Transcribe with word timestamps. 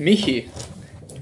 Michi, 0.00 0.48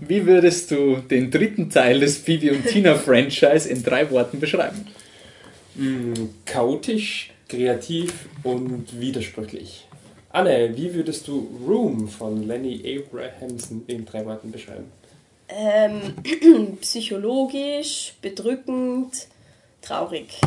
wie 0.02 0.24
würdest 0.24 0.70
du 0.70 0.98
den 0.98 1.32
dritten 1.32 1.68
Teil 1.68 1.98
des 1.98 2.20
Bibi 2.20 2.52
und 2.52 2.64
Tina 2.64 2.94
Franchise 2.94 3.68
in 3.68 3.82
drei 3.82 4.08
Worten 4.08 4.38
beschreiben? 4.38 4.86
Mm, 5.74 6.12
chaotisch, 6.44 7.32
kreativ 7.48 8.28
und 8.44 9.00
widersprüchlich. 9.00 9.88
Anne, 10.30 10.76
wie 10.76 10.94
würdest 10.94 11.26
du 11.26 11.48
Room 11.66 12.06
von 12.06 12.46
Lenny 12.46 13.02
Abrahamson 13.02 13.82
in 13.88 14.06
drei 14.06 14.24
Worten 14.24 14.52
beschreiben? 14.52 14.92
Ähm, 15.48 16.76
psychologisch, 16.80 18.14
bedrückend, 18.22 19.26
traurig. 19.82 20.40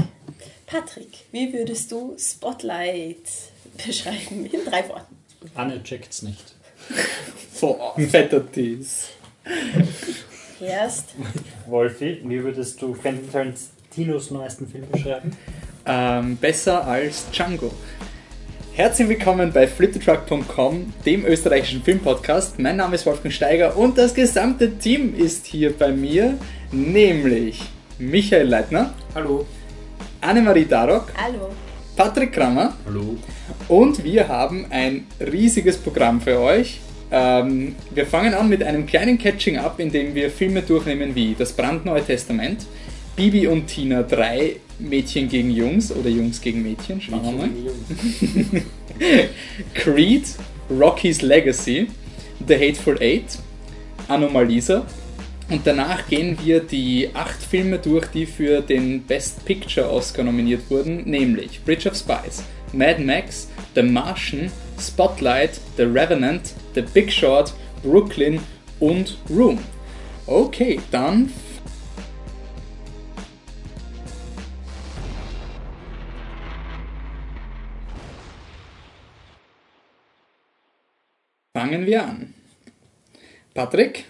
Patrick, 0.67 1.25
wie 1.33 1.51
würdest 1.51 1.91
du 1.91 2.15
Spotlight 2.17 3.27
beschreiben 3.85 4.45
in 4.45 4.63
drei 4.63 4.87
Worten? 4.87 5.17
Anne 5.53 5.83
checkt's 5.83 6.21
nicht. 6.21 6.55
Boah, 7.59 7.95
fetter 8.09 8.51
Tease. 8.51 9.07
Erst. 10.59 11.15
Wolfi, 11.67 12.21
wie 12.23 12.43
würdest 12.43 12.81
du 12.81 12.93
Quentin 12.93 13.31
Tarantinos 13.31 14.31
neuesten 14.31 14.67
Film 14.67 14.85
beschreiben? 14.91 15.31
Ähm, 15.85 16.37
besser 16.37 16.85
als 16.85 17.29
Django. 17.31 17.71
Herzlich 18.73 19.09
willkommen 19.09 19.51
bei 19.51 19.67
fliptetruck.com, 19.67 20.93
dem 21.05 21.25
österreichischen 21.25 21.83
Filmpodcast. 21.83 22.57
Mein 22.57 22.77
Name 22.77 22.95
ist 22.95 23.05
Wolfgang 23.05 23.33
Steiger 23.33 23.75
und 23.75 23.97
das 23.97 24.13
gesamte 24.13 24.77
Team 24.77 25.13
ist 25.15 25.45
hier 25.45 25.73
bei 25.77 25.91
mir, 25.91 26.37
nämlich 26.71 27.61
Michael 27.99 28.47
Leitner. 28.47 28.93
Hallo. 29.13 29.45
Annemarie 30.21 30.65
Darok. 30.65 31.11
Hallo. 31.17 31.49
Patrick 31.95 32.33
Krammer. 32.33 32.73
Hallo. 32.85 33.17
Und 33.67 34.03
wir 34.03 34.27
haben 34.27 34.65
ein 34.69 35.05
riesiges 35.19 35.77
Programm 35.77 36.21
für 36.21 36.39
euch. 36.39 36.79
Ähm, 37.11 37.75
wir 37.93 38.05
fangen 38.05 38.33
an 38.33 38.47
mit 38.47 38.63
einem 38.63 38.85
kleinen 38.85 39.17
Catching-up, 39.17 39.79
in 39.79 39.91
dem 39.91 40.15
wir 40.15 40.29
Filme 40.29 40.61
durchnehmen 40.61 41.13
wie 41.13 41.35
Das 41.37 41.51
brandneue 41.51 42.03
Testament, 42.03 42.65
Bibi 43.15 43.47
und 43.47 43.67
Tina 43.67 44.03
3, 44.03 44.55
Mädchen 44.79 45.27
gegen 45.27 45.51
Jungs 45.51 45.91
oder 45.91 46.09
Jungs 46.09 46.39
gegen 46.39 46.63
Mädchen, 46.63 47.01
schauen 47.01 47.23
wir 47.23 47.31
mal. 47.33 47.49
Creed, 49.73 50.23
Rocky's 50.69 51.21
Legacy, 51.21 51.87
The 52.47 52.55
Hateful 52.55 52.97
Eight, 53.01 53.37
Anomalisa. 54.07 54.85
Und 55.51 55.67
danach 55.67 56.07
gehen 56.07 56.37
wir 56.41 56.61
die 56.61 57.09
acht 57.13 57.43
Filme 57.43 57.77
durch, 57.77 58.07
die 58.07 58.25
für 58.25 58.61
den 58.61 59.03
Best 59.03 59.43
Picture 59.43 59.91
Oscar 59.91 60.23
nominiert 60.23 60.69
wurden, 60.69 61.03
nämlich 61.03 61.61
Bridge 61.65 61.89
of 61.89 61.97
Spies, 61.97 62.45
Mad 62.71 63.03
Max, 63.03 63.49
The 63.75 63.83
Martian, 63.83 64.49
Spotlight, 64.79 65.59
The 65.75 65.83
Revenant, 65.83 66.53
The 66.73 66.83
Big 66.83 67.11
Short, 67.11 67.53
Brooklyn 67.83 68.39
und 68.79 69.17
Room. 69.29 69.59
Okay, 70.25 70.79
dann 70.89 71.33
fangen 81.53 81.85
wir 81.85 82.05
an. 82.05 82.33
Patrick, 83.53 84.05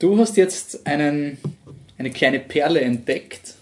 du 0.00 0.18
hast 0.18 0.36
jetzt 0.36 0.84
einen, 0.86 1.38
eine 1.96 2.10
kleine 2.10 2.40
Perle 2.40 2.80
entdeckt. 2.80 3.54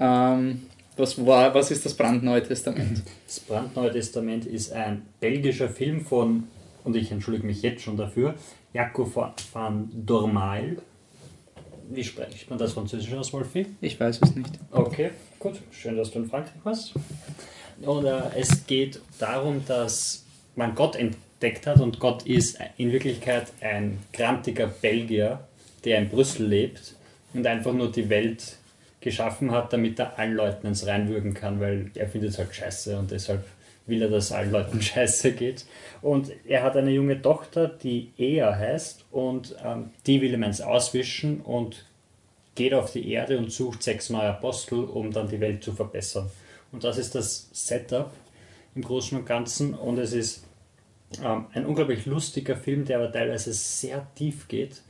Ähm, 0.00 0.62
was, 0.96 1.24
war, 1.24 1.54
was 1.54 1.70
ist 1.70 1.84
das 1.84 1.94
brandneue 1.94 2.42
Testament? 2.42 3.02
Das 3.26 3.38
brandneue 3.40 3.92
Testament 3.92 4.46
ist 4.46 4.72
ein 4.72 5.02
belgischer 5.20 5.68
Film 5.68 6.00
von, 6.04 6.44
und 6.82 6.96
ich 6.96 7.12
entschuldige 7.12 7.46
mich 7.46 7.62
jetzt 7.62 7.82
schon 7.82 7.96
dafür, 7.96 8.34
Jaco 8.72 9.10
van 9.14 9.90
Dormael. 9.94 10.78
Wie 11.88 12.02
spricht 12.02 12.50
man 12.50 12.58
das 12.58 12.72
Französisch 12.72 13.12
aus, 13.14 13.32
Wolfi? 13.32 13.66
Ich 13.80 14.00
weiß 14.00 14.18
es 14.20 14.34
nicht. 14.34 14.50
Okay, 14.72 15.10
gut. 15.38 15.54
Schön, 15.70 15.96
dass 15.96 16.10
du 16.10 16.18
in 16.18 16.26
Frankreich 16.26 16.64
warst. 16.64 16.94
Und 17.82 18.06
äh, 18.06 18.22
es 18.36 18.66
geht 18.66 19.00
darum, 19.20 19.62
dass 19.66 20.24
man 20.56 20.74
Gott 20.74 20.96
entdeckt 20.96 21.66
hat 21.66 21.80
und 21.80 22.00
Gott 22.00 22.26
ist 22.26 22.58
in 22.76 22.90
Wirklichkeit 22.90 23.52
ein 23.60 23.98
grantiger 24.12 24.66
Belgier, 24.66 25.46
der 25.86 25.98
in 25.98 26.08
Brüssel 26.08 26.46
lebt 26.46 26.96
und 27.32 27.46
einfach 27.46 27.72
nur 27.72 27.90
die 27.90 28.10
Welt 28.10 28.58
geschaffen 29.00 29.52
hat, 29.52 29.72
damit 29.72 29.98
er 30.00 30.18
allen 30.18 30.34
Leuten 30.34 30.66
ins 30.66 30.84
Reinwürgen 30.84 31.32
kann, 31.32 31.60
weil 31.60 31.92
er 31.94 32.08
findet 32.08 32.30
es 32.30 32.38
halt 32.38 32.52
scheiße 32.52 32.98
und 32.98 33.12
deshalb 33.12 33.44
will 33.86 34.02
er, 34.02 34.08
dass 34.08 34.32
allen 34.32 34.50
Leuten 34.50 34.82
scheiße 34.82 35.32
geht. 35.32 35.64
Und 36.02 36.32
er 36.44 36.64
hat 36.64 36.76
eine 36.76 36.90
junge 36.90 37.22
Tochter, 37.22 37.68
die 37.68 38.10
Ea 38.18 38.52
heißt 38.56 39.04
und 39.12 39.54
ähm, 39.64 39.90
die 40.06 40.20
will 40.20 40.34
ihm 40.34 40.42
eins 40.42 40.60
auswischen 40.60 41.40
und 41.40 41.86
geht 42.56 42.74
auf 42.74 42.90
die 42.90 43.12
Erde 43.12 43.38
und 43.38 43.52
sucht 43.52 43.84
sechs 43.84 44.10
neue 44.10 44.30
Apostel, 44.30 44.80
um 44.80 45.12
dann 45.12 45.28
die 45.28 45.40
Welt 45.40 45.62
zu 45.62 45.72
verbessern. 45.72 46.28
Und 46.72 46.82
das 46.82 46.98
ist 46.98 47.14
das 47.14 47.48
Setup 47.52 48.10
im 48.74 48.82
Großen 48.82 49.16
und 49.16 49.24
Ganzen 49.24 49.72
und 49.72 49.98
es 49.98 50.12
ist 50.12 50.42
ähm, 51.22 51.46
ein 51.52 51.64
unglaublich 51.64 52.06
lustiger 52.06 52.56
Film, 52.56 52.84
der 52.84 52.98
aber 52.98 53.12
teilweise 53.12 53.52
sehr 53.52 54.04
tief 54.16 54.48
geht 54.48 54.82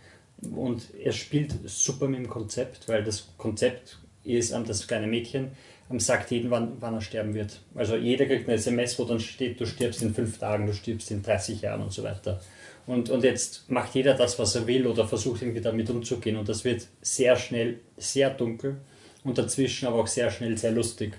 und 0.43 0.95
er 1.03 1.13
spielt 1.13 1.55
super 1.67 2.09
mit 2.09 2.21
dem 2.21 2.29
Konzept, 2.29 2.89
weil 2.89 3.03
das 3.03 3.29
Konzept 3.39 3.99
ist, 4.25 4.53
das 4.53 4.87
kleine 4.87 5.07
Mädchen 5.07 5.53
ähm, 5.91 6.01
sagt 6.01 6.31
jedem, 6.31 6.51
wann, 6.51 6.77
wann 6.81 6.95
er 6.95 7.01
sterben 7.01 7.35
wird. 7.35 7.61
Also 7.75 7.97
jeder 7.97 8.27
kriegt 8.27 8.49
eine 8.49 8.57
SMS, 8.57 8.99
wo 8.99 9.05
dann 9.05 9.21
steht, 9.21 9.61
du 9.61 9.67
stirbst 9.67 10.03
in 10.03 10.15
fünf 10.15 10.39
Tagen, 10.39 10.67
du 10.67 10.75
stirbst 10.75 11.11
in 11.11 11.23
30 11.23 11.63
Jahren 11.63 11.83
und 11.83 11.93
so 11.93 12.03
weiter. 12.03 12.41
Und, 12.87 13.11
und 13.11 13.25
jetzt 13.25 13.69
macht 13.69 13.95
jeder 13.95 14.15
das, 14.15 14.39
was 14.39 14.55
er 14.55 14.67
will 14.67 14.87
oder 14.87 15.07
versucht 15.07 15.43
irgendwie 15.43 15.61
damit 15.61 15.91
umzugehen. 15.91 16.37
Und 16.37 16.49
das 16.49 16.65
wird 16.65 16.87
sehr 17.03 17.37
schnell 17.37 17.81
sehr 17.97 18.31
dunkel 18.31 18.77
und 19.25 19.39
dazwischen 19.39 19.89
aber 19.89 20.01
auch 20.01 20.07
sehr 20.07 20.31
schnell 20.31 20.57
sehr 20.57 20.73
lustig. 20.73 21.15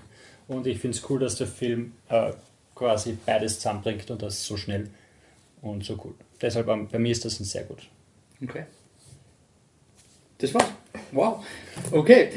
Und 0.46 0.66
ich 0.66 0.78
finde 0.78 0.96
es 0.96 1.10
cool, 1.10 1.18
dass 1.18 1.36
der 1.36 1.46
Film 1.46 1.92
äh, 2.08 2.32
quasi 2.74 3.18
beides 3.26 3.56
zusammenbringt 3.56 4.10
und 4.10 4.22
das 4.22 4.44
so 4.46 4.56
schnell 4.56 4.88
und 5.60 5.84
so 5.84 5.98
cool. 6.04 6.14
Deshalb 6.40 6.68
ähm, 6.68 6.88
bei 6.88 6.98
mir 6.98 7.12
ist 7.12 7.24
das 7.24 7.38
ein 7.40 7.44
sehr 7.44 7.64
gut. 7.64 7.82
Okay. 8.42 8.64
Das 10.38 10.54
war's. 10.54 10.66
Wow. 11.12 11.44
Okay. 11.90 12.28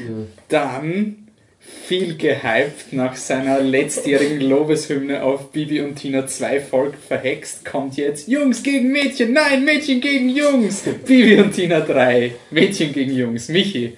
Dann 0.48 1.28
viel 1.60 2.18
gehypt 2.18 2.92
nach 2.92 3.16
seiner 3.16 3.62
letztjährigen 3.62 4.42
Lobeshymne 4.42 5.24
auf 5.24 5.52
Bibi 5.52 5.82
und 5.82 5.96
Tina 5.96 6.26
2 6.26 6.60
Volk 6.60 6.96
verhext, 6.96 7.64
kommt 7.66 7.98
jetzt 7.98 8.28
Jungs 8.28 8.64
gegen 8.64 8.92
Mädchen, 8.92 9.34
nein, 9.34 9.64
Mädchen 9.64 10.02
gegen 10.02 10.30
Jungs. 10.30 10.84
Bibi 11.06 11.40
und 11.40 11.54
Tina 11.54 11.82
3, 11.82 12.34
Mädchen 12.50 12.92
gegen 12.92 13.14
Jungs. 13.14 13.50
Michi. 13.50 13.98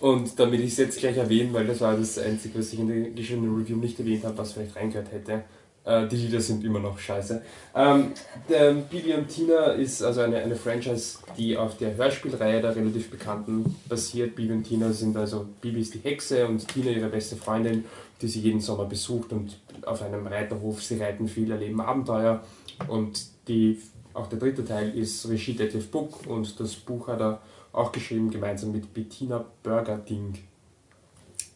Und 0.00 0.38
damit 0.38 0.60
ich 0.60 0.72
es 0.72 0.78
jetzt 0.78 0.98
gleich 0.98 1.16
erwähne, 1.16 1.52
weil 1.52 1.66
das 1.66 1.80
war 1.80 1.96
das 1.96 2.18
Einzige, 2.18 2.58
was 2.58 2.72
ich 2.72 2.78
in 2.80 2.88
der 2.88 3.10
geschriebenen 3.10 3.56
Review 3.56 3.76
nicht 3.76 3.98
erwähnt 3.98 4.24
habe, 4.24 4.38
was 4.38 4.52
vielleicht 4.52 4.76
reingehört 4.76 5.12
hätte. 5.12 5.42
Äh, 5.84 6.06
die 6.06 6.16
Lieder 6.16 6.40
sind 6.40 6.64
immer 6.64 6.78
noch 6.78 6.98
scheiße. 6.98 7.42
Ähm, 7.74 8.12
der 8.48 8.72
Bibi 8.72 9.14
und 9.14 9.28
Tina 9.28 9.72
ist 9.72 10.02
also 10.02 10.20
eine, 10.20 10.36
eine 10.36 10.54
Franchise, 10.54 11.18
die 11.36 11.56
auf 11.56 11.76
der 11.76 11.96
Hörspielreihe 11.96 12.60
der 12.60 12.76
relativ 12.76 13.10
bekannten 13.10 13.76
basiert. 13.88 14.36
Bibi 14.36 14.52
und 14.52 14.64
Tina 14.64 14.92
sind 14.92 15.16
also, 15.16 15.46
Bibi 15.60 15.80
ist 15.80 15.94
die 15.94 15.98
Hexe 15.98 16.46
und 16.46 16.66
Tina 16.68 16.90
ihre 16.90 17.08
beste 17.08 17.36
Freundin, 17.36 17.84
die 18.20 18.28
sie 18.28 18.40
jeden 18.40 18.60
Sommer 18.60 18.84
besucht 18.84 19.32
und 19.32 19.58
auf 19.84 20.02
einem 20.02 20.26
Reiterhof, 20.26 20.82
sie 20.82 21.00
reiten 21.02 21.26
viel, 21.26 21.50
erleben 21.50 21.80
Abenteuer. 21.80 22.44
Und 22.86 23.20
die, 23.48 23.80
auch 24.14 24.28
der 24.28 24.38
dritte 24.38 24.64
Teil 24.64 24.96
ist 24.96 25.28
Regie 25.28 25.54
Detlef 25.54 25.90
Buck 25.90 26.26
und 26.26 26.60
das 26.60 26.76
Buch 26.76 27.08
hat 27.08 27.20
er 27.20 27.40
auch 27.72 27.90
geschrieben, 27.90 28.30
gemeinsam 28.30 28.70
mit 28.70 28.94
Bettina 28.94 29.44
Burger-Ding. 29.62 30.38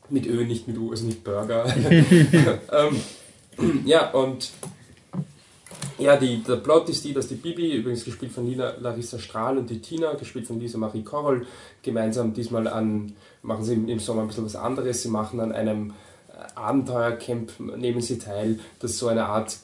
Mit 0.08 0.26
Ö, 0.26 0.44
nicht 0.44 0.66
mit 0.66 0.78
U, 0.78 0.90
also 0.90 1.04
nicht 1.04 1.22
Burger. 1.22 1.66
ähm, 1.76 3.00
ja, 3.84 4.10
und 4.10 4.50
ja, 5.98 6.16
die, 6.16 6.42
der 6.42 6.56
Plot 6.56 6.88
ist 6.90 7.04
die, 7.04 7.14
dass 7.14 7.28
die 7.28 7.36
Bibi, 7.36 7.74
übrigens 7.74 8.04
gespielt 8.04 8.32
von 8.32 8.46
Lila, 8.46 8.74
Larissa 8.80 9.18
Strahl 9.18 9.56
und 9.56 9.70
die 9.70 9.80
Tina, 9.80 10.12
gespielt 10.14 10.46
von 10.46 10.60
Lisa 10.60 10.76
Marie 10.76 11.02
Korol, 11.02 11.46
gemeinsam 11.82 12.34
diesmal 12.34 12.68
an, 12.68 13.14
machen 13.42 13.64
sie 13.64 13.74
im, 13.74 13.98
Sommer 13.98 14.22
ein 14.22 14.28
bisschen 14.28 14.44
was 14.44 14.56
anderes, 14.56 15.02
sie 15.02 15.08
machen 15.08 15.40
an 15.40 15.52
einem 15.52 15.94
Abenteuercamp, 16.54 17.60
nehmen 17.76 18.02
sie 18.02 18.18
teil, 18.18 18.58
das 18.80 18.98
so 18.98 19.08
eine 19.08 19.24
Art 19.24 19.56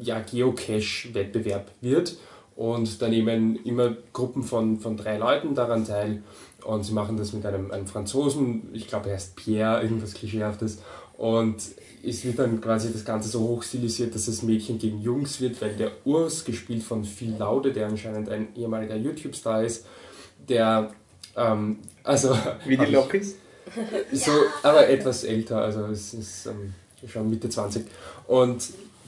ja, 0.00 0.20
Geocache-Wettbewerb 0.20 1.70
wird. 1.80 2.16
Und 2.56 3.00
da 3.00 3.08
nehmen 3.08 3.54
immer 3.64 3.94
Gruppen 4.12 4.42
von, 4.42 4.80
von 4.80 4.96
drei 4.96 5.16
Leuten 5.16 5.54
daran 5.54 5.84
teil 5.84 6.24
und 6.64 6.82
sie 6.82 6.92
machen 6.92 7.16
das 7.16 7.32
mit 7.32 7.46
einem, 7.46 7.70
einem 7.70 7.86
Franzosen, 7.86 8.70
ich 8.72 8.88
glaube 8.88 9.10
er 9.10 9.14
heißt 9.14 9.36
Pierre, 9.36 9.80
irgendwas 9.80 10.14
Klischeehaftes. 10.14 10.82
Und 11.16 11.62
es 12.04 12.24
wird 12.24 12.38
dann 12.38 12.60
quasi 12.60 12.92
das 12.92 13.04
Ganze 13.04 13.28
so 13.28 13.40
hochstilisiert, 13.40 14.14
dass 14.14 14.28
es 14.28 14.42
Mädchen 14.42 14.78
gegen 14.78 15.00
Jungs 15.00 15.40
wird, 15.40 15.60
weil 15.60 15.74
der 15.76 15.92
Urs, 16.04 16.44
gespielt 16.44 16.82
von 16.82 17.04
Phil 17.04 17.34
Laude, 17.38 17.72
der 17.72 17.86
anscheinend 17.86 18.28
ein 18.28 18.48
ehemaliger 18.56 18.96
YouTube-Star 18.96 19.64
ist, 19.64 19.86
der, 20.48 20.90
ähm, 21.36 21.78
also... 22.04 22.36
Wie 22.66 22.76
die 22.76 22.86
Lokis? 22.86 23.36
So, 24.12 24.32
aber 24.62 24.88
etwas 24.88 25.24
älter, 25.24 25.58
also 25.58 25.86
es 25.86 26.14
ist 26.14 26.46
ähm, 26.46 26.72
schon 27.06 27.28
Mitte 27.28 27.50
20. 27.50 27.84
Und 28.26 28.62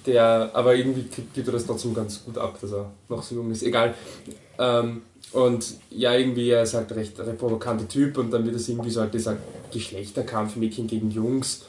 der, 0.06 0.50
aber 0.52 0.74
irgendwie 0.74 1.04
gibt 1.34 1.48
er 1.48 1.52
das 1.52 1.64
trotzdem 1.64 1.94
ganz 1.94 2.22
gut 2.24 2.36
ab, 2.36 2.58
dass 2.60 2.72
er 2.72 2.90
noch 3.08 3.22
so 3.22 3.36
jung 3.36 3.50
ist. 3.50 3.62
Egal. 3.62 3.94
Ähm, 4.58 5.02
Und 5.32 5.76
ja, 5.90 6.14
irgendwie, 6.14 6.50
er 6.50 6.64
ist 6.64 6.74
halt 6.74 6.90
recht 6.92 7.20
ein 7.20 7.38
provokanter 7.38 7.86
Typ 7.86 8.18
und 8.18 8.32
dann 8.32 8.44
wird 8.44 8.56
es 8.56 8.68
irgendwie 8.68 8.90
so 8.90 9.00
halt 9.00 9.14
dieser 9.14 9.36
Geschlechterkampf 9.72 10.56
Mädchen 10.56 10.86
gegen 10.86 11.10
Jungs. 11.10 11.64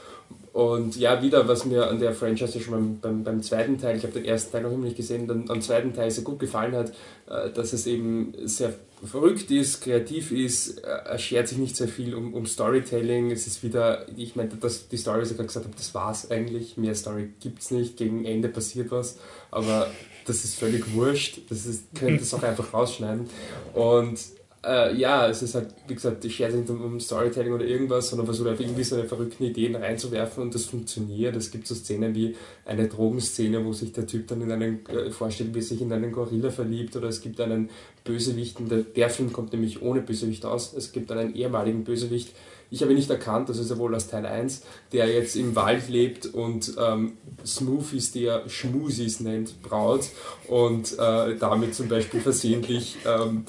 Und 0.52 0.96
ja, 0.96 1.22
wieder, 1.22 1.48
was 1.48 1.64
mir 1.64 1.88
an 1.88 1.98
der 1.98 2.12
Franchise 2.12 2.60
schon 2.60 2.74
beim, 2.74 3.00
beim, 3.00 3.24
beim 3.24 3.42
zweiten 3.42 3.78
Teil, 3.78 3.96
ich 3.96 4.02
habe 4.02 4.12
den 4.12 4.26
ersten 4.26 4.52
Teil 4.52 4.62
noch 4.62 4.72
immer 4.72 4.84
nicht 4.84 4.98
gesehen, 4.98 5.26
dann 5.26 5.48
am 5.48 5.62
zweiten 5.62 5.94
Teil 5.94 6.10
sehr 6.10 6.24
gut 6.24 6.38
gefallen 6.38 6.74
hat, 6.74 6.92
äh, 7.26 7.50
dass 7.50 7.72
es 7.72 7.86
eben 7.86 8.34
sehr 8.44 8.74
verrückt 9.02 9.50
ist, 9.50 9.80
kreativ 9.80 10.30
ist, 10.30 10.78
äh, 10.78 10.88
er 10.88 11.18
schert 11.18 11.48
sich 11.48 11.56
nicht 11.56 11.76
sehr 11.76 11.88
viel 11.88 12.14
um, 12.14 12.34
um 12.34 12.44
Storytelling. 12.44 13.30
Es 13.30 13.46
ist 13.46 13.62
wieder, 13.62 14.06
ich 14.16 14.36
meinte, 14.36 14.56
dass 14.56 14.88
die 14.88 14.98
Story, 14.98 15.22
was 15.22 15.30
ich 15.30 15.36
gerade 15.36 15.46
gesagt 15.46 15.64
habe, 15.64 15.76
das 15.76 15.94
war's 15.94 16.30
eigentlich. 16.30 16.76
Mehr 16.76 16.94
Story 16.94 17.30
gibt's 17.40 17.70
nicht, 17.70 17.96
gegen 17.96 18.26
Ende 18.26 18.48
passiert 18.48 18.90
was, 18.90 19.18
aber 19.50 19.90
das 20.26 20.44
ist 20.44 20.56
völlig 20.56 20.92
wurscht. 20.92 21.40
Das 21.48 21.64
ist, 21.64 21.94
könnte 21.94 22.22
es 22.22 22.34
auch 22.34 22.42
einfach 22.42 22.74
rausschneiden. 22.74 23.26
Und 23.74 24.20
äh, 24.64 24.94
ja, 24.96 25.28
es 25.28 25.42
ist 25.42 25.54
halt, 25.56 25.74
wie 25.88 25.94
gesagt, 25.94 26.24
ich 26.24 26.36
schert 26.36 26.54
nicht 26.54 26.70
um, 26.70 27.00
Storytelling 27.00 27.52
oder 27.52 27.64
irgendwas, 27.64 28.10
sondern 28.10 28.26
versucht 28.26 28.48
einfach 28.48 28.62
irgendwie 28.62 28.84
so 28.84 28.96
eine 28.96 29.06
verrückten 29.06 29.44
Ideen 29.44 29.74
reinzuwerfen 29.74 30.42
und 30.42 30.54
das 30.54 30.66
funktioniert. 30.66 31.34
Es 31.34 31.50
gibt 31.50 31.66
so 31.66 31.74
Szenen 31.74 32.14
wie 32.14 32.36
eine 32.64 32.86
Drogenszene, 32.86 33.64
wo 33.64 33.72
sich 33.72 33.92
der 33.92 34.06
Typ 34.06 34.28
dann 34.28 34.40
in 34.42 34.52
einen, 34.52 34.86
äh, 34.86 35.10
vorstellt, 35.10 35.54
wie 35.54 35.58
er 35.58 35.64
sich 35.64 35.80
in 35.80 35.92
einen 35.92 36.12
Gorilla 36.12 36.50
verliebt 36.50 36.94
oder 36.94 37.08
es 37.08 37.20
gibt 37.20 37.40
einen 37.40 37.70
Bösewicht, 38.04 38.58
der, 38.70 38.78
der 38.78 39.10
Film 39.10 39.32
kommt 39.32 39.52
nämlich 39.52 39.82
ohne 39.82 40.00
Bösewicht 40.00 40.44
aus. 40.44 40.74
Es 40.74 40.92
gibt 40.92 41.10
einen 41.10 41.34
ehemaligen 41.34 41.82
Bösewicht, 41.82 42.32
ich 42.72 42.80
habe 42.80 42.92
ihn 42.92 42.96
nicht 42.96 43.10
erkannt, 43.10 43.50
das 43.50 43.58
ist 43.58 43.70
ja 43.70 43.76
wohl 43.76 43.94
aus 43.94 44.08
Teil 44.08 44.24
1, 44.24 44.62
der 44.92 45.06
jetzt 45.06 45.36
im 45.36 45.54
Wald 45.54 45.90
lebt 45.90 46.24
und 46.24 46.72
ähm, 46.78 47.18
Smoothies, 47.44 48.12
die 48.12 48.24
er 48.24 48.48
Schmusis 48.48 49.20
nennt, 49.20 49.60
braut 49.60 50.06
und 50.48 50.98
äh, 50.98 51.36
damit 51.36 51.74
zum 51.74 51.88
Beispiel 51.88 52.20
versehentlich 52.20 52.96
ähm, 53.04 53.44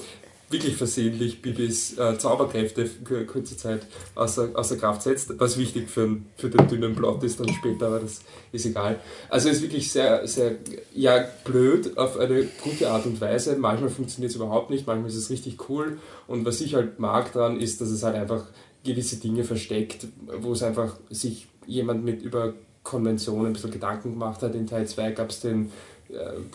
wirklich 0.54 0.76
versehentlich 0.76 1.42
Bibis 1.42 1.98
äh, 1.98 2.16
Zauberkräfte 2.16 2.86
für 2.86 3.26
kurze 3.26 3.56
Zeit 3.56 3.86
außer, 4.14 4.50
außer 4.54 4.76
Kraft 4.76 5.02
setzt, 5.02 5.38
was 5.38 5.58
wichtig 5.58 5.90
für, 5.90 6.16
für 6.36 6.48
den 6.48 6.68
dünnen 6.68 6.94
Plot 6.94 7.22
ist 7.24 7.40
dann 7.40 7.48
später, 7.50 7.88
aber 7.88 8.00
das 8.00 8.22
ist 8.52 8.64
egal. 8.64 9.00
Also 9.28 9.48
ist 9.48 9.62
wirklich 9.62 9.90
sehr, 9.90 10.26
sehr, 10.26 10.56
ja, 10.94 11.24
blöd 11.44 11.98
auf 11.98 12.18
eine 12.18 12.44
gute 12.62 12.88
Art 12.90 13.04
und 13.06 13.20
Weise. 13.20 13.56
Manchmal 13.56 13.90
funktioniert 13.90 14.30
es 14.30 14.36
überhaupt 14.36 14.70
nicht, 14.70 14.86
manchmal 14.86 15.10
ist 15.10 15.16
es 15.16 15.28
richtig 15.28 15.68
cool 15.68 15.98
und 16.26 16.44
was 16.44 16.60
ich 16.60 16.74
halt 16.74 17.00
mag 17.00 17.32
daran 17.32 17.60
ist, 17.60 17.80
dass 17.80 17.90
es 17.90 18.02
halt 18.02 18.14
einfach 18.14 18.44
gewisse 18.84 19.16
Dinge 19.16 19.44
versteckt, 19.44 20.06
wo 20.40 20.52
es 20.52 20.62
einfach 20.62 20.96
sich 21.10 21.48
jemand 21.66 22.04
mit 22.04 22.22
über 22.22 22.54
Konventionen 22.84 23.46
ein 23.46 23.52
bisschen 23.54 23.70
Gedanken 23.70 24.10
gemacht 24.10 24.42
hat. 24.42 24.54
In 24.54 24.66
Teil 24.66 24.86
2 24.86 25.12
gab 25.12 25.30
es 25.30 25.40
den 25.40 25.72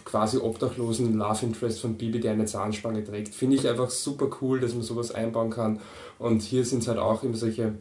quasi 0.05 0.37
obdachlosen 0.37 1.17
Love 1.17 1.45
Interest 1.45 1.81
von 1.81 1.95
Bibi, 1.95 2.19
der 2.19 2.33
eine 2.33 2.45
Zahnspange 2.45 3.03
trägt. 3.03 3.33
Finde 3.33 3.55
ich 3.55 3.67
einfach 3.67 3.89
super 3.89 4.29
cool, 4.41 4.59
dass 4.59 4.73
man 4.73 4.83
sowas 4.83 5.11
einbauen 5.11 5.49
kann. 5.49 5.79
Und 6.17 6.41
hier 6.41 6.65
sind 6.65 6.83
es 6.83 6.87
halt 6.87 6.99
auch 6.99 7.23
immer 7.23 7.35
solche 7.35 7.73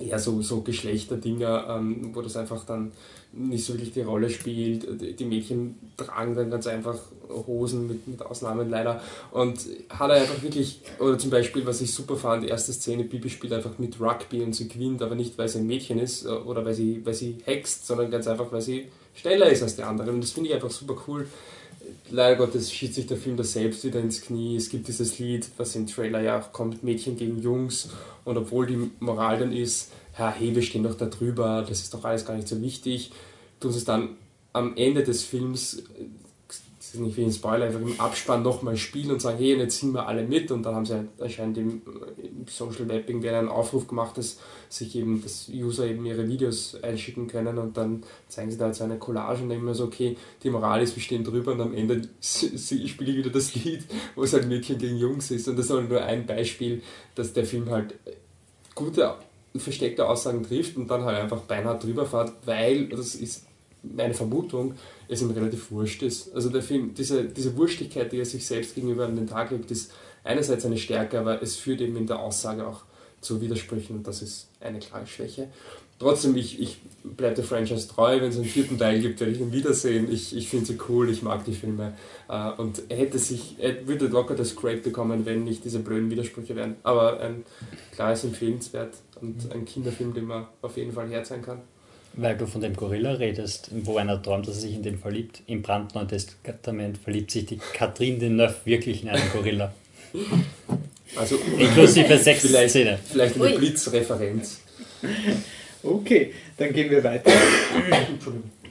eher 0.00 0.18
so, 0.18 0.42
so 0.42 0.60
Geschlechterdinger, 0.60 1.66
ähm, 1.68 2.10
wo 2.14 2.22
das 2.22 2.36
einfach 2.36 2.64
dann 2.64 2.92
nicht 3.32 3.64
so 3.64 3.74
wirklich 3.74 3.92
die 3.92 4.02
Rolle 4.02 4.30
spielt. 4.30 5.18
Die 5.18 5.24
Mädchen 5.24 5.76
tragen 5.96 6.34
dann 6.34 6.50
ganz 6.50 6.66
einfach 6.66 6.98
Hosen 7.28 7.86
mit, 7.86 8.08
mit 8.08 8.22
Ausnahmen 8.22 8.70
leider. 8.70 9.02
Und 9.32 9.60
hat 9.90 10.10
er 10.10 10.16
einfach 10.16 10.42
wirklich, 10.42 10.80
oder 10.98 11.18
zum 11.18 11.30
Beispiel, 11.30 11.66
was 11.66 11.80
ich 11.80 11.92
super 11.92 12.16
fand, 12.16 12.44
die 12.44 12.48
erste 12.48 12.72
Szene, 12.72 13.04
Bibi 13.04 13.28
spielt 13.28 13.52
einfach 13.52 13.78
mit 13.78 14.00
Rugby 14.00 14.42
und 14.42 14.54
sie 14.54 14.68
gewinnt, 14.68 15.02
aber 15.02 15.14
nicht, 15.14 15.36
weil 15.36 15.48
sie 15.48 15.58
ein 15.58 15.66
Mädchen 15.66 15.98
ist 15.98 16.24
äh, 16.24 16.28
oder 16.28 16.64
weil 16.64 16.74
sie, 16.74 17.04
weil 17.04 17.14
sie 17.14 17.38
hext, 17.44 17.86
sondern 17.86 18.10
ganz 18.10 18.26
einfach, 18.26 18.50
weil 18.50 18.62
sie 18.62 18.88
schneller 19.20 19.50
ist 19.50 19.62
als 19.62 19.76
die 19.76 19.82
anderen. 19.82 20.14
Und 20.14 20.20
das 20.22 20.32
finde 20.32 20.50
ich 20.50 20.54
einfach 20.54 20.70
super 20.70 20.96
cool. 21.06 21.26
Leider 22.10 22.36
Gottes 22.36 22.72
schießt 22.72 22.94
sich 22.94 23.06
der 23.06 23.16
Film 23.16 23.36
da 23.36 23.44
selbst 23.44 23.84
wieder 23.84 24.00
ins 24.00 24.20
Knie. 24.20 24.56
Es 24.56 24.68
gibt 24.68 24.88
dieses 24.88 25.18
Lied, 25.18 25.48
was 25.56 25.74
im 25.76 25.86
Trailer 25.86 26.20
ja 26.20 26.40
auch 26.40 26.52
kommt, 26.52 26.82
Mädchen 26.82 27.16
gegen 27.16 27.40
Jungs. 27.40 27.90
Und 28.24 28.36
obwohl 28.36 28.66
die 28.66 28.90
Moral 29.00 29.38
dann 29.38 29.52
ist, 29.52 29.90
ja, 30.18 30.30
hey, 30.30 30.54
wir 30.54 30.62
stehen 30.62 30.82
doch 30.82 30.96
da 30.96 31.06
drüber, 31.06 31.64
das 31.68 31.80
ist 31.80 31.94
doch 31.94 32.04
alles 32.04 32.24
gar 32.24 32.34
nicht 32.34 32.48
so 32.48 32.60
wichtig, 32.60 33.12
tun 33.60 33.72
sie 33.72 33.78
es 33.78 33.84
dann 33.84 34.16
am 34.52 34.76
Ende 34.76 35.02
des 35.02 35.22
Films 35.22 35.82
das 36.88 36.94
ist 36.94 37.00
nicht 37.02 37.18
wie 37.18 37.24
ein 37.24 37.32
Spoiler, 37.32 37.66
einfach 37.66 37.82
im 37.82 38.00
Abspann 38.00 38.42
nochmal 38.42 38.78
spielen 38.78 39.10
und 39.10 39.20
sagen, 39.20 39.36
hey, 39.36 39.58
jetzt 39.58 39.78
ziehen 39.78 39.92
wir 39.92 40.08
alle 40.08 40.22
mit. 40.22 40.50
Und 40.50 40.62
dann 40.62 40.74
haben 40.74 40.86
sie 40.86 41.06
anscheinend 41.20 41.58
im, 41.58 41.82
im 42.16 42.46
Social 42.48 42.88
Web 42.88 43.10
irgendwie 43.10 43.28
einen 43.28 43.48
Aufruf 43.48 43.86
gemacht, 43.86 44.16
dass 44.16 44.38
sich 44.70 44.96
eben, 44.96 45.22
dass 45.22 45.50
User 45.52 45.86
eben 45.86 46.06
ihre 46.06 46.26
Videos 46.26 46.82
einschicken 46.82 47.26
können. 47.26 47.58
Und 47.58 47.76
dann 47.76 48.04
zeigen 48.28 48.50
sie 48.50 48.56
da 48.56 48.68
jetzt 48.68 48.80
eine 48.80 48.96
Collage 48.96 49.42
und 49.42 49.50
dann 49.50 49.58
immer 49.58 49.74
so, 49.74 49.84
okay, 49.84 50.16
die 50.42 50.48
Moral 50.48 50.80
ist, 50.80 50.96
wir 50.96 51.02
stehen 51.02 51.24
drüber. 51.24 51.52
Und 51.52 51.60
am 51.60 51.74
Ende 51.74 52.08
spiele 52.22 52.82
ich 52.82 52.98
wieder 52.98 53.30
das 53.30 53.54
Lied, 53.54 53.84
wo 54.14 54.22
es 54.22 54.32
halt 54.32 54.48
Mädchen 54.48 54.78
gegen 54.78 54.96
Jungs 54.96 55.30
ist. 55.30 55.46
Und 55.46 55.58
das 55.58 55.66
ist 55.66 55.72
halt 55.72 55.90
nur 55.90 56.02
ein 56.02 56.24
Beispiel, 56.24 56.80
dass 57.14 57.34
der 57.34 57.44
Film 57.44 57.68
halt 57.68 57.96
gute 58.74 59.14
versteckte 59.54 60.08
Aussagen 60.08 60.42
trifft 60.42 60.78
und 60.78 60.90
dann 60.90 61.04
halt 61.04 61.18
einfach 61.18 61.40
beinahe 61.40 61.78
drüber 61.78 62.06
fährt, 62.06 62.32
weil, 62.46 62.88
das 62.88 63.14
ist 63.14 63.47
meine 63.82 64.14
Vermutung, 64.14 64.74
es 65.08 65.22
ihm 65.22 65.30
relativ 65.30 65.70
wurscht 65.70 66.02
ist. 66.02 66.34
Also 66.34 66.48
der 66.48 66.62
Film, 66.62 66.94
diese, 66.94 67.24
diese 67.24 67.56
Wurstigkeit, 67.56 68.12
die 68.12 68.18
er 68.18 68.24
sich 68.24 68.46
selbst 68.46 68.74
gegenüber 68.74 69.06
an 69.06 69.16
den 69.16 69.26
Tag 69.26 69.50
legt, 69.50 69.70
ist 69.70 69.92
einerseits 70.24 70.64
eine 70.66 70.78
Stärke, 70.78 71.18
aber 71.18 71.42
es 71.42 71.56
führt 71.56 71.80
eben 71.80 71.96
in 71.96 72.06
der 72.06 72.18
Aussage 72.18 72.66
auch 72.66 72.82
zu 73.20 73.40
Widersprüchen 73.40 73.96
und 73.96 74.06
das 74.06 74.22
ist 74.22 74.48
eine 74.60 74.78
klare 74.78 75.06
Schwäche. 75.06 75.48
Trotzdem, 75.98 76.36
ich, 76.36 76.60
ich 76.60 76.80
bleibe 77.02 77.34
der 77.34 77.44
Franchise 77.44 77.88
treu, 77.88 78.20
wenn 78.20 78.28
es 78.28 78.36
einen 78.36 78.44
vierten 78.44 78.78
Teil 78.78 79.00
gibt, 79.00 79.18
werde 79.18 79.32
ich 79.32 79.40
ihn 79.40 79.50
wiedersehen. 79.50 80.12
Ich, 80.12 80.36
ich 80.36 80.48
finde 80.48 80.66
sie 80.66 80.78
cool, 80.88 81.10
ich 81.10 81.22
mag 81.22 81.44
die 81.44 81.54
Filme 81.54 81.94
äh, 82.28 82.50
und 82.52 82.82
er 82.88 82.98
hätte 82.98 83.18
sich, 83.18 83.56
er 83.58 83.88
würde 83.88 84.06
locker 84.06 84.36
das 84.36 84.54
Great 84.54 84.84
bekommen, 84.84 85.26
wenn 85.26 85.42
nicht 85.42 85.64
diese 85.64 85.80
blöden 85.80 86.08
Widersprüche 86.08 86.54
wären. 86.54 86.76
Aber 86.84 87.18
ein 87.18 87.44
klares 87.92 88.22
Empfehlenswert 88.22 88.94
und 89.20 89.52
ein 89.52 89.64
Kinderfilm, 89.64 90.14
den 90.14 90.26
man 90.26 90.46
auf 90.62 90.76
jeden 90.76 90.92
Fall 90.92 91.08
herzeigen 91.08 91.42
kann. 91.42 91.62
Weil 92.20 92.36
du 92.36 92.46
von 92.46 92.60
dem 92.60 92.74
Gorilla 92.74 93.12
redest, 93.12 93.70
wo 93.84 93.96
einer 93.96 94.20
träumt, 94.20 94.48
dass 94.48 94.56
er 94.56 94.62
sich 94.62 94.74
in 94.74 94.82
den 94.82 94.98
verliebt. 94.98 95.40
Im 95.46 95.62
brandneuen 95.62 96.08
Testament 96.08 96.98
verliebt 96.98 97.30
sich 97.30 97.46
die 97.46 97.58
Catherine 97.58 98.18
Deneuve 98.18 98.56
wirklich 98.64 99.04
in 99.04 99.08
einen 99.08 99.30
Gorilla. 99.32 99.72
Also, 101.14 101.38
Inklusive 101.56 102.18
sechs 102.18 102.40
vielleicht, 102.40 102.70
Szene. 102.70 102.98
vielleicht 103.08 103.40
eine 103.40 103.56
Blitzreferenz. 103.56 104.60
Okay, 105.80 106.34
dann 106.56 106.72
gehen 106.72 106.90
wir 106.90 107.04
weiter 107.04 107.30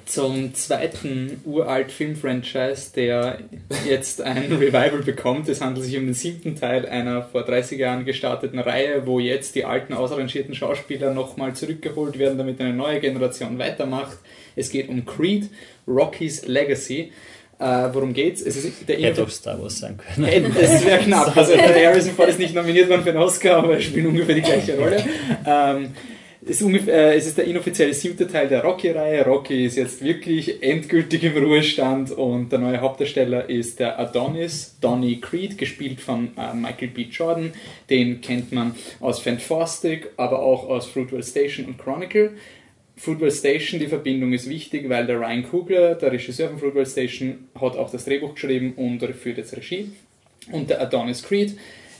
zum 0.07 0.53
zweiten 0.53 1.41
uralt 1.45 1.91
Film-Franchise, 1.91 2.91
der 2.95 3.39
jetzt 3.85 4.21
ein 4.21 4.51
Revival 4.53 5.03
bekommt. 5.03 5.49
Es 5.49 5.61
handelt 5.61 5.85
sich 5.85 5.97
um 5.97 6.05
den 6.05 6.13
siebten 6.13 6.55
Teil 6.55 6.85
einer 6.85 7.23
vor 7.23 7.43
30 7.43 7.79
Jahren 7.79 8.05
gestarteten 8.05 8.59
Reihe, 8.59 9.05
wo 9.05 9.19
jetzt 9.19 9.55
die 9.55 9.65
alten 9.65 9.93
ausrangierten 9.93 10.55
Schauspieler 10.55 11.13
nochmal 11.13 11.53
zurückgeholt 11.53 12.17
werden, 12.17 12.37
damit 12.37 12.59
eine 12.61 12.73
neue 12.73 12.99
Generation 12.99 13.59
weitermacht. 13.59 14.17
Es 14.55 14.69
geht 14.69 14.89
um 14.89 15.05
Creed, 15.05 15.49
Rocky's 15.87 16.47
Legacy. 16.47 17.11
Äh, 17.59 17.89
worum 17.91 18.13
geht's? 18.13 18.41
Es 18.41 18.55
ist 18.55 18.87
der 18.87 18.97
Hätte 18.99 19.23
auch 19.23 19.29
Star 19.29 19.61
Wars 19.61 19.79
sein 19.79 19.97
können. 19.97 20.27
Hey, 20.27 20.43
Es 20.59 20.85
wäre 20.85 20.99
knapp. 20.99 21.35
Also 21.35 21.53
der 21.55 21.89
Harrison 21.89 22.13
Ford 22.13 22.29
ist 22.29 22.39
nicht 22.39 22.53
nominiert 22.53 22.87
worden 22.87 23.03
für 23.03 23.09
einen 23.09 23.19
Oscar, 23.19 23.57
aber 23.57 23.73
er 23.73 23.81
spielt 23.81 24.05
ungefähr 24.05 24.35
die 24.35 24.41
gleiche 24.41 24.77
Rolle. 24.77 25.03
Ähm, 25.45 25.89
ist, 26.49 26.61
ungefähr, 26.61 27.11
äh, 27.11 27.15
es 27.15 27.27
ist 27.27 27.37
der 27.37 27.45
inoffizielle 27.45 27.93
siebte 27.93 28.27
Teil 28.27 28.47
der 28.47 28.63
Rocky-Reihe. 28.63 29.25
Rocky 29.25 29.65
ist 29.65 29.77
jetzt 29.77 30.03
wirklich 30.03 30.61
endgültig 30.63 31.23
im 31.23 31.37
Ruhestand 31.37 32.11
und 32.11 32.51
der 32.51 32.59
neue 32.59 32.81
Hauptdarsteller 32.81 33.49
ist 33.49 33.79
der 33.79 33.99
Adonis 33.99 34.77
Donny 34.81 35.19
Creed, 35.19 35.57
gespielt 35.57 36.01
von 36.01 36.31
äh, 36.37 36.53
Michael 36.53 36.89
B. 36.89 37.03
Jordan. 37.03 37.53
Den 37.89 38.21
kennt 38.21 38.51
man 38.51 38.75
aus 38.99 39.19
Fantastic, 39.19 40.09
aber 40.17 40.39
auch 40.39 40.67
aus 40.67 40.87
Fruitvale 40.87 41.23
Station 41.23 41.65
und 41.65 41.77
Chronicle. 41.77 42.31
Fruitvale 42.95 43.31
Station, 43.31 43.79
die 43.79 43.87
Verbindung 43.87 44.33
ist 44.33 44.49
wichtig, 44.49 44.89
weil 44.89 45.05
der 45.05 45.19
Ryan 45.19 45.43
Coogler, 45.43 45.95
der 45.95 46.11
Regisseur 46.11 46.49
von 46.49 46.59
Fruitvale 46.59 46.85
Station, 46.85 47.47
hat 47.55 47.75
auch 47.77 47.91
das 47.91 48.05
Drehbuch 48.05 48.33
geschrieben 48.33 48.73
und 48.75 49.03
führt 49.15 49.37
jetzt 49.37 49.55
Regie. 49.55 49.91
Und 50.51 50.69
der 50.69 50.81
Adonis 50.81 51.23
Creed 51.23 51.57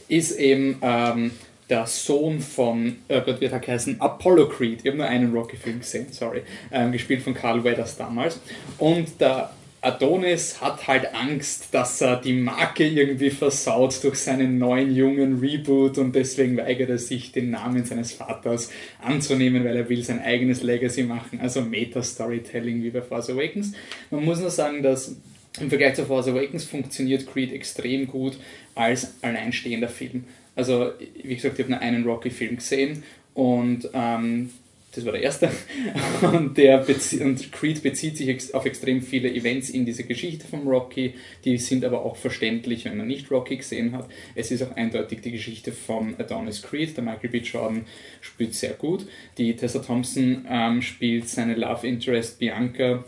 ist 0.08 0.40
eben 0.40 0.78
ähm, 0.82 1.32
der 1.70 1.86
Sohn 1.86 2.40
von, 2.40 2.98
äh 3.08 3.22
Gott 3.22 3.42
wird 3.42 3.52
er 3.52 3.62
heißen, 3.62 4.00
Apollo 4.00 4.50
Creed. 4.50 4.80
Ich 4.84 4.88
habe 4.88 4.98
nur 4.98 5.08
einen 5.08 5.34
Rocky-Film 5.34 5.80
gesehen, 5.80 6.08
sorry. 6.12 6.44
Ähm, 6.72 6.92
gespielt 6.92 7.22
von 7.22 7.34
Carl 7.34 7.64
Weathers 7.64 7.98
damals. 7.98 8.40
Und 8.78 9.20
der 9.20 9.52
Adonis 9.82 10.60
hat 10.60 10.88
halt 10.88 11.14
Angst, 11.14 11.68
dass 11.72 12.02
er 12.02 12.18
die 12.18 12.34
Marke 12.34 12.86
irgendwie 12.86 13.30
versaut 13.30 14.04
durch 14.04 14.18
seinen 14.18 14.58
neuen 14.58 14.94
jungen 14.94 15.40
Reboot 15.40 15.98
und 15.98 16.16
deswegen 16.16 16.58
weigert 16.58 16.90
er 16.90 16.98
sich, 16.98 17.32
den 17.32 17.52
Namen 17.52 17.86
seines 17.86 18.12
Vaters 18.12 18.72
anzunehmen, 19.02 19.64
weil 19.64 19.78
er 19.78 19.88
will 19.88 20.04
sein 20.04 20.20
eigenes 20.20 20.64
Legacy 20.64 21.04
machen, 21.04 21.40
also 21.40 21.62
Meta-Storytelling 21.62 22.82
wie 22.82 22.90
bei 22.90 23.02
Force 23.02 23.30
Awakens. 23.30 23.74
Man 24.10 24.26
muss 24.26 24.40
nur 24.40 24.50
sagen, 24.50 24.82
dass 24.82 25.16
im 25.60 25.70
Vergleich 25.70 25.96
zu 25.96 26.06
Force 26.06 26.28
Awakens 26.28 26.66
funktioniert 26.66 27.32
Creed 27.32 27.52
extrem 27.52 28.08
gut 28.08 28.38
als 28.74 29.16
alleinstehender 29.22 29.90
Film. 29.90 30.26
Also, 30.58 30.92
wie 31.24 31.36
gesagt, 31.36 31.60
ich 31.60 31.64
habe 31.64 31.72
nur 31.72 31.82
einen 31.82 32.04
Rocky-Film 32.04 32.56
gesehen 32.56 33.04
und 33.36 33.88
ähm, 33.94 34.50
das 34.92 35.06
war 35.06 35.12
der 35.12 35.22
erste. 35.22 35.52
Und, 36.24 36.58
der 36.58 36.84
und 37.22 37.52
Creed 37.52 37.84
bezieht 37.84 38.18
sich 38.18 38.56
auf 38.56 38.66
extrem 38.66 39.04
viele 39.04 39.32
Events 39.32 39.70
in 39.70 39.86
dieser 39.86 40.04
Geschichte 40.04 40.48
vom 40.48 40.68
Rocky. 40.68 41.14
Die 41.46 41.60
sind 41.60 41.86
aber 41.86 42.04
auch 42.04 42.16
verständlich, 42.16 42.86
wenn 42.86 42.98
man 42.98 43.06
nicht 43.06 43.30
Rocky 43.30 43.58
gesehen 43.58 43.92
hat. 43.92 44.10
Es 44.34 44.50
ist 44.50 44.64
auch 44.64 44.76
eindeutig 44.76 45.22
die 45.22 45.30
Geschichte 45.30 45.72
von 45.72 46.16
Adonis 46.18 46.64
Creed. 46.64 46.98
Der 46.98 47.04
Michael 47.04 47.30
B. 47.30 47.38
Jordan 47.40 47.86
spielt 48.22 48.56
sehr 48.56 48.74
gut. 48.74 49.06
Die 49.38 49.56
Tessa 49.56 49.80
Thompson 49.80 50.48
ähm, 50.50 50.82
spielt 50.82 51.30
seine 51.30 51.54
Love 51.54 51.86
Interest 51.86 52.40
Bianca. 52.40 53.04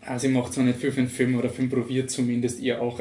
Ah, 0.00 0.18
sie 0.18 0.28
macht 0.28 0.54
zwar 0.54 0.64
nicht 0.64 0.78
viel 0.78 0.92
für 0.92 1.02
den 1.02 1.10
Film 1.10 1.36
oder 1.36 1.50
Film 1.50 1.68
probiert 1.68 2.10
zumindest 2.10 2.60
ihr 2.60 2.80
auch 2.80 3.00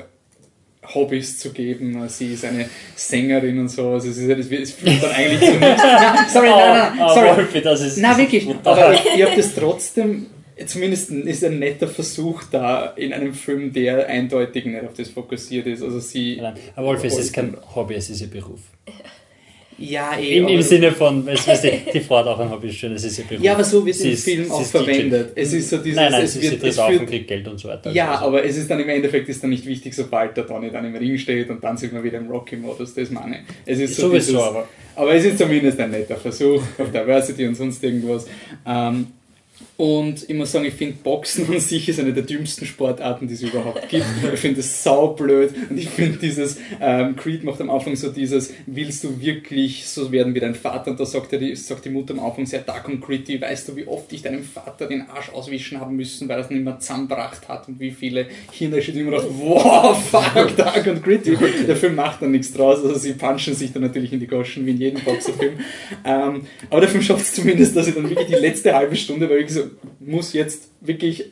Hobbys 0.94 1.40
zu 1.40 1.52
geben. 1.52 2.08
Sie 2.10 2.34
ist 2.34 2.46
eine 2.46 2.70
Sängerin 2.96 3.60
und 3.60 3.70
so. 3.70 3.90
Also 3.92 4.10
es, 4.10 4.18
ist, 4.18 4.30
es, 4.30 4.52
es 4.52 4.72
führt 4.74 5.04
dann 5.04 5.12
eigentlich 5.12 5.40
zu 5.40 5.58
nichts. 5.58 5.84
Sorry, 6.34 6.50
nein, 6.50 6.94
nein, 6.98 7.00
Oh, 7.02 7.14
sorry. 7.14 7.38
Wolfi, 7.38 7.62
das 7.62 7.82
ist. 7.82 7.98
Na 7.98 8.18
wirklich, 8.18 8.48
aber 8.64 8.94
ich, 8.94 9.06
ich 9.16 9.24
habe 9.24 9.36
das 9.36 9.54
trotzdem, 9.56 10.28
zumindest 10.66 11.12
ist 11.12 11.44
ein 11.44 11.60
netter 11.60 11.88
Versuch 11.88 12.44
da 12.52 12.88
in 12.96 13.14
einem 13.14 13.34
Film, 13.34 13.74
der 13.74 14.08
eindeutig 14.08 14.66
nicht 14.66 14.84
auf 14.84 14.94
das 14.94 15.10
fokussiert 15.10 15.68
ist. 15.68 15.84
Also 15.84 16.00
sie. 16.00 16.38
Nein, 16.42 16.56
aber 16.76 16.88
Wolf, 16.88 17.04
es 17.04 17.18
ist 17.18 17.34
kein 17.34 17.58
Hobby, 17.76 17.96
es 17.96 18.10
ist 18.10 18.22
ihr 18.22 18.30
Beruf. 18.30 18.62
Ja, 19.80 20.18
eh, 20.18 20.38
Im, 20.40 20.48
Im 20.48 20.62
Sinne 20.64 20.92
von, 20.92 21.24
weißt 21.26 21.48
du, 21.64 21.72
die 21.94 22.00
Frau 22.00 22.18
hat 22.18 22.26
auch 22.28 22.40
ein 22.40 22.50
Hobby, 22.50 22.72
schön, 22.74 22.94
es 22.94 23.04
ist 23.04 23.20
ihr 23.20 23.26
Beruf. 23.26 23.44
Ja, 23.44 23.54
aber 23.54 23.64
so 23.64 23.86
wird 23.86 23.96
es 23.96 24.02
Sie 24.02 24.08
im 24.08 24.14
ist- 24.16 24.24
Film 24.24 24.52
auch 24.52 24.62
ist 24.62 24.72
verwendet. 24.72 25.32
Es 25.36 25.54
ist 25.54 25.70
so 25.70 25.78
dieses, 25.78 25.96
Nein, 25.96 26.12
nein, 26.12 26.24
es 26.24 26.34
sie 26.34 26.42
wird, 26.42 26.54
es 26.56 26.76
das 26.76 26.80
auf 26.80 27.00
und 27.00 27.06
kriegt 27.06 27.28
Geld 27.28 27.48
und 27.48 27.60
so 27.60 27.68
weiter. 27.68 27.92
Ja, 27.92 28.14
Also, 28.14 28.26
aber 28.26 28.44
es 28.44 28.58
ist 28.58 28.70
dann 28.72 28.80
im 28.80 28.90
Endeffekt 28.90 29.30
ist 29.30 29.44
dann 29.44 29.52
nicht 29.52 29.66
wichtig, 29.68 29.94
sobald 29.94 30.36
der 30.36 30.46
Donny 30.46 30.72
dann 30.72 30.84
im 30.86 30.96
Ring 30.96 31.18
steht 31.18 31.50
und 31.52 31.64
dann 31.64 31.78
sieht 31.78 31.94
man 31.94 32.04
wieder 32.04 32.18
im 32.18 32.28
Rocky-Modus, 32.28 32.96
das 32.96 33.12
meine 33.12 33.36
ich. 33.36 33.42
Es 33.66 33.80
ist 33.80 33.96
so 33.96 34.08
Sowieso, 34.10 34.32
dieses, 34.32 34.42
aber- 34.44 34.68
aber 34.96 35.14
es 35.14 35.26
ist 35.26 35.38
zumindest 35.38 35.80
ein 35.80 35.92
netter 35.92 36.16
Versuch 36.18 36.62
auf 36.80 36.92
Diversity 36.92 37.46
und 37.46 37.54
sonst 37.56 37.84
irgendwas. 37.84 38.26
Ähm, 38.66 39.08
und 39.78 40.28
ich 40.28 40.36
muss 40.36 40.52
sagen, 40.52 40.66
ich 40.66 40.74
finde 40.74 40.98
Boxen 41.04 41.48
an 41.54 41.60
sich 41.60 41.88
ist 41.88 42.00
eine 42.00 42.12
der 42.12 42.24
dümmsten 42.24 42.66
Sportarten, 42.66 43.28
die 43.28 43.36
es 43.36 43.44
überhaupt 43.44 43.88
gibt. 43.90 44.06
Ich 44.34 44.40
finde 44.40 44.60
es 44.62 44.84
saublöd 44.84 45.54
und 45.70 45.78
ich 45.78 45.90
finde 45.90 46.18
dieses, 46.18 46.58
ähm, 46.82 47.16
Creed 47.16 47.44
macht 47.44 47.62
am 47.62 47.70
Anfang 47.70 47.96
so 47.96 48.10
dieses, 48.10 48.54
willst 48.66 49.04
du 49.04 49.22
wirklich 49.22 49.88
so 49.88 50.12
werden 50.12 50.34
wie 50.34 50.40
dein 50.40 50.56
Vater? 50.56 50.92
Und 50.92 51.00
da 51.00 51.06
sagt, 51.06 51.32
er 51.34 51.40
die, 51.40 51.56
sagt 51.56 51.86
die 51.86 51.90
Mutter 51.90 52.14
am 52.14 52.20
Anfang 52.20 52.46
sehr, 52.46 52.62
da 52.62 52.80
kommt 52.80 53.06
Creed, 53.06 53.40
weißt 53.40 53.68
du, 53.68 53.76
wie 53.76 53.88
oft 53.88 54.12
ich 54.14 54.24
deinem 54.24 54.44
Vater 54.44 54.88
den 54.88 55.04
Arsch 55.10 55.30
auswischen 55.30 55.80
haben 55.80 55.96
müssen, 55.96 56.28
weil 56.28 56.40
er 56.40 56.46
es 56.46 56.50
nicht 56.50 56.64
mehr 56.64 56.80
zusammengebracht 56.80 57.48
hat 57.48 57.68
und 57.68 57.80
wie 57.80 57.92
viele 57.92 58.28
Hirne 58.52 58.82
steht 58.82 58.96
immer 58.96 59.12
noch, 59.12 59.26
wow, 59.38 59.96
fuck, 60.10 60.56
da 60.58 60.72
kommt 60.80 61.04
Gritty. 61.04 61.38
Der 61.68 61.76
Film 61.76 61.96
macht 61.96 62.22
dann 62.22 62.32
nichts 62.32 62.52
draus, 62.52 62.84
also 62.84 62.98
sie 62.98 63.14
punchen 63.14 63.54
sich 63.54 63.74
dann 63.74 63.84
natürlich 63.84 64.12
in 64.12 64.20
die 64.20 64.28
Goschen 64.28 64.66
wie 64.66 64.72
in 64.72 64.78
jedem 64.78 65.04
Boxerfilm. 65.04 65.54
Ähm, 66.04 66.42
aber 66.70 66.82
der 66.82 66.90
Film 66.90 67.04
schafft 67.04 67.22
es 67.22 67.34
zumindest, 67.34 67.76
dass 67.76 67.88
ich 67.88 67.94
dann 67.94 68.10
wirklich 68.10 68.28
die 68.28 68.34
letzte 68.34 68.74
halbe 68.74 68.96
Stunde, 68.96 69.30
weil 69.30 69.42
ich 69.42 69.52
so, 69.52 69.67
muss 70.00 70.34
jetzt 70.34 70.70
wirklich 70.82 71.32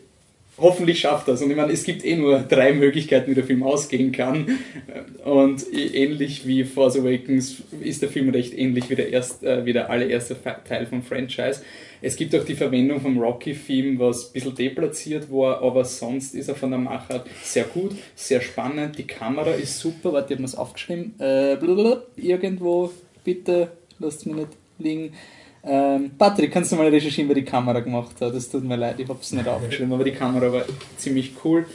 hoffentlich 0.58 1.00
schafft 1.00 1.28
das. 1.28 1.42
Und 1.42 1.52
ich 1.52 1.58
meine, 1.58 1.74
es 1.74 1.84
gibt 1.84 2.06
eh 2.06 2.16
nur 2.16 2.40
drei 2.40 2.74
Möglichkeiten, 2.74 3.30
wie 3.30 3.36
der 3.36 3.44
Film 3.44 3.64
ausgehen 3.64 4.12
kann. 4.12 4.58
Und 5.24 5.66
ähnlich 5.74 6.48
wie 6.48 6.64
Force 6.64 6.98
Awakens 6.98 7.58
ist 7.82 8.02
der 8.02 8.10
Film 8.10 8.30
recht 8.30 8.58
ähnlich 8.58 8.90
wie 8.90 8.96
der, 8.96 9.12
erst, 9.12 9.44
äh, 9.44 9.66
wie 9.66 9.74
der 9.74 9.90
allererste 9.90 10.36
Teil 10.68 10.86
vom 10.86 11.04
Franchise. 11.04 11.62
Es 12.02 12.16
gibt 12.16 12.36
auch 12.36 12.44
die 12.44 12.56
Verwendung 12.56 13.02
vom 13.02 13.18
Rocky-Theme, 13.18 14.00
was 14.00 14.28
ein 14.28 14.34
bisschen 14.34 14.56
deplatziert 14.56 15.32
war, 15.32 15.62
aber 15.62 15.84
sonst 15.84 16.36
ist 16.36 16.48
er 16.48 16.56
von 16.56 16.70
der 16.70 16.80
Machart 16.80 17.28
sehr 17.42 17.64
gut, 17.64 17.96
sehr 18.16 18.42
spannend. 18.42 18.98
Die 18.98 19.08
Kamera 19.08 19.52
ist 19.52 19.80
super. 19.80 20.14
Warte, 20.14 20.34
ich 20.34 20.38
habe 20.38 20.42
mir 20.42 20.48
es 20.48 20.56
aufgeschrieben. 20.56 21.16
Äh, 21.20 21.56
irgendwo, 22.18 22.92
bitte, 23.24 23.72
lasst 24.00 24.26
mich 24.26 24.36
nicht 24.36 24.50
liegen. 24.78 25.14
Ähm, 25.68 26.12
Patrick, 26.18 26.52
kannst 26.52 26.72
du 26.72 26.76
mal 26.76 26.88
recherchieren, 26.88 27.28
wer 27.30 27.36
die 27.36 27.44
Kamera 27.44 27.80
gemacht 27.80 28.22
hat? 28.22 28.36
Das 28.36 28.50
tut 28.50 28.64
mir 28.64 28.76
leid, 28.76 29.00
ich 29.00 29.10
habe 29.10 29.20
es 29.20 29.32
nicht 29.32 29.48
aufgeschrieben, 29.48 29.94
aber 29.94 30.04
die 30.04 30.12
Kamera 30.12 30.52
war 30.54 30.66
ziemlich 30.98 31.34
cool, 31.44 31.66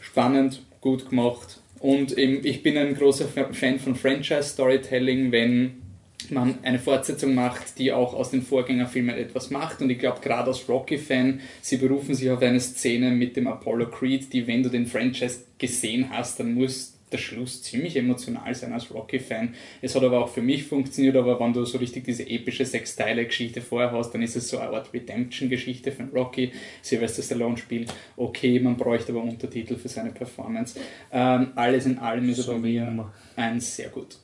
spannend, 0.00 0.62
gut 0.80 1.10
gemacht. 1.10 1.60
Und 1.80 2.16
eben, 2.16 2.44
ich 2.44 2.62
bin 2.62 2.76
ein 2.78 2.94
großer 2.94 3.26
Fan 3.28 3.78
von 3.78 3.94
Franchise-Storytelling, 3.94 5.30
wenn 5.30 5.82
man 6.30 6.58
eine 6.62 6.78
Fortsetzung 6.78 7.34
macht, 7.34 7.78
die 7.78 7.92
auch 7.92 8.14
aus 8.14 8.30
den 8.30 8.42
Vorgängerfilmen 8.42 9.16
etwas 9.16 9.50
macht. 9.50 9.80
Und 9.80 9.90
ich 9.90 9.98
glaube, 9.98 10.20
gerade 10.20 10.48
als 10.48 10.68
Rocky-Fan, 10.68 11.40
sie 11.60 11.76
berufen 11.76 12.14
sich 12.14 12.30
auf 12.30 12.42
eine 12.42 12.60
Szene 12.60 13.10
mit 13.10 13.36
dem 13.36 13.46
Apollo 13.46 13.90
Creed, 13.90 14.32
die, 14.32 14.46
wenn 14.46 14.62
du 14.62 14.70
den 14.70 14.86
Franchise 14.86 15.40
gesehen 15.58 16.10
hast, 16.10 16.40
dann 16.40 16.54
muss 16.54 16.97
der 17.12 17.18
Schluss 17.18 17.62
ziemlich 17.62 17.96
emotional 17.96 18.54
sein 18.54 18.72
als 18.72 18.92
Rocky-Fan. 18.92 19.54
Es 19.82 19.94
hat 19.94 20.02
aber 20.02 20.24
auch 20.24 20.28
für 20.28 20.42
mich 20.42 20.64
funktioniert, 20.64 21.16
aber 21.16 21.38
wenn 21.40 21.52
du 21.52 21.64
so 21.64 21.78
richtig 21.78 22.04
diese 22.04 22.28
epische 22.28 22.64
Sechsteile-Geschichte 22.64 23.60
vorher 23.60 23.92
hast, 23.92 24.12
dann 24.12 24.22
ist 24.22 24.36
es 24.36 24.48
so 24.48 24.58
eine 24.58 24.70
Art 24.70 24.92
Redemption-Geschichte 24.92 25.92
von 25.92 26.08
Rocky. 26.10 26.52
Sylvester 26.82 27.22
Stallone 27.22 27.56
spielt 27.56 27.92
okay, 28.16 28.60
man 28.60 28.76
bräuchte 28.76 29.12
aber 29.12 29.22
Untertitel 29.22 29.76
für 29.76 29.88
seine 29.88 30.10
Performance. 30.10 30.78
Ähm, 31.12 31.52
alles 31.54 31.86
in 31.86 31.98
allem 31.98 32.28
ist 32.28 32.38
er 32.38 32.44
So 32.44 32.52
bei 32.52 32.58
wie 32.58 32.78
mir 32.78 32.88
immer. 32.88 33.12
ein 33.36 33.60
sehr 33.60 33.88
gut. 33.88 34.16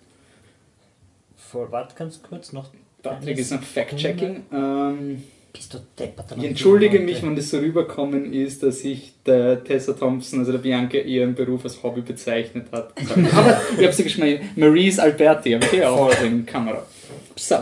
Vor, 1.36 1.70
warte 1.70 1.94
ganz 1.94 2.22
kurz 2.22 2.52
noch. 2.52 2.70
Patrick 3.02 3.38
ist 3.38 3.52
noch 3.52 3.62
Fact-Checking. 3.62 4.42
Ähm, 4.52 5.22
Bist 5.54 5.72
du 5.72 5.78
deppert? 5.96 6.34
ich 6.36 6.44
entschuldige 6.44 6.98
mich, 6.98 7.22
wenn 7.22 7.36
das 7.36 7.48
so 7.48 7.58
rüberkommen 7.58 8.32
ist, 8.32 8.64
dass 8.64 8.84
ich 8.84 9.12
der 9.24 9.62
Tessa 9.62 9.92
Thompson, 9.92 10.40
also 10.40 10.50
der 10.50 10.58
Bianca, 10.58 10.98
ihren 10.98 11.36
Beruf 11.36 11.62
als 11.62 11.80
Hobby 11.80 12.00
bezeichnet 12.00 12.66
hat. 12.72 12.92
Aber 13.32 13.60
ich 13.78 13.84
habe 13.84 13.92
sie 13.92 14.02
geschrieben, 14.02 14.50
Maurice 14.56 15.00
Alberti, 15.00 15.52
habe 15.52 15.64
ich 15.64 15.70
hier 15.70 15.88
auch 15.88 16.10
in 16.22 16.44
Kamera. 16.44 16.84
So. 17.36 17.56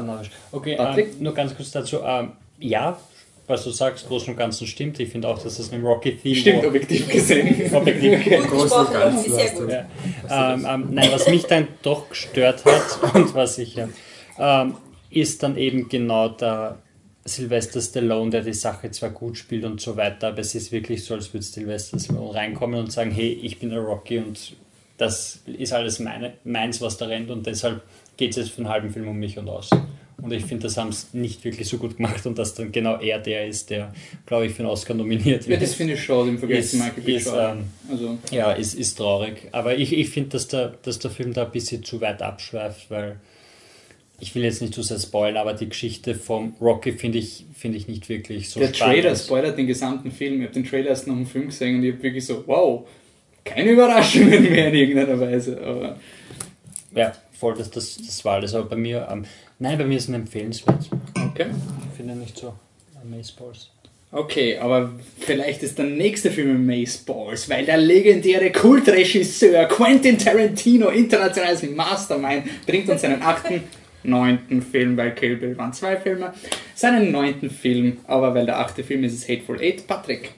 Okay, 0.52 0.78
ähm, 0.78 1.06
nur 1.20 1.34
ganz 1.34 1.54
kurz 1.54 1.70
dazu. 1.70 1.99
Ähm, 2.02 2.32
ja, 2.58 2.99
was 3.46 3.64
du 3.64 3.70
sagst, 3.70 4.08
Großen 4.08 4.30
und 4.30 4.38
Ganzen 4.38 4.66
stimmt. 4.66 4.99
Ich 4.99 5.11
finde 5.11 5.28
auch, 5.28 5.42
dass 5.42 5.58
das 5.58 5.70
mit 5.70 5.80
dem 5.80 5.87
Rocky-Theme 5.87 6.34
Stimmt, 6.34 6.64
objektiv 6.64 7.08
gesehen. 7.11 7.70
objektiv 7.75 8.25
Gut 8.25 8.49
Großen 8.49 8.78
und 8.78 9.58
gut. 9.58 9.70
Ja. 9.70 10.54
Ähm, 10.54 10.66
ähm, 10.66 10.88
nein, 10.92 11.08
was 11.12 11.28
mich 11.28 11.44
dann 11.44 11.68
doch 11.82 12.08
gestört 12.08 12.64
hat 12.64 13.14
und 13.14 13.34
was 13.34 13.58
ich 13.58 13.75
ja, 13.75 13.88
ähm, 14.38 14.76
ist 15.11 15.42
dann 15.42 15.58
eben 15.58 15.90
genau 15.90 16.30
der 16.30 16.78
Sylvester 17.25 17.81
Stallone, 17.81 18.31
der 18.31 18.43
die 18.43 18.52
Sache 18.52 18.91
zwar 18.91 19.11
gut 19.11 19.38
spielt 19.38 19.64
und 19.64 19.81
so 19.81 19.97
weiter, 19.97 20.29
aber 20.29 20.41
es 20.41 20.55
ist 20.55 20.73
wirklich 20.73 21.05
so, 21.05 21.14
als 21.14 21.33
würde 21.33 21.45
Sylvester 21.47 21.99
Stallone 21.99 22.35
reinkommen 22.35 22.81
und 22.81 22.91
sagen, 22.93 23.11
hey, 23.12 23.33
ich 23.43 23.59
bin 23.59 23.71
der 23.71 23.81
Rocky 23.81 24.19
und 24.19 24.55
das 24.99 25.41
ist 25.47 25.73
alles 25.73 25.99
meine, 26.00 26.35
meins, 26.45 26.81
was 26.81 26.97
da 26.97 27.07
rennt 27.07 27.31
und 27.31 27.47
deshalb 27.47 27.83
geht 28.17 28.31
es 28.33 28.37
jetzt 28.37 28.50
für 28.50 28.59
einen 28.59 28.69
halben 28.69 28.91
Film 28.91 29.09
um 29.09 29.17
mich 29.19 29.38
und 29.38 29.49
aus. 29.49 29.71
Und 30.21 30.33
ich 30.33 30.45
finde, 30.45 30.64
das 30.64 30.76
haben 30.76 30.93
sie 30.93 31.07
nicht 31.19 31.45
wirklich 31.45 31.67
so 31.69 31.79
gut 31.79 31.97
gemacht 31.97 32.25
und 32.26 32.38
dass 32.38 32.55
dann 32.55 32.71
genau 32.71 32.97
er 33.00 33.19
der 33.19 33.47
ist, 33.49 33.71
der, 33.71 33.93
glaube 34.26 34.47
ich, 34.47 34.52
für 34.52 34.61
einen 34.61 34.69
Oscar 34.71 34.95
nominiert 34.95 35.45
Ja, 35.45 35.50
wird. 35.50 35.62
das 35.62 35.75
finde 35.75 35.95
ich 35.95 36.05
schade 36.05 36.29
im 36.29 36.38
Vergleich 36.38 36.61
Ist- 36.61 36.71
zu 36.73 36.76
Michael 36.76 37.02
B. 37.02 37.17
ist, 37.17 37.26
ähm, 37.35 37.64
Also, 37.91 38.19
Ja, 38.31 38.52
ist, 38.52 38.75
ist 38.75 38.95
traurig. 38.99 39.49
Aber 39.50 39.76
ich, 39.76 39.93
ich 39.93 40.11
finde, 40.11 40.31
dass 40.31 40.47
der, 40.47 40.75
dass 40.83 41.00
der 41.00 41.11
Film 41.11 41.33
da 41.33 41.45
ein 41.47 41.50
bisschen 41.50 41.83
zu 41.83 42.00
weit 42.00 42.23
abschweift, 42.23 42.88
weil 42.91 43.17
ich 44.23 44.37
will 44.37 44.45
jetzt 44.45 44.62
nicht 44.62 44.73
zu 44.73 44.83
sehr 44.83 45.00
spoilern, 45.00 45.38
aber 45.38 45.52
die 45.52 45.69
Geschichte 45.69 46.14
vom 46.14 46.55
Rocky 46.61 46.93
finde 46.93 47.19
ich, 47.19 47.45
finde 47.59 47.76
ich 47.76 47.88
nicht 47.88 48.09
wirklich 48.09 48.50
so 48.50 48.61
der 48.61 48.73
spannend. 48.73 49.00
Trailer 49.00 49.17
spoilert 49.17 49.59
den 49.59 49.67
gesamten 49.67 50.12
Film. 50.12 50.41
Ich 50.41 50.43
habe 50.47 50.55
den 50.55 50.64
Trailer 50.64 50.91
erst 50.91 51.09
nach 51.09 51.14
dem 51.17 51.26
Film 51.26 51.47
gesehen 51.47 51.76
und 51.76 51.85
ich 51.85 51.95
habe 51.95 52.02
wirklich 52.05 52.25
so, 52.25 52.45
wow, 52.47 52.87
keine 53.45 53.73
Überraschungen 53.73 54.45
mehr 54.45 54.69
in 54.69 54.75
irgendeiner 54.75 55.19
Weise. 55.19 55.61
Aber 55.61 55.99
Ja, 56.95 57.12
voll, 57.33 57.57
das, 57.59 57.69
das, 57.73 57.97
das 57.97 58.25
war 58.25 58.35
alles. 58.35 58.55
Aber 58.55 58.69
bei 58.69 58.76
mir, 58.76 59.09
ähm, 59.11 59.25
nein, 59.59 59.76
bei 59.76 59.85
mir 59.85 59.97
ist 59.97 60.05
es 60.05 60.11
ein 60.11 60.14
empfehlenswert. 60.14 60.88
okay. 61.17 61.47
Ich 61.91 61.97
finde 61.97 62.14
nicht 62.14 62.38
so 62.38 62.55
Amazeballs. 63.02 63.71
Okay, 64.12 64.57
aber 64.59 64.93
vielleicht 65.19 65.64
ist 65.64 65.79
der 65.79 65.87
nächste 65.87 66.31
Film 66.31 66.64
Mace 66.64 66.99
Balls, 66.99 67.49
weil 67.50 67.64
der 67.64 67.79
legendäre 67.79 68.52
Kultregisseur 68.52 69.64
Quentin 69.64 70.17
Tarantino, 70.17 70.91
internationales 70.91 71.62
Mastermind, 71.62 72.45
bringt 72.67 72.88
uns 72.88 73.00
seinen 73.00 73.21
achten, 73.21 73.62
neunten 74.02 74.62
Film, 74.62 74.97
weil 74.97 75.14
Kill 75.14 75.37
Bill 75.37 75.56
waren 75.56 75.73
zwei 75.73 75.97
Filme, 75.97 76.32
seinen 76.75 77.12
neunten 77.12 77.50
Film, 77.50 77.99
aber 78.06 78.35
weil 78.35 78.47
der 78.47 78.59
achte 78.59 78.85
Film 78.85 79.04
ist, 79.04 79.14
ist 79.14 79.28
Hateful 79.28 79.61
Eight. 79.61 79.87
Patrick, 79.87 80.32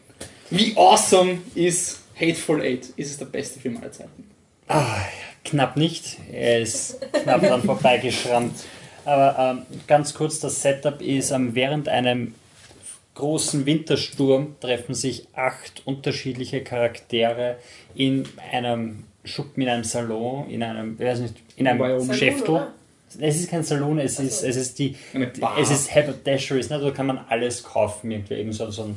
wie 0.51 0.77
awesome 0.77 1.39
ist 1.55 2.03
Hateful 2.19 2.61
Eight? 2.61 2.87
Ist 2.97 3.11
es 3.11 3.19
der 3.19 3.27
beste 3.27 3.61
Film 3.61 3.77
aller 3.79 3.93
Zeiten? 3.93 4.31
Ah, 4.69 4.97
knapp 5.45 5.77
nicht. 5.77 6.19
Er 6.33 6.61
ist 6.61 7.01
knapp 7.13 7.41
dran 7.43 7.63
vorbeigeschrammt. 7.63 8.55
Aber 9.05 9.37
ähm, 9.39 9.79
ganz 9.87 10.15
kurz, 10.15 10.41
das 10.41 10.63
Setup 10.63 11.03
ist, 11.03 11.31
ähm, 11.31 11.55
während 11.55 11.89
einem 11.89 12.35
großen 13.15 13.67
Wintersturm 13.67 14.57
treffen 14.61 14.95
sich 14.95 15.29
acht 15.35 15.83
unterschiedliche 15.85 16.63
Charaktere 16.63 17.57
in 17.95 18.25
einem 18.53 19.05
Schuppen, 19.25 19.63
in 19.63 19.69
einem 19.69 19.85
Salon, 19.85 20.49
in 20.51 20.63
einem, 20.63 20.97
ich 20.99 21.05
weiß 21.05 21.21
nicht, 21.21 21.37
in 21.57 21.69
einem. 21.69 21.79
Salon, 22.01 22.43
oder? 22.43 22.73
Es 23.21 23.37
ist 23.37 23.51
kein 23.51 23.63
Salon, 23.63 23.99
es 23.99 24.19
ist, 24.19 24.43
es 24.43 24.57
ist 24.57 24.79
die, 24.79 24.97
es 25.61 25.71
ist 25.71 25.95
Haberdasheries, 25.95 26.71
ne? 26.71 26.79
da 26.79 26.91
kann 26.91 27.07
man 27.07 27.21
alles 27.29 27.63
kaufen, 27.63 28.11
irgendwie 28.11 28.35
eben 28.35 28.53
so, 28.53 28.71
so 28.71 28.85
ein, 28.85 28.97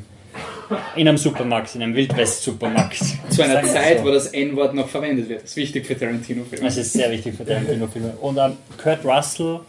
in 0.96 1.08
einem 1.08 1.18
Supermarkt, 1.18 1.76
in 1.76 1.84
einem 1.84 1.96
Wildwest-Supermarkt. 1.96 3.04
Zu 3.30 3.44
einer 3.44 3.64
Zeit, 3.64 4.00
so. 4.00 4.06
wo 4.06 4.12
das 4.12 4.28
N-Wort 4.28 4.74
noch 4.74 4.88
verwendet 4.88 5.30
wird. 5.30 5.44
Das 5.44 5.52
ist 5.52 5.56
wichtig 5.56 5.86
für 5.86 5.98
Tarantino-Filme. 5.98 6.66
Das 6.66 6.78
ist 6.78 6.94
sehr 6.94 7.12
wichtig 7.12 7.36
für 7.36 7.46
Tarantino-Filme. 7.46 8.14
Und 8.22 8.38
ähm, 8.38 8.54
Kurt 8.78 9.04
Russell 9.06 9.62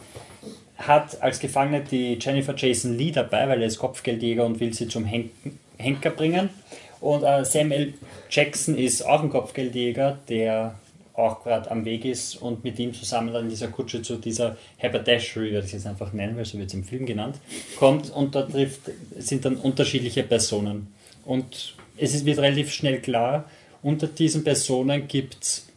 hat 0.77 1.21
als 1.21 1.39
Gefangene 1.39 1.83
die 1.89 2.17
Jennifer 2.19 2.53
Jason 2.55 2.97
Lee 2.97 3.11
dabei, 3.11 3.47
weil 3.47 3.61
er 3.61 3.67
ist 3.67 3.79
Kopfgeldjäger 3.79 4.45
und 4.45 4.59
will 4.59 4.73
sie 4.73 4.87
zum 4.87 5.05
Hen 5.05 5.29
Henker 5.77 6.09
bringen. 6.09 6.49
Und 6.99 7.23
äh, 7.23 7.45
Samuel 7.45 7.93
Jackson 8.29 8.77
ist 8.77 9.05
auch 9.05 9.23
ein 9.23 9.29
Kopfgeldjäger, 9.29 10.19
der 10.27 10.75
auch 11.19 11.43
gerade 11.43 11.69
am 11.69 11.85
Weg 11.85 12.05
ist 12.05 12.35
und 12.35 12.63
mit 12.63 12.79
ihm 12.79 12.93
zusammen 12.93 13.33
dann 13.33 13.43
in 13.43 13.49
dieser 13.49 13.67
Kutsche 13.67 14.01
zu 14.01 14.15
dieser 14.15 14.57
Haberdashery, 14.81 15.51
werde 15.51 15.67
ich 15.67 15.73
jetzt 15.73 15.87
einfach 15.87 16.13
nennen, 16.13 16.37
weil 16.37 16.45
so 16.45 16.57
wird 16.57 16.69
es 16.69 16.73
im 16.73 16.83
Film 16.83 17.05
genannt, 17.05 17.37
kommt 17.77 18.09
und 18.09 18.35
da 18.35 18.43
trifft, 18.43 18.81
sind 19.17 19.45
dann 19.45 19.57
unterschiedliche 19.57 20.23
Personen. 20.23 20.93
Und 21.25 21.75
es 21.97 22.25
wird 22.25 22.39
relativ 22.39 22.71
schnell 22.71 22.99
klar, 23.01 23.45
unter 23.81 24.07
diesen 24.07 24.43
Personen 24.43 25.07
gibt 25.07 25.37
es 25.41 25.67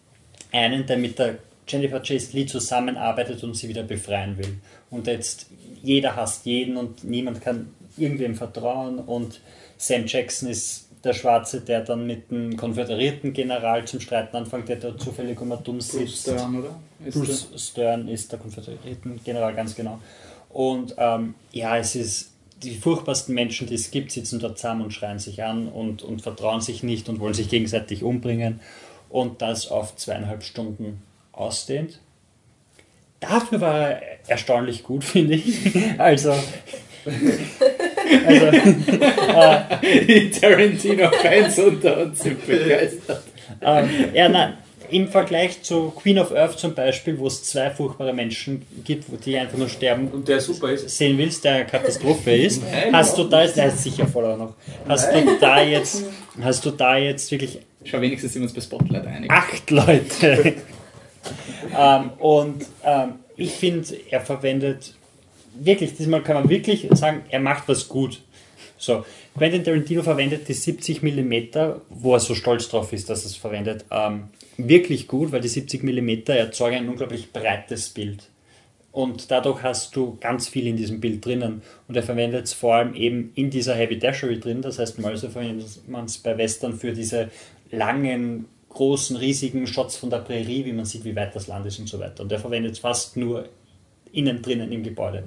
einen, 0.53 0.87
der 0.87 0.99
mit 0.99 1.19
der 1.19 1.39
Jennifer 1.67 2.01
Chase 2.01 2.37
Lee 2.37 2.47
zusammenarbeitet 2.47 3.43
und 3.45 3.55
sie 3.55 3.69
wieder 3.69 3.83
befreien 3.83 4.37
will. 4.39 4.59
Und 4.91 5.07
jetzt 5.07 5.47
jeder 5.83 6.17
hasst 6.17 6.47
jeden 6.47 6.77
und 6.77 7.05
niemand 7.05 7.41
kann 7.41 7.75
irgendwem 7.97 8.35
vertrauen 8.35 8.99
und 8.99 9.41
Sam 9.77 10.07
Jackson 10.07 10.49
ist 10.49 10.89
der 11.05 11.13
Schwarze, 11.13 11.61
der 11.61 11.81
dann 11.81 12.07
mit 12.07 12.31
dem 12.31 12.57
konföderierten 12.57 13.33
General 13.33 13.85
zum 13.85 14.01
Streiten 14.01 14.37
anfängt, 14.37 14.69
der 14.69 14.77
da 14.77 14.97
zufällig 14.97 15.41
immer 15.41 15.57
dumm 15.57 15.79
Bruce 15.79 15.93
sitzt. 15.93 16.23
Stern, 16.23 16.59
oder? 16.59 16.81
Ist 17.05 17.15
Bruce 17.15 17.49
Stern 17.57 18.09
ist 18.09 18.31
der 18.31 18.39
konföderierten 18.39 19.21
General, 19.25 19.55
ganz 19.55 19.75
genau. 19.75 19.99
Und 20.51 20.95
ähm, 20.99 21.35
ja, 21.53 21.77
es 21.79 21.97
ist 21.97 22.31
die 22.63 22.77
furchtbarsten 22.77 23.35
Menschen, 23.35 23.67
die 23.67 23.75
es 23.75 23.91
gibt, 23.91 24.13
sitzen 24.13 24.39
dort 24.39 24.59
zusammen 24.59 24.83
und 24.83 24.93
schreien 24.93 25.19
sich 25.19 25.43
an 25.43 25.69
und, 25.69 26.03
und 26.03 26.23
vertrauen 26.23 26.61
sich 26.61 26.83
nicht 26.83 27.09
und 27.09 27.19
wollen 27.19 27.35
sich 27.35 27.49
gegenseitig 27.49 28.05
umbringen. 28.05 28.61
Und 29.09 29.43
das 29.43 29.69
auf 29.69 29.97
zweieinhalb 29.97 30.43
Stunden 30.43 31.03
ausdehnt. 31.33 32.01
Dafür 33.21 33.61
war 33.61 33.79
er 33.79 34.03
erstaunlich 34.29 34.83
gut, 34.83 35.05
finde 35.05 35.35
ich. 35.35 35.75
Also, 35.99 36.35
also 37.05 38.51
der- 38.51 39.81
Die 40.07 40.31
Tarantino-Fans 40.31 41.59
unter 41.59 42.03
uns 42.03 42.21
sind 42.21 42.47
begeistert. 42.47 43.23
ähm, 43.61 43.89
ja, 44.15 44.29
nein, 44.29 44.55
im 44.91 45.09
Vergleich 45.09 45.63
zu 45.63 45.91
Queen 45.91 46.19
of 46.19 46.33
Earth 46.33 46.59
zum 46.59 46.75
Beispiel, 46.75 47.19
wo 47.19 47.27
es 47.27 47.43
zwei 47.45 47.71
furchtbare 47.71 48.13
Menschen 48.13 48.63
gibt, 48.85 49.07
die 49.25 49.39
einfach 49.39 49.57
nur 49.57 49.69
sterben 49.69 50.09
Und 50.09 50.29
der 50.29 50.41
super 50.41 50.71
ist. 50.71 50.89
sehen 50.91 51.17
willst, 51.19 51.45
der 51.45 51.53
eine 51.55 51.67
Katastrophe 51.67 52.33
ist, 52.35 52.63
hast 52.93 53.17
du 53.17 53.25
da 53.25 53.43
jetzt, 53.43 53.57
der 53.57 53.69
ist 53.69 53.83
sicher 53.83 54.07
voller 54.07 54.37
noch, 54.37 54.55
hast 54.87 55.13
du 55.15 55.39
da 55.41 55.63
jetzt, 55.63 56.05
hast 56.43 56.65
du 56.67 56.71
da 56.71 56.97
jetzt 56.97 57.31
wirklich 57.31 57.59
Schau, 57.85 58.01
wenigstens 58.01 58.33
sind 58.35 58.43
wir 58.43 58.47
uns 58.47 58.55
bei 58.55 58.61
Spotlight 58.61 59.07
einig. 59.09 59.31
acht 59.31 59.69
Leute. 59.71 60.55
ähm, 61.79 62.11
und 62.19 62.65
ähm, 62.85 63.15
ich 63.37 63.51
finde, 63.53 63.89
er 64.11 64.21
verwendet 64.21 64.95
wirklich, 65.55 65.95
diesmal 65.97 66.23
kann 66.23 66.35
man 66.35 66.49
wirklich 66.49 66.89
sagen, 66.93 67.23
er 67.31 67.41
macht 67.41 67.69
was 67.69 67.89
gut. 67.89 68.21
So, 68.79 69.05
Quentin 69.37 69.63
Tarantino 69.63 70.03
verwendet 70.03 70.49
die 70.49 70.55
70 70.55 71.03
mm, 71.03 71.33
wo 71.91 72.15
er 72.15 72.21
so 72.21 72.35
stolz 72.35 72.69
drauf 72.69 72.93
ist, 72.93 73.09
dass 73.09 73.23
er 73.23 73.27
es 73.27 73.37
verwendet, 73.37 73.85
ähm, 73.91 74.25
wirklich 74.57 75.07
gut, 75.07 75.31
weil 75.31 75.41
die 75.41 75.49
70 75.49 75.83
mm 75.85 76.31
erzeugen 76.33 76.77
ein 76.77 76.89
unglaublich 76.89 77.33
breites 77.33 77.91
Bild. 77.91 78.29
Und 78.91 79.31
dadurch 79.31 79.63
hast 79.63 79.97
du 79.97 80.19
ganz 80.21 80.49
viel 80.49 80.67
in 80.67 80.77
diesem 80.77 81.01
Bild 81.01 81.25
drinnen. 81.25 81.63
Und 81.89 81.97
er 81.97 82.03
verwendet 82.03 82.45
es 82.45 82.53
vor 82.53 82.75
allem 82.75 82.95
eben 82.95 83.33
in 83.35 83.49
dieser 83.49 83.75
Heavy 83.75 83.99
Dashery 83.99 84.39
drin. 84.39 84.61
Das 84.61 84.79
heißt, 84.79 84.99
mal 84.99 85.17
verwendet 85.17 85.89
man 85.89 86.05
es 86.05 86.19
bei 86.19 86.37
Western 86.37 86.77
für 86.77 86.93
diese 86.93 87.31
langen, 87.71 88.45
großen, 88.69 89.17
riesigen 89.17 89.67
Shots 89.67 89.97
von 89.97 90.11
der 90.11 90.19
Prärie, 90.19 90.67
wie 90.67 90.73
man 90.73 90.85
sieht, 90.85 91.05
wie 91.05 91.17
weit 91.17 91.35
das 91.35 91.47
Land 91.47 91.67
ist 91.67 91.79
und 91.79 91.89
so 91.89 91.99
weiter. 91.99 92.23
Und 92.23 92.33
er 92.33 92.39
verwendet 92.39 92.73
es 92.73 92.79
fast 92.81 93.17
nur 93.17 93.49
innen 94.13 94.43
drinnen 94.43 94.73
im 94.73 94.83
Gebäude. 94.83 95.25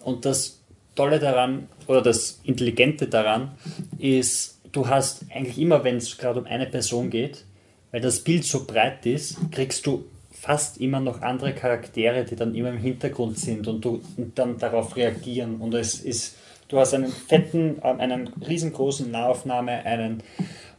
Und 0.00 0.24
das 0.24 0.60
Tolle 0.94 1.18
daran, 1.18 1.68
oder 1.86 2.02
das 2.02 2.40
Intelligente 2.44 3.06
daran, 3.06 3.52
ist, 3.98 4.60
du 4.72 4.88
hast 4.88 5.24
eigentlich 5.34 5.58
immer, 5.58 5.84
wenn 5.84 5.96
es 5.96 6.18
gerade 6.18 6.40
um 6.40 6.46
eine 6.46 6.66
Person 6.66 7.10
geht, 7.10 7.44
weil 7.90 8.00
das 8.00 8.20
Bild 8.20 8.44
so 8.44 8.64
breit 8.64 9.06
ist, 9.06 9.36
kriegst 9.50 9.86
du 9.86 10.04
fast 10.30 10.78
immer 10.78 10.98
noch 10.98 11.22
andere 11.22 11.54
Charaktere, 11.54 12.24
die 12.24 12.36
dann 12.36 12.54
immer 12.54 12.70
im 12.70 12.78
Hintergrund 12.78 13.38
sind 13.38 13.68
und, 13.68 13.84
du, 13.84 14.02
und 14.16 14.36
dann 14.38 14.58
darauf 14.58 14.96
reagieren. 14.96 15.60
Und 15.60 15.72
es 15.74 16.00
ist, 16.00 16.36
du 16.72 16.80
hast 16.80 16.94
einen 16.94 17.12
fetten, 17.12 17.80
ähm, 17.84 18.00
einen 18.00 18.28
riesengroßen 18.28 19.10
Nahaufnahme, 19.10 19.84
einen 19.84 20.22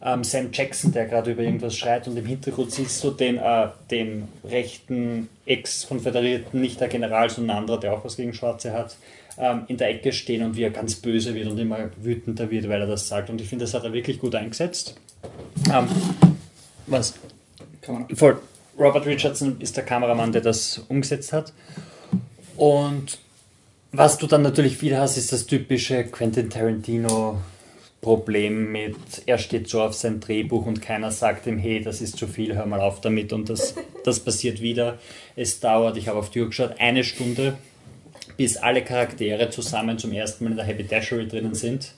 ähm, 0.03 0.23
Sam 0.23 0.49
Jackson, 0.51 0.91
der 0.91 1.05
gerade 1.05 1.31
über 1.31 1.43
irgendwas 1.43 1.77
schreit 1.77 2.07
und 2.07 2.17
im 2.17 2.25
Hintergrund 2.25 2.71
siehst 2.71 3.01
du 3.03 3.11
den, 3.11 3.37
äh, 3.37 3.67
den 3.89 4.27
rechten 4.43 5.29
Ex-Konföderierten, 5.45 6.59
nicht 6.59 6.81
der 6.81 6.87
General, 6.89 7.29
sondern 7.29 7.57
ein 7.57 7.61
anderer, 7.61 7.79
der 7.79 7.93
auch 7.93 8.03
was 8.03 8.17
gegen 8.17 8.33
Schwarze 8.33 8.73
hat, 8.73 8.97
ähm, 9.37 9.61
in 9.67 9.77
der 9.77 9.89
Ecke 9.89 10.11
stehen 10.11 10.43
und 10.43 10.57
wie 10.57 10.63
er 10.63 10.71
ganz 10.71 10.95
böse 10.95 11.35
wird 11.35 11.47
und 11.47 11.59
immer 11.59 11.91
wütender 12.01 12.49
wird, 12.49 12.67
weil 12.67 12.81
er 12.81 12.87
das 12.87 13.07
sagt. 13.07 13.29
Und 13.29 13.39
ich 13.39 13.47
finde, 13.47 13.65
das 13.65 13.73
hat 13.75 13.83
er 13.83 13.93
wirklich 13.93 14.19
gut 14.19 14.33
eingesetzt. 14.35 14.99
Ähm, 15.71 15.87
was? 16.87 17.13
Man 17.87 18.09
Voll. 18.15 18.39
Robert 18.77 19.05
Richardson 19.05 19.57
ist 19.59 19.77
der 19.77 19.85
Kameramann, 19.85 20.31
der 20.31 20.41
das 20.41 20.79
umgesetzt 20.89 21.31
hat. 21.31 21.53
Und 22.57 23.19
was 23.93 24.17
du 24.17 24.27
dann 24.27 24.41
natürlich 24.41 24.81
wieder 24.81 24.99
hast, 24.99 25.17
ist 25.17 25.31
das 25.31 25.45
typische 25.45 26.03
Quentin 26.03 26.49
Tarantino 26.49 27.37
Problem 28.01 28.71
mit, 28.71 28.97
er 29.25 29.37
steht 29.37 29.69
so 29.69 29.81
auf 29.81 29.93
sein 29.93 30.19
Drehbuch 30.19 30.65
und 30.65 30.81
keiner 30.81 31.09
sagt 31.09 31.47
ihm, 31.47 31.57
hey, 31.57 31.81
das 31.81 32.01
ist 32.01 32.17
zu 32.17 32.27
viel, 32.27 32.53
hör 32.53 32.65
mal 32.65 32.81
auf 32.81 32.99
damit. 32.99 33.31
Und 33.31 33.49
das, 33.49 33.75
das 34.03 34.19
passiert 34.19 34.61
wieder. 34.61 34.99
Es 35.35 35.59
dauert, 35.59 35.95
ich 35.95 36.09
habe 36.09 36.19
auf 36.19 36.29
die 36.29 36.41
Uhr 36.41 36.47
geschaut, 36.47 36.75
eine 36.79 37.03
Stunde, 37.03 37.57
bis 38.35 38.57
alle 38.57 38.83
Charaktere 38.83 39.49
zusammen 39.49 39.97
zum 39.97 40.11
ersten 40.11 40.43
Mal 40.43 40.51
in 40.51 40.57
der 40.57 40.65
Happy 40.65 40.83
Dashery 40.83 41.27
drinnen 41.27 41.55
sind. 41.55 41.93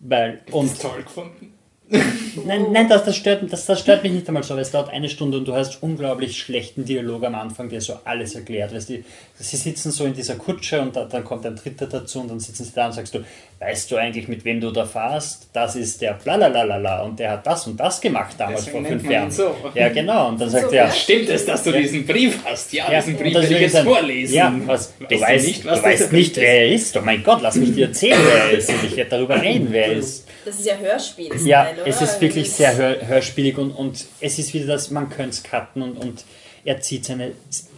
Weil, 0.00 0.42
und 0.50 0.78
toll 0.80 1.02
gefunden. 1.02 1.55
Nein, 1.88 2.66
nein 2.72 2.88
das, 2.88 3.04
das, 3.04 3.16
stört, 3.16 3.50
das, 3.52 3.64
das 3.66 3.80
stört 3.80 4.02
mich 4.02 4.12
nicht 4.12 4.26
einmal 4.26 4.42
so, 4.42 4.54
weil 4.54 4.62
es 4.62 4.72
dauert 4.72 4.90
eine 4.90 5.08
Stunde 5.08 5.38
und 5.38 5.46
du 5.46 5.54
hast 5.54 5.82
unglaublich 5.82 6.36
schlechten 6.36 6.84
Dialog 6.84 7.24
am 7.24 7.34
Anfang, 7.36 7.68
der 7.68 7.80
so 7.80 7.98
alles 8.04 8.34
erklärt. 8.34 8.74
Weißt 8.74 8.90
du, 8.90 9.04
sie 9.38 9.56
sitzen 9.56 9.92
so 9.92 10.04
in 10.04 10.12
dieser 10.12 10.34
Kutsche 10.34 10.80
und 10.80 10.96
da, 10.96 11.04
dann 11.04 11.24
kommt 11.24 11.46
ein 11.46 11.54
Dritter 11.54 11.86
dazu 11.86 12.20
und 12.20 12.30
dann 12.30 12.40
sitzen 12.40 12.64
sie 12.64 12.72
da 12.74 12.86
und 12.86 12.92
sagst 12.92 13.14
du, 13.14 13.24
weißt 13.58 13.90
du 13.90 13.96
eigentlich, 13.96 14.28
mit 14.28 14.44
wem 14.44 14.60
du 14.60 14.70
da 14.70 14.84
fahrst? 14.84 15.48
Das 15.52 15.76
ist 15.76 16.02
der 16.02 16.12
Blalalala 16.12 17.02
und 17.02 17.18
der 17.18 17.30
hat 17.32 17.46
das 17.46 17.66
und 17.66 17.78
das 17.78 18.00
gemacht 18.00 18.34
damals 18.38 18.66
Deswegen 18.66 18.84
vor 18.84 18.92
fünf 18.98 19.10
Jahren. 19.10 19.30
so. 19.30 19.56
Ja, 19.74 19.88
genau. 19.88 20.28
Und 20.28 20.40
dann 20.40 20.50
sagt 20.50 20.70
So, 20.70 20.76
er, 20.76 20.86
ja. 20.86 20.90
Stimmt 20.90 21.28
es, 21.30 21.46
dass 21.46 21.64
du 21.64 21.72
diesen 21.72 22.06
Brief 22.06 22.38
hast? 22.44 22.72
Ja, 22.72 22.90
ja, 22.92 23.00
diesen 23.00 23.16
Brief 23.16 23.34
will 23.34 23.44
ich 23.44 23.60
jetzt 23.60 23.78
vorlesen. 23.78 24.34
Ja, 24.34 24.54
was, 24.66 24.92
du 24.98 25.20
Weißt 25.20 25.46
nicht, 25.46 25.64
was 25.64 25.80
du 25.80 25.86
weißt 25.86 26.12
nicht, 26.12 26.36
wer 26.36 26.66
er 26.66 26.72
ist. 26.72 26.96
Oh 26.96 27.00
mein 27.02 27.22
Gott, 27.22 27.40
lass 27.40 27.56
mich 27.56 27.74
dir 27.74 27.86
erzählen, 27.86 28.18
wer 28.22 28.44
er 28.44 28.50
ist. 28.50 28.68
Und 28.68 28.84
ich 28.84 28.96
werde 28.96 29.10
darüber 29.10 29.40
reden, 29.40 29.68
wer 29.70 29.86
er 29.86 29.92
ist. 29.94 30.26
Das 30.44 30.58
ist 30.60 30.66
ja 30.66 30.76
Hörspiel. 30.76 31.34
Ja, 31.44 31.70
oder? 31.72 31.86
es 31.86 32.00
ist 32.02 32.20
wirklich 32.20 32.52
sehr 32.52 32.76
hör 32.76 33.06
hörspielig 33.06 33.58
und, 33.58 33.70
und 33.72 34.04
es 34.20 34.38
ist 34.38 34.54
wieder 34.54 34.66
das, 34.66 34.90
man 34.90 35.08
könnte 35.08 35.30
es 35.30 35.42
cutten 35.42 35.82
und, 35.82 35.96
und 35.96 36.24
er 36.64 36.80
zieht 36.80 37.04
seine 37.04 37.32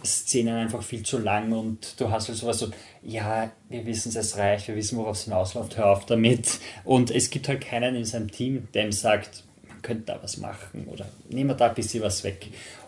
Szenen 0.05 0.55
einfach 0.55 0.83
viel 0.83 1.03
zu 1.03 1.19
lang 1.19 1.51
und 1.51 1.99
du 1.99 2.11
hast 2.11 2.27
halt 2.27 2.37
sowas 2.37 2.59
so, 2.59 2.67
ja, 3.01 3.51
wir 3.69 3.85
wissen 3.85 4.15
es 4.15 4.37
reicht, 4.37 4.67
wir 4.67 4.75
wissen, 4.75 4.97
worauf 4.97 5.15
es 5.17 5.23
hinausläuft, 5.23 5.77
hör 5.77 5.87
auf 5.91 6.05
damit. 6.05 6.59
Und 6.83 7.11
es 7.11 7.29
gibt 7.29 7.47
halt 7.47 7.61
keinen 7.61 7.95
in 7.95 8.05
seinem 8.05 8.29
Team, 8.31 8.67
der 8.73 8.85
ihm 8.85 8.91
sagt, 8.91 9.43
man 9.67 9.81
könnte 9.81 10.03
da 10.07 10.19
was 10.21 10.37
machen 10.37 10.87
oder 10.87 11.05
nehmen 11.29 11.49
wir 11.51 11.55
da 11.55 11.69
ein 11.69 11.75
bisschen 11.75 12.03
was 12.03 12.23
weg. 12.23 12.47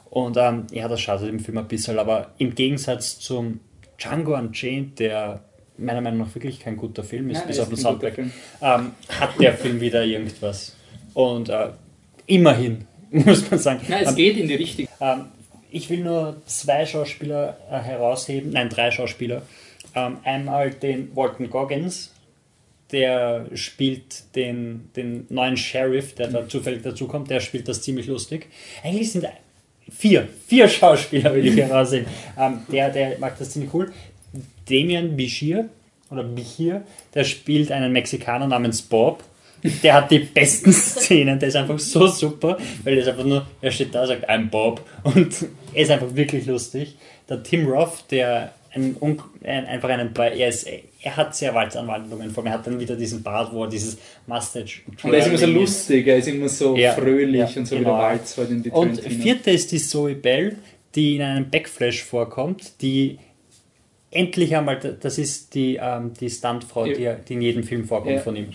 Und 0.09 0.35
ähm, 0.37 0.67
ja, 0.71 0.87
das 0.89 0.99
schadet 0.99 1.29
dem 1.29 1.39
Film 1.39 1.57
ein 1.57 1.67
bisschen, 1.67 1.97
aber 1.97 2.31
im 2.37 2.53
Gegensatz 2.53 3.19
zum 3.19 3.61
Django 3.97 4.35
Unchained, 4.35 4.99
der 4.99 5.41
meiner 5.77 6.01
Meinung 6.01 6.19
nach 6.27 6.35
wirklich 6.35 6.59
kein 6.59 6.75
guter 6.77 7.03
Film 7.03 7.29
ist, 7.29 7.39
Nein, 7.39 7.47
bis 7.47 7.59
auf 7.59 7.69
den 7.69 7.77
Soundtrack, 7.77 8.17
ähm, 8.17 8.31
hat 8.61 9.39
der 9.39 9.53
Film 9.53 9.79
wieder 9.79 10.03
irgendwas. 10.03 10.75
Und 11.13 11.49
äh, 11.49 11.69
immerhin, 12.27 12.85
muss 13.11 13.49
man 13.49 13.59
sagen. 13.59 13.81
Nein, 13.87 14.03
es 14.03 14.09
Ähm, 14.09 14.15
geht 14.15 14.37
in 14.37 14.47
die 14.47 14.55
richtige. 14.55 14.89
ähm, 14.99 15.25
ich 15.71 15.89
will 15.89 16.01
nur 16.03 16.41
zwei 16.45 16.85
Schauspieler 16.85 17.57
äh, 17.71 17.79
herausheben, 17.79 18.51
nein, 18.51 18.67
drei 18.69 18.91
Schauspieler. 18.91 19.41
Ähm, 19.95 20.17
einmal 20.23 20.71
den 20.71 21.15
Walton 21.15 21.49
Goggins, 21.49 22.13
der 22.91 23.45
spielt 23.53 24.35
den, 24.35 24.89
den 24.95 25.25
neuen 25.29 25.57
Sheriff, 25.57 26.15
der 26.15 26.27
da 26.27 26.47
zufällig 26.47 26.83
dazukommt, 26.83 27.29
der 27.29 27.39
spielt 27.39 27.67
das 27.67 27.81
ziemlich 27.81 28.07
lustig. 28.07 28.47
Eigentlich 28.83 29.11
sind 29.11 29.27
vier, 29.89 30.27
vier 30.47 30.67
Schauspieler 30.67 31.33
will 31.33 31.45
ich 31.45 31.57
herausheben. 31.57 32.07
Ähm, 32.37 32.61
der, 32.71 32.89
der 32.89 33.19
macht 33.19 33.39
das 33.39 33.51
ziemlich 33.51 33.73
cool. 33.73 33.91
Damian 34.69 35.15
Bichir, 35.15 35.69
oder 36.11 36.23
Bichir, 36.23 36.83
der 37.13 37.23
spielt 37.23 37.71
einen 37.71 37.91
Mexikaner 37.91 38.47
namens 38.47 38.81
Bob. 38.81 39.23
Der 39.83 39.93
hat 39.93 40.11
die 40.11 40.19
besten 40.19 40.73
Szenen, 40.73 41.39
der 41.39 41.49
ist 41.49 41.55
einfach 41.55 41.79
so 41.79 42.07
super, 42.07 42.57
weil 42.83 42.95
er 42.95 43.01
ist 43.01 43.07
einfach 43.07 43.23
nur, 43.23 43.45
er 43.61 43.71
steht 43.71 43.93
da, 43.93 44.05
sagt, 44.05 44.29
I'm 44.29 44.49
Bob 44.49 44.81
und 45.03 45.45
er 45.73 45.83
ist 45.83 45.91
einfach 45.91 46.15
wirklich 46.15 46.45
lustig. 46.47 46.95
Der 47.29 47.43
Tim 47.43 47.67
Roth, 47.67 48.05
der 48.09 48.53
ein, 48.73 48.95
ein, 49.43 49.65
einfach 49.65 49.89
einen, 49.89 50.13
Ba- 50.13 50.27
er, 50.27 50.47
ist, 50.49 50.67
er 51.01 51.17
hat 51.17 51.35
sehr 51.35 51.53
Walzanwandlungen 51.53 52.31
vor 52.31 52.43
mir, 52.43 52.51
er 52.51 52.53
hat 52.59 52.67
dann 52.67 52.79
wieder 52.79 52.95
diesen 52.95 53.21
Bart, 53.21 53.53
wo 53.53 53.63
er 53.65 53.69
dieses 53.69 53.97
Mustache 54.27 54.81
Und 55.03 55.13
er 55.13 55.19
ist 55.19 55.27
immer 55.27 55.37
so 55.37 55.45
lustig, 55.47 56.07
er 56.07 56.17
ist 56.17 56.27
immer 56.27 56.47
so 56.49 56.75
Ja, 56.77 56.93
fröhlich 56.93 57.53
ja, 57.55 57.59
und 57.59 57.65
so 57.65 57.75
wie 57.75 57.79
genau. 57.79 57.97
der 57.97 58.03
Walz 58.03 58.37
halt 58.37 58.49
in 58.49 58.63
die 58.63 58.69
Und 58.69 58.95
Tarantino. 58.95 59.23
vierte 59.23 59.51
ist 59.51 59.71
die 59.71 59.79
Zoe 59.79 60.15
Bell, 60.15 60.55
die 60.95 61.15
in 61.17 61.21
einem 61.21 61.49
Backflash 61.49 62.03
vorkommt, 62.03 62.81
die 62.81 63.17
endlich 64.09 64.55
einmal, 64.55 64.77
das 64.99 65.17
ist 65.17 65.53
die, 65.53 65.79
ähm, 65.81 66.13
die 66.19 66.29
Stuntfrau, 66.29 66.85
die, 66.85 67.09
die 67.27 67.33
in 67.33 67.41
jedem 67.41 67.63
Film 67.63 67.85
vorkommt 67.85 68.15
Ja. 68.15 68.21
von 68.21 68.35
ihm. 68.35 68.49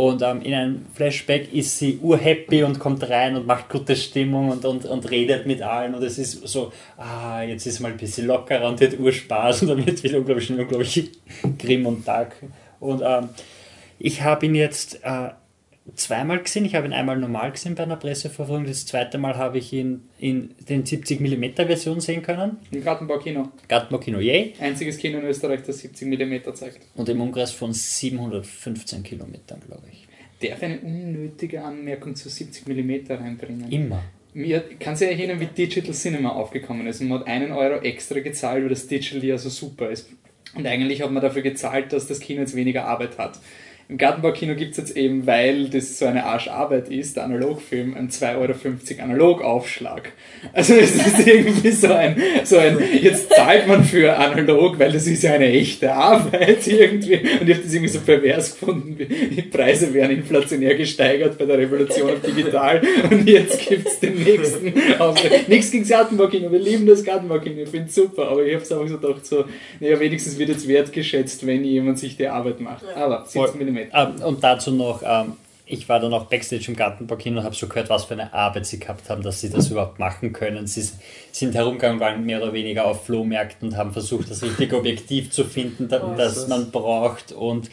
Und 0.00 0.22
ähm, 0.22 0.40
in 0.40 0.54
einem 0.54 0.86
Flashback 0.94 1.52
ist 1.52 1.78
sie 1.78 1.98
urhappy 2.00 2.62
und 2.62 2.78
kommt 2.78 3.06
rein 3.10 3.36
und 3.36 3.46
macht 3.46 3.68
gute 3.68 3.94
Stimmung 3.94 4.48
und, 4.48 4.64
und, 4.64 4.86
und 4.86 5.10
redet 5.10 5.44
mit 5.44 5.60
allen. 5.60 5.94
Und 5.94 6.02
es 6.02 6.16
ist 6.16 6.48
so, 6.48 6.72
ah, 6.96 7.42
jetzt 7.42 7.66
ist 7.66 7.80
mal 7.80 7.90
ein 7.90 7.98
bisschen 7.98 8.26
lockerer 8.26 8.66
und 8.66 8.80
wird 8.80 8.98
urspaß 8.98 9.60
und 9.60 9.68
dann 9.68 9.84
wird 9.84 9.98
es 9.98 10.02
wieder 10.02 10.16
unglaublich, 10.16 10.48
unglaublich 10.48 11.10
grimm 11.58 11.84
und 11.84 12.08
dark. 12.08 12.34
Und 12.80 13.02
ähm, 13.04 13.28
ich 13.98 14.22
habe 14.22 14.46
ihn 14.46 14.54
jetzt 14.54 15.00
äh, 15.02 15.32
zweimal 15.94 16.42
gesehen. 16.42 16.64
Ich 16.64 16.74
habe 16.74 16.86
ihn 16.86 16.92
einmal 16.92 17.16
normal 17.16 17.52
gesehen 17.52 17.74
bei 17.74 17.82
einer 17.82 17.96
Presseverführung. 17.96 18.64
Das 18.66 18.86
zweite 18.86 19.18
Mal 19.18 19.36
habe 19.36 19.58
ich 19.58 19.72
ihn 19.72 20.08
in 20.18 20.54
den 20.68 20.84
70mm 20.84 21.66
Version 21.66 22.00
sehen 22.00 22.22
können. 22.22 22.58
Im 22.70 22.84
Gartenbaukino. 22.84 23.50
Gartenbaukino, 23.68 24.18
yay. 24.20 24.54
Einziges 24.60 24.98
Kino 24.98 25.18
in 25.18 25.26
Österreich, 25.26 25.62
das 25.62 25.78
70 25.78 26.08
mm 26.08 26.54
zeigt. 26.54 26.80
Und 26.94 27.08
im 27.08 27.20
Umkreis 27.20 27.52
von 27.52 27.72
715 27.72 29.02
Kilometern, 29.02 29.60
glaube 29.66 29.84
ich. 29.90 30.06
Darf 30.48 30.62
eine 30.62 30.80
unnötige 30.80 31.62
Anmerkung 31.62 32.14
zu 32.14 32.28
70 32.28 32.66
mm 32.66 33.12
reinbringen? 33.12 33.70
Immer. 33.70 34.02
Mir 34.32 34.60
kann 34.78 34.96
sich 34.96 35.08
erinnern, 35.08 35.40
wie 35.40 35.46
Digital 35.46 35.92
Cinema 35.92 36.30
aufgekommen 36.30 36.86
ist. 36.86 37.00
Und 37.00 37.08
man 37.08 37.20
hat 37.20 37.26
einen 37.26 37.52
Euro 37.52 37.82
extra 37.82 38.20
gezahlt, 38.20 38.62
weil 38.62 38.70
das 38.70 38.86
Digital 38.86 39.24
ja 39.24 39.36
so 39.36 39.48
super 39.48 39.90
ist. 39.90 40.08
Und 40.54 40.66
eigentlich 40.66 41.02
hat 41.02 41.10
man 41.10 41.22
dafür 41.22 41.42
gezahlt, 41.42 41.92
dass 41.92 42.06
das 42.06 42.20
Kino 42.20 42.40
jetzt 42.40 42.54
weniger 42.56 42.84
Arbeit 42.84 43.18
hat. 43.18 43.38
Im 43.90 43.98
Gartenbaukino 43.98 44.54
gibt 44.54 44.70
es 44.70 44.76
jetzt 44.76 44.96
eben, 44.96 45.26
weil 45.26 45.68
das 45.68 45.98
so 45.98 46.06
eine 46.06 46.24
Arscharbeit 46.24 46.90
ist, 46.90 47.16
der 47.16 47.24
Analogfilm, 47.24 47.96
einen 47.96 48.08
2,50 48.08 48.36
Euro 48.36 49.02
Analogaufschlag. 49.02 50.12
Also 50.52 50.74
es 50.74 50.94
ist 50.94 51.18
irgendwie 51.26 51.72
so 51.72 51.92
ein, 51.92 52.14
so 52.44 52.58
ein, 52.58 52.78
jetzt 53.02 53.30
zahlt 53.30 53.66
man 53.66 53.82
für 53.82 54.16
analog, 54.16 54.78
weil 54.78 54.92
das 54.92 55.08
ist 55.08 55.24
ja 55.24 55.32
eine 55.32 55.48
echte 55.48 55.92
Arbeit 55.92 56.64
irgendwie. 56.68 57.16
Und 57.16 57.48
ich 57.48 57.56
habe 57.56 57.64
das 57.64 57.74
irgendwie 57.74 57.88
so 57.88 57.98
pervers 57.98 58.52
gefunden, 58.52 58.96
die 58.96 59.42
Preise 59.42 59.92
werden 59.92 60.18
inflationär 60.18 60.76
gesteigert 60.76 61.36
bei 61.36 61.46
der 61.46 61.58
Revolution 61.58 62.12
auf 62.12 62.20
digital. 62.20 62.80
Und 63.10 63.28
jetzt 63.28 63.58
gibt 63.68 63.88
es 63.88 63.98
den 63.98 64.22
nächsten 64.22 64.72
Aufschlag. 65.00 65.48
Nichts 65.48 65.72
gegen 65.72 65.82
das 65.82 65.90
Gartenbaukino, 65.90 66.52
wir 66.52 66.60
lieben 66.60 66.86
das 66.86 67.02
Gartenbaukino, 67.02 67.62
ich 67.62 67.68
finde 67.68 67.88
es 67.88 67.94
super, 67.96 68.28
aber 68.28 68.46
ich 68.46 68.54
habe 68.54 68.62
es 68.62 68.70
einfach 68.70 68.86
so 68.86 68.98
gedacht, 68.98 69.26
so, 69.26 69.44
naja, 69.80 69.98
wenigstens 69.98 70.38
wird 70.38 70.50
jetzt 70.50 70.68
wertgeschätzt, 70.68 71.44
wenn 71.44 71.64
jemand 71.64 71.98
sich 71.98 72.16
die 72.16 72.28
Arbeit 72.28 72.60
macht. 72.60 72.84
Aber 72.94 73.24
70 73.26 73.60
mm. 73.60 73.79
Ähm, 73.92 74.22
und 74.22 74.42
dazu 74.42 74.72
noch, 74.72 75.02
ähm, 75.04 75.36
ich 75.70 75.88
war 75.88 76.00
dann 76.00 76.12
auch 76.12 76.26
Backstage 76.26 76.64
im 76.68 76.76
Gartenbaukino 76.76 77.38
und 77.38 77.44
habe 77.44 77.54
so 77.54 77.68
gehört, 77.68 77.88
was 77.88 78.04
für 78.04 78.14
eine 78.14 78.34
Arbeit 78.34 78.66
sie 78.66 78.80
gehabt 78.80 79.08
haben, 79.08 79.22
dass 79.22 79.40
sie 79.40 79.50
das 79.50 79.70
überhaupt 79.70 79.98
machen 80.00 80.32
können. 80.32 80.66
Sie 80.66 80.88
sind 81.30 81.54
herumgegangen, 81.54 82.00
waren 82.00 82.24
mehr 82.24 82.42
oder 82.42 82.52
weniger 82.52 82.86
auf 82.86 83.06
Flohmärkten 83.06 83.68
und 83.68 83.76
haben 83.76 83.92
versucht, 83.92 84.30
das 84.30 84.42
richtige 84.42 84.76
Objektiv 84.76 85.30
zu 85.30 85.44
finden, 85.44 85.88
da, 85.88 85.98
das 86.16 86.48
man 86.48 86.72
braucht. 86.72 87.30
Und 87.30 87.70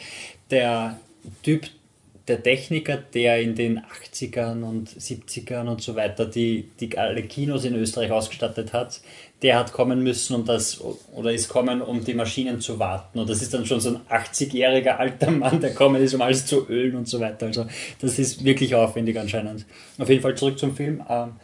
der 0.50 1.00
Typ, 1.42 1.68
der 2.28 2.42
Techniker, 2.42 2.98
der 2.98 3.40
in 3.40 3.56
den 3.56 3.80
80ern 3.80 4.62
und 4.62 4.90
70ern 4.90 5.66
und 5.66 5.82
so 5.82 5.96
weiter 5.96 6.26
die, 6.26 6.68
die 6.78 6.96
alle 6.96 7.22
Kinos 7.24 7.64
in 7.64 7.74
Österreich 7.74 8.12
ausgestattet 8.12 8.72
hat, 8.72 9.00
der 9.42 9.58
hat 9.58 9.72
kommen 9.72 10.02
müssen, 10.02 10.34
um 10.34 10.44
das, 10.44 10.80
oder 11.12 11.32
ist 11.32 11.48
kommen, 11.48 11.80
um 11.80 12.04
die 12.04 12.14
Maschinen 12.14 12.60
zu 12.60 12.78
warten. 12.78 13.20
Und 13.20 13.30
das 13.30 13.40
ist 13.40 13.54
dann 13.54 13.66
schon 13.66 13.80
so 13.80 13.90
ein 13.90 14.00
80-jähriger 14.10 14.96
alter 14.96 15.30
Mann, 15.30 15.60
der 15.60 15.74
kommen 15.74 16.02
ist, 16.02 16.14
um 16.14 16.22
alles 16.22 16.46
zu 16.46 16.68
ölen 16.68 16.96
und 16.96 17.08
so 17.08 17.20
weiter. 17.20 17.46
Also 17.46 17.66
das 18.00 18.18
ist 18.18 18.44
wirklich 18.44 18.74
aufwendig 18.74 19.18
anscheinend. 19.18 19.64
Auf 19.98 20.08
jeden 20.08 20.22
Fall 20.22 20.34
zurück 20.34 20.58
zum 20.58 20.74
Film. 20.74 21.04
Ähm, 21.08 21.34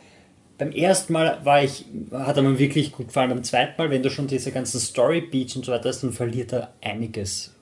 beim 0.58 0.72
ersten 0.72 1.12
Mal 1.12 1.38
war 1.44 1.62
ich, 1.62 1.84
hat 2.12 2.36
er 2.36 2.42
mir 2.42 2.58
wirklich 2.58 2.92
gut 2.92 3.08
gefallen. 3.08 3.30
Beim 3.30 3.44
zweiten 3.44 3.80
Mal, 3.80 3.90
wenn 3.90 4.02
du 4.02 4.10
schon 4.10 4.26
diese 4.26 4.50
ganzen 4.50 4.80
Story-Beats 4.80 5.54
und 5.56 5.64
so 5.64 5.72
weiter 5.72 5.88
hast, 5.88 6.02
dann 6.02 6.12
verliert 6.12 6.52
er 6.52 6.72
einiges. 6.82 7.52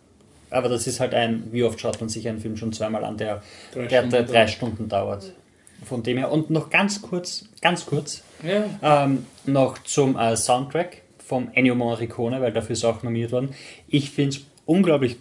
Aber 0.51 0.69
das 0.69 0.87
ist 0.87 1.01
halt 1.01 1.15
ein, 1.15 1.45
wie 1.51 1.65
oft 1.65 1.81
schaut 1.81 2.01
man 2.01 2.09
sich 2.09 2.29
einen 2.29 2.39
Film 2.39 2.57
schon 2.57 2.73
zweimal 2.73 3.05
an, 3.05 3.17
der 3.17 3.43
Drei 3.73 3.87
der, 3.87 4.03
der 4.03 4.09
Stunden 4.09 4.33
drei 4.33 4.47
Stunden 4.47 4.89
dauert. 4.89 5.33
Von 5.85 6.03
dem 6.03 6.19
her. 6.19 6.31
Und 6.31 6.51
noch 6.51 6.71
ganz 6.71 7.03
kurz, 7.03 7.47
ganz 7.61 7.87
kurz, 7.87 8.23
Ja, 8.43 9.05
ähm, 9.05 9.27
noch 9.47 9.79
zum 9.85 10.17
äh, 10.19 10.37
Soundtrack 10.37 11.03
vom 11.25 11.49
Ennio 11.55 11.75
Morricone, 11.75 12.41
weil 12.41 12.53
dafür 12.53 12.73
ist 12.75 12.85
auch 12.85 13.03
nominiert 13.03 13.33
worden. 13.33 13.55
Ich 13.89 14.11
finde 14.11 14.37
es 14.37 14.43
unglaublich, 14.67 15.17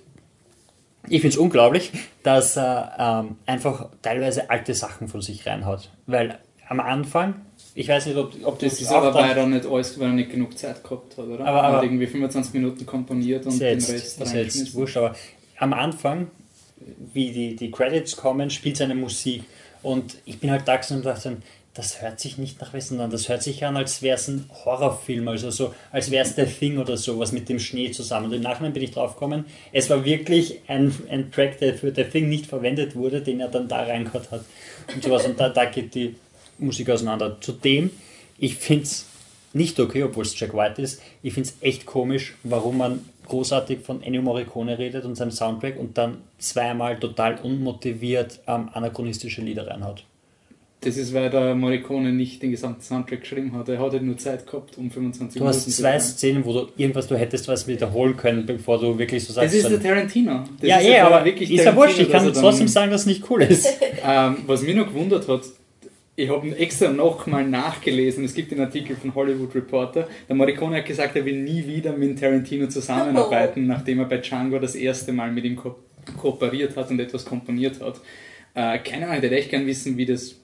ich 1.07 1.21
finde 1.21 1.35
es 1.35 1.37
unglaublich, 1.37 1.91
dass 2.23 2.57
er 2.57 3.25
ähm, 3.27 3.37
einfach 3.45 3.89
teilweise 4.01 4.49
alte 4.49 4.73
Sachen 4.73 5.07
von 5.07 5.21
sich 5.21 5.45
reinhaut. 5.45 5.89
Weil 6.07 6.39
am 6.67 6.79
Anfang, 6.79 7.35
ich 7.75 7.87
weiß 7.87 8.05
nicht, 8.07 8.17
ob, 8.17 8.33
ob 8.43 8.59
das 8.59 8.73
das 8.73 8.81
ist 8.81 8.91
aber, 8.91 9.11
dann- 9.11 9.29
weil 9.29 9.37
er 9.37 9.47
nicht 9.47 9.65
alles, 9.65 9.99
weil 9.99 10.07
er 10.07 10.13
nicht 10.13 10.31
genug 10.31 10.57
Zeit 10.57 10.83
gehabt 10.83 11.17
hat, 11.17 11.25
oder? 11.25 11.45
Aber- 11.45 11.57
er 11.59 11.63
aber- 11.63 11.77
hat 11.77 11.83
irgendwie 11.83 12.07
25 12.07 12.53
Minuten 12.53 12.85
komponiert 12.85 13.45
und 13.45 13.51
ist 13.53 13.61
den 13.61 13.79
Rest 13.79 14.21
ist 14.21 14.33
ja 14.33 14.39
jetzt 14.41 14.73
wurscht, 14.75 14.97
aber 14.97 15.15
am 15.57 15.73
Anfang, 15.73 16.27
wie 17.13 17.31
die, 17.31 17.55
die 17.55 17.69
Credits 17.71 18.15
kommen, 18.15 18.49
spielt 18.49 18.77
seine 18.77 18.95
Musik. 18.95 19.43
Und 19.83 20.17
ich 20.25 20.39
bin 20.39 20.51
halt 20.51 20.67
da 20.67 20.77
gesessen 20.77 20.97
und 20.97 21.05
dachte, 21.05 21.37
das 21.73 22.01
hört 22.01 22.19
sich 22.19 22.37
nicht 22.37 22.59
nach 22.59 22.73
Westen 22.73 22.99
an. 22.99 23.11
Das 23.11 23.29
hört 23.29 23.43
sich 23.43 23.63
an, 23.63 23.77
als 23.77 24.01
wäre 24.01 24.15
es 24.15 24.27
ein 24.27 24.49
Horrorfilm, 24.65 25.27
also 25.29 25.49
so, 25.51 25.73
als 25.91 26.11
wäre 26.11 26.25
es 26.25 26.35
der 26.35 26.47
Thing 26.47 26.77
oder 26.77 26.97
sowas 26.97 27.31
mit 27.31 27.47
dem 27.47 27.59
Schnee 27.59 27.91
zusammen. 27.91 28.25
Und 28.27 28.33
im 28.33 28.41
Nachhinein 28.41 28.73
bin 28.73 28.83
ich 28.83 28.91
drauf 28.91 29.13
gekommen, 29.13 29.45
es 29.71 29.89
war 29.89 30.03
wirklich 30.03 30.59
ein, 30.67 30.93
ein 31.09 31.31
Track, 31.31 31.59
der 31.59 31.75
für 31.75 31.91
der 31.91 32.09
Thing 32.09 32.27
nicht 32.27 32.45
verwendet 32.45 32.95
wurde, 32.95 33.21
den 33.21 33.39
er 33.39 33.47
dann 33.47 33.69
da 33.69 33.83
reingehört 33.83 34.31
hat. 34.31 34.43
Und 34.93 35.03
sowas. 35.03 35.25
Und 35.25 35.39
da, 35.39 35.47
da 35.47 35.65
geht 35.65 35.95
die 35.95 36.15
Musik 36.57 36.89
auseinander. 36.89 37.37
Zudem, 37.39 37.89
ich 38.37 38.55
finde 38.55 38.83
es 38.83 39.05
nicht 39.53 39.79
okay, 39.79 40.03
obwohl 40.03 40.25
es 40.25 40.37
Jack 40.37 40.53
White 40.53 40.81
ist. 40.81 41.01
Ich 41.23 41.33
finde 41.33 41.49
es 41.49 41.55
echt 41.61 41.85
komisch, 41.85 42.35
warum 42.43 42.77
man 42.77 43.05
großartig 43.27 43.79
von 43.79 44.01
Ennio 44.03 44.21
Morricone 44.21 44.77
redet 44.77 45.05
und 45.05 45.15
seinem 45.15 45.31
Soundtrack 45.31 45.79
und 45.79 45.97
dann 45.97 46.17
zweimal 46.37 46.99
total 46.99 47.37
unmotiviert 47.43 48.39
ähm, 48.47 48.69
anachronistische 48.73 49.41
Lieder 49.41 49.67
reinhaut. 49.67 50.05
Das 50.83 50.97
ist, 50.97 51.13
weil 51.13 51.29
der 51.29 51.53
Morricone 51.53 52.11
nicht 52.11 52.41
den 52.41 52.49
gesamten 52.49 52.81
Soundtrack 52.81 53.21
geschrieben 53.21 53.53
hat. 53.55 53.69
Er 53.69 53.77
hat 53.77 53.91
halt 53.91 54.01
nur 54.01 54.17
Zeit 54.17 54.47
gehabt, 54.47 54.79
um 54.79 54.89
25 54.89 55.39
Du 55.39 55.47
hast 55.47 55.57
Minuten 55.57 55.71
zwei 55.73 55.97
zu 55.99 56.13
Szenen, 56.13 56.43
wo 56.43 56.53
du 56.53 56.67
irgendwas, 56.75 57.07
du 57.07 57.15
hättest 57.15 57.47
was 57.47 57.67
wiederholen 57.67 58.17
können, 58.17 58.47
bevor 58.47 58.79
du 58.79 58.97
wirklich 58.97 59.23
so 59.23 59.27
Das 59.27 59.51
sagst. 59.51 59.55
ist 59.55 59.69
der 59.69 59.79
Tarantino. 59.79 60.43
Das 60.59 60.67
ja, 60.67 60.79
ja 60.79 61.05
aber 61.05 61.23
wirklich 61.23 61.51
ist 61.51 61.65
ja 61.65 61.75
wurscht, 61.75 61.99
ich 61.99 62.09
kann 62.09 62.33
trotzdem 62.33 62.67
sagen, 62.67 62.89
dass 62.89 63.01
es 63.01 63.07
nicht 63.07 63.29
cool 63.29 63.43
ist. 63.43 63.67
Ähm, 64.03 64.37
was 64.47 64.63
mich 64.63 64.75
noch 64.75 64.87
gewundert 64.87 65.27
hat, 65.27 65.41
ich 66.21 66.29
habe 66.29 66.55
extra 66.57 66.89
nochmal 66.89 67.47
nachgelesen, 67.47 68.25
es 68.25 68.33
gibt 68.33 68.51
den 68.51 68.59
Artikel 68.59 68.95
von 68.95 69.15
Hollywood 69.15 69.55
Reporter, 69.55 70.07
der 70.27 70.35
Morricone 70.35 70.77
hat 70.77 70.85
gesagt, 70.85 71.15
er 71.15 71.25
will 71.25 71.41
nie 71.41 71.65
wieder 71.65 71.93
mit 71.93 72.19
Tarantino 72.19 72.67
zusammenarbeiten, 72.67 73.65
nachdem 73.65 73.99
er 73.99 74.05
bei 74.05 74.17
Django 74.17 74.59
das 74.59 74.75
erste 74.75 75.11
Mal 75.11 75.31
mit 75.31 75.45
ihm 75.45 75.55
ko 75.55 75.75
kooperiert 76.17 76.75
hat 76.77 76.89
und 76.89 76.99
etwas 76.99 77.25
komponiert 77.25 77.79
hat. 77.79 78.01
Äh, 78.55 78.79
keine 78.79 79.05
Ahnung, 79.05 79.17
ich 79.17 79.23
hätte 79.23 79.35
echt 79.35 79.51
gern 79.51 79.67
wissen, 79.67 79.97
wie 79.97 80.05
das 80.07 80.40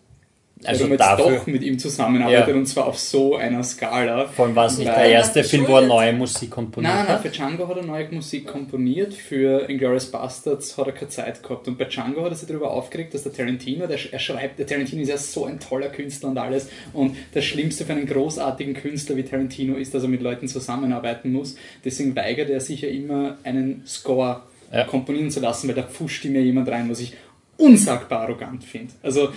Also 0.64 0.82
warum 0.82 0.92
jetzt 0.94 1.00
dafür, 1.02 1.36
doch 1.38 1.48
mit 1.48 1.62
ihm 1.62 1.78
zusammenarbeitet 1.78 2.48
Ja. 2.48 2.54
und 2.56 2.66
zwar 2.66 2.88
auf 2.88 2.98
so 2.98 3.36
einer 3.36 3.64
Skala. 3.64 4.26
vor 4.28 4.46
allem 4.48 4.56
war 4.56 4.66
es 4.66 4.78
nicht 4.80 4.88
der 4.90 5.06
erste 5.06 5.44
Film, 5.44 5.68
wo 5.68 5.76
er 5.76 5.84
neue 5.86 6.14
Musik 6.14 6.50
komponiert 6.50 6.92
Nein, 6.94 7.06
nein, 7.06 7.14
hat. 7.16 7.22
für 7.22 7.30
Django 7.30 7.68
hat 7.68 7.78
er 7.78 7.84
neue 7.86 8.10
Musik 8.12 8.48
komponiert, 8.48 9.14
für 9.14 9.70
Inglourious 9.70 10.08
Bastards 10.10 10.76
hat 10.78 10.88
er 10.88 10.94
keine 10.94 11.10
Zeit 11.10 11.44
gehabt. 11.44 11.68
Und 11.68 11.78
bei 11.78 11.86
Django 11.86 12.24
hat 12.24 12.32
er 12.32 12.36
sich 12.36 12.48
darüber 12.48 12.72
aufgeregt, 12.72 13.14
dass 13.14 13.22
der 13.24 13.34
Tarantino, 13.34 13.86
der, 13.86 14.00
er 14.12 14.20
schreibt, 14.20 14.58
der 14.58 14.66
Tarantino 14.66 15.04
ist 15.04 15.10
ja 15.10 15.18
so 15.18 15.46
ein 15.46 15.60
toller 15.60 15.90
Künstler 15.90 16.30
und 16.30 16.38
alles. 16.40 16.70
Und 16.94 17.16
das 17.36 17.46
Schlimmste 17.46 17.86
für 17.86 17.92
einen 17.94 18.08
großartigen 18.08 18.74
Künstler 18.74 19.16
wie 19.16 19.24
Tarantino 19.24 19.76
ist, 19.76 19.94
dass 19.94 20.02
er 20.04 20.10
mit 20.10 20.22
Leuten 20.22 20.48
zusammenarbeiten 20.48 21.32
muss. 21.32 21.56
Deswegen 21.86 22.16
weigert 22.16 22.50
er 22.50 22.62
sich 22.62 22.82
ja 22.82 22.90
immer, 22.90 23.38
einen 23.44 23.84
Score 23.86 24.42
Ja. 24.74 24.86
komponieren 24.86 25.30
zu 25.30 25.40
lassen, 25.40 25.68
weil 25.68 25.76
da 25.76 25.84
pfuscht 25.84 26.26
ihm 26.26 26.34
ja 26.36 26.42
jemand 26.42 26.68
rein, 26.70 26.90
was 26.90 27.00
ich 27.00 27.14
unsagbar 27.60 28.22
arrogant 28.22 28.64
finde. 28.64 28.94
Also 29.02 29.30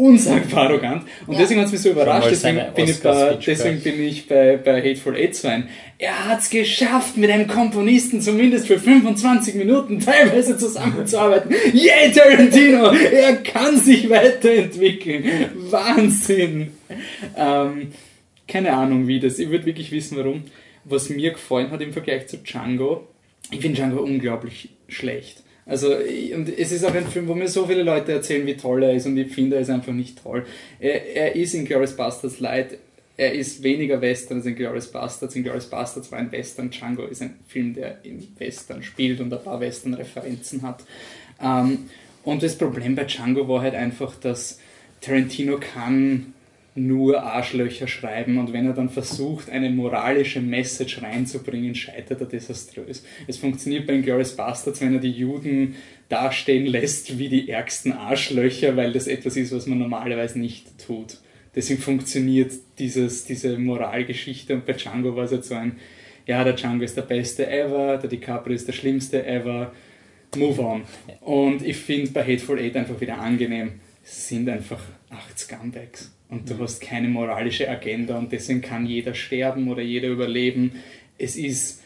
unsagbar 0.00 0.64
arrogant. 0.68 1.04
Und 1.26 1.34
Ja. 1.34 1.40
deswegen 1.40 1.60
hat 1.60 1.66
es 1.66 1.72
mich 1.72 1.82
so 1.82 1.90
überrascht. 1.90 2.28
Deswegen 2.30 2.60
bin, 2.74 2.88
ich 2.88 3.00
bei, 3.00 3.38
deswegen 3.46 3.80
bin 3.80 4.02
ich 4.02 4.26
bei, 4.26 4.56
bei 4.56 4.80
Hateful 4.80 5.14
Eight 5.16 5.34
so 5.36 5.48
ein. 5.48 5.68
Er 5.98 6.28
hat 6.28 6.40
es 6.40 6.48
geschafft, 6.50 7.16
mit 7.16 7.30
einem 7.30 7.46
Komponisten 7.46 8.20
zumindest 8.20 8.66
für 8.66 8.78
25 8.78 9.54
Minuten 9.56 10.00
teilweise 10.00 10.56
zusammenzuarbeiten. 10.56 11.54
Yay, 11.74 12.10
Tarantino! 12.12 12.90
Er 12.92 13.36
kann 13.36 13.76
sich 13.78 14.08
weiterentwickeln. 14.08 15.24
Wahnsinn! 15.70 16.72
Ähm, 17.36 17.92
keine 18.48 18.72
Ahnung, 18.72 19.06
wie 19.06 19.20
das. 19.20 19.38
Ich 19.38 19.50
würde 19.50 19.66
wirklich 19.66 19.92
wissen, 19.92 20.16
warum. 20.16 20.44
Was 20.84 21.10
mir 21.10 21.32
gefallen 21.32 21.70
hat 21.70 21.82
im 21.82 21.92
Vergleich 21.92 22.26
zu 22.26 22.38
Django, 22.38 23.06
ich 23.50 23.60
finde 23.60 23.76
Django 23.76 24.00
unglaublich 24.02 24.70
schlecht. 24.88 25.42
Also, 25.66 25.94
und 25.94 26.48
es 26.58 26.72
ist 26.72 26.84
auch 26.84 26.94
ein 26.94 27.06
Film, 27.06 27.28
wo 27.28 27.34
mir 27.34 27.48
so 27.48 27.66
viele 27.66 27.82
Leute 27.82 28.12
erzählen, 28.12 28.46
wie 28.46 28.56
toll 28.56 28.82
er 28.82 28.94
ist, 28.94 29.06
und 29.06 29.16
ich 29.16 29.32
finde, 29.32 29.56
er 29.56 29.62
ist 29.62 29.70
einfach 29.70 29.92
nicht 29.92 30.22
toll. 30.22 30.44
Er, 30.78 31.14
er 31.14 31.36
ist 31.36 31.54
in 31.54 31.64
Glorious 31.64 31.96
Bastards 31.96 32.40
Light, 32.40 32.78
er 33.16 33.34
ist 33.34 33.62
weniger 33.62 34.00
Western 34.00 34.38
als 34.38 34.46
in 34.46 34.56
Glorious 34.56 34.90
Bastards. 34.90 35.36
In 35.36 35.42
Glorious 35.42 35.66
Bastards 35.66 36.10
war 36.10 36.18
ein 36.18 36.32
Western, 36.32 36.70
Django 36.70 37.04
ist 37.04 37.20
ein 37.20 37.38
Film, 37.46 37.74
der 37.74 37.98
im 38.02 38.26
Western 38.38 38.82
spielt 38.82 39.20
und 39.20 39.32
ein 39.32 39.42
paar 39.42 39.60
Western-Referenzen 39.60 40.62
hat. 40.62 40.84
Ähm, 41.42 41.90
und 42.24 42.42
das 42.42 42.56
Problem 42.56 42.94
bei 42.94 43.04
Django 43.04 43.46
war 43.46 43.60
halt 43.60 43.74
einfach, 43.74 44.16
dass 44.16 44.58
Tarantino 45.00 45.58
kann 45.58 46.32
nur 46.74 47.22
Arschlöcher 47.22 47.88
schreiben 47.88 48.38
und 48.38 48.52
wenn 48.52 48.66
er 48.66 48.72
dann 48.72 48.90
versucht, 48.90 49.50
eine 49.50 49.70
moralische 49.70 50.40
Message 50.40 51.02
reinzubringen, 51.02 51.74
scheitert 51.74 52.20
er 52.20 52.26
desaströs. 52.26 53.04
Es 53.26 53.38
funktioniert 53.38 53.86
bei 53.86 53.96
Glorious 53.98 54.36
Bastards, 54.36 54.80
wenn 54.80 54.94
er 54.94 55.00
die 55.00 55.10
Juden 55.10 55.74
dastehen 56.08 56.66
lässt 56.66 57.18
wie 57.18 57.28
die 57.28 57.48
ärgsten 57.48 57.92
Arschlöcher, 57.92 58.76
weil 58.76 58.92
das 58.92 59.08
etwas 59.08 59.36
ist, 59.36 59.52
was 59.52 59.66
man 59.66 59.78
normalerweise 59.78 60.38
nicht 60.38 60.78
tut. 60.84 61.18
Deswegen 61.54 61.80
funktioniert 61.80 62.52
dieses, 62.78 63.24
diese 63.24 63.58
Moralgeschichte 63.58 64.54
und 64.54 64.64
bei 64.64 64.74
Django 64.74 65.16
war 65.16 65.24
es 65.24 65.32
halt 65.32 65.44
so 65.44 65.56
ein, 65.56 65.76
ja, 66.26 66.44
der 66.44 66.52
Django 66.52 66.84
ist 66.84 66.96
der 66.96 67.02
beste 67.02 67.50
ever, 67.50 67.96
der 67.96 68.08
DiCaprio 68.08 68.54
ist 68.54 68.68
der 68.68 68.72
schlimmste 68.72 69.26
ever, 69.26 69.72
move 70.36 70.62
on. 70.62 70.82
Und 71.20 71.66
ich 71.66 71.76
finde 71.76 72.12
bei 72.12 72.22
Hateful 72.22 72.60
Eight 72.60 72.76
einfach 72.76 73.00
wieder 73.00 73.18
angenehm, 73.18 73.80
es 74.04 74.28
sind 74.28 74.48
einfach 74.48 74.80
acht 75.10 75.36
Scumbags 75.36 76.12
und 76.30 76.48
du 76.48 76.54
mhm. 76.54 76.60
hast 76.60 76.80
keine 76.80 77.08
moralische 77.08 77.68
Agenda 77.68 78.18
und 78.18 78.32
deswegen 78.32 78.60
kann 78.60 78.86
jeder 78.86 79.14
sterben 79.14 79.68
oder 79.68 79.82
jeder 79.82 80.08
überleben. 80.08 80.72
Es 81.18 81.36
ist 81.36 81.82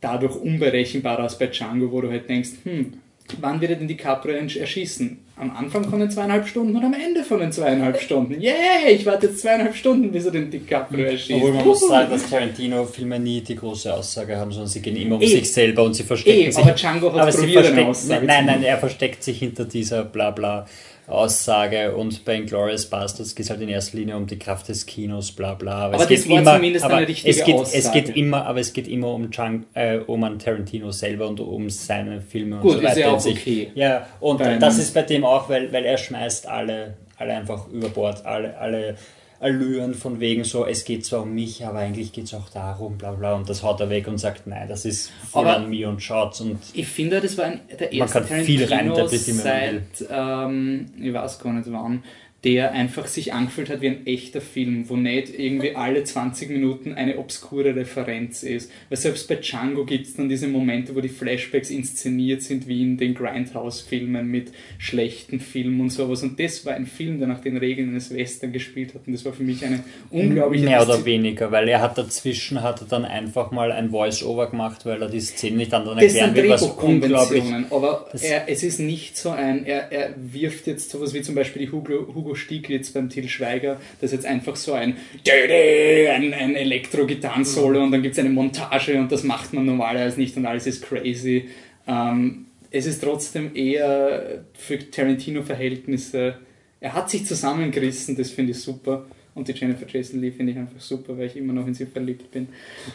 dadurch 0.00 0.36
unberechenbarer 0.36 1.24
als 1.24 1.38
bei 1.38 1.48
Django, 1.48 1.90
wo 1.90 2.00
du 2.00 2.10
halt 2.10 2.28
denkst, 2.28 2.50
hm, 2.64 2.94
wann 3.40 3.60
wird 3.60 3.72
er 3.72 3.76
denn 3.78 3.88
DiCaprio 3.88 4.34
erschießen? 4.34 5.18
Am 5.42 5.56
Anfang 5.56 5.82
von 5.90 5.98
den 5.98 6.08
zweieinhalb 6.08 6.46
Stunden 6.46 6.76
oder 6.76 6.86
am 6.86 6.94
Ende 6.94 7.24
von 7.24 7.40
den 7.40 7.50
zweieinhalb 7.50 8.00
Stunden? 8.00 8.40
Yeah, 8.40 8.88
ich 8.88 9.04
warte 9.04 9.26
jetzt 9.26 9.40
zweieinhalb 9.40 9.74
Stunden, 9.74 10.12
bis 10.12 10.24
er 10.24 10.30
den 10.30 10.48
DiCaprio 10.52 11.04
erschießt. 11.04 11.32
Obwohl 11.32 11.52
man 11.52 11.66
muss 11.66 11.80
sagen, 11.88 12.10
dass 12.10 12.30
Tarantino-Filme 12.30 13.18
nie 13.18 13.40
die 13.40 13.56
große 13.56 13.92
Aussage 13.92 14.36
haben, 14.36 14.52
sondern 14.52 14.68
sie 14.68 14.80
gehen 14.80 14.94
immer 14.94 15.16
um 15.16 15.20
e. 15.20 15.26
sich 15.26 15.52
selber 15.52 15.82
und 15.82 15.94
sie 15.94 16.04
verstecken 16.04 16.48
e, 16.48 16.50
sich. 16.52 16.62
Aber 16.62 16.74
Django 16.74 17.12
hat 17.12 17.22
aber 17.22 17.68
eine 17.68 17.86
Aussage 17.86 18.24
Nein, 18.24 18.46
nein, 18.46 18.62
er 18.62 18.78
versteckt 18.78 19.24
sich 19.24 19.40
hinter 19.40 19.64
dieser 19.64 20.04
Blabla. 20.04 20.66
Aussage 21.08 21.94
und 21.96 22.24
bei 22.24 22.36
Inglourious 22.36 22.86
Bastards 22.86 23.34
geht 23.34 23.44
es 23.44 23.50
halt 23.50 23.60
in 23.60 23.68
erster 23.68 23.98
Linie 23.98 24.16
um 24.16 24.26
die 24.26 24.38
Kraft 24.38 24.68
des 24.68 24.86
Kinos, 24.86 25.32
bla 25.32 25.54
bla. 25.54 25.72
Aber, 25.72 25.94
aber 25.94 26.04
es 26.04 26.08
geht 26.08 26.26
immer, 26.26 26.54
zumindest 26.54 26.84
aber 26.84 27.08
es 27.08 27.22
geht. 27.22 27.56
Es 27.72 27.92
geht 27.92 28.16
immer, 28.16 28.46
aber 28.46 28.60
es 28.60 28.72
geht 28.72 28.86
immer 28.86 29.08
um, 29.08 29.30
Chang, 29.30 29.64
äh, 29.74 29.98
um 29.98 30.38
Tarantino 30.38 30.92
selber 30.92 31.28
und 31.28 31.40
um 31.40 31.68
seine 31.70 32.20
Filme 32.20 32.58
Gut, 32.58 32.76
und 32.76 32.76
so 32.78 32.82
weiter. 32.84 32.92
Ist 32.92 32.98
ja 32.98 33.10
auch 33.10 33.26
okay. 33.26 33.72
Ja, 33.74 34.06
und 34.20 34.40
das 34.40 34.78
ist 34.78 34.94
bei 34.94 35.02
dem 35.02 35.24
auch, 35.24 35.31
weil, 35.48 35.72
weil 35.72 35.84
er 35.84 35.98
schmeißt 35.98 36.46
alle, 36.46 36.94
alle 37.16 37.34
einfach 37.34 37.68
über 37.68 37.88
Bord, 37.88 38.24
alle, 38.24 38.56
alle 38.58 38.96
Allüren 39.42 39.94
von 39.94 40.20
wegen 40.20 40.44
so, 40.44 40.66
es 40.66 40.84
geht 40.84 41.04
zwar 41.04 41.22
um 41.22 41.34
mich, 41.34 41.66
aber 41.66 41.80
eigentlich 41.80 42.12
geht 42.12 42.26
es 42.26 42.34
auch 42.34 42.48
darum, 42.48 42.96
bla 42.96 43.10
bla. 43.10 43.34
Und 43.34 43.48
das 43.50 43.64
haut 43.64 43.80
er 43.80 43.90
weg 43.90 44.06
und 44.06 44.18
sagt, 44.18 44.46
nein, 44.46 44.68
das 44.68 44.84
ist 44.84 45.10
voll 45.28 45.48
aber 45.48 45.56
an 45.56 45.68
mir 45.68 45.88
und 45.88 46.00
schaut's. 46.00 46.40
Und 46.40 46.60
ich 46.74 46.86
finde, 46.86 47.20
das 47.20 47.36
war 47.36 47.46
ein, 47.46 47.60
der 47.68 47.92
erste 47.92 48.20
Man 48.20 48.28
kann 48.28 48.44
viel 48.44 48.64
rein 48.64 48.92
seit, 49.18 49.82
ähm, 50.08 50.92
ich 50.96 51.12
weiß 51.12 51.40
gar 51.40 51.52
nicht 51.54 51.72
wann, 51.72 52.04
der 52.44 52.72
einfach 52.72 53.06
sich 53.06 53.32
angefühlt 53.32 53.70
hat 53.70 53.82
wie 53.82 53.88
ein 53.88 54.04
echter 54.04 54.40
Film, 54.40 54.88
wo 54.88 54.96
nicht 54.96 55.38
irgendwie 55.38 55.76
alle 55.76 56.02
20 56.02 56.50
Minuten 56.50 56.92
eine 56.92 57.18
obskure 57.18 57.76
Referenz 57.76 58.42
ist. 58.42 58.68
Weil 58.88 58.98
selbst 58.98 59.28
bei 59.28 59.36
Django 59.36 59.84
gibt 59.84 60.06
es 60.06 60.14
dann 60.14 60.28
diese 60.28 60.48
Momente, 60.48 60.96
wo 60.96 61.00
die 61.00 61.08
Flashbacks 61.08 61.70
inszeniert 61.70 62.42
sind, 62.42 62.66
wie 62.66 62.82
in 62.82 62.96
den 62.96 63.14
Grindhouse-Filmen 63.14 64.26
mit 64.26 64.50
schlechten 64.78 65.38
Filmen 65.38 65.82
und 65.82 65.90
sowas. 65.90 66.24
Und 66.24 66.40
das 66.40 66.66
war 66.66 66.74
ein 66.74 66.86
Film, 66.86 67.20
der 67.20 67.28
nach 67.28 67.40
den 67.40 67.56
Regeln 67.56 67.90
eines 67.90 68.12
Western 68.12 68.52
gespielt 68.52 68.94
hat. 68.94 69.06
Und 69.06 69.12
das 69.12 69.24
war 69.24 69.32
für 69.32 69.44
mich 69.44 69.64
eine 69.64 69.84
unglaubliche... 70.10 70.64
Mehr 70.64 70.82
oder 70.82 71.04
weniger, 71.04 71.52
weil 71.52 71.68
er 71.68 71.80
hat 71.80 71.96
dazwischen 71.96 72.60
hat 72.60 72.80
er 72.80 72.88
dann 72.88 73.04
einfach 73.04 73.52
mal 73.52 73.70
ein 73.70 73.90
Voice-Over 73.90 74.50
gemacht, 74.50 74.84
weil 74.84 75.00
er 75.00 75.08
die 75.08 75.20
Szene 75.20 75.58
nicht 75.58 75.72
anderen 75.72 75.98
erklären 75.98 76.34
will, 76.34 76.48
was 76.48 76.62
unglaublich... 76.62 77.44
Aber 77.70 78.08
er, 78.20 78.48
es 78.48 78.64
ist 78.64 78.80
nicht 78.80 79.16
so 79.16 79.30
ein... 79.30 79.64
Er, 79.64 79.92
er 79.92 80.14
wirft 80.16 80.66
jetzt 80.66 80.90
sowas 80.90 81.14
wie 81.14 81.22
zum 81.22 81.36
Beispiel 81.36 81.66
die 81.66 81.70
Hugo, 81.70 82.12
Hugo 82.12 82.31
Hugo 82.32 82.34
Stieglitz 82.34 82.90
beim 82.90 83.08
Til 83.08 83.28
Schweiger, 83.28 83.80
das 84.00 84.12
ist 84.12 84.22
jetzt 84.22 84.26
einfach 84.26 84.56
so 84.56 84.72
ein 84.72 84.96
ein, 85.28 86.34
ein 86.34 86.56
Elektro-Gitarrensolo 86.56 87.78
mhm. 87.78 87.84
und 87.84 87.90
dann 87.92 88.02
gibt 88.02 88.14
es 88.14 88.18
eine 88.18 88.30
Montage 88.30 88.98
und 88.98 89.12
das 89.12 89.22
macht 89.22 89.52
man 89.52 89.66
normalerweise 89.66 90.18
nicht 90.20 90.36
und 90.36 90.46
alles 90.46 90.66
ist 90.66 90.82
crazy. 90.82 91.48
Ähm, 91.86 92.46
es 92.70 92.86
ist 92.86 93.02
trotzdem 93.02 93.54
eher 93.54 94.44
für 94.54 94.78
Tarantino-Verhältnisse, 94.78 96.36
er 96.80 96.94
hat 96.94 97.10
sich 97.10 97.26
zusammengerissen, 97.26 98.16
das 98.16 98.30
finde 98.30 98.52
ich 98.52 98.60
super. 98.60 99.04
Und 99.34 99.48
die 99.48 99.52
Jennifer 99.52 99.86
Jason 99.88 100.20
Lee 100.20 100.30
finde 100.30 100.52
ich 100.52 100.58
einfach 100.58 100.80
super, 100.80 101.16
weil 101.16 101.26
ich 101.26 101.36
immer 101.36 101.54
noch 101.54 101.66
in 101.66 101.72
sie 101.72 101.86
verliebt 101.86 102.30
bin. 102.30 102.48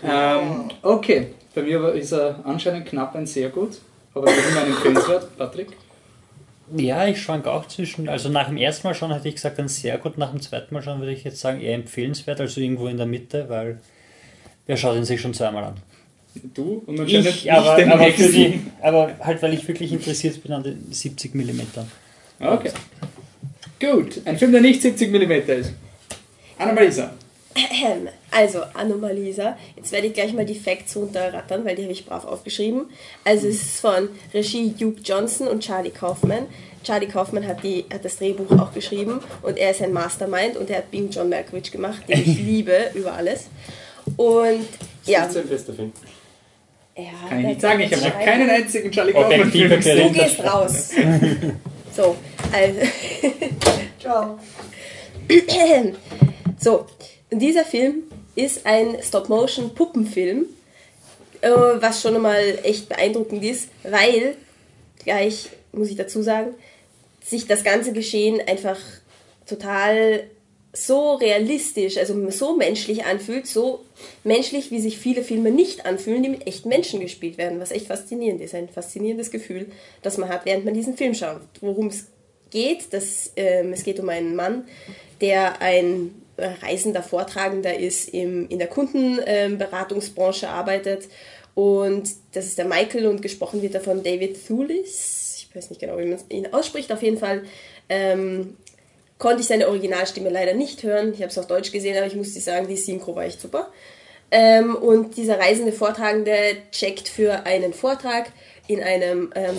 Ähm, 0.03 0.69
okay, 0.83 1.27
bei 1.55 1.63
mir 1.63 1.93
ist 1.93 2.11
er 2.11 2.45
anscheinend 2.45 2.85
knapp 2.85 3.15
ein 3.15 3.25
sehr 3.25 3.49
gut, 3.49 3.79
aber 4.13 4.27
wir 4.27 4.33
haben 4.33 4.57
einen 4.57 4.73
Empfehlenswert. 4.73 5.35
Patrick? 5.37 5.69
Ja, 6.75 7.07
ich 7.07 7.21
schwank 7.21 7.47
auch 7.47 7.67
zwischen, 7.67 8.09
also 8.09 8.29
nach 8.29 8.47
dem 8.47 8.57
ersten 8.57 8.87
Mal 8.87 8.93
schon 8.93 9.13
hätte 9.13 9.29
ich 9.29 9.35
gesagt, 9.35 9.57
dann 9.57 9.67
sehr 9.67 9.97
gut, 9.97 10.17
nach 10.17 10.31
dem 10.31 10.41
zweiten 10.41 10.73
Mal 10.73 10.83
schon 10.83 10.99
würde 10.99 11.13
ich 11.13 11.23
jetzt 11.23 11.39
sagen, 11.39 11.61
eher 11.61 11.75
empfehlenswert, 11.75 12.41
also 12.41 12.59
irgendwo 12.59 12.87
in 12.87 12.97
der 12.97 13.05
Mitte, 13.05 13.47
weil 13.47 13.79
wer 14.65 14.75
schaut 14.75 14.97
ihn 14.97 15.05
sich 15.05 15.21
schon 15.21 15.33
zweimal 15.33 15.63
an? 15.63 15.75
Du 16.53 16.83
und 16.85 16.99
anscheinend 16.99 17.27
ich, 17.27 17.51
aber, 17.51 17.75
den 17.77 17.91
aber, 17.91 18.09
die, 18.09 18.61
aber 18.81 19.15
halt, 19.21 19.41
weil 19.41 19.53
ich 19.53 19.67
wirklich 19.67 19.91
interessiert 19.91 20.41
bin 20.43 20.51
an 20.51 20.63
den 20.63 20.91
70 20.91 21.33
mm. 21.33 21.61
Okay. 22.39 22.71
Gut, 23.79 24.21
ein 24.25 24.37
Film, 24.37 24.51
der 24.51 24.61
nicht 24.61 24.81
70 24.81 25.11
mm 25.11 25.31
ist. 25.31 25.73
Anna-Marisa. 26.57 27.13
Also, 28.31 28.61
Anomalisa. 28.73 29.57
Jetzt 29.75 29.91
werde 29.91 30.07
ich 30.07 30.13
gleich 30.13 30.33
mal 30.33 30.45
die 30.45 30.55
Facts 30.55 30.95
runterrattern, 30.95 31.63
weil 31.65 31.75
die 31.75 31.83
habe 31.83 31.93
ich 31.93 32.05
brav 32.05 32.25
aufgeschrieben. 32.25 32.85
Also, 33.23 33.47
es 33.47 33.61
ist 33.61 33.79
von 33.79 34.09
Regie 34.33 34.73
Hugh 34.79 34.95
Johnson 35.03 35.47
und 35.47 35.63
Charlie 35.63 35.91
Kaufman. 35.91 36.45
Charlie 36.83 37.07
Kaufman 37.07 37.45
hat, 37.45 37.63
die, 37.63 37.85
hat 37.91 38.05
das 38.05 38.17
Drehbuch 38.17 38.49
auch 38.59 38.73
geschrieben 38.73 39.19
und 39.41 39.57
er 39.57 39.71
ist 39.71 39.81
ein 39.81 39.91
Mastermind 39.91 40.55
und 40.55 40.69
er 40.69 40.77
hat 40.77 40.91
Bing 40.91 41.09
John 41.09 41.27
Malkovich 41.27 41.71
gemacht, 41.71 42.03
den 42.07 42.19
ich 42.19 42.37
liebe 42.45 42.91
über 42.93 43.13
alles. 43.13 43.47
Und 44.15 44.67
ja. 45.05 45.25
Das 45.25 45.31
ist 45.31 45.37
ein 45.37 45.49
bester 45.49 45.73
Film. 45.73 45.91
Ja, 46.95 47.03
Kann 47.27 47.39
ich 47.39 47.45
nicht 47.45 47.61
sagen, 47.61 47.79
ich 47.81 47.93
habe 47.93 48.03
noch 48.03 48.19
keinen 48.19 48.49
einzigen 48.49 48.91
Charlie 48.91 49.13
Kaufman 49.13 49.51
Film 49.51 49.69
gesehen. 49.69 50.13
Du 50.13 50.19
gehst 50.19 50.43
raus. 50.43 50.91
so, 51.95 52.15
also. 52.53 52.79
Ciao. 53.99 54.39
so, 56.57 56.85
dieser 57.31 57.65
Film 57.65 58.03
ist 58.37 58.65
ein 58.65 58.97
Stop-Motion-Puppenfilm, 59.01 60.45
äh, 61.41 61.49
was 61.49 62.01
schon 62.01 62.15
einmal 62.15 62.59
echt 62.63 62.87
beeindruckend 62.87 63.43
ist, 63.43 63.69
weil, 63.83 64.37
gleich 65.03 65.49
muss 65.71 65.89
ich 65.89 65.95
dazu 65.95 66.21
sagen, 66.21 66.53
sich 67.25 67.47
das 67.47 67.63
ganze 67.63 67.93
Geschehen 67.93 68.39
einfach 68.47 68.79
total 69.47 70.23
so 70.71 71.15
realistisch, 71.15 71.97
also 71.97 72.29
so 72.29 72.55
menschlich 72.55 73.05
anfühlt, 73.05 73.47
so 73.47 73.83
menschlich, 74.23 74.69
wie 74.69 74.79
sich 74.79 74.99
viele 74.99 75.23
Filme 75.23 75.49
nicht 75.49 75.87
anfühlen, 75.87 76.21
die 76.21 76.29
mit 76.29 76.45
echten 76.45 76.69
Menschen 76.69 76.99
gespielt 76.99 77.39
werden, 77.39 77.59
was 77.59 77.71
echt 77.71 77.87
faszinierend 77.87 78.41
ist. 78.41 78.53
Ein 78.53 78.69
faszinierendes 78.69 79.31
Gefühl, 79.31 79.71
das 80.03 80.19
man 80.19 80.29
hat, 80.29 80.45
während 80.45 80.65
man 80.65 80.75
diesen 80.75 80.95
Film 80.95 81.15
schaut. 81.15 81.41
Worum 81.61 81.87
es 81.87 82.05
geht, 82.51 82.93
das, 82.93 83.31
ähm, 83.35 83.73
es 83.73 83.83
geht 83.83 83.99
um 83.99 84.09
einen 84.09 84.35
Mann, 84.35 84.65
der 85.21 85.59
ein 85.61 86.11
reisender 86.37 87.03
Vortragender 87.03 87.77
ist, 87.77 88.09
im, 88.09 88.47
in 88.49 88.59
der 88.59 88.67
Kundenberatungsbranche 88.67 90.49
arbeitet. 90.49 91.07
Und 91.55 92.09
das 92.33 92.45
ist 92.45 92.57
der 92.57 92.65
Michael 92.65 93.07
und 93.07 93.21
gesprochen 93.21 93.61
wird 93.61 93.73
er 93.73 93.81
von 93.81 94.03
David 94.03 94.45
Thulis. 94.45 95.47
Ich 95.49 95.55
weiß 95.55 95.71
nicht 95.71 95.79
genau, 95.79 95.97
wie 95.97 96.05
man 96.05 96.19
ihn 96.29 96.53
ausspricht. 96.53 96.91
Auf 96.91 97.01
jeden 97.01 97.17
Fall 97.17 97.43
ähm, 97.89 98.57
konnte 99.17 99.41
ich 99.41 99.47
seine 99.47 99.67
Originalstimme 99.67 100.29
leider 100.29 100.53
nicht 100.53 100.83
hören. 100.83 101.13
Ich 101.13 101.21
habe 101.21 101.31
es 101.31 101.37
auf 101.37 101.47
Deutsch 101.47 101.71
gesehen, 101.71 101.97
aber 101.97 102.05
ich 102.05 102.15
muss 102.15 102.33
dir 102.33 102.41
sagen, 102.41 102.67
die 102.67 102.77
Synchro 102.77 103.15
war 103.15 103.25
echt 103.25 103.41
super. 103.41 103.71
Ähm, 104.29 104.75
und 104.75 105.17
dieser 105.17 105.39
reisende 105.39 105.71
Vortragende 105.71 106.57
checkt 106.71 107.07
für 107.07 107.45
einen 107.45 107.73
Vortrag 107.73 108.31
in 108.67 108.83
einem, 108.83 109.31
ähm, 109.35 109.55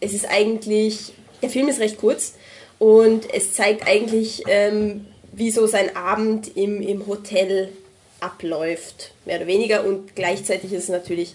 es 0.00 0.12
ist 0.12 0.28
eigentlich, 0.28 1.12
der 1.40 1.48
Film 1.48 1.68
ist 1.68 1.80
recht 1.80 1.96
kurz 1.96 2.34
und 2.78 3.32
es 3.32 3.54
zeigt 3.54 3.88
eigentlich, 3.88 4.42
ähm, 4.46 5.06
wie 5.32 5.50
so 5.50 5.66
sein 5.66 5.96
Abend 5.96 6.56
im, 6.56 6.80
im 6.80 7.06
Hotel 7.06 7.70
abläuft, 8.20 9.12
mehr 9.24 9.38
oder 9.38 9.46
weniger. 9.46 9.84
Und 9.84 10.14
gleichzeitig 10.14 10.72
ist 10.72 10.84
es 10.84 10.88
natürlich, 10.88 11.34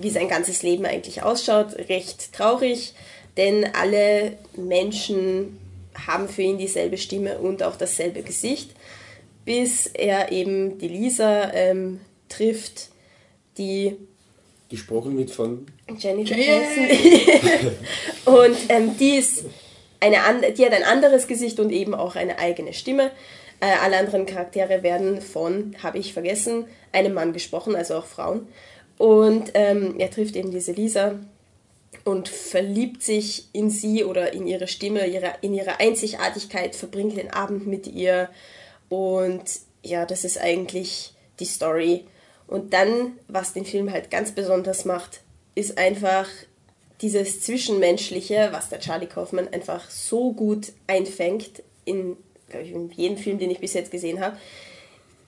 wie 0.00 0.10
sein 0.10 0.28
ganzes 0.28 0.62
Leben 0.62 0.84
eigentlich 0.84 1.22
ausschaut, 1.22 1.74
recht 1.88 2.32
traurig, 2.32 2.94
denn 3.36 3.64
alle 3.74 4.36
Menschen 4.56 5.58
haben 6.06 6.28
für 6.28 6.42
ihn 6.42 6.58
dieselbe 6.58 6.98
Stimme 6.98 7.38
und 7.38 7.62
auch 7.62 7.76
dasselbe 7.76 8.22
Gesicht, 8.22 8.70
bis 9.44 9.86
er 9.86 10.30
eben 10.30 10.78
die 10.78 10.88
Lisa 10.88 11.52
ähm, 11.52 12.00
trifft, 12.28 12.88
die 13.56 13.96
gesprochen 14.68 15.16
wird 15.16 15.30
von 15.30 15.66
Jennifer 15.98 16.36
Jason. 16.36 17.70
und 18.26 18.56
ähm, 18.68 18.96
die 18.98 19.16
ist 19.16 19.44
eine, 20.00 20.52
die 20.52 20.64
hat 20.64 20.72
ein 20.72 20.84
anderes 20.84 21.26
Gesicht 21.26 21.60
und 21.60 21.70
eben 21.70 21.94
auch 21.94 22.16
eine 22.16 22.38
eigene 22.38 22.72
Stimme. 22.72 23.10
Äh, 23.60 23.66
alle 23.82 23.98
anderen 23.98 24.26
Charaktere 24.26 24.82
werden 24.82 25.20
von, 25.20 25.74
habe 25.82 25.98
ich 25.98 26.12
vergessen, 26.12 26.66
einem 26.92 27.14
Mann 27.14 27.32
gesprochen, 27.32 27.74
also 27.74 27.96
auch 27.96 28.06
Frauen. 28.06 28.46
Und 28.96 29.52
ähm, 29.54 29.96
er 29.98 30.10
trifft 30.10 30.36
eben 30.36 30.50
diese 30.50 30.72
Lisa 30.72 31.18
und 32.04 32.28
verliebt 32.28 33.02
sich 33.02 33.48
in 33.52 33.70
sie 33.70 34.04
oder 34.04 34.32
in 34.32 34.46
ihre 34.46 34.68
Stimme, 34.68 35.06
ihre, 35.06 35.34
in 35.40 35.54
ihre 35.54 35.80
Einzigartigkeit, 35.80 36.74
verbringt 36.74 37.16
den 37.16 37.32
Abend 37.32 37.66
mit 37.66 37.86
ihr 37.86 38.28
Und 38.88 39.44
ja, 39.82 40.06
das 40.06 40.24
ist 40.24 40.40
eigentlich 40.40 41.14
die 41.40 41.44
Story. 41.44 42.04
Und 42.46 42.72
dann, 42.72 43.18
was 43.28 43.52
den 43.52 43.64
Film 43.64 43.92
halt 43.92 44.10
ganz 44.10 44.32
besonders 44.32 44.84
macht, 44.84 45.20
ist 45.54 45.78
einfach 45.78 46.28
dieses 47.00 47.40
Zwischenmenschliche, 47.40 48.48
was 48.52 48.68
der 48.68 48.80
Charlie 48.80 49.06
Kaufman 49.06 49.48
einfach 49.48 49.88
so 49.90 50.32
gut 50.32 50.72
einfängt 50.86 51.62
in, 51.84 52.16
ich, 52.48 52.72
in 52.72 52.90
jedem 52.90 53.16
Film, 53.16 53.38
den 53.38 53.50
ich 53.50 53.60
bis 53.60 53.74
jetzt 53.74 53.90
gesehen 53.90 54.20
habe. 54.20 54.36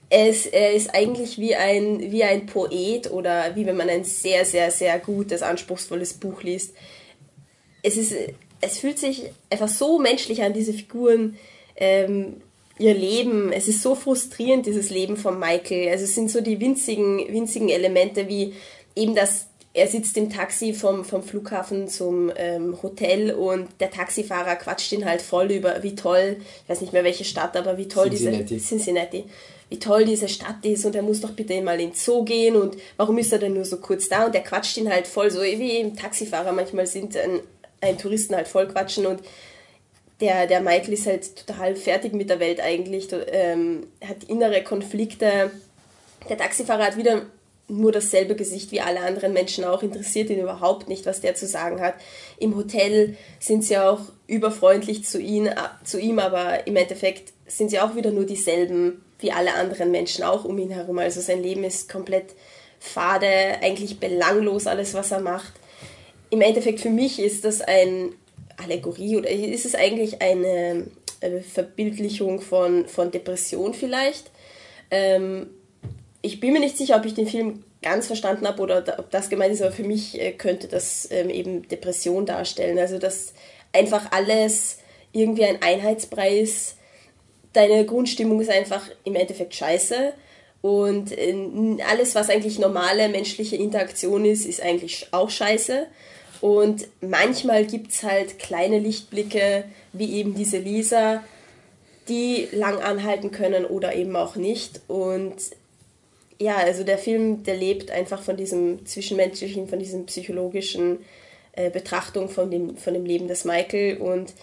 Ist, 0.09 0.47
er 0.47 0.73
ist 0.73 0.93
eigentlich 0.93 1.37
wie 1.37 1.55
ein, 1.55 2.11
wie 2.11 2.23
ein 2.23 2.45
Poet 2.45 3.09
oder 3.09 3.55
wie 3.55 3.65
wenn 3.65 3.77
man 3.77 3.89
ein 3.89 4.03
sehr, 4.03 4.43
sehr, 4.43 4.69
sehr 4.69 4.99
gutes, 4.99 5.41
anspruchsvolles 5.41 6.15
Buch 6.15 6.43
liest. 6.43 6.73
Es, 7.81 7.95
ist, 7.95 8.13
es 8.59 8.77
fühlt 8.77 8.99
sich 8.99 9.31
einfach 9.49 9.69
so 9.69 9.99
menschlich 9.99 10.43
an, 10.43 10.53
diese 10.53 10.73
Figuren. 10.73 11.37
Ähm, 11.77 12.41
ihr 12.77 12.93
Leben, 12.93 13.53
es 13.53 13.67
ist 13.67 13.81
so 13.81 13.95
frustrierend, 13.95 14.65
dieses 14.65 14.89
Leben 14.89 15.15
von 15.15 15.39
Michael. 15.39 15.89
Also 15.89 16.03
es 16.03 16.15
sind 16.15 16.29
so 16.29 16.41
die 16.41 16.59
winzigen, 16.59 17.19
winzigen 17.31 17.69
Elemente 17.69 18.27
wie 18.27 18.53
eben 18.95 19.15
das, 19.15 19.47
er 19.73 19.87
sitzt 19.87 20.17
im 20.17 20.29
Taxi 20.29 20.73
vom, 20.73 21.05
vom 21.05 21.23
Flughafen 21.23 21.87
zum 21.87 22.31
ähm, 22.35 22.77
Hotel 22.83 23.31
und 23.31 23.69
der 23.79 23.89
Taxifahrer 23.89 24.57
quatscht 24.57 24.91
ihn 24.91 25.05
halt 25.05 25.21
voll 25.21 25.51
über, 25.51 25.81
wie 25.81 25.95
toll, 25.95 26.37
ich 26.63 26.69
weiß 26.69 26.81
nicht 26.81 26.91
mehr 26.91 27.05
welche 27.05 27.23
Stadt, 27.23 27.55
aber 27.55 27.77
wie 27.77 27.87
toll 27.87 28.09
Cincinnati. 28.09 28.43
diese 28.43 28.67
Cincinnati, 28.67 29.25
wie 29.69 29.79
toll 29.79 30.03
diese 30.03 30.27
Stadt 30.27 30.65
ist 30.65 30.85
und 30.85 30.93
er 30.93 31.03
muss 31.03 31.21
doch 31.21 31.31
bitte 31.31 31.61
mal 31.61 31.79
in 31.79 31.91
den 31.91 31.95
Zoo 31.95 32.25
gehen 32.25 32.57
und 32.57 32.75
warum 32.97 33.17
ist 33.17 33.31
er 33.31 33.39
denn 33.39 33.53
nur 33.53 33.63
so 33.63 33.77
kurz 33.77 34.09
da 34.09 34.25
und 34.25 34.35
der 34.35 34.43
quatscht 34.43 34.75
ihn 34.75 34.91
halt 34.91 35.07
voll, 35.07 35.31
so 35.31 35.41
wie 35.41 35.71
eben 35.71 35.95
Taxifahrer 35.95 36.51
manchmal 36.51 36.85
sind, 36.85 37.15
ein, 37.15 37.39
ein 37.79 37.97
Touristen 37.97 38.35
halt 38.35 38.49
voll 38.49 38.67
quatschen 38.67 39.05
und 39.05 39.21
der, 40.19 40.47
der 40.47 40.59
Michael 40.59 40.93
ist 40.93 41.07
halt 41.07 41.47
total 41.47 41.75
fertig 41.75 42.13
mit 42.13 42.29
der 42.29 42.39
Welt 42.41 42.59
eigentlich, 42.59 43.07
ähm, 43.31 43.87
hat 44.07 44.25
innere 44.27 44.63
Konflikte. 44.63 45.49
Der 46.29 46.37
Taxifahrer 46.37 46.85
hat 46.85 46.97
wieder 46.97 47.23
nur 47.71 47.91
dasselbe 47.91 48.35
Gesicht 48.35 48.71
wie 48.71 48.81
alle 48.81 49.01
anderen 49.01 49.33
Menschen 49.33 49.63
auch, 49.63 49.81
interessiert 49.81 50.29
ihn 50.29 50.39
überhaupt 50.39 50.89
nicht, 50.89 51.05
was 51.05 51.21
der 51.21 51.35
zu 51.35 51.47
sagen 51.47 51.81
hat. 51.81 51.95
Im 52.37 52.55
Hotel 52.55 53.15
sind 53.39 53.63
sie 53.63 53.77
auch 53.77 54.01
überfreundlich 54.27 55.05
zu, 55.05 55.19
ihn, 55.19 55.49
zu 55.83 55.99
ihm, 55.99 56.19
aber 56.19 56.67
im 56.67 56.75
Endeffekt 56.75 57.33
sind 57.47 57.71
sie 57.71 57.79
auch 57.79 57.95
wieder 57.95 58.11
nur 58.11 58.25
dieselben 58.25 59.03
wie 59.19 59.31
alle 59.31 59.53
anderen 59.53 59.91
Menschen 59.91 60.23
auch 60.23 60.45
um 60.45 60.57
ihn 60.57 60.71
herum. 60.71 60.99
Also 60.99 61.21
sein 61.21 61.43
Leben 61.43 61.63
ist 61.63 61.89
komplett 61.89 62.33
fade, 62.79 63.27
eigentlich 63.61 63.99
belanglos, 63.99 64.67
alles 64.67 64.93
was 64.93 65.11
er 65.11 65.19
macht. 65.19 65.53
Im 66.29 66.41
Endeffekt 66.41 66.79
für 66.79 66.89
mich 66.89 67.19
ist 67.19 67.45
das 67.45 67.61
ein 67.61 68.13
Allegorie 68.57 69.17
oder 69.17 69.29
ist 69.29 69.65
es 69.65 69.75
eigentlich 69.75 70.21
eine, 70.21 70.87
eine 71.21 71.41
Verbildlichung 71.41 72.41
von, 72.41 72.87
von 72.87 73.11
Depression 73.11 73.73
vielleicht? 73.73 74.31
Ähm, 74.89 75.49
ich 76.21 76.39
bin 76.39 76.53
mir 76.53 76.59
nicht 76.59 76.77
sicher, 76.77 76.97
ob 76.97 77.05
ich 77.05 77.13
den 77.13 77.27
Film 77.27 77.63
ganz 77.81 78.07
verstanden 78.07 78.47
habe 78.47 78.61
oder 78.61 78.99
ob 78.99 79.09
das 79.09 79.29
gemeint 79.29 79.53
ist, 79.53 79.61
aber 79.61 79.71
für 79.71 79.83
mich 79.83 80.19
äh, 80.19 80.31
könnte 80.33 80.67
das 80.67 81.07
ähm, 81.11 81.29
eben 81.29 81.67
Depression 81.67 82.25
darstellen. 82.25 82.77
Also, 82.77 82.99
dass 82.99 83.33
einfach 83.73 84.11
alles 84.11 84.77
irgendwie 85.11 85.45
ein 85.45 85.61
Einheitsbrei 85.61 86.39
ist. 86.39 86.75
Deine 87.53 87.85
Grundstimmung 87.85 88.39
ist 88.39 88.51
einfach 88.51 88.83
im 89.03 89.15
Endeffekt 89.15 89.55
scheiße. 89.55 90.13
Und 90.61 91.11
äh, 91.17 91.35
alles, 91.89 92.13
was 92.13 92.29
eigentlich 92.29 92.59
normale 92.59 93.09
menschliche 93.09 93.55
Interaktion 93.55 94.25
ist, 94.25 94.45
ist 94.45 94.61
eigentlich 94.61 95.07
auch 95.11 95.29
scheiße. 95.29 95.87
Und 96.39 96.87
manchmal 97.01 97.65
gibt 97.65 97.91
es 97.91 98.03
halt 98.03 98.39
kleine 98.39 98.79
Lichtblicke, 98.79 99.63
wie 99.93 100.13
eben 100.13 100.35
diese 100.35 100.57
Lisa, 100.57 101.23
die 102.07 102.47
lang 102.51 102.79
anhalten 102.79 103.31
können 103.31 103.65
oder 103.65 103.95
eben 103.95 104.15
auch 104.15 104.35
nicht. 104.35 104.81
Und 104.87 105.35
ja, 106.41 106.57
also 106.57 106.83
der 106.83 106.97
Film, 106.97 107.43
der 107.43 107.55
lebt 107.55 107.91
einfach 107.91 108.21
von 108.23 108.35
diesem 108.35 108.83
zwischenmenschlichen, 108.85 109.67
von 109.67 109.77
diesem 109.77 110.07
psychologischen 110.07 110.97
äh, 111.51 111.69
Betrachtung 111.69 112.29
von 112.29 112.49
dem, 112.49 112.77
von 112.77 112.95
dem 112.95 113.05
Leben 113.05 113.27
des 113.27 113.45
Michael 113.45 113.97
und 113.97 114.33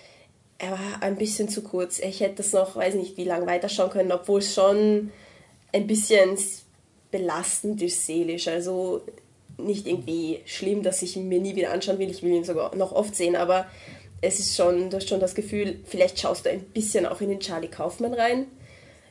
er 0.58 0.72
war 0.72 1.02
ein 1.02 1.16
bisschen 1.16 1.48
zu 1.48 1.62
kurz. 1.62 1.98
Ich 1.98 2.20
hätte 2.20 2.36
das 2.36 2.52
noch, 2.52 2.76
weiß 2.76 2.94
nicht, 2.94 3.16
wie 3.16 3.24
lange 3.24 3.46
weiterschauen 3.46 3.90
können, 3.90 4.12
obwohl 4.12 4.38
es 4.38 4.54
schon 4.54 5.10
ein 5.72 5.86
bisschen 5.88 6.38
belastend 7.10 7.82
ist 7.82 8.06
seelisch. 8.06 8.46
Also 8.46 9.02
nicht 9.56 9.88
irgendwie 9.88 10.40
schlimm, 10.44 10.84
dass 10.84 11.02
ich 11.02 11.16
ihn 11.16 11.28
mir 11.28 11.40
nie 11.40 11.56
wieder 11.56 11.72
anschauen 11.72 11.98
will. 11.98 12.10
Ich 12.10 12.22
will 12.22 12.32
ihn 12.32 12.44
sogar 12.44 12.76
noch 12.76 12.92
oft 12.92 13.16
sehen, 13.16 13.34
aber 13.34 13.66
es 14.20 14.38
ist 14.38 14.56
schon, 14.56 14.90
du 14.90 14.96
hast 14.96 15.08
schon 15.08 15.20
das 15.20 15.34
Gefühl, 15.34 15.80
vielleicht 15.84 16.20
schaust 16.20 16.46
du 16.46 16.50
ein 16.50 16.62
bisschen 16.62 17.06
auch 17.06 17.20
in 17.20 17.30
den 17.30 17.40
Charlie 17.40 17.68
Kaufman 17.68 18.14
rein. 18.14 18.46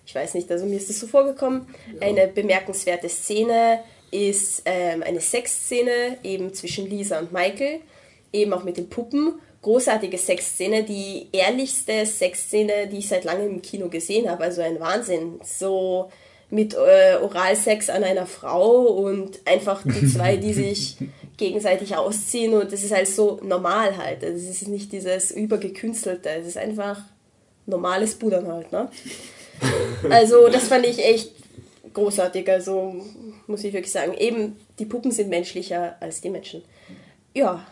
Ich 0.08 0.15
weiß 0.15 0.36
nicht, 0.36 0.50
also 0.50 0.65
mir 0.65 0.78
ist 0.78 0.89
das 0.89 1.00
so 1.02 1.06
vorgekommen. 1.06 1.67
Ja. 1.93 2.08
Eine 2.08 2.30
bemerkenswerte 2.30 3.10
Szene 3.10 3.82
ist 4.10 4.62
ähm, 4.63 5.04
eine 5.04 5.20
Sexszene 5.20 6.17
eben 6.24 6.54
zwischen 6.54 6.89
Lisa 6.89 7.20
und 7.20 7.34
Michael, 7.34 7.82
eben 8.32 8.54
auch 8.54 8.63
mit 8.63 8.78
den 8.78 8.89
Puppen. 8.89 9.34
Großartige 9.62 10.17
Sexszene, 10.17 10.84
die 10.84 11.28
ehrlichste 11.34 12.06
Sexszene, 12.06 12.88
die 12.88 13.00
ich 13.00 13.10
seit 13.10 13.26
langem 13.26 13.50
im 13.50 13.62
Kino 13.62 13.89
gesehen 13.89 14.30
habe. 14.30 14.46
Also 14.46 14.62
ein 14.62 14.80
Wahnsinn. 14.80 15.41
So 15.43 16.10
mit 16.50 16.74
äh, 16.74 17.17
Oralsex 17.22 17.89
an 17.89 18.06
einer 18.06 18.26
Frau 18.26 18.84
und 18.84 19.41
einfach 19.46 19.84
die 19.84 20.08
zwei, 20.08 20.38
die 20.38 20.54
sich 20.54 20.96
gegenseitig 21.36 21.98
ausziehen 21.98 22.54
und 22.54 22.72
das 22.72 22.82
ist 22.82 22.93
halt 22.93 23.10
so 23.10 23.41
normal 23.43 23.98
halt. 23.98 24.24
Also 24.24 24.38
es 24.38 24.62
ist 24.62 24.70
nicht 24.70 24.93
dieses 24.93 25.32
übergekünstelte, 25.32 26.30
es 26.30 26.48
ist 26.48 26.58
einfach 26.58 27.02
normales 27.65 28.15
Pudern 28.15 28.48
halt, 28.48 28.72
ne? 28.72 28.89
Also 30.10 30.48
das 30.48 30.67
fand 30.67 30.86
ich 30.86 31.04
echt 31.04 31.32
großartig, 31.93 32.50
also 32.50 32.96
muss 33.48 33.63
ich 33.63 33.74
wirklich 33.74 33.91
sagen. 33.91 34.13
Eben, 34.13 34.58
die 34.80 34.86
Puppen 34.86 35.12
sind 35.12 35.30
menschlicher 35.30 35.96
als 36.00 36.22
die 36.22 36.30
Menschen. 36.30 36.62
Ja, 37.34 37.65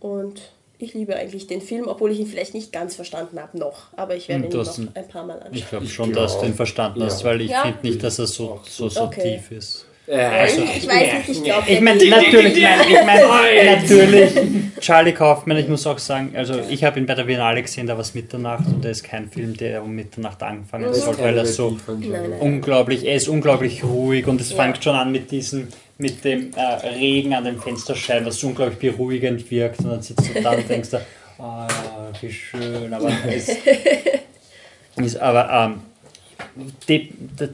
und 0.00 0.40
ich 0.78 0.94
liebe 0.94 1.16
eigentlich 1.16 1.46
den 1.46 1.60
Film, 1.60 1.88
obwohl 1.88 2.12
ich 2.12 2.20
ihn 2.20 2.26
vielleicht 2.26 2.54
nicht 2.54 2.72
ganz 2.72 2.94
verstanden 2.94 3.40
habe 3.40 3.58
noch. 3.58 3.92
Aber 3.96 4.16
ich 4.16 4.28
werde 4.28 4.46
ihn 4.46 4.52
noch 4.52 4.78
ein 4.94 5.08
paar 5.08 5.24
Mal 5.24 5.34
anschauen. 5.34 5.54
Ich 5.54 5.68
glaube 5.68 5.86
schon, 5.86 6.12
dass 6.12 6.38
du 6.38 6.46
ihn 6.46 6.54
verstanden 6.54 7.02
hast, 7.02 7.22
ja. 7.22 7.28
weil 7.28 7.40
ich 7.40 7.50
ja. 7.50 7.62
finde 7.62 7.78
nicht, 7.82 8.02
dass 8.02 8.18
er 8.18 8.26
so, 8.26 8.60
so, 8.68 8.88
so 8.88 9.02
okay. 9.02 9.38
tief 9.38 9.50
ist. 9.50 9.86
Also, 10.06 10.62
ich, 10.62 10.86
weiß 10.86 11.14
nicht, 11.14 11.28
ich 11.30 11.44
glaube. 11.44 11.62
Ich 11.66 11.80
meine, 11.80 12.04
natürlich, 12.06 12.62
mein, 12.62 12.80
ich 12.80 13.04
mein, 13.06 13.66
natürlich, 13.80 14.32
Charlie 14.80 15.12
Kaufman, 15.12 15.56
ich 15.56 15.68
muss 15.68 15.86
auch 15.86 15.98
sagen, 15.98 16.32
also 16.36 16.60
ich 16.68 16.84
habe 16.84 17.00
ihn 17.00 17.06
bei 17.06 17.14
der 17.14 17.24
Biennale 17.24 17.62
gesehen, 17.62 17.86
da 17.86 17.94
war 17.94 18.00
es 18.00 18.12
Mitternacht 18.12 18.66
und 18.66 18.84
er 18.84 18.90
ist 18.90 19.02
kein 19.02 19.30
Film, 19.30 19.56
der 19.56 19.82
um 19.82 19.94
Mitternacht 19.94 20.42
angefangen 20.42 20.92
soll, 20.92 21.18
weil 21.18 21.38
er 21.38 21.46
so 21.46 21.78
unglaublich, 22.38 23.06
er 23.06 23.14
ist 23.14 23.28
unglaublich 23.28 23.82
ruhig 23.82 24.26
und 24.26 24.42
es 24.42 24.50
ja. 24.50 24.56
fängt 24.56 24.84
schon 24.84 24.94
an 24.94 25.10
mit 25.10 25.30
diesem, 25.30 25.68
mit 25.96 26.22
dem 26.22 26.50
äh, 26.54 26.86
Regen 26.86 27.32
an 27.32 27.44
den 27.44 27.58
Fensterscheiben, 27.58 28.26
was 28.26 28.44
unglaublich 28.44 28.78
beruhigend 28.78 29.50
wirkt 29.50 29.78
und 29.80 29.90
dann 29.90 30.02
sitzt 30.02 30.34
du 30.34 30.42
da 30.42 30.50
und 30.50 30.68
denkst, 30.68 30.90
oh 31.38 31.42
ja, 31.42 31.66
wie 32.20 32.30
schön, 32.30 32.92
aber 32.92 33.10
es 33.26 33.48
ist, 34.96 35.16
aber 35.16 35.50
ähm, 35.50 35.80
De 36.88 37.08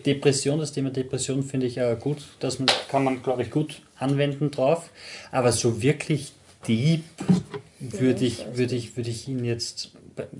Depression, 0.07 0.59
das 0.59 0.73
Thema 0.73 0.91
Depression 0.91 1.43
finde 1.43 1.67
ich 1.67 1.77
äh, 1.79 1.97
gut, 1.99 2.19
das 2.39 2.59
kann 2.89 3.05
man, 3.05 3.23
glaube 3.23 3.43
ich, 3.43 3.51
gut 3.51 3.83
anwenden 3.99 4.51
drauf. 4.51 4.91
Aber 5.33 5.53
so 5.53 5.83
wirklich 5.83 6.33
deep 6.67 7.03
würde 7.79 8.25
ich, 8.25 8.45
würde 8.55 8.75
ich, 8.75 8.97
würde 8.97 9.11
ich 9.11 9.29
ihn 9.29 9.45
jetzt 9.45 9.93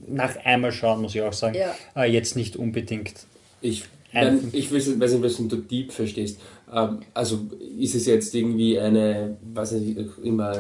nach 0.09 0.37
einmal 0.45 0.73
schauen, 0.73 1.01
muss 1.03 1.15
ich 1.15 1.23
auch 1.23 1.33
sagen, 1.33 1.57
ja. 1.57 1.75
äh, 1.97 2.11
jetzt 2.11 2.37
nicht 2.37 2.57
unbedingt. 2.57 3.27
Ich, 3.61 3.85
nein, 4.13 4.49
ich 4.53 4.73
weiß 4.73 4.89
nicht, 4.89 5.01
was 5.01 5.37
du 5.37 5.57
deep 5.57 5.93
verstehst. 5.93 6.41
Ähm, 6.73 7.01
also 7.15 7.39
ist 7.79 7.95
es 7.95 8.07
jetzt 8.07 8.35
irgendwie 8.35 8.79
eine, 8.79 9.37
was 9.53 9.73
ich 9.73 9.97
immer 10.23 10.53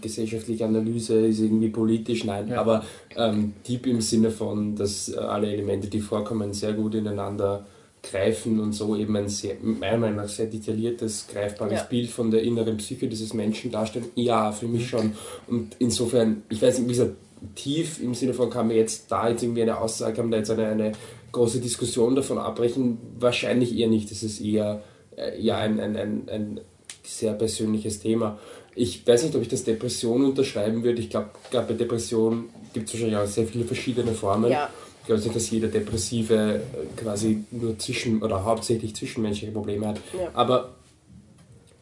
gesellschaftliche 0.00 0.64
Analyse, 0.64 1.26
ist 1.26 1.40
irgendwie 1.40 1.68
politisch, 1.68 2.24
nein, 2.24 2.48
ja. 2.48 2.60
aber 2.60 2.84
ähm, 3.16 3.54
deep 3.66 3.86
im 3.86 4.00
Sinne 4.00 4.30
von, 4.30 4.76
dass 4.76 5.12
alle 5.14 5.52
Elemente, 5.52 5.88
die 5.88 6.00
vorkommen, 6.00 6.52
sehr 6.52 6.72
gut 6.72 6.94
ineinander 6.94 7.66
greifen 8.02 8.60
und 8.60 8.72
so 8.72 8.94
eben 8.96 9.16
ein 9.16 9.28
sehr, 9.28 9.56
meiner 9.60 9.98
Meinung 9.98 10.16
nach 10.16 10.28
sehr 10.28 10.46
detailliertes, 10.46 11.26
greifbares 11.32 11.80
ja. 11.80 11.84
Bild 11.84 12.10
von 12.10 12.30
der 12.30 12.42
inneren 12.42 12.76
Psyche 12.76 13.08
dieses 13.08 13.34
Menschen 13.34 13.70
darstellen. 13.70 14.06
Ja, 14.14 14.52
für 14.52 14.68
mich 14.68 14.88
schon. 14.88 15.12
Und 15.48 15.76
insofern, 15.78 16.42
ich 16.48 16.62
weiß 16.62 16.78
nicht, 16.78 16.88
wie 16.88 16.92
gesagt, 16.92 17.16
tief 17.54 18.00
im 18.02 18.14
Sinne 18.14 18.34
von, 18.34 18.50
kann 18.50 18.68
man 18.68 18.76
jetzt 18.76 19.10
da 19.10 19.28
jetzt 19.28 19.42
irgendwie 19.42 19.62
eine 19.62 19.78
Aussage, 19.78 20.14
kann 20.14 20.26
man 20.26 20.32
da 20.32 20.38
jetzt 20.38 20.50
eine, 20.50 20.66
eine 20.66 20.92
große 21.32 21.60
Diskussion 21.60 22.14
davon 22.14 22.38
abbrechen? 22.38 22.98
Wahrscheinlich 23.18 23.76
eher 23.76 23.88
nicht. 23.88 24.10
Das 24.10 24.22
ist 24.22 24.40
eher 24.40 24.82
äh, 25.18 25.40
ja 25.40 25.58
ein, 25.58 25.80
ein, 25.80 25.96
ein, 25.96 26.28
ein 26.28 26.60
sehr 27.02 27.32
persönliches 27.32 28.00
Thema. 28.00 28.38
Ich 28.74 29.06
weiß 29.06 29.24
nicht, 29.24 29.34
ob 29.34 29.42
ich 29.42 29.48
das 29.48 29.64
Depression 29.64 30.24
unterschreiben 30.24 30.84
würde. 30.84 31.00
Ich 31.00 31.10
glaube, 31.10 31.30
glaub, 31.50 31.66
bei 31.66 31.74
Depression 31.74 32.48
gibt 32.72 32.88
es 32.88 32.94
wahrscheinlich 32.94 33.18
auch 33.18 33.26
sehr 33.26 33.46
viele 33.46 33.64
verschiedene 33.64 34.12
Formen. 34.12 34.50
Ja. 34.50 34.70
Ich 35.00 35.06
glaube 35.06 35.22
nicht, 35.22 35.34
dass 35.34 35.50
jeder 35.50 35.68
Depressive 35.68 36.34
äh, 36.34 36.60
quasi 37.00 37.44
nur 37.50 37.78
zwischen 37.78 38.22
oder 38.22 38.44
hauptsächlich 38.44 38.94
zwischenmenschliche 38.94 39.52
Probleme 39.52 39.88
hat. 39.88 40.00
Ja. 40.12 40.30
Aber 40.34 40.76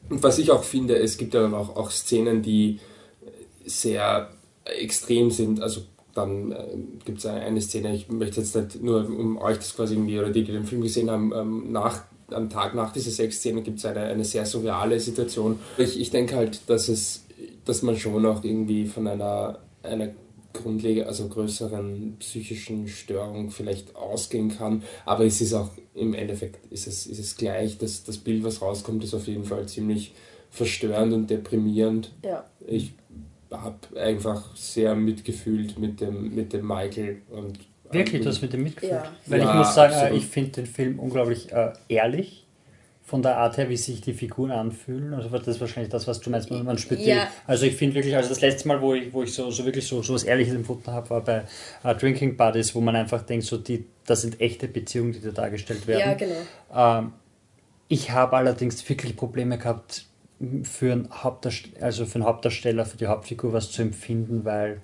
was 0.09 0.39
ich 0.39 0.51
auch 0.51 0.63
finde, 0.63 0.97
es 0.97 1.19
gibt 1.19 1.35
ja 1.35 1.43
dann 1.43 1.55
auch, 1.55 1.77
auch 1.77 1.91
Szenen, 1.91 2.43
die 2.43 2.79
sehr 3.65 4.31
extrem 4.65 5.31
sind. 5.31 5.61
Also 5.61 5.83
dann 6.15 6.53
äh, 6.53 6.77
gibt 7.05 7.19
es 7.19 7.27
eine 7.27 7.61
Szene, 7.61 7.95
ich 7.95 8.09
möchte 8.09 8.41
jetzt 8.41 8.57
nicht 8.57 8.83
nur 8.83 9.07
um 9.07 9.39
euch 9.39 9.59
das 9.59 9.77
quasi 9.77 9.95
irgendwie, 9.95 10.19
oder 10.19 10.31
die, 10.31 10.45
die 10.45 10.53
den 10.53 10.65
Film 10.65 10.83
gesehen 10.83 11.11
haben, 11.11 11.33
ähm, 11.35 11.73
nach, 11.73 12.05
am 12.31 12.51
Tag 12.51 12.75
nach 12.75 12.93
dieser 12.93 13.11
Sexszene 13.11 13.63
gibt 13.63 13.79
es 13.79 13.85
eine, 13.85 14.01
eine 14.01 14.25
sehr 14.25 14.47
surreale 14.47 14.99
Situation. 15.01 15.59
Ich, 15.79 16.01
ich 16.01 16.11
denke 16.11 16.37
halt, 16.37 16.61
dass 16.67 16.89
es, 16.89 17.25
dass 17.65 17.83
man 17.83 17.97
schon 17.97 18.25
auch 18.27 18.43
irgendwie 18.43 18.87
von 18.87 19.07
einer, 19.07 19.61
einer 19.83 20.11
grundlegend, 20.53 21.07
also 21.07 21.29
größeren 21.29 22.17
psychischen 22.19 22.89
Störung 22.89 23.51
vielleicht 23.51 23.95
ausgehen 23.95 24.49
kann, 24.57 24.83
aber 25.05 25.25
es 25.25 25.41
ist 25.41 25.53
auch 25.55 25.71
im 25.95 26.15
Endeffekt 26.15 26.73
ist 26.73 26.87
es, 26.87 27.07
ist 27.07 27.19
es 27.19 27.37
gleich, 27.37 27.79
dass 27.79 28.05
das 28.05 28.19
Bild, 28.19 28.45
was 28.45 28.61
rauskommt, 28.61 29.03
ist 29.05 29.15
auf 29.15 29.27
jeden 29.27 29.45
Fall 29.45 29.67
ziemlich 29.67 30.15
verstörend 30.51 31.13
und 31.13 31.31
deprimierend. 31.31 32.13
Ja. 32.25 32.45
Ich 32.67 32.93
habe 33.51 33.79
einfach 33.99 34.55
sehr 34.57 34.95
mitgefühlt 34.95 35.79
mit 35.79 36.01
dem, 36.01 36.35
mit 36.35 36.53
dem 36.53 36.67
Michael 36.67 37.23
und 37.31 37.59
Wirklich, 37.93 38.23
du 38.23 38.29
hast 38.29 38.43
mit 38.43 38.53
dem 38.53 38.63
mitgefühlt? 38.63 38.93
Ja. 38.93 39.13
Weil 39.27 39.41
Ja, 39.41 39.49
ich 39.51 39.55
muss 39.55 39.75
sagen, 39.75 39.93
äh, 39.93 39.97
absolut. 39.97 40.19
ich 40.19 40.27
finde 40.27 40.51
den 40.53 40.67
Film 40.67 40.99
unglaublich 40.99 41.53
äh, 41.53 41.73
ehrlich. 41.89 42.43
Von 43.05 43.23
der 43.23 43.37
Art 43.39 43.57
her, 43.57 43.69
wie 43.69 43.77
sich 43.77 44.01
die 44.01 44.13
Figuren 44.15 44.51
anfühlen. 44.51 45.15
Also 45.15 45.29
das 45.29 45.47
ist 45.47 45.61
wahrscheinlich 45.61 45.93
das, 45.93 46.09
was 46.09 46.21
du 46.21 46.29
meinst. 46.29 46.51
Man, 46.51 46.65
man 46.65 46.77
spürt 46.77 47.01
Ja. 47.03 47.15
die, 47.15 47.21
also 47.47 47.65
ich 47.65 47.77
finde 47.77 47.95
wirklich, 47.95 48.17
also 48.17 48.29
das 48.31 48.41
letzte 48.41 48.67
Mal, 48.67 48.81
wo 48.83 48.95
ich, 48.95 49.13
wo 49.13 49.23
ich 49.23 49.33
so, 49.33 49.49
so 49.53 49.65
wirklich 49.65 49.87
so, 49.87 50.03
so 50.03 50.15
was 50.15 50.25
Ehrliches 50.25 50.57
empfunden 50.57 50.91
habe, 50.91 51.09
war 51.11 51.21
bei 51.21 51.45
äh, 51.85 51.95
Drinking 51.95 52.37
Buddies, 52.37 52.75
wo 52.75 52.81
man 52.81 52.97
einfach 52.97 53.23
denkt, 53.23 53.47
so 53.47 53.59
die, 53.59 53.85
das 54.07 54.23
sind 54.23 54.41
echte 54.41 54.67
Beziehungen, 54.67 55.13
die 55.13 55.21
da 55.21 55.31
dargestellt 55.31 55.87
werden. 55.87 56.01
Ja, 56.01 56.15
genau. 56.15 56.99
Ähm, 57.05 57.13
ich 57.87 58.11
habe 58.11 58.37
allerdings 58.37 58.89
wirklich 58.89 59.15
Probleme 59.15 59.57
gehabt, 59.57 60.07
für 60.65 60.91
einen, 60.93 61.09
Hauptdarsteller, 61.13 61.83
also 61.85 62.05
für 62.07 62.17
einen 62.17 62.25
Hauptdarsteller, 62.25 62.85
für 62.85 62.97
die 62.97 63.07
Hauptfigur 63.07 63.53
was 63.53 63.71
zu 63.71 63.83
empfinden, 63.83 64.45
weil 64.45 64.83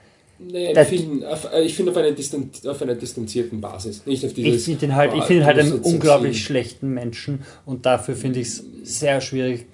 Nee, 0.51 0.73
Das- 0.73 0.91
ich 0.91 1.01
finde 1.01 1.29
auf, 1.31 1.49
äh, 1.53 1.63
ich 1.63 1.75
find 1.75 1.89
auf, 1.89 1.97
auf 1.97 2.83
einer 2.83 2.95
distanzierten 2.95 3.61
Basis. 3.61 4.05
Nicht 4.07 4.25
auf 4.25 4.33
dieses. 4.33 4.57
ich 4.61 4.65
finde 4.65 4.87
ihn 4.87 4.97
halt, 4.97 5.13
ich 5.15 5.25
finde 5.25 5.43
ihn 5.43 5.47
halt 5.47 5.59
einen 5.59 5.73
unglaublich 5.81 6.43
schlechten 6.45 6.93
Menschen 6.95 7.41
und 7.67 7.87
dafür 7.87 8.17
finde 8.17 8.41
ich 8.41 8.49
es 8.49 8.65
sehr 8.85 9.21
schwierig. 9.21 9.67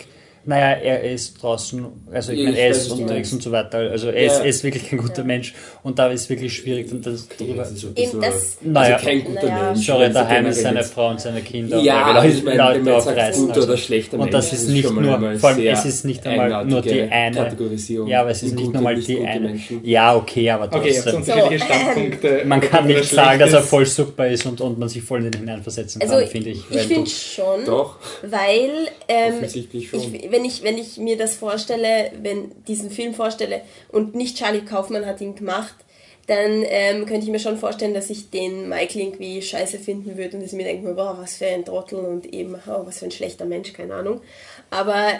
Naja, 0.48 0.78
er 0.80 1.02
ist 1.02 1.42
draußen, 1.42 1.84
also 2.10 2.32
ich 2.32 2.38
Ich 2.38 2.44
meine, 2.46 2.58
er 2.58 2.70
ist 2.70 2.90
unterwegs 2.90 3.30
und 3.34 3.42
so 3.42 3.52
weiter. 3.52 3.78
Also 3.90 4.08
er, 4.08 4.22
Ja. 4.24 4.32
ist, 4.32 4.38
er 4.38 4.46
ist 4.46 4.64
wirklich 4.64 4.88
kein 4.88 4.98
guter 4.98 5.22
Mensch 5.22 5.52
und 5.82 5.98
da 5.98 6.06
ist 6.08 6.22
es 6.22 6.30
wirklich 6.30 6.54
schwierig. 6.56 6.90
Und 6.90 7.04
das, 7.04 7.28
Okay, 7.38 7.52
das 7.54 7.70
ist 7.72 7.84
Eben 7.84 7.94
bisschen- 7.94 8.20
das- 8.22 8.56
Naja. 8.62 8.94
also 8.96 9.06
kein 9.06 9.24
guter 9.24 9.42
Naja. 9.46 9.72
Mensch. 9.72 9.86
Sorry, 9.86 10.10
daheim 10.10 10.46
ist 10.46 10.62
seine 10.62 10.78
jetzt- 10.78 10.94
Frau 10.94 11.10
und 11.10 11.20
seine 11.20 11.42
Kinder. 11.42 11.78
Ja, 11.80 12.18
und 12.18 12.28
ich 12.30 12.42
meine, 12.42 12.56
Leute 12.62 12.76
wenn 12.86 12.92
man 12.94 13.00
sagt, 13.02 13.34
guter 13.36 13.52
also. 13.56 13.62
oder 13.68 13.76
schlechter 13.76 14.18
Und 14.18 14.32
das 14.32 14.50
Mensch, 14.50 14.62
ist 14.62 14.68
nicht 14.70 14.90
nur, 14.90 15.38
vor 15.38 15.50
allem, 15.50 15.66
es 15.66 15.84
ist 15.84 16.04
nicht 16.06 16.26
einmal 16.26 16.64
nur 16.64 16.80
die 16.80 17.02
eine. 17.02 17.36
Kategorisierung. 17.36 18.08
Ja, 18.08 18.22
aber 18.22 18.30
es 18.30 18.42
ist 18.42 18.54
nicht 18.54 18.72
nur 18.72 18.80
mal 18.82 18.94
die 18.94 19.18
eine. 19.26 19.48
Menschen. 19.48 19.80
Ja, 19.84 20.16
okay, 20.16 20.48
aber 20.48 20.74
Okay, 20.74 20.92
trotzdem. 20.94 21.16
unterschiedliche 21.16 21.58
So, 21.58 21.64
ähm, 21.74 21.80
Standpunkte. 21.80 22.42
Man 22.46 22.58
ob 22.62 22.70
kann 22.70 22.86
nicht 22.86 23.04
sagen, 23.04 23.38
dass 23.38 23.52
er 23.52 23.60
voll 23.62 23.84
super 23.84 24.26
ist 24.26 24.46
und, 24.46 24.62
und 24.62 24.78
man 24.78 24.88
sich 24.88 25.02
voll 25.02 25.18
in 25.26 25.30
den 25.30 25.40
hineinversetzen 25.42 26.00
kann, 26.00 26.10
Also 26.10 26.26
finde 26.26 26.48
ich. 26.50 26.62
ich 26.70 26.80
finde 26.84 27.10
schon, 27.10 27.66
Doch, 27.66 27.96
weil 28.22 28.70
wenn, 30.38 30.44
ich, 30.44 30.62
wenn 30.62 30.78
ich 30.78 30.98
mir 30.98 31.16
das 31.16 31.34
vorstelle, 31.34 32.12
wenn 32.22 32.52
diesen 32.66 32.90
Film 32.90 33.12
vorstelle 33.12 33.62
und 33.90 34.14
nicht 34.14 34.36
Charlie 34.36 34.64
Kaufmann 34.64 35.04
hat 35.04 35.20
ihn 35.20 35.34
gemacht, 35.34 35.74
dann 36.28 36.62
ähm, 36.66 37.06
könnte 37.06 37.24
ich 37.24 37.32
mir 37.32 37.40
schon 37.40 37.56
vorstellen, 37.56 37.94
dass 37.94 38.08
ich 38.08 38.30
den 38.30 38.68
Michael 38.68 39.02
irgendwie 39.02 39.42
scheiße 39.42 39.78
finden 39.78 40.16
würde 40.16 40.36
und 40.36 40.42
dass 40.42 40.52
ich 40.52 40.56
mir 40.56 40.64
denke, 40.64 40.94
boah, 40.94 41.16
was 41.18 41.38
für 41.38 41.46
ein 41.46 41.64
Trottel 41.64 41.98
und 41.98 42.32
eben, 42.32 42.54
oh, 42.54 42.86
was 42.86 43.00
für 43.00 43.06
ein 43.06 43.10
schlechter 43.10 43.46
Mensch, 43.46 43.72
keine 43.72 43.94
Ahnung. 43.94 44.20
Aber 44.70 45.10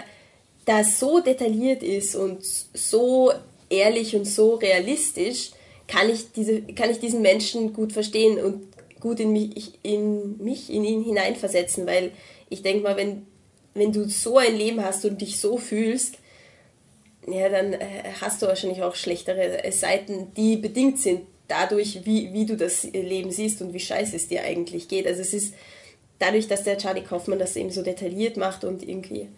da 0.65 0.81
es 0.81 0.99
so 0.99 1.19
detailliert 1.19 1.83
ist 1.83 2.15
und 2.15 2.45
so 2.45 3.33
ehrlich 3.69 4.15
und 4.15 4.25
so 4.25 4.55
realistisch, 4.55 5.51
kann 5.87 6.09
ich, 6.09 6.31
diese, 6.31 6.61
kann 6.61 6.91
ich 6.91 6.99
diesen 6.99 7.21
Menschen 7.21 7.73
gut 7.73 7.91
verstehen 7.91 8.41
und 8.41 8.67
gut 9.01 9.19
in 9.19 9.33
mich, 9.33 9.73
in 9.81 10.37
mich, 10.37 10.69
in 10.69 10.85
ihn 10.85 11.03
hineinversetzen, 11.03 11.85
weil 11.87 12.11
ich 12.49 12.61
denke 12.61 12.83
mal, 12.83 12.95
wenn, 12.95 13.25
wenn 13.79 13.91
du 13.91 14.07
so 14.07 14.37
ein 14.37 14.55
Leben 14.55 14.83
hast 14.83 15.05
und 15.05 15.21
dich 15.21 15.39
so 15.39 15.57
fühlst, 15.57 16.17
ja, 17.27 17.49
dann 17.49 17.73
äh, 17.73 18.03
hast 18.21 18.41
du 18.41 18.47
wahrscheinlich 18.47 18.81
auch 18.81 18.95
schlechtere 18.95 19.63
äh, 19.63 19.71
Seiten, 19.71 20.33
die 20.35 20.57
bedingt 20.57 20.99
sind 20.99 21.21
dadurch, 21.47 22.05
wie, 22.05 22.31
wie 22.33 22.45
du 22.45 22.55
das 22.55 22.83
Leben 22.83 23.31
siehst 23.31 23.61
und 23.61 23.73
wie 23.73 23.79
scheiße 23.79 24.15
es 24.15 24.27
dir 24.27 24.43
eigentlich 24.43 24.87
geht. 24.87 25.07
Also 25.07 25.21
es 25.21 25.33
ist 25.33 25.53
dadurch, 26.19 26.47
dass 26.47 26.63
der 26.63 26.77
Charlie 26.77 27.03
Kaufmann 27.03 27.39
das 27.39 27.55
eben 27.55 27.71
so 27.71 27.81
detailliert 27.81 28.37
macht 28.37 28.63
und 28.63 28.87
irgendwie 28.87 29.29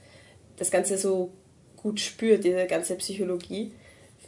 das 0.58 0.72
Ganze 0.72 0.98
so 0.98 1.32
gut 1.78 2.00
spürt, 2.00 2.44
diese 2.44 2.68
ganze 2.68 2.96
Psychologie, 2.96 3.72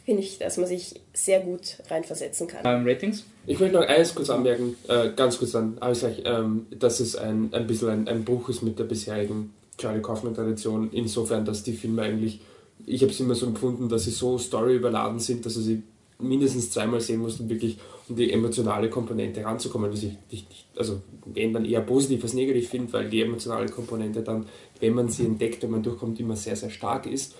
finde 0.04 0.22
ich, 0.22 0.38
dass 0.38 0.56
man 0.56 0.66
sich 0.66 1.00
sehr 1.12 1.40
gut 1.40 1.78
reinversetzen 1.88 2.46
kann. 2.46 2.62
Ähm, 2.64 2.86
Ratings? 2.86 3.24
Ich 3.46 3.60
möchte 3.60 3.76
noch 3.76 3.86
eines 3.86 4.14
kurz 4.14 4.30
anmerken, 4.30 4.76
äh, 4.88 5.10
ganz 5.14 5.38
kurz 5.38 5.52
dann, 5.52 5.76
aber 5.80 5.92
ich 5.92 5.98
sag, 5.98 6.12
ähm, 6.24 6.66
dass 6.70 7.00
es 7.00 7.16
ein, 7.16 7.52
ein 7.52 7.66
bisschen 7.66 7.88
ein, 7.90 8.08
ein 8.08 8.24
Bruch 8.24 8.48
ist 8.48 8.62
mit 8.62 8.78
der 8.78 8.84
bisherigen 8.84 9.54
Charlie 9.76 10.02
Kaufman-Tradition, 10.02 10.90
insofern, 10.92 11.44
dass 11.44 11.62
die 11.62 11.72
Filme 11.72 12.02
eigentlich, 12.02 12.40
ich 12.86 13.02
habe 13.02 13.12
es 13.12 13.20
immer 13.20 13.34
so 13.34 13.46
empfunden, 13.46 13.88
dass 13.88 14.04
sie 14.04 14.10
so 14.10 14.38
storyüberladen 14.38 15.18
sind, 15.18 15.44
dass 15.44 15.54
du 15.54 15.60
sie 15.60 15.82
mindestens 16.18 16.70
zweimal 16.70 17.00
sehen 17.00 17.20
musst, 17.20 17.40
um 17.40 17.48
wirklich 17.48 17.78
um 18.08 18.16
die 18.16 18.30
emotionale 18.32 18.90
Komponente 18.90 19.44
ranzukommen, 19.44 19.90
was 19.90 20.02
ich, 20.02 20.12
ich, 20.30 20.46
ich 20.50 20.66
also 20.76 21.00
wenn 21.26 21.52
dann 21.52 21.64
eher 21.64 21.80
positiv 21.80 22.22
als 22.22 22.34
negativ 22.34 22.68
finde, 22.68 22.92
weil 22.92 23.08
die 23.08 23.22
emotionale 23.22 23.68
Komponente 23.68 24.22
dann, 24.22 24.46
wenn 24.80 24.94
man 24.94 25.08
sie 25.08 25.24
entdeckt, 25.24 25.62
wenn 25.62 25.70
man 25.70 25.82
durchkommt, 25.82 26.20
immer 26.20 26.36
sehr, 26.36 26.56
sehr 26.56 26.70
stark 26.70 27.06
ist. 27.06 27.34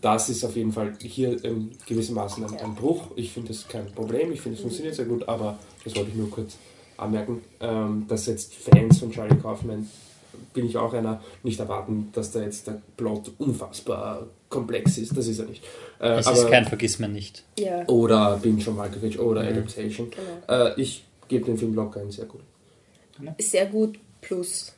Das 0.00 0.28
ist 0.28 0.44
auf 0.44 0.54
jeden 0.54 0.72
Fall 0.72 0.96
hier 1.00 1.42
ähm, 1.44 1.70
gewissermaßen 1.86 2.44
ein, 2.44 2.56
ein 2.56 2.74
Bruch. 2.74 3.08
Ich 3.16 3.32
finde 3.32 3.48
das 3.48 3.66
kein 3.66 3.90
Problem, 3.92 4.32
ich 4.32 4.40
finde 4.40 4.56
es 4.56 4.62
funktioniert 4.62 4.94
sehr 4.94 5.06
gut, 5.06 5.28
aber 5.28 5.58
das 5.84 5.96
wollte 5.96 6.10
ich 6.10 6.16
nur 6.16 6.30
kurz 6.30 6.56
anmerken, 6.96 7.42
ähm, 7.60 8.04
dass 8.08 8.26
jetzt 8.26 8.54
Fans 8.54 8.98
von 8.98 9.10
Charlie 9.10 9.36
Kaufman, 9.36 9.88
bin 10.52 10.66
ich 10.66 10.76
auch 10.76 10.92
einer, 10.92 11.22
nicht 11.42 11.58
erwarten, 11.60 12.10
dass 12.12 12.30
da 12.32 12.40
jetzt 12.40 12.66
der 12.66 12.80
Plot 12.96 13.32
unfassbar 13.38 14.26
komplex 14.48 14.98
ist. 14.98 15.16
Das 15.16 15.26
ist 15.26 15.38
er 15.38 15.46
nicht. 15.46 15.64
Äh, 16.00 16.18
Es 16.18 16.26
ist 16.26 16.48
kein 16.48 16.66
Vergiss 16.66 16.98
mir 16.98 17.08
nicht. 17.08 17.44
Ja, 17.58 17.86
oder 17.88 18.38
Binge 18.42 18.60
von 18.62 18.76
Malkovich 18.76 19.18
oder 19.18 19.42
Adaptation. 19.42 20.10
genau. 20.10 20.64
Äh, 20.66 20.80
ich 20.80 21.04
gebe 21.28 21.44
dem 21.46 21.56
Film 21.58 21.74
locker 21.74 22.00
ein 22.00 22.10
sehr 22.10 22.26
gut. 22.26 22.42
Sehr 23.38 23.66
gut 23.66 23.98
plus. 24.20 24.72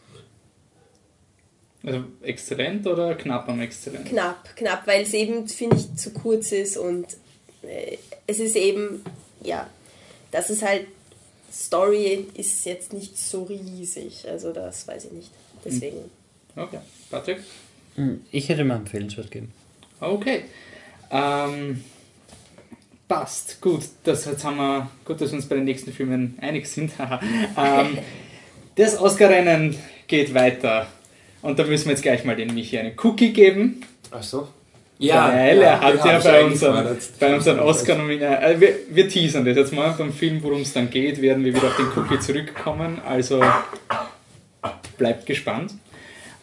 Also 1.82 2.04
exzellent 2.22 2.86
oder 2.86 3.14
knapp 3.14 3.48
am 3.48 3.60
exzellent? 3.60 4.06
Knapp, 4.06 4.56
knapp, 4.56 4.86
weil 4.86 5.02
es 5.02 5.12
eben, 5.12 5.46
finde 5.48 5.76
ich, 5.76 5.94
zu 5.96 6.10
kurz 6.10 6.52
ist 6.52 6.76
und 6.78 7.06
äh, 7.62 7.98
es 8.26 8.38
ist 8.38 8.56
eben, 8.56 9.02
ja, 9.42 9.68
das 10.30 10.48
ist 10.50 10.62
halt, 10.62 10.86
Story 11.52 12.26
ist 12.34 12.64
jetzt 12.64 12.92
nicht 12.92 13.18
so 13.18 13.44
riesig, 13.44 14.26
also 14.28 14.52
das 14.52 14.88
weiß 14.88 15.04
ich 15.06 15.12
nicht. 15.12 15.30
Deswegen. 15.64 15.96
Okay. 16.56 16.78
Patrick? 17.10 17.38
Hm, 17.96 18.20
Ich 18.30 18.48
hätte 18.48 18.64
mal 18.64 18.76
empfehlenswert 18.76 19.30
geben. 19.30 19.52
Okay. 20.00 20.44
Ähm, 21.10 21.82
passt. 23.08 23.60
Gut, 23.60 23.82
das 24.04 24.24
jetzt 24.24 24.44
haben 24.44 24.56
wir. 24.56 24.90
Gut, 25.04 25.20
dass 25.20 25.30
wir 25.30 25.36
uns 25.36 25.48
bei 25.48 25.56
den 25.56 25.64
nächsten 25.64 25.92
Filmen 25.92 26.38
einig 26.40 26.66
sind. 26.68 26.92
Ähm, 27.56 27.98
das 28.76 28.98
Oscar-Rennen 28.98 29.76
geht 30.08 30.34
weiter. 30.34 30.88
Und 31.42 31.58
da 31.58 31.64
müssen 31.64 31.84
wir 31.84 31.92
jetzt 31.92 32.02
gleich 32.02 32.24
mal 32.24 32.34
den 32.34 32.52
Michi 32.54 32.76
einen 32.78 32.94
Cookie 33.02 33.32
geben. 33.32 33.82
Ach 34.10 34.22
so? 34.22 34.48
weil 34.98 35.60
er 35.62 35.80
hat 35.80 36.04
ja 36.04 36.18
bei 36.18 36.44
unseren, 36.44 36.96
bei 37.18 37.34
unseren 37.34 37.58
oscar 37.60 37.96
nominierungen 37.96 38.42
äh, 38.42 38.60
wir, 38.60 38.74
wir 38.90 39.08
teasern 39.08 39.44
das 39.44 39.56
jetzt 39.56 39.72
mal. 39.72 39.92
Beim 39.92 40.12
Film, 40.12 40.42
worum 40.42 40.62
es 40.62 40.72
dann 40.72 40.88
geht, 40.88 41.20
werden 41.20 41.44
wir 41.44 41.54
wieder 41.54 41.66
auf 41.66 41.76
den 41.76 41.86
Cookie 41.96 42.18
zurückkommen. 42.20 43.00
Also 43.04 43.42
bleibt 44.98 45.26
gespannt. 45.26 45.74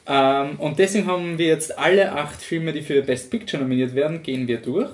Ähm, 0.07 0.59
und 0.59 0.79
deswegen 0.79 1.05
haben 1.05 1.37
wir 1.37 1.47
jetzt 1.47 1.77
alle 1.77 2.13
acht 2.13 2.41
Filme, 2.41 2.73
die 2.73 2.81
für 2.81 3.01
Best 3.01 3.29
Picture 3.29 3.61
nominiert 3.61 3.95
werden, 3.95 4.23
gehen 4.23 4.47
wir 4.47 4.57
durch. 4.57 4.89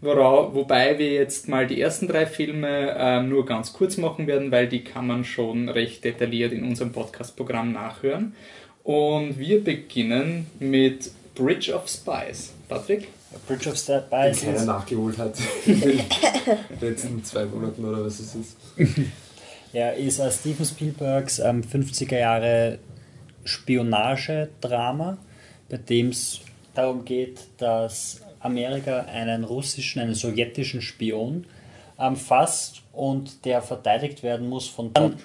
Wora, 0.00 0.52
wobei 0.52 0.98
wir 0.98 1.12
jetzt 1.12 1.48
mal 1.48 1.66
die 1.66 1.80
ersten 1.80 2.08
drei 2.08 2.26
Filme 2.26 2.94
ähm, 2.98 3.28
nur 3.28 3.46
ganz 3.46 3.72
kurz 3.72 3.96
machen 3.96 4.26
werden, 4.26 4.50
weil 4.50 4.68
die 4.68 4.82
kann 4.82 5.06
man 5.06 5.24
schon 5.24 5.68
recht 5.68 6.04
detailliert 6.04 6.52
in 6.52 6.64
unserem 6.64 6.92
Podcast-Programm 6.92 7.72
nachhören. 7.72 8.34
Und 8.82 9.38
wir 9.38 9.62
beginnen 9.62 10.46
mit 10.58 11.12
Bridge 11.36 11.72
of 11.72 11.88
Spies. 11.88 12.52
Patrick? 12.68 13.08
Bridge 13.46 13.68
of 13.68 13.76
Spies 13.76 14.40
Den 14.40 14.54
keiner 14.54 14.64
nachgeholt 14.64 15.18
hat 15.18 15.34
in 15.66 15.80
den 15.80 16.00
letzten 16.80 17.24
zwei 17.24 17.44
Monaten 17.44 17.84
oder 17.84 18.04
was 18.04 18.18
es 18.18 18.34
ist. 18.34 18.56
ja, 19.72 19.90
ist 19.90 20.18
äh, 20.18 20.30
Steven 20.30 20.66
Spielbergs 20.66 21.38
ähm, 21.38 21.62
50er 21.62 22.18
Jahre 22.18 22.78
Spionagedrama, 23.44 25.18
bei 25.68 25.76
dem 25.78 26.10
es 26.10 26.40
darum 26.74 27.04
geht, 27.04 27.40
dass 27.58 28.20
Amerika 28.40 29.00
einen 29.02 29.44
russischen, 29.44 30.00
einen 30.02 30.14
sowjetischen 30.14 30.82
Spion 30.82 31.46
ähm, 31.98 32.16
fasst 32.16 32.82
und 32.92 33.44
der 33.44 33.62
verteidigt 33.62 34.22
werden 34.22 34.48
muss 34.48 34.68
von 34.68 34.92
dann 34.92 35.16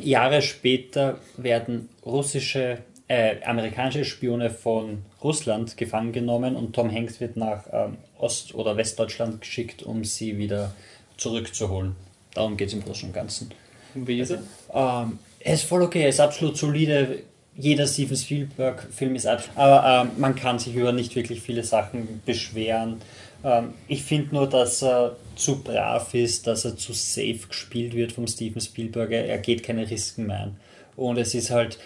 Jahre 0.00 0.40
später 0.42 1.18
werden 1.36 1.88
russische, 2.06 2.78
äh, 3.08 3.42
amerikanische 3.42 4.04
Spione 4.04 4.50
von 4.50 5.02
Russland 5.22 5.76
gefangen 5.76 6.12
genommen 6.12 6.54
und 6.54 6.74
Tom 6.74 6.92
Hanks 6.92 7.20
wird 7.20 7.36
nach 7.36 7.64
ähm, 7.72 7.96
Ost- 8.18 8.54
oder 8.54 8.76
Westdeutschland 8.76 9.40
geschickt, 9.40 9.82
um 9.82 10.04
sie 10.04 10.38
wieder 10.38 10.72
zurückzuholen. 11.16 11.96
Darum 12.34 12.56
geht 12.56 12.68
es 12.68 12.74
im 12.74 12.84
Großen 12.84 13.08
und 13.08 13.14
Ganzen. 13.14 13.50
Wie 13.94 14.20
ist 14.20 14.30
er? 14.30 14.42
Ähm, 14.72 15.18
er 15.40 15.54
ist 15.54 15.64
voll 15.64 15.82
okay, 15.82 16.02
er 16.02 16.08
ist 16.08 16.20
absolut 16.20 16.56
solide. 16.56 17.22
Jeder 17.56 17.86
Steven 17.86 18.16
Spielberg-Film 18.16 19.16
ist 19.16 19.26
absolut. 19.26 19.58
Aber 19.58 20.02
ähm, 20.02 20.10
man 20.18 20.34
kann 20.34 20.58
sich 20.58 20.74
über 20.74 20.92
nicht 20.92 21.14
wirklich 21.16 21.40
viele 21.40 21.64
Sachen 21.64 22.22
beschweren. 22.24 23.00
Ähm, 23.44 23.74
ich 23.88 24.02
finde 24.02 24.34
nur, 24.34 24.48
dass 24.48 24.82
er 24.82 25.16
zu 25.34 25.62
brav 25.62 26.14
ist, 26.14 26.46
dass 26.46 26.64
er 26.64 26.76
zu 26.76 26.92
safe 26.92 27.40
gespielt 27.48 27.94
wird 27.94 28.12
vom 28.12 28.26
Steven 28.26 28.60
Spielberg. 28.60 29.10
Er, 29.10 29.26
er 29.26 29.38
geht 29.38 29.62
keine 29.62 29.90
Risiken 29.90 30.26
mehr 30.26 30.44
ein. 30.44 30.56
Und 30.96 31.18
es 31.18 31.34
ist 31.34 31.50
halt, 31.50 31.78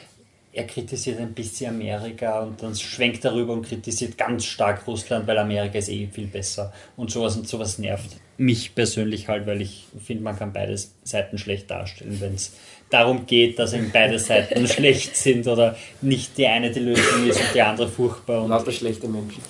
er 0.52 0.66
kritisiert 0.66 1.18
ein 1.18 1.32
bisschen 1.32 1.74
Amerika 1.74 2.40
und 2.40 2.62
dann 2.62 2.74
schwenkt 2.74 3.24
darüber 3.24 3.54
und 3.54 3.66
kritisiert 3.66 4.18
ganz 4.18 4.44
stark 4.44 4.86
Russland, 4.86 5.26
weil 5.26 5.38
Amerika 5.38 5.78
ist 5.78 5.88
eh 5.88 6.06
viel 6.06 6.26
besser 6.26 6.72
und 6.96 7.10
sowas 7.10 7.36
und 7.36 7.48
sowas 7.48 7.78
nervt 7.78 8.16
mich 8.36 8.74
persönlich 8.74 9.28
halt, 9.28 9.46
weil 9.46 9.60
ich 9.62 9.86
finde, 10.04 10.22
man 10.24 10.38
kann 10.38 10.52
beide 10.52 10.76
Seiten 11.04 11.38
schlecht 11.38 11.70
darstellen, 11.70 12.16
wenn 12.20 12.34
es 12.34 12.52
darum 12.90 13.26
geht, 13.26 13.58
dass 13.58 13.72
eben 13.72 13.90
beide 13.92 14.18
Seiten 14.18 14.66
schlecht 14.68 15.16
sind 15.16 15.46
oder 15.46 15.76
nicht 16.02 16.36
die 16.38 16.46
eine 16.46 16.70
die 16.70 16.80
Lösung 16.80 17.26
ist 17.28 17.40
und 17.40 17.54
die 17.54 17.62
andere 17.62 17.88
furchtbar. 17.88 18.42
Und 18.42 18.50
Lauter 18.50 18.72
schlechte 18.72 19.08
Menschen. 19.08 19.42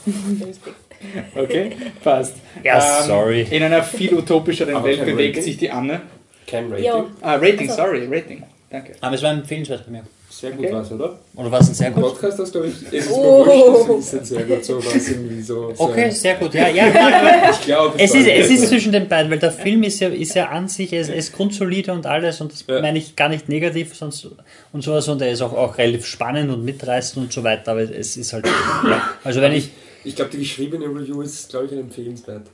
Okay, 1.35 1.73
passt. 2.03 2.37
Ja, 2.63 2.77
Ähm, 3.01 3.07
sorry. 3.07 3.47
In 3.51 3.63
einer 3.63 3.83
viel 3.83 4.15
utopischeren 4.15 4.75
Aber 4.77 4.87
Welt 4.89 5.05
bewegt 5.05 5.37
Rating? 5.37 5.43
sich 5.43 5.57
die 5.59 5.71
Anne. 5.71 6.01
Kein 6.47 6.71
Rating. 6.71 6.85
Jo. 6.87 7.07
Ah, 7.21 7.35
Rating, 7.35 7.69
Also- 7.69 7.83
sorry, 7.83 8.07
Rating. 8.11 8.43
Danke. 8.71 8.93
Aber 9.01 9.15
es 9.15 9.23
war 9.23 9.33
empfehlenswert 9.33 9.85
bei 9.87 9.93
mir. 9.93 10.05
Sehr 10.41 10.51
gut 10.51 10.65
Okay. 10.67 10.75
war's, 10.75 10.91
oder? 10.91 11.19
Oder 11.37 11.51
war 11.53 11.61
es 11.61 11.69
ein 11.69 11.75
sehr 11.75 11.91
gut? 11.93 12.03
Podcast 12.03 12.39
hast 12.41 12.51
glaube 12.53 12.67
ich. 12.67 12.75
Es 12.91 13.07
ist 13.07 13.13
Oh. 13.13 13.45
mir 13.45 13.89
wurscht, 13.89 14.13
das 14.15 14.23
ist 14.23 14.27
sehr 14.31 14.43
gut, 14.45 14.65
so 14.65 14.79
was 14.85 15.09
irgendwie 15.09 15.41
so. 15.43 15.73
Okay, 15.79 16.11
sehr 16.11 16.35
gut. 16.35 16.53
Ja, 16.55 16.69
ja. 16.69 16.87
Ich 17.53 17.61
glaube, 17.67 17.95
Es 17.99 18.15
ist, 18.15 18.27
es 18.27 18.51
ist 18.51 18.69
zwischen 18.69 18.91
den 18.91 19.09
beiden, 19.09 19.31
weil 19.31 19.39
der 19.39 19.53
Film 19.53 19.85
ist 19.85 20.01
ja, 20.01 20.09
ist 20.09 20.35
ja 20.35 20.49
an 20.49 20.67
sich, 20.69 20.93
er 20.93 21.03
ist, 21.03 21.11
ist 21.11 21.33
grundsolide 21.35 21.93
und 21.93 22.05
alles 22.07 22.41
und 22.41 22.53
das 22.53 22.65
Ja. 22.67 22.81
meine 22.81 22.99
ich 22.99 23.15
gar 23.15 23.29
nicht 23.29 23.49
negativ 23.49 23.95
sonst, 23.95 24.27
und 24.73 24.83
sowas 24.83 25.07
und 25.09 25.23
er 25.23 25.31
ist 25.31 25.41
auch, 25.41 25.53
auch 25.53 25.79
relativ 25.79 26.05
spannend 26.05 26.51
und 26.53 26.65
mitreißend 26.65 27.25
und 27.27 27.33
so 27.33 27.45
weiter, 27.45 27.71
aber 27.73 27.83
es 27.83 28.17
ist 28.17 28.33
halt, 28.33 28.47
ja. 28.47 29.11
Also 29.23 29.41
wenn 29.41 29.53
ich, 29.53 29.71
Ich 30.03 30.17
glaube, 30.17 30.31
die 30.33 30.39
geschriebene 30.39 30.85
Review 30.87 31.23
ist, 31.23 31.49
glaube 31.49 31.67
ich, 31.67 31.73
ein 31.73 31.79
empfehlenswert. 31.79 32.47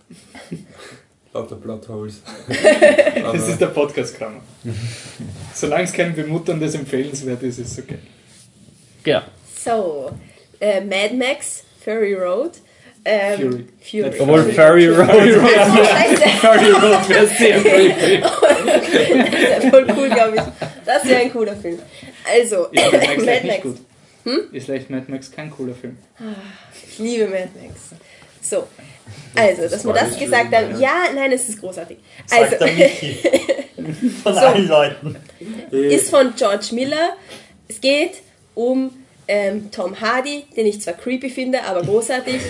Lauter 1.32 1.56
Plotholes. 1.56 2.22
Das 3.22 3.48
ist 3.48 3.60
der 3.60 3.66
Podcast-Krammer. 3.68 4.40
Solange 5.54 5.84
es 5.84 5.92
kein 5.92 6.14
bemutterndes 6.14 6.74
Empfehlenswert 6.74 7.42
ist, 7.42 7.58
ist 7.58 7.78
es 7.78 7.84
okay. 7.84 7.98
genau. 9.04 9.20
So, 9.62 10.10
äh, 10.58 10.80
Mad 10.80 11.14
Max, 11.14 11.62
Fury 11.84 12.14
Road. 12.14 12.52
Ähm, 13.04 13.68
Fury. 13.80 14.04
Fury. 14.10 14.20
Obwohl 14.20 14.42
Furry 14.52 14.88
Road, 14.88 15.08
Scheiße, 15.08 16.28
Furry 16.40 16.70
Road 16.70 17.08
wäre 17.08 17.26
sehr 17.26 17.60
creepy. 17.62 18.20
das 18.20 18.92
wäre 18.92 19.70
voll 19.70 19.86
cool, 19.96 20.08
glaube 20.10 20.36
ich. 20.36 20.42
Das 20.84 21.04
wäre 21.06 21.20
ein 21.20 21.32
cooler 21.32 21.56
Film. 21.56 21.78
Also, 22.28 22.66
Ist 22.66 22.82
Mad 22.92 23.06
Max 23.06 23.24
Mad 23.24 23.46
Max. 23.46 23.62
gut? 23.62 23.78
Ist 24.52 24.68
leicht 24.68 24.90
Mad 24.90 25.04
Max 25.08 25.30
kein 25.30 25.50
cooler 25.50 25.74
Film? 25.74 25.96
Ich 26.90 26.98
liebe 26.98 27.26
Mad 27.28 27.48
Max. 27.62 27.80
So, 28.42 28.66
also, 29.34 29.62
dass 29.68 29.84
wir 29.84 29.94
war 29.94 30.00
das 30.00 30.18
gesagt 30.18 30.48
schlimm, 30.48 30.72
haben. 30.72 30.80
ja. 30.80 31.04
Nein, 31.14 31.32
es 31.32 31.48
ist 31.48 31.61
großartig. 31.61 31.98
Also. 32.30 32.56
Von 34.22 34.36
allen 34.36 34.68
Leuten. 34.68 35.16
ist 35.70 36.11
von 36.11 36.34
George 36.36 36.68
Miller. 36.72 37.16
Es 37.66 37.80
geht 37.80 38.20
um 38.54 38.90
ähm, 39.26 39.70
Tom 39.70 39.98
Hardy, 40.00 40.44
den 40.56 40.66
ich 40.66 40.82
zwar 40.82 40.94
creepy 40.94 41.30
finde, 41.30 41.62
aber 41.64 41.82
großartig, 41.82 42.40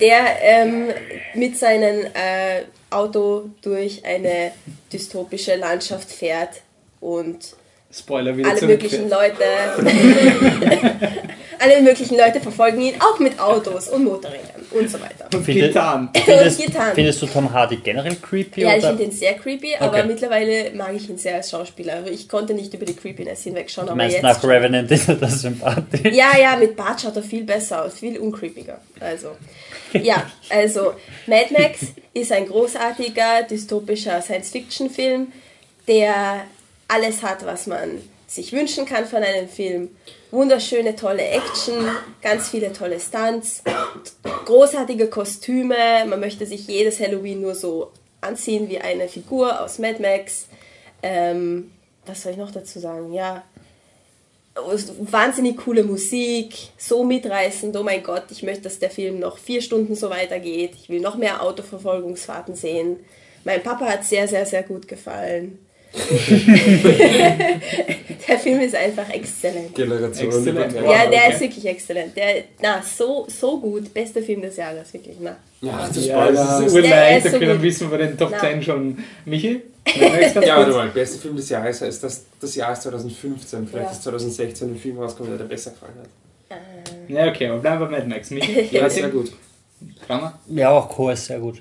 der 0.00 0.42
ähm, 0.42 0.88
mit 1.34 1.56
seinem 1.58 2.06
äh, 2.06 2.62
Auto 2.90 3.50
durch 3.62 4.04
eine 4.04 4.52
dystopische 4.92 5.56
Landschaft 5.56 6.10
fährt 6.10 6.62
und 7.00 7.54
Spoiler 7.92 8.36
wieder 8.36 8.50
alle 8.50 8.66
möglichen 8.66 9.08
Leute 9.08 9.44
alle 11.64 11.82
möglichen 11.82 12.16
Leute 12.16 12.40
verfolgen 12.40 12.80
ihn, 12.80 12.94
auch 13.00 13.18
mit 13.18 13.38
Autos 13.40 13.88
und 13.88 14.04
Motorrädern 14.04 14.64
und 14.70 14.90
so 14.90 15.00
weiter. 15.00 15.26
Und 15.32 15.46
Gitarren. 15.46 16.10
Findest, 16.14 16.62
findest 16.94 17.22
du 17.22 17.26
Tom 17.26 17.52
Hardy 17.52 17.76
generell 17.76 18.16
creepy? 18.16 18.60
Ja, 18.62 18.72
ich 18.72 18.78
oder? 18.78 18.88
finde 18.88 19.04
ihn 19.04 19.12
sehr 19.12 19.34
creepy, 19.34 19.74
aber 19.78 19.98
Okay. 19.98 20.06
mittlerweile 20.06 20.70
mag 20.74 20.94
ich 20.94 21.08
ihn 21.08 21.16
sehr 21.18 21.36
als 21.36 21.50
Schauspieler. 21.50 21.94
Also 21.94 22.10
ich 22.10 22.28
konnte 22.28 22.54
nicht 22.54 22.72
über 22.74 22.84
die 22.84 22.94
Creepiness 22.94 23.42
hinwegschauen, 23.44 23.86
Du 23.86 23.92
aber 23.92 23.98
meinst 24.02 24.14
jetzt. 24.16 24.22
nach 24.22 24.42
Revenant 24.44 24.90
ist 24.90 25.08
er 25.08 25.14
das 25.16 25.40
sympathisch? 25.40 26.12
Ja, 26.12 26.36
ja, 26.38 26.56
mit 26.56 26.76
Bart 26.76 27.00
schaut 27.00 27.16
er 27.16 27.22
viel 27.22 27.44
besser 27.44 27.84
aus, 27.84 27.94
viel 27.98 28.18
uncreepiger. 28.18 28.78
Also, 29.00 29.28
ja, 29.92 30.30
also 30.50 30.94
Mad 31.26 31.46
Max 31.56 31.80
ist 32.12 32.30
ein 32.32 32.46
großartiger 32.46 33.42
dystopischer 33.48 34.20
Science-Fiction-Film, 34.22 35.28
der 35.88 36.44
alles 36.88 37.22
hat, 37.22 37.44
was 37.46 37.66
man 37.66 38.00
sich 38.34 38.52
wünschen 38.52 38.86
kann 38.86 39.06
von 39.06 39.22
einem 39.22 39.48
Film. 39.48 39.90
Wunderschöne, 40.30 40.96
tolle 40.96 41.22
Action, 41.22 41.88
ganz 42.20 42.48
viele 42.48 42.72
tolle 42.72 42.98
Stunts, 42.98 43.62
großartige 44.44 45.08
Kostüme. 45.08 46.04
Man 46.06 46.20
möchte 46.20 46.44
sich 46.46 46.66
jedes 46.66 46.98
Halloween 46.98 47.40
nur 47.40 47.54
so 47.54 47.92
anziehen 48.20 48.68
wie 48.68 48.78
eine 48.78 49.08
Figur 49.08 49.60
aus 49.60 49.78
Mad 49.78 50.00
Max. 50.02 50.46
Ähm, 51.02 51.70
was 52.06 52.22
soll 52.22 52.32
ich 52.32 52.38
noch 52.38 52.50
dazu 52.50 52.80
sagen? 52.80 53.12
Ja, 53.12 53.44
wahnsinnig 54.54 55.56
coole 55.58 55.82
Musik, 55.82 56.54
so 56.78 57.04
mitreißend, 57.04 57.76
oh 57.76 57.82
mein 57.82 58.02
Gott, 58.02 58.24
ich 58.30 58.42
möchte, 58.42 58.62
dass 58.62 58.78
der 58.78 58.90
Film 58.90 59.18
noch 59.18 59.38
vier 59.38 59.60
Stunden 59.60 59.94
so 59.94 60.10
weitergeht. 60.10 60.72
Ich 60.74 60.88
will 60.88 61.00
noch 61.00 61.16
mehr 61.16 61.42
Autoverfolgungsfahrten 61.42 62.54
sehen. 62.54 63.00
Mein 63.44 63.62
Papa 63.62 63.86
hat 63.86 64.04
sehr, 64.04 64.28
sehr, 64.28 64.46
sehr 64.46 64.62
gut 64.62 64.88
gefallen. 64.88 65.58
der 68.28 68.38
Film 68.38 68.60
ist 68.60 68.74
einfach 68.74 69.08
exzellent. 69.10 69.74
Generation. 69.74 70.26
Exzellent. 70.28 70.74
Wow, 70.74 70.82
ja, 70.92 71.06
der 71.10 71.20
okay. 71.20 71.32
ist 71.34 71.40
wirklich 71.40 71.66
exzellent. 71.66 72.16
Der, 72.16 72.44
na, 72.60 72.82
so, 72.82 73.26
so 73.28 73.60
gut. 73.60 73.92
Bester 73.94 74.22
Film 74.22 74.42
des 74.42 74.56
Jahres, 74.56 74.92
wirklich. 74.92 75.16
Na. 75.20 75.36
Ja, 75.60 75.86
das 75.88 76.06
Ja, 76.06 76.30
das 76.30 76.60
ist 76.66 76.74
urleicht, 76.74 77.26
da 77.26 77.30
so 77.30 77.38
können 77.38 77.52
gut. 77.52 77.62
wissen 77.62 77.90
wir 77.90 77.98
den 77.98 78.18
Top 78.18 78.30
Na. 78.32 78.40
10 78.40 78.62
schon. 78.62 78.98
Michi? 79.24 79.62
Ja, 80.44 80.56
warte 80.56 80.70
mal, 80.72 80.88
bester 80.88 81.18
Film 81.20 81.36
des 81.36 81.48
Jahres 81.50 81.82
heißt 81.82 82.02
das, 82.02 82.24
das 82.40 82.54
Jahr 82.54 82.72
ist 82.72 82.82
2015. 82.82 83.68
Vielleicht 83.68 83.84
Ja. 83.86 83.92
ist 83.92 84.02
2016 84.02 84.72
ein 84.72 84.78
Film 84.78 84.98
rausgekommen, 84.98 85.36
der 85.36 85.46
dir 85.46 85.50
besser 85.50 85.72
gefallen 85.72 85.92
hat. 86.00 86.08
Ja, 87.08 87.28
okay, 87.28 87.48
aber 87.48 87.58
bleiben 87.58 87.80
wir 87.80 87.86
bei 87.86 87.98
Mad 87.98 88.08
Max. 88.08 88.30
Michi? 88.30 88.68
Ja, 88.72 88.88
sehr 88.88 89.08
gut. 89.10 89.30
Krammer? 90.06 90.38
Ja, 90.48 90.70
auch 90.70 90.88
Co 90.88 91.10
ist 91.10 91.26
sehr 91.26 91.38
gut. 91.38 91.60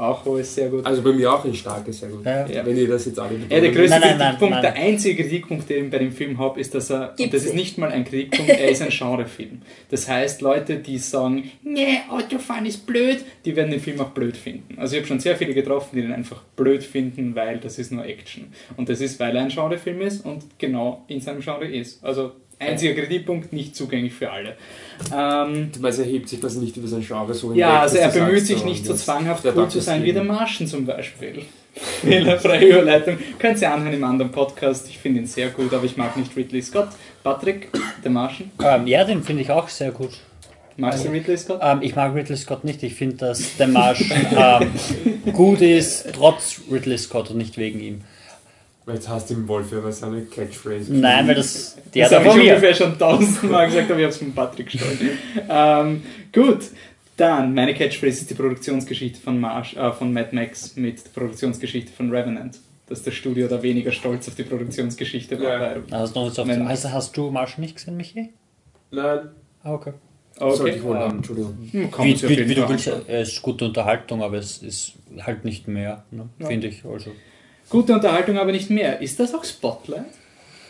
Auch 0.00 0.24
oh, 0.24 0.36
ist 0.36 0.54
sehr 0.54 0.70
gut. 0.70 0.86
Also 0.86 1.02
bei 1.02 1.12
mir 1.12 1.30
auch 1.30 1.44
ein 1.44 1.54
starkes, 1.54 2.00
sehr 2.00 2.08
gut. 2.08 2.24
Ja. 2.24 2.46
Wenn 2.64 2.76
ihr 2.76 2.88
das 2.88 3.04
jetzt 3.04 3.18
alle 3.18 3.36
Ja, 3.50 3.60
der 3.60 3.70
größte 3.70 4.00
Nein, 4.00 4.18
Kritikpunkt, 4.18 4.54
nein. 4.54 4.62
der 4.62 4.74
einzige 4.74 5.22
Kritikpunkt, 5.22 5.68
den 5.68 5.84
ich 5.84 5.90
bei 5.90 5.98
dem 5.98 6.12
Film 6.12 6.38
habe, 6.38 6.58
ist, 6.58 6.74
dass 6.74 6.90
er, 6.90 7.10
und 7.10 7.16
Gibt's 7.16 7.32
das 7.32 7.44
ist 7.44 7.54
nicht. 7.54 7.64
nicht 7.64 7.78
mal 7.78 7.90
ein 7.90 8.04
Kritikpunkt, 8.04 8.50
er 8.50 8.70
ist 8.70 8.80
ein 8.80 8.88
Genrefilm. 8.88 9.60
Das 9.90 10.08
heißt, 10.08 10.40
Leute, 10.40 10.76
die 10.76 10.96
sagen, 10.96 11.50
nee, 11.62 11.98
Autofahren 12.08 12.64
ist 12.64 12.86
blöd, 12.86 13.24
die 13.44 13.54
werden 13.54 13.70
den 13.70 13.80
Film 13.80 14.00
auch 14.00 14.10
blöd 14.10 14.36
finden. 14.38 14.78
Also 14.78 14.94
ich 14.94 15.00
habe 15.00 15.08
schon 15.08 15.20
sehr 15.20 15.36
viele 15.36 15.52
getroffen, 15.52 15.96
die 15.96 16.02
den 16.02 16.12
einfach 16.12 16.42
blöd 16.56 16.82
finden, 16.82 17.34
weil 17.34 17.58
das 17.58 17.78
ist 17.78 17.92
nur 17.92 18.04
Action. 18.06 18.52
Und 18.78 18.88
das 18.88 19.02
ist, 19.02 19.20
weil 19.20 19.36
er 19.36 19.42
ein 19.42 19.48
Genrefilm 19.50 20.00
ist 20.00 20.24
und 20.24 20.44
genau 20.58 21.04
in 21.08 21.20
seinem 21.20 21.40
Genre 21.40 21.66
ist. 21.66 22.02
Also 22.02 22.32
einziger 22.60 22.94
Kritikpunkt, 22.94 23.52
nicht 23.52 23.74
zugänglich 23.74 24.12
für 24.12 24.30
alle. 24.30 24.56
Ähm, 25.14 25.70
Du 25.72 25.80
meinst, 25.80 25.98
er 25.98 26.04
hebt 26.04 26.28
sich 26.28 26.40
quasi 26.40 26.60
nicht 26.60 26.76
über 26.76 26.86
sein 26.86 27.00
Genre 27.00 27.34
so 27.34 27.52
ja, 27.52 27.66
hinweg, 27.66 27.80
also 27.82 27.96
dass 27.96 28.16
er 28.16 28.24
bemüht 28.26 28.46
sich 28.46 28.64
nicht 28.64 28.84
so 28.86 28.92
das- 28.92 29.04
zwanghaft 29.04 29.44
cool 29.56 29.68
zu 29.68 29.80
sein 29.80 30.04
wie 30.04 30.12
der. 30.12 30.24
Marschen 30.24 30.66
zum 30.66 30.84
Beispiel. 30.86 31.42
Fehlerfreie 32.02 32.66
Überleitung. 32.68 33.18
Könnt 33.38 33.60
ihr 33.62 33.72
anhören 33.72 33.94
im 33.94 34.04
anderen 34.04 34.30
Podcast. 34.32 34.88
Ich 34.88 34.98
finde 34.98 35.20
ihn 35.20 35.26
sehr 35.26 35.48
gut, 35.50 35.72
aber 35.72 35.84
ich 35.84 35.96
mag 35.96 36.16
nicht 36.16 36.36
Ridley 36.36 36.62
Scott. 36.62 36.88
Patrick, 37.22 37.68
der 38.04 38.10
Marschen. 38.10 38.50
Ähm, 38.62 38.86
ja, 38.86 39.04
den 39.04 39.22
finde 39.22 39.42
ich 39.42 39.50
auch 39.50 39.68
sehr 39.68 39.92
gut. 39.92 40.10
Magst 40.76 41.04
du 41.04 41.10
Ridley 41.10 41.36
Scott? 41.36 41.60
Ähm, 41.62 41.78
ich 41.82 41.94
mag 41.94 42.14
Ridley 42.14 42.36
Scott 42.36 42.64
nicht. 42.64 42.82
Ich 42.82 42.94
finde, 42.94 43.16
dass 43.16 43.56
der 43.56 43.68
Marsch 43.68 44.04
ähm, 44.36 44.70
gut 45.32 45.60
ist, 45.60 46.06
trotz 46.14 46.60
Ridley 46.70 46.98
Scott 46.98 47.30
und 47.30 47.36
nicht 47.38 47.56
wegen 47.58 47.80
ihm. 47.80 48.00
Jetzt 48.92 49.08
hast 49.08 49.30
du 49.30 49.34
den 49.34 49.48
Wolf 49.48 49.70
ja 49.72 49.82
was 49.82 50.00
seine 50.00 50.22
Catchphrase. 50.22 50.92
Nein, 50.94 51.26
weil 51.28 51.34
das 51.34 51.76
der 51.94 52.08
das 52.08 52.20
ich 52.22 52.28
von 52.28 52.38
mir. 52.38 52.50
ungefähr 52.54 52.74
schon 52.74 52.98
tausendmal 52.98 53.66
gesagt, 53.66 53.90
aber 53.90 53.98
ich 54.00 54.04
habe 54.04 54.12
es 54.12 54.18
von 54.18 54.32
Patrick 54.32 54.70
gestohlen. 54.70 55.10
ähm, 55.48 56.02
gut, 56.32 56.64
dann 57.16 57.54
meine 57.54 57.74
Catchphrase 57.74 58.20
ist 58.22 58.30
die 58.30 58.34
Produktionsgeschichte 58.34 59.20
von, 59.20 59.38
Marsh, 59.40 59.76
äh, 59.76 59.92
von 59.92 60.12
Mad 60.12 60.34
Max 60.34 60.76
mit 60.76 61.04
der 61.04 61.10
Produktionsgeschichte 61.10 61.92
von 61.92 62.10
Revenant. 62.10 62.58
Dass 62.88 63.02
das 63.04 63.14
Studio 63.14 63.46
da 63.46 63.62
weniger 63.62 63.92
stolz 63.92 64.26
auf 64.26 64.34
die 64.34 64.42
Produktionsgeschichte 64.42 65.38
war. 65.40 65.60
Ja. 65.60 65.76
Also, 65.92 66.20
also 66.20 66.90
hast 66.92 67.16
du 67.16 67.30
Marsch 67.30 67.56
nicht 67.58 67.76
gesehen, 67.76 67.96
Michi? 67.96 68.30
Nein, 68.90 69.28
Ah, 69.62 69.74
okay. 69.74 69.92
sollte 70.36 70.70
ich 70.70 70.82
wohl 70.82 70.96
haben, 70.98 71.18
Entschuldigung. 71.18 71.56
hm, 71.70 71.88
Wie, 71.98 72.22
wie, 72.22 72.48
wie 72.48 72.54
du 72.54 72.68
willst, 72.68 72.88
anschauen. 72.88 73.02
es 73.08 73.28
ist 73.34 73.42
gute 73.42 73.66
Unterhaltung, 73.66 74.22
aber 74.22 74.38
es 74.38 74.58
ist 74.58 74.94
halt 75.20 75.44
nicht 75.44 75.68
mehr, 75.68 76.02
ne? 76.10 76.28
Ja. 76.40 76.46
finde 76.46 76.66
ich. 76.68 76.84
Also. 76.84 77.10
Gute 77.70 77.94
Unterhaltung, 77.94 78.36
aber 78.38 78.52
nicht 78.52 78.68
mehr. 78.68 79.00
Ist 79.00 79.18
das 79.18 79.32
auch 79.34 79.44
Spotlight? 79.44 80.04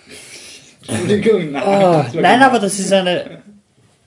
Entschuldigung, 0.86 1.53
nein. 1.53 1.62
Ah, 1.62 2.03
nein, 2.03 2.12
gemein. 2.12 2.42
aber 2.42 2.59
das 2.59 2.78
ist 2.78 2.92
eine. 2.92 3.42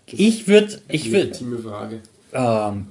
Ich 0.07 0.47
würde, 0.47 0.79
ich 0.87 1.11
würde, 1.11 1.25
Legitime 1.27 1.59
Frage. 1.59 1.99
ähm, 2.33 2.87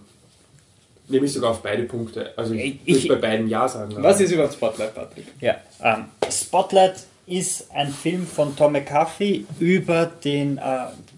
Nehme 1.08 1.26
ich 1.26 1.32
sogar 1.32 1.50
auf 1.50 1.62
beide 1.62 1.82
Punkte. 1.84 2.32
Also 2.36 2.54
ich, 2.54 2.78
Ich- 2.84 3.08
würde 3.08 3.16
bei 3.20 3.28
beiden 3.28 3.48
Ja 3.48 3.68
sagen. 3.68 3.92
aber- 3.94 4.02
Was 4.04 4.20
ist 4.20 4.30
überhaupt 4.32 4.54
Spotlight, 4.54 4.94
Patrick? 4.94 5.26
Ja, 5.40 5.56
ähm, 5.82 6.04
Spotlight 6.30 6.94
ist 7.26 7.70
ein 7.72 7.88
Film 7.92 8.26
von 8.26 8.56
Tom 8.56 8.72
McCarthy 8.72 9.46
über 9.60 10.06
den, 10.06 10.58
äh, 10.58 10.62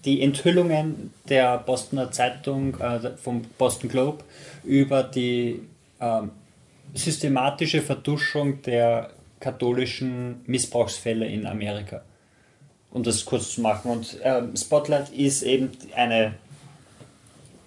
die 0.03 0.21
Enthüllungen 0.21 1.11
der 1.29 1.57
Bostoner 1.59 2.11
Zeitung, 2.11 2.79
äh, 2.79 3.11
vom 3.23 3.41
Boston 3.57 3.89
Globe, 3.89 4.23
über 4.63 5.01
die 5.03 5.61
ähm, 6.01 6.31
systematische 6.95 7.81
Verduschung 7.81 8.61
der 8.61 9.11
katholischen 9.39 10.41
Missbrauchsfälle 10.47 11.27
in 11.27 11.45
Amerika. 11.45 12.01
Um 12.91 13.03
das 13.03 13.25
kurz 13.25 13.55
zu 13.55 13.61
machen. 13.61 13.91
Und 13.91 14.17
ähm, 14.23 14.55
Spotlight 14.55 15.09
ist 15.09 15.43
eben 15.43 15.71
eine 15.95 16.35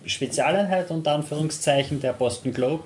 Spezialeinheit 0.07 0.91
unter 0.91 1.13
Anführungszeichen 1.13 2.01
der 2.01 2.15
Boston 2.15 2.53
Globe, 2.53 2.85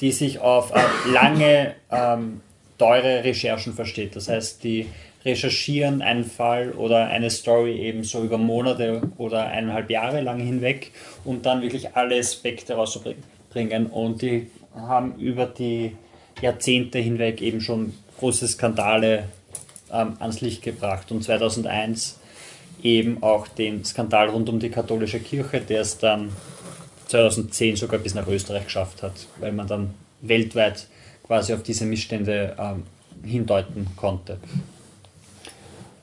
die 0.00 0.10
sich 0.10 0.38
auf 0.38 0.72
äh, 0.74 1.10
lange, 1.10 1.74
ähm, 1.90 2.40
teure 2.78 3.22
Recherchen 3.22 3.74
versteht. 3.74 4.16
Das 4.16 4.28
heißt, 4.28 4.64
die 4.64 4.88
recherchieren 5.24 6.02
einen 6.02 6.24
Fall 6.24 6.72
oder 6.72 7.06
eine 7.06 7.30
Story 7.30 7.78
eben 7.78 8.02
so 8.02 8.24
über 8.24 8.38
Monate 8.38 9.02
oder 9.18 9.46
eineinhalb 9.46 9.88
Jahre 9.90 10.20
lang 10.20 10.40
hinweg, 10.40 10.90
um 11.24 11.42
dann 11.42 11.62
wirklich 11.62 11.94
alle 11.94 12.18
Aspekte 12.18 12.74
rauszubringen. 12.74 13.86
Und 13.86 14.22
die 14.22 14.50
haben 14.74 15.16
über 15.16 15.46
die 15.46 15.96
Jahrzehnte 16.40 16.98
hinweg 16.98 17.40
eben 17.40 17.60
schon 17.60 17.94
große 18.18 18.48
Skandale 18.48 19.28
ähm, 19.92 20.16
ans 20.18 20.40
Licht 20.40 20.62
gebracht. 20.62 21.10
Und 21.10 21.22
2001 21.22 22.18
eben 22.82 23.22
auch 23.22 23.48
den 23.48 23.84
Skandal 23.84 24.28
rund 24.30 24.48
um 24.48 24.58
die 24.58 24.70
katholische 24.70 25.20
Kirche, 25.20 25.60
der 25.60 25.82
es 25.82 25.98
dann 25.98 26.30
2010 27.08 27.76
sogar 27.76 28.00
bis 28.00 28.14
nach 28.14 28.26
Österreich 28.26 28.64
geschafft 28.64 29.02
hat, 29.02 29.12
weil 29.38 29.52
man 29.52 29.66
dann 29.66 29.94
weltweit 30.20 30.86
quasi 31.24 31.52
auf 31.52 31.62
diese 31.62 31.84
Missstände 31.84 32.56
ähm, 32.58 32.84
hindeuten 33.24 33.86
konnte. 33.96 34.38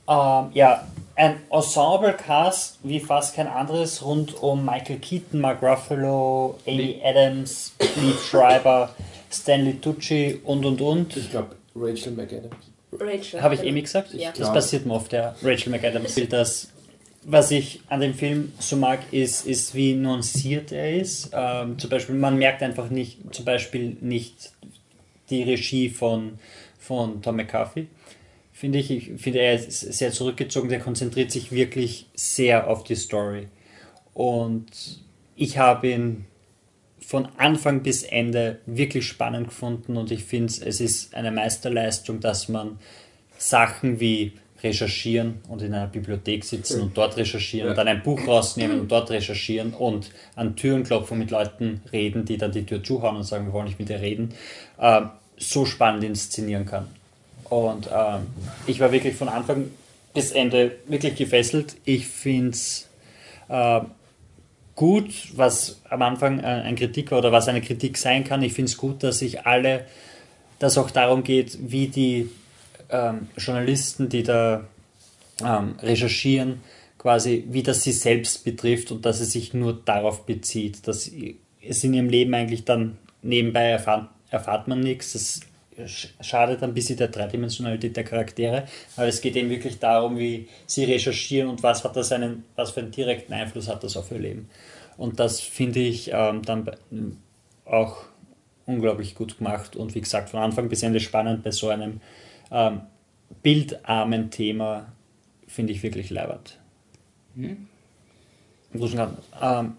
Ähm, 0.08 0.46
ja, 0.54 0.88
ein 1.20 1.36
Ensemble-Cast 1.52 2.80
wie 2.84 3.02
fast 3.02 3.36
kein 3.36 3.48
anderes 3.48 4.04
rund 4.06 4.42
um 4.42 4.66
Michael 4.66 5.00
Keaton, 5.00 5.42
Mark 5.42 5.62
Ruffalo, 5.62 6.58
Amy 6.66 7.02
Adams, 7.04 7.74
Liev 7.98 8.24
Schreiber, 8.24 8.96
Stanley 9.30 9.80
Tucci 9.82 10.40
und 10.46 10.66
und 10.66 10.80
und. 10.80 11.18
Ich 11.18 11.30
glaube, 11.30 11.58
Rachel 11.76 12.14
McAdams. 12.14 12.56
Rachel. 12.94 13.42
Habe 13.42 13.56
ich 13.56 13.62
Amy 13.62 13.82
gesagt? 13.82 14.14
Ja. 14.14 14.32
Das 14.32 14.52
passiert 14.54 14.86
mir 14.86 14.94
oft, 14.94 15.12
der 15.12 15.36
Rachel 15.44 15.72
McAdams 15.72 16.16
Bild, 16.16 16.32
das 16.32 16.70
was 17.24 17.52
ich 17.52 17.82
an 17.90 18.00
dem 18.00 18.14
Film 18.14 18.54
so 18.60 18.78
mag, 18.78 19.00
ist, 19.12 19.46
ist 19.46 19.76
wie 19.76 19.94
nuanciert 19.94 20.72
er 20.72 20.96
ist. 20.96 21.32
Ähm, 21.34 21.78
zum 21.78 21.90
Beispiel, 21.90 22.16
man 22.16 22.38
merkt 22.38 22.64
einfach 22.64 22.90
nicht, 22.90 23.18
zum 23.36 23.44
Beispiel 23.44 23.98
nicht 24.00 24.54
die 25.30 25.44
Regie 25.44 25.90
von, 25.90 26.40
von 26.80 27.22
Tom 27.22 27.36
McCarthy. 27.36 27.88
Finde 28.60 28.80
ich, 28.80 28.92
ich 28.92 29.22
finde, 29.22 29.40
er 29.40 29.54
ist 29.54 29.72
sehr 29.80 30.12
zurückgezogen, 30.12 30.68
der 30.68 30.82
konzentriert 30.82 31.32
sich 31.32 31.54
wirklich 31.54 32.08
sehr 32.14 32.68
auf 32.68 32.84
die 32.84 32.96
Story. 32.96 33.48
Und 34.14 34.66
ich 35.38 35.58
habe 35.58 35.88
ihn 35.88 36.26
von 37.00 37.30
Anfang 37.38 37.84
bis 37.84 38.04
Ende 38.04 38.60
wirklich 38.66 39.08
spannend 39.08 39.48
gefunden 39.48 39.96
und 39.96 40.12
ich 40.12 40.26
finde, 40.26 40.52
es 40.66 40.82
ist 40.82 41.16
eine 41.16 41.32
Meisterleistung, 41.32 42.20
dass 42.20 42.50
man 42.50 42.80
Sachen 43.38 44.02
wie 44.02 44.34
recherchieren 44.62 45.36
und 45.48 45.62
in 45.62 45.74
einer 45.74 45.88
Bibliothek 45.88 46.44
sitzen 46.44 46.82
und 46.82 46.98
dort 46.98 47.16
recherchieren 47.16 47.68
Ja. 47.68 47.72
und 47.72 47.78
dann 47.78 47.88
ein 47.88 48.04
Buch 48.04 48.28
rausnehmen 48.28 48.82
und 48.82 48.92
dort 48.92 49.10
recherchieren 49.10 49.74
und 49.74 50.12
an 50.36 50.58
Türen 50.58 50.84
klopfen 50.84 51.14
und 51.14 51.20
mit 51.20 51.32
Leuten 51.32 51.80
reden, 51.94 52.26
die 52.26 52.36
dann 52.36 52.52
die 52.52 52.66
Tür 52.66 52.84
zuhauen 52.84 53.16
und 53.16 53.24
sagen, 53.24 53.46
wir 53.46 53.54
wollen 53.54 53.68
nicht 53.68 53.80
mit 53.80 53.88
dir 53.88 54.02
reden, 54.02 54.34
ähm, 54.82 55.12
so 55.38 55.64
spannend 55.66 56.04
inszenieren 56.04 56.66
kann. 56.66 56.99
Und 57.50 57.90
ähm, 57.92 58.28
ich 58.68 58.80
war 58.80 58.92
wirklich 58.92 59.16
von 59.16 59.30
Anfang 59.30 59.72
bis 60.14 60.32
Ende 60.32 60.78
wirklich 60.88 61.16
gefesselt. 61.16 61.76
Ich 61.86 62.08
finde 62.08 62.52
es 62.52 62.90
äh, 63.48 63.82
gut, 64.76 65.30
was 65.36 65.82
am 65.90 66.02
Anfang 66.02 66.40
äh, 66.40 66.44
ein 66.44 66.76
Kritik 66.76 67.12
war 67.12 67.20
oder 67.20 67.32
was 67.32 67.48
eine 67.48 67.62
Kritik 67.62 67.98
sein 67.98 68.24
kann. 68.24 68.44
Ich 68.44 68.54
finde 68.54 68.70
es 68.70 68.78
gut, 68.78 69.04
dass 69.04 69.20
sich 69.20 69.46
alle, 69.46 69.86
dass 70.60 70.78
auch 70.78 70.92
darum 70.92 71.24
geht, 71.24 71.58
wie 71.72 71.88
die 71.88 72.30
ähm, 72.90 73.28
Journalisten, 73.38 74.10
die 74.10 74.24
da 74.24 74.64
ähm, 75.44 75.76
recherchieren, 75.82 76.62
quasi, 76.98 77.46
wie 77.50 77.64
das 77.64 77.84
sie 77.84 77.92
selbst 77.92 78.44
betrifft 78.44 78.92
und 78.92 79.06
dass 79.06 79.20
es 79.20 79.32
sich 79.32 79.54
nur 79.54 79.74
darauf 79.74 80.26
bezieht, 80.26 80.88
dass 80.88 81.10
es 81.62 81.84
in 81.84 81.94
ihrem 81.94 82.10
Leben 82.10 82.34
eigentlich 82.34 82.66
dann 82.66 82.98
nebenbei 83.22 83.70
erfahrt, 83.70 84.10
erfahrt 84.30 84.68
man 84.68 84.82
nichts. 84.82 85.14
Das 85.14 85.40
schadet 85.88 86.62
ein 86.64 86.74
bisschen 86.74 86.98
der 86.98 87.08
Dreidimensionalität 87.10 87.96
der 87.96 88.04
Charaktere, 88.04 88.64
aber 88.96 89.08
es 89.08 89.22
geht 89.22 89.36
eben 89.36 89.50
wirklich 89.50 89.80
darum, 89.80 90.18
wie 90.18 90.48
sie 90.66 90.86
recherchieren 90.86 91.50
und 91.50 91.64
was 91.64 91.84
hat 91.84 91.96
das 91.96 92.12
einen, 92.12 92.44
was 92.56 92.72
für 92.72 92.82
einen 92.82 92.92
direkten 92.92 93.34
Einfluss 93.34 93.68
hat 93.68 93.84
das 93.84 93.96
auf 93.98 94.12
ihr 94.12 94.20
Leben. 94.20 94.50
Und 94.98 95.20
das 95.20 95.40
finde 95.40 95.80
ich 95.80 96.12
ähm, 96.14 96.42
dann 96.44 96.66
bei- 96.66 96.78
auch 97.66 97.98
unglaublich 98.66 99.16
gut 99.16 99.38
gemacht 99.38 99.76
und 99.76 99.96
wie 99.96 100.02
gesagt 100.02 100.30
von 100.30 100.40
Anfang 100.42 100.70
bis 100.70 100.84
Ende 100.84 101.00
spannend 101.00 101.44
bei 101.44 101.52
so 101.52 101.70
einem 101.70 102.02
ähm, 102.52 102.82
bildarmen 103.42 104.30
Thema 104.32 104.92
finde 105.48 105.74
ich 105.74 105.82
wirklich 105.84 106.10
leibend. 106.10 106.58
Ähm, 109.42 109.74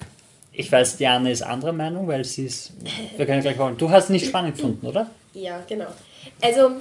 ich 0.53 0.71
weiß, 0.73 0.97
Diane 0.97 1.31
ist 1.31 1.43
anderer 1.43 1.73
Meinung, 1.73 2.09
weil 2.09 2.25
sie 2.25 2.47
ist. 2.47 2.73
Wir 3.17 3.25
können 3.27 3.41
gleich 3.43 3.59
wollen. 3.59 3.77
Du 3.77 3.91
hast 3.91 4.11
nicht 4.11 4.27
spannend 4.27 4.57
gefunden, 4.57 4.85
oder? 4.87 5.09
Ja, 5.33 5.65
genau. 5.69 5.89
Also, 6.41 6.73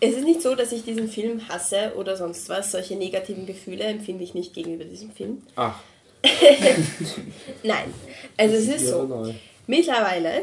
es 0.00 0.14
ist 0.14 0.24
nicht 0.24 0.42
so, 0.42 0.54
dass 0.54 0.72
ich 0.72 0.84
diesen 0.84 1.08
Film 1.08 1.48
hasse 1.48 1.92
oder 1.96 2.16
sonst 2.16 2.48
was. 2.48 2.72
Solche 2.72 2.96
negativen 2.96 3.46
Gefühle 3.46 3.84
empfinde 3.84 4.24
ich 4.24 4.34
nicht 4.34 4.54
gegenüber 4.54 4.84
diesem 4.84 5.10
Film. 5.10 5.42
Ach, 5.56 5.80
Nein. 7.62 7.94
Also, 8.36 8.56
es 8.56 8.68
ist 8.68 8.88
so. 8.88 9.34
Mittlerweile, 9.66 10.42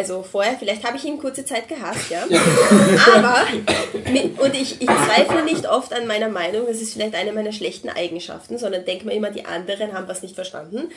also 0.00 0.22
vorher, 0.22 0.56
vielleicht 0.58 0.84
habe 0.84 0.96
ich 0.96 1.04
ihn 1.04 1.18
kurze 1.18 1.44
Zeit 1.44 1.68
gehasst, 1.68 2.10
ja. 2.10 2.22
Aber, 3.14 3.46
mi- 4.10 4.32
und 4.38 4.54
ich, 4.54 4.80
ich 4.80 4.88
zweifle 4.88 5.44
nicht 5.44 5.68
oft 5.68 5.92
an 5.92 6.06
meiner 6.06 6.30
Meinung, 6.30 6.66
das 6.66 6.80
ist 6.80 6.94
vielleicht 6.94 7.14
eine 7.14 7.32
meiner 7.32 7.52
schlechten 7.52 7.90
Eigenschaften, 7.90 8.56
sondern 8.56 8.86
denke 8.86 9.04
mir 9.04 9.12
immer, 9.12 9.30
die 9.30 9.44
anderen 9.44 9.92
haben 9.92 10.08
was 10.08 10.22
nicht 10.22 10.34
verstanden. 10.34 10.88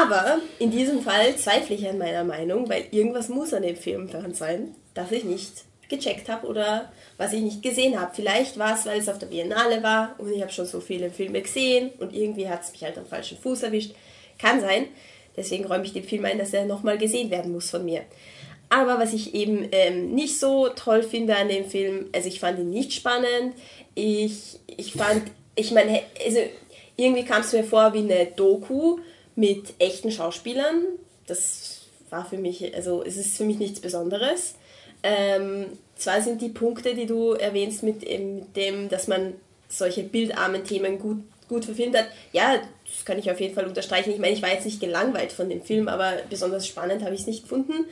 Aber 0.00 0.38
in 0.60 0.70
diesem 0.70 1.02
Fall 1.02 1.36
zweifle 1.36 1.74
ich 1.74 1.88
an 1.88 1.98
meiner 1.98 2.22
Meinung, 2.24 2.68
weil 2.68 2.84
irgendwas 2.92 3.28
muss 3.28 3.52
an 3.52 3.62
dem 3.62 3.76
Film 3.76 4.08
dran 4.08 4.32
sein, 4.32 4.74
das 4.94 5.10
ich 5.10 5.24
nicht 5.24 5.64
gecheckt 5.88 6.28
habe 6.28 6.46
oder 6.46 6.92
was 7.16 7.32
ich 7.32 7.42
nicht 7.42 7.62
gesehen 7.62 8.00
habe. 8.00 8.12
Vielleicht 8.14 8.58
war 8.58 8.74
es, 8.74 8.86
weil 8.86 9.00
es 9.00 9.08
auf 9.08 9.18
der 9.18 9.26
Biennale 9.26 9.82
war 9.82 10.14
und 10.18 10.32
ich 10.32 10.40
habe 10.40 10.52
schon 10.52 10.66
so 10.66 10.80
viele 10.80 11.10
Filme 11.10 11.42
gesehen 11.42 11.90
und 11.98 12.14
irgendwie 12.14 12.48
hat 12.48 12.62
es 12.62 12.72
mich 12.72 12.84
halt 12.84 12.96
am 12.96 13.06
falschen 13.06 13.38
Fuß 13.38 13.64
erwischt. 13.64 13.94
Kann 14.38 14.60
sein. 14.60 14.86
Deswegen 15.36 15.66
räume 15.66 15.84
ich 15.84 15.92
dem 15.92 16.04
Film 16.04 16.24
ein, 16.24 16.38
dass 16.38 16.54
er 16.54 16.64
nochmal 16.64 16.96
gesehen 16.96 17.30
werden 17.30 17.52
muss 17.52 17.70
von 17.70 17.84
mir. 17.84 18.02
Aber 18.68 18.98
was 18.98 19.12
ich 19.12 19.34
eben 19.34 19.68
ähm, 19.72 20.14
nicht 20.14 20.38
so 20.40 20.68
toll 20.68 21.02
finde 21.02 21.36
an 21.36 21.48
dem 21.48 21.66
Film, 21.66 22.06
also 22.12 22.28
ich 22.28 22.40
fand 22.40 22.58
ihn 22.58 22.70
nicht 22.70 22.92
spannend. 22.92 23.54
Ich, 23.94 24.58
ich 24.66 24.92
fand, 24.92 25.22
ich 25.54 25.70
meine, 25.70 26.02
also 26.24 26.40
irgendwie 26.96 27.24
kam 27.24 27.42
es 27.42 27.52
mir 27.52 27.64
vor 27.64 27.92
wie 27.94 27.98
eine 27.98 28.26
Doku 28.26 28.98
mit 29.36 29.74
echten 29.78 30.10
Schauspielern. 30.10 30.82
Das 31.26 31.82
war 32.10 32.24
für 32.24 32.38
mich, 32.38 32.74
also 32.74 33.02
es 33.04 33.16
ist 33.16 33.36
für 33.36 33.44
mich 33.44 33.58
nichts 33.58 33.80
Besonderes. 33.80 34.54
Ähm, 35.02 35.66
zwar 35.94 36.20
sind 36.20 36.42
die 36.42 36.48
Punkte, 36.48 36.94
die 36.94 37.06
du 37.06 37.32
erwähnst, 37.32 37.82
mit, 37.82 38.08
ähm, 38.08 38.36
mit 38.36 38.56
dem, 38.56 38.88
dass 38.88 39.06
man 39.06 39.34
solche 39.68 40.02
bildarmen 40.02 40.64
Themen 40.64 40.98
gut, 40.98 41.18
gut 41.48 41.64
verfilmt 41.64 41.96
hat, 41.96 42.06
ja, 42.32 42.56
das 42.56 43.04
kann 43.04 43.18
ich 43.18 43.30
auf 43.30 43.40
jeden 43.40 43.54
Fall 43.54 43.66
unterstreichen. 43.66 44.12
Ich 44.12 44.18
meine, 44.18 44.34
ich 44.34 44.42
war 44.42 44.52
jetzt 44.52 44.64
nicht 44.64 44.80
gelangweilt 44.80 45.32
von 45.32 45.48
dem 45.48 45.62
Film, 45.62 45.88
aber 45.88 46.14
besonders 46.28 46.66
spannend 46.66 47.02
habe 47.02 47.14
ich 47.14 47.22
es 47.22 47.26
nicht 47.26 47.42
gefunden. 47.42 47.86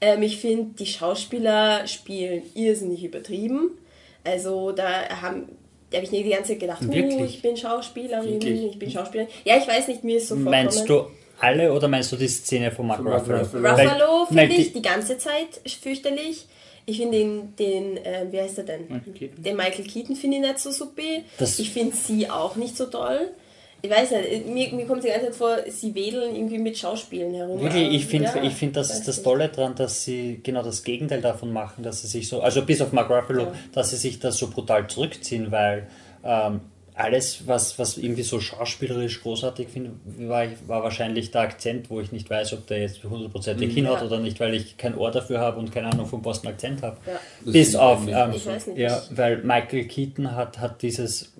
Ähm, 0.00 0.22
ich 0.22 0.38
finde, 0.38 0.74
die 0.78 0.86
Schauspieler 0.86 1.86
spielen 1.86 2.42
irrsinnig 2.54 3.02
übertrieben. 3.04 3.70
Also 4.24 4.72
da 4.72 5.08
haben, 5.22 5.48
da 5.90 5.96
habe 5.96 6.04
ich 6.06 6.12
nicht 6.12 6.24
die 6.26 6.30
ganze 6.30 6.52
Zeit 6.52 6.60
gedacht, 6.60 6.82
Wirklich? 6.92 7.34
ich 7.36 7.42
bin 7.42 7.56
Schauspielerin, 7.56 8.34
Wirklich? 8.34 8.64
ich 8.72 8.78
bin 8.78 8.90
Schauspielerin. 8.90 9.30
Ja, 9.44 9.56
ich 9.56 9.66
weiß 9.66 9.88
nicht, 9.88 10.04
mir 10.04 10.18
ist 10.18 10.28
so 10.28 10.34
vorkommen. 10.36 10.50
Meinst 10.52 10.88
du 10.88 11.06
alle 11.40 11.72
oder 11.72 11.88
meinst 11.88 12.12
du 12.12 12.16
die 12.16 12.28
Szene 12.28 12.70
von 12.70 12.86
Mark 12.86 12.98
Von 12.98 13.06
Mark 13.06 13.22
Ruffalo? 13.28 13.68
Ruffalo. 13.68 14.26
Finde 14.26 14.48
die- 14.48 14.60
ich 14.62 14.72
die 14.72 14.82
ganze 14.82 15.18
Zeit 15.18 15.60
fürchterlich. 15.80 16.46
Ich 16.86 16.96
finde 16.98 17.18
den, 17.18 17.56
den 17.56 17.96
äh, 17.98 18.26
wie 18.30 18.40
heißt 18.40 18.58
er 18.58 18.64
denn? 18.64 18.82
Michael 18.88 19.12
Keaton. 19.12 19.42
Den 19.42 19.56
Michael 19.56 19.84
Keaton 19.84 20.16
finde 20.16 20.36
ich 20.38 20.42
nicht 20.42 20.58
so 20.58 20.70
super. 20.70 21.02
Das- 21.38 21.58
ich 21.58 21.70
finde 21.70 21.94
sie 21.96 22.30
auch 22.30 22.56
nicht 22.56 22.76
so 22.76 22.86
toll. 22.86 23.30
Ich 23.80 23.88
weiß 23.90 24.10
nicht, 24.10 24.46
mir, 24.48 24.72
mir 24.72 24.86
kommt 24.86 25.04
die 25.04 25.08
ganze 25.08 25.26
Zeit 25.26 25.34
vor, 25.36 25.56
sie 25.68 25.94
wedeln 25.94 26.34
irgendwie 26.34 26.58
mit 26.58 26.76
Schauspielen 26.76 27.32
herum. 27.32 27.60
Wirklich, 27.60 27.92
ich 27.92 28.06
finde, 28.06 28.28
Ja, 28.34 28.42
ich 28.42 28.52
find, 28.54 28.74
das 28.76 28.90
ist 28.90 29.06
das. 29.06 29.22
Tolle 29.22 29.48
daran, 29.48 29.76
dass 29.76 30.02
sie 30.04 30.40
genau 30.42 30.62
das 30.64 30.82
Gegenteil 30.82 31.20
davon 31.20 31.52
machen, 31.52 31.84
dass 31.84 32.00
sie 32.02 32.08
sich 32.08 32.28
so, 32.28 32.40
also 32.42 32.62
bis 32.62 32.80
auf 32.80 32.92
Mark 32.92 33.08
Ruffalo, 33.08 33.42
Ja. 33.44 33.52
dass 33.72 33.90
sie 33.90 33.96
sich 33.96 34.18
das 34.18 34.36
so 34.36 34.48
brutal 34.48 34.88
zurückziehen, 34.88 35.52
weil 35.52 35.86
ähm, 36.24 36.60
alles, 36.96 37.46
was, 37.46 37.78
was 37.78 37.96
irgendwie 37.96 38.24
so 38.24 38.40
schauspielerisch 38.40 39.22
großartig 39.22 39.68
finde, 39.68 39.92
war, 40.28 40.46
war 40.66 40.82
wahrscheinlich 40.82 41.30
der 41.30 41.42
Akzent, 41.42 41.88
wo 41.90 42.00
ich 42.00 42.10
nicht 42.10 42.28
weiß, 42.28 42.54
ob 42.54 42.66
der 42.66 42.80
jetzt 42.80 43.04
hundertprozentig 43.04 43.68
Mhm. 43.70 43.74
hinhaut 43.74 44.00
Ja. 44.00 44.06
oder 44.06 44.18
nicht, 44.18 44.40
weil 44.40 44.54
ich 44.54 44.76
kein 44.76 44.98
Ohr 44.98 45.12
dafür 45.12 45.38
habe 45.38 45.60
und 45.60 45.70
keine 45.70 45.86
Ahnung 45.92 46.06
vom 46.06 46.20
Boston 46.22 46.48
Akzent 46.50 46.82
habe. 46.82 46.96
Ja. 47.06 47.20
Bis 47.52 47.76
auf, 47.76 48.00
ähm, 48.08 48.32
Ich 48.34 48.44
weiß 48.44 48.66
nicht. 48.66 48.78
ja, 48.78 49.00
weil 49.10 49.36
Michael 49.44 49.84
Keaton 49.86 50.34
hat, 50.34 50.58
hat 50.58 50.82
dieses, 50.82 51.32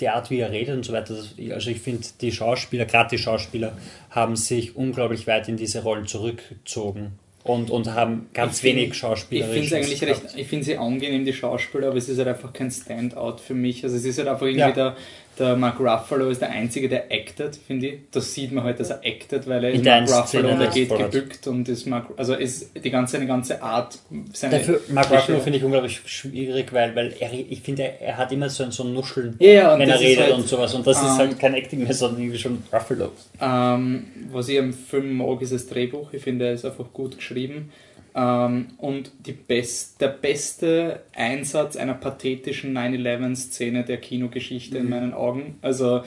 die 0.00 0.08
Art, 0.08 0.30
wie 0.30 0.38
er 0.40 0.50
redet 0.50 0.76
und 0.76 0.84
so 0.84 0.92
weiter, 0.92 1.14
also 1.50 1.70
ich 1.70 1.80
finde, 1.80 2.06
die 2.20 2.32
Schauspieler, 2.32 2.84
gerade 2.84 3.10
die 3.10 3.18
Schauspieler, 3.18 3.72
haben 4.10 4.36
sich 4.36 4.76
unglaublich 4.76 5.26
weit 5.26 5.48
in 5.48 5.56
diese 5.56 5.82
Rollen 5.82 6.06
zurückgezogen 6.06 7.12
und, 7.44 7.70
und 7.70 7.92
haben 7.94 8.28
ganz 8.34 8.58
Ich 8.58 8.64
wenig 8.64 8.90
Ich 8.90 8.94
Schauspieler. 8.98 9.46
finde 9.48 9.66
es 9.66 9.72
eigentlich 9.72 10.02
recht, 10.04 10.22
ich 10.36 10.46
finde 10.46 10.64
sie 10.64 10.76
angenehm, 10.78 11.24
die 11.24 11.32
Schauspieler, 11.32 11.88
aber 11.88 11.96
es 11.96 12.08
ist 12.08 12.18
halt 12.18 12.28
einfach 12.28 12.52
kein 12.52 12.70
Standout 12.70 13.38
für 13.38 13.54
mich. 13.54 13.82
Also 13.82 13.96
es 13.96 14.04
ist 14.04 14.18
halt 14.18 14.28
einfach 14.28 14.46
irgendwie 14.46 14.60
Ja. 14.60 14.70
der, 14.72 14.96
der 15.42 15.56
Mark 15.56 15.78
Ruffalo 15.80 16.28
ist 16.30 16.40
der 16.40 16.50
Einzige, 16.50 16.88
der 16.88 17.10
acted, 17.12 17.56
finde 17.56 17.86
ich. 17.88 17.94
Das 18.10 18.32
sieht 18.34 18.52
man 18.52 18.64
halt, 18.64 18.80
dass 18.80 18.90
er 18.90 19.00
acted, 19.04 19.46
weil 19.46 19.64
er 19.64 19.70
In 19.70 19.80
ist 19.80 19.84
Mark 19.86 20.08
Ruffalo 20.22 20.48
und 20.50 20.60
er 20.60 20.66
geht 20.68 20.90
hat. 20.90 21.10
gebückt 21.10 21.46
und 21.46 21.68
ist 21.68 21.86
Mark, 21.86 22.06
also 22.16 22.34
ist 22.34 22.70
die 22.82 22.90
ganze, 22.90 23.16
eine 23.18 23.26
ganze 23.26 23.62
Art, 23.62 23.98
seine 24.32 24.58
Dafür, 24.58 24.80
Mark 24.88 25.10
Ruffalo 25.10 25.40
finde 25.40 25.58
ich 25.58 25.64
unglaublich 25.64 26.00
schwierig, 26.06 26.72
weil, 26.72 26.94
weil 26.96 27.14
er, 27.20 27.30
ich 27.32 27.60
finde, 27.60 27.82
er, 27.82 28.00
er 28.00 28.16
hat 28.18 28.32
immer 28.32 28.48
so 28.48 28.64
ein, 28.64 28.70
so 28.70 28.84
ein 28.84 28.94
Nuscheln, 28.94 29.36
Ja, 29.38 29.78
wenn 29.78 29.88
er 29.88 29.96
ist 29.96 30.02
redet 30.02 30.24
halt- 30.24 30.34
und 30.34 30.48
sowas. 30.48 30.74
Und 30.74 30.86
das 30.86 30.96
ist 30.98 31.04
ähm, 31.04 31.18
halt 31.18 31.38
kein 31.38 31.54
Acting 31.54 31.82
mehr, 31.82 31.92
sondern 31.94 32.20
irgendwie 32.22 32.38
schon 32.38 32.62
Ruffalo. 32.72 33.10
Ähm, 33.40 34.04
was 34.30 34.48
ich 34.48 34.58
am 34.58 34.72
Film 34.72 35.16
mag, 35.16 35.42
ist 35.42 35.52
das 35.52 35.66
Drehbuch. 35.66 36.12
Ich 36.12 36.22
finde, 36.22 36.46
er 36.46 36.52
ist 36.52 36.64
einfach 36.64 36.86
gut 36.92 37.16
geschrieben. 37.16 37.70
Ähm, 38.14 38.66
und 38.78 39.10
best, 39.48 40.00
der 40.00 40.08
beste 40.08 41.00
Einsatz 41.14 41.76
einer 41.76 41.94
pathetischen 41.94 42.76
9-11-Szene 42.76 43.84
der 43.84 43.96
Kinogeschichte 43.98 44.78
in 44.78 44.88
meinen 44.90 45.14
Augen. 45.14 45.56
Also, 45.62 46.02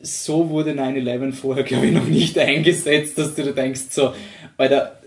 so 0.00 0.48
wurde 0.48 0.72
9-11 0.72 1.32
vorher, 1.32 1.64
glaube 1.64 1.86
ich, 1.86 1.92
noch 1.92 2.06
nicht 2.06 2.38
eingesetzt, 2.38 3.18
dass 3.18 3.34
du 3.34 3.42
dir 3.42 3.52
denkst, 3.52 3.80
so, 3.90 4.14
Alter, 4.56 5.00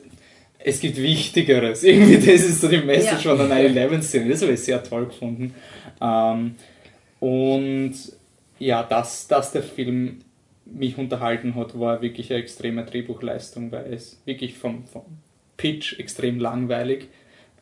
es 0.60 0.80
gibt 0.80 0.98
Wichtigeres. 0.98 1.84
Irgendwie, 1.84 2.16
das 2.16 2.41
ist 2.44 2.62
so 2.62 2.68
die 2.68 2.78
Message 2.80 3.26
Ja. 3.26 3.36
von 3.36 3.50
der 3.50 3.70
9-11-Szene. 3.72 4.30
Das 4.30 4.41
habe 4.41 4.54
ich 4.54 4.60
sehr 4.60 4.84
toll 4.84 5.06
gefunden. 5.06 5.54
Ähm, 6.02 6.56
und 7.20 7.94
ja, 8.60 8.84
dass, 8.84 9.28
dass 9.28 9.52
der 9.54 9.64
Film 9.64 10.20
mich 10.66 10.98
unterhalten 10.98 11.56
hat, 11.56 11.78
war 11.80 12.02
wirklich 12.02 12.32
eine 12.32 12.41
extreme 12.41 12.84
Drehbuchleistung, 12.86 13.72
weil 13.72 13.94
es 13.94 14.22
wirklich 14.26 14.58
vom, 14.58 14.86
vom 14.86 15.04
Pitch 15.64 15.97
extrem 15.97 16.39
langweilig. 16.39 17.07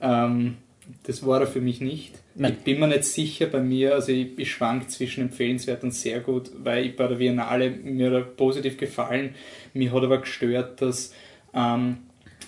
Ähm, 0.02 0.58
das 1.04 1.24
war 1.24 1.40
er 1.40 1.46
für 1.46 1.62
mich 1.62 1.82
nicht. 1.82 2.16
Nein. 2.34 2.54
Ich 2.54 2.64
bin 2.64 2.80
mir 2.80 2.88
nicht 2.88 3.06
sicher 3.06 3.46
bei 3.46 3.62
mir, 3.62 3.94
also 3.94 4.12
ich, 4.12 4.40
ich 4.40 4.52
schwank 4.52 4.90
zwischen 4.90 5.22
empfehlenswert 5.22 5.84
und 5.84 5.94
sehr 5.94 6.20
gut, 6.20 6.50
weil 6.64 6.88
ich 6.88 6.96
bei 6.96 7.06
der 7.06 7.18
Biennale 7.18 7.70
mir 7.70 8.22
positiv 8.22 8.78
gefallen. 8.78 9.36
Mir 9.76 9.94
hat 9.94 10.04
aber 10.04 10.18
gestört, 10.18 10.82
dass 10.82 11.14
ähm, 11.54 11.98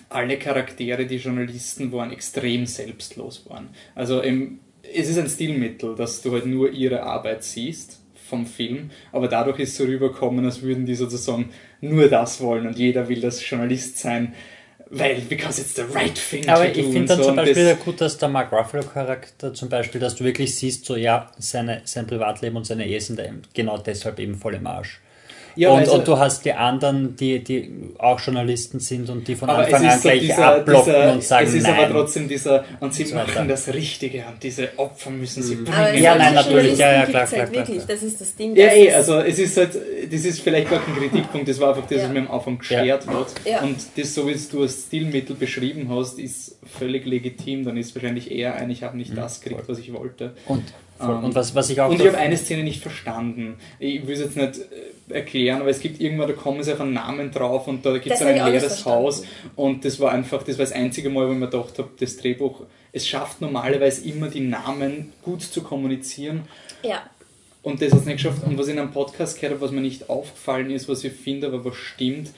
alle 0.08 0.38
Charaktere, 0.38 1.06
die 1.06 1.18
Journalisten 1.18 1.92
waren, 1.92 2.10
extrem 2.10 2.66
selbstlos 2.66 3.48
waren. 3.48 3.68
Also 3.94 4.22
im, 4.22 4.58
es 4.92 5.08
ist 5.08 5.18
ein 5.18 5.28
Stilmittel, 5.28 5.94
dass 5.94 6.20
du 6.20 6.32
halt 6.32 6.46
nur 6.46 6.72
ihre 6.72 7.04
Arbeit 7.04 7.44
siehst 7.44 8.00
vom 8.28 8.44
Film, 8.46 8.90
aber 9.12 9.28
dadurch 9.28 9.60
ist 9.60 9.76
so 9.76 9.84
rübergekommen, 9.84 10.44
als 10.44 10.62
würden 10.62 10.84
die 10.84 10.96
sozusagen 10.96 11.50
nur 11.80 12.08
das 12.08 12.40
wollen 12.40 12.66
und 12.66 12.76
jeder 12.76 13.08
will 13.08 13.20
das 13.20 13.48
Journalist 13.48 13.98
sein, 13.98 14.34
weil, 14.90 15.20
because 15.22 15.60
it's 15.60 15.74
the 15.74 15.82
right 15.94 16.14
thing 16.14 16.48
Aber 16.48 16.68
ich 16.68 16.74
finde 16.84 17.04
dann 17.06 17.18
so. 17.18 17.24
zum 17.24 17.36
Beispiel 17.36 17.64
das- 17.70 17.78
gut, 17.80 18.00
dass 18.00 18.18
der 18.18 18.28
Mark 18.28 18.52
Ruffalo-Charakter 18.52 19.52
zum 19.54 19.68
Beispiel, 19.68 20.00
dass 20.00 20.14
du 20.14 20.24
wirklich 20.24 20.54
siehst, 20.56 20.84
so 20.84 20.96
ja, 20.96 21.30
seine, 21.38 21.82
sein 21.84 22.06
Privatleben 22.06 22.56
und 22.56 22.66
seine 22.66 22.86
Ehe 22.86 23.00
sind 23.00 23.20
genau 23.54 23.78
deshalb 23.78 24.18
eben 24.20 24.34
voll 24.36 24.54
im 24.54 24.66
Arsch. 24.66 25.00
Ja, 25.56 25.70
und, 25.70 25.80
also- 25.80 25.94
und 25.94 26.08
du 26.08 26.18
hast 26.18 26.44
die 26.44 26.52
anderen, 26.52 27.16
die, 27.16 27.42
die 27.42 27.70
auch 27.98 28.18
Journalisten 28.20 28.80
sind 28.80 29.08
und 29.10 29.26
die 29.28 29.36
von 29.36 29.48
Anfang 29.50 29.86
an 29.86 30.00
gleich 30.00 30.20
dieser, 30.20 30.56
abblocken 30.56 30.92
dieser, 30.92 31.12
und 31.12 31.22
sagen 31.22 31.46
es 31.46 31.54
ist 31.54 31.62
nein. 31.62 31.74
aber 31.84 31.90
trotzdem 31.92 32.28
dieser, 32.28 32.64
und 32.80 32.94
sie 32.94 33.04
so 33.04 33.14
machen 33.14 33.48
das 33.48 33.72
Richtige 33.72 34.24
und 34.30 34.42
diese 34.42 34.70
Opfer 34.78 35.10
müssen 35.10 35.42
sie 35.42 35.56
bringen. 35.56 35.72
Aber 35.72 35.94
Ja, 35.94 36.16
nein, 36.16 36.34
natürlich, 36.34 36.78
ja, 36.78 36.92
ja, 36.92 36.98
Journalisten 37.04 37.10
klar, 37.10 37.26
klar, 37.26 37.40
halt 37.40 37.52
klar, 37.52 37.66
wirklich, 37.66 37.84
klar. 37.84 37.96
das 37.96 38.02
ist 38.02 38.20
das 38.20 38.34
Ding. 38.36 38.56
Ja, 38.56 38.66
das 38.66 38.74
eh, 38.74 38.92
also 38.92 39.18
es 39.20 39.38
ist 39.38 39.56
halt, 39.56 39.74
das 40.10 40.24
ist 40.24 40.40
vielleicht 40.40 40.70
gar 40.70 40.80
kein 40.84 40.96
Kritikpunkt, 40.96 41.48
das 41.48 41.60
war 41.60 41.70
einfach 41.70 41.86
das, 41.88 41.98
was 41.98 42.02
Ja. 42.02 42.08
mir 42.08 42.20
am 42.20 42.30
Anfang 42.30 42.58
geschert 42.58 43.06
hat. 43.06 43.26
Ja. 43.44 43.60
Und 43.62 43.76
das, 43.96 44.14
so 44.14 44.26
wie 44.26 44.32
es 44.32 44.48
du 44.48 44.62
als 44.62 44.84
Stilmittel 44.86 45.36
beschrieben 45.36 45.88
hast, 45.88 46.18
ist 46.18 46.56
völlig 46.78 47.06
legitim. 47.06 47.64
Dann 47.64 47.76
ist 47.76 47.94
wahrscheinlich 47.94 48.30
eher 48.30 48.54
ein, 48.56 48.70
ich 48.70 48.82
habe 48.82 48.96
nicht 48.96 49.16
das 49.16 49.40
gekriegt, 49.40 49.68
was 49.68 49.78
ich 49.78 49.92
wollte. 49.92 50.34
Und, 50.46 50.62
voll. 50.98 51.16
Ähm, 51.16 51.24
und 51.24 51.34
was, 51.34 51.54
was 51.54 51.70
ich 51.70 51.80
auch 51.80 51.90
Und 51.90 52.00
ich 52.00 52.06
habe 52.06 52.18
eine 52.18 52.36
Szene 52.36 52.62
nicht 52.62 52.82
verstanden. 52.82 53.56
Ich 53.78 54.06
will 54.06 54.14
es 54.14 54.20
jetzt 54.20 54.36
nicht 54.36 54.58
äh, 55.08 55.14
erklären, 55.14 55.60
aber 55.60 55.70
es 55.70 55.80
gibt 55.80 56.00
irgendwann, 56.00 56.28
da 56.28 56.34
kommen 56.34 56.62
sie 56.62 56.72
auf 56.72 56.80
einen 56.80 56.94
Namen 56.94 57.30
drauf 57.30 57.68
und 57.68 57.84
da 57.84 57.96
gibt 57.98 58.14
es 58.14 58.22
ein 58.22 58.36
leeres. 58.36 58.84
Haus. 58.84 59.24
Und 59.56 59.84
das 59.84 60.00
war 60.00 60.12
einfach, 60.12 60.42
das 60.42 60.58
war 60.58 60.64
das 60.64 60.72
einzige 60.72 61.10
Mal, 61.10 61.28
wo 61.28 61.32
ich 61.32 61.38
mir 61.38 61.46
gedacht 61.46 61.78
habe, 61.78 61.90
das 61.98 62.16
Drehbuch, 62.16 62.62
es 62.92 63.06
schafft 63.06 63.40
normalerweise 63.40 64.08
immer 64.08 64.28
die 64.28 64.40
Namen 64.40 65.12
gut 65.22 65.42
zu 65.42 65.62
kommunizieren. 65.62 66.42
ja. 66.82 67.02
Und 67.64 67.80
das 67.80 67.92
hat 67.92 68.00
es 68.00 68.04
nicht 68.04 68.16
geschafft. 68.18 68.44
Und 68.44 68.58
was 68.58 68.66
ich 68.66 68.74
in 68.74 68.78
einem 68.78 68.92
Podcast 68.92 69.36
gehört 69.36 69.54
habe, 69.54 69.64
was 69.64 69.70
mir 69.72 69.80
nicht 69.80 70.10
aufgefallen 70.10 70.70
ist, 70.70 70.86
was 70.86 71.02
ich 71.02 71.14
finde, 71.14 71.46
aber 71.46 71.64
was 71.64 71.74
stimmt, 71.74 72.30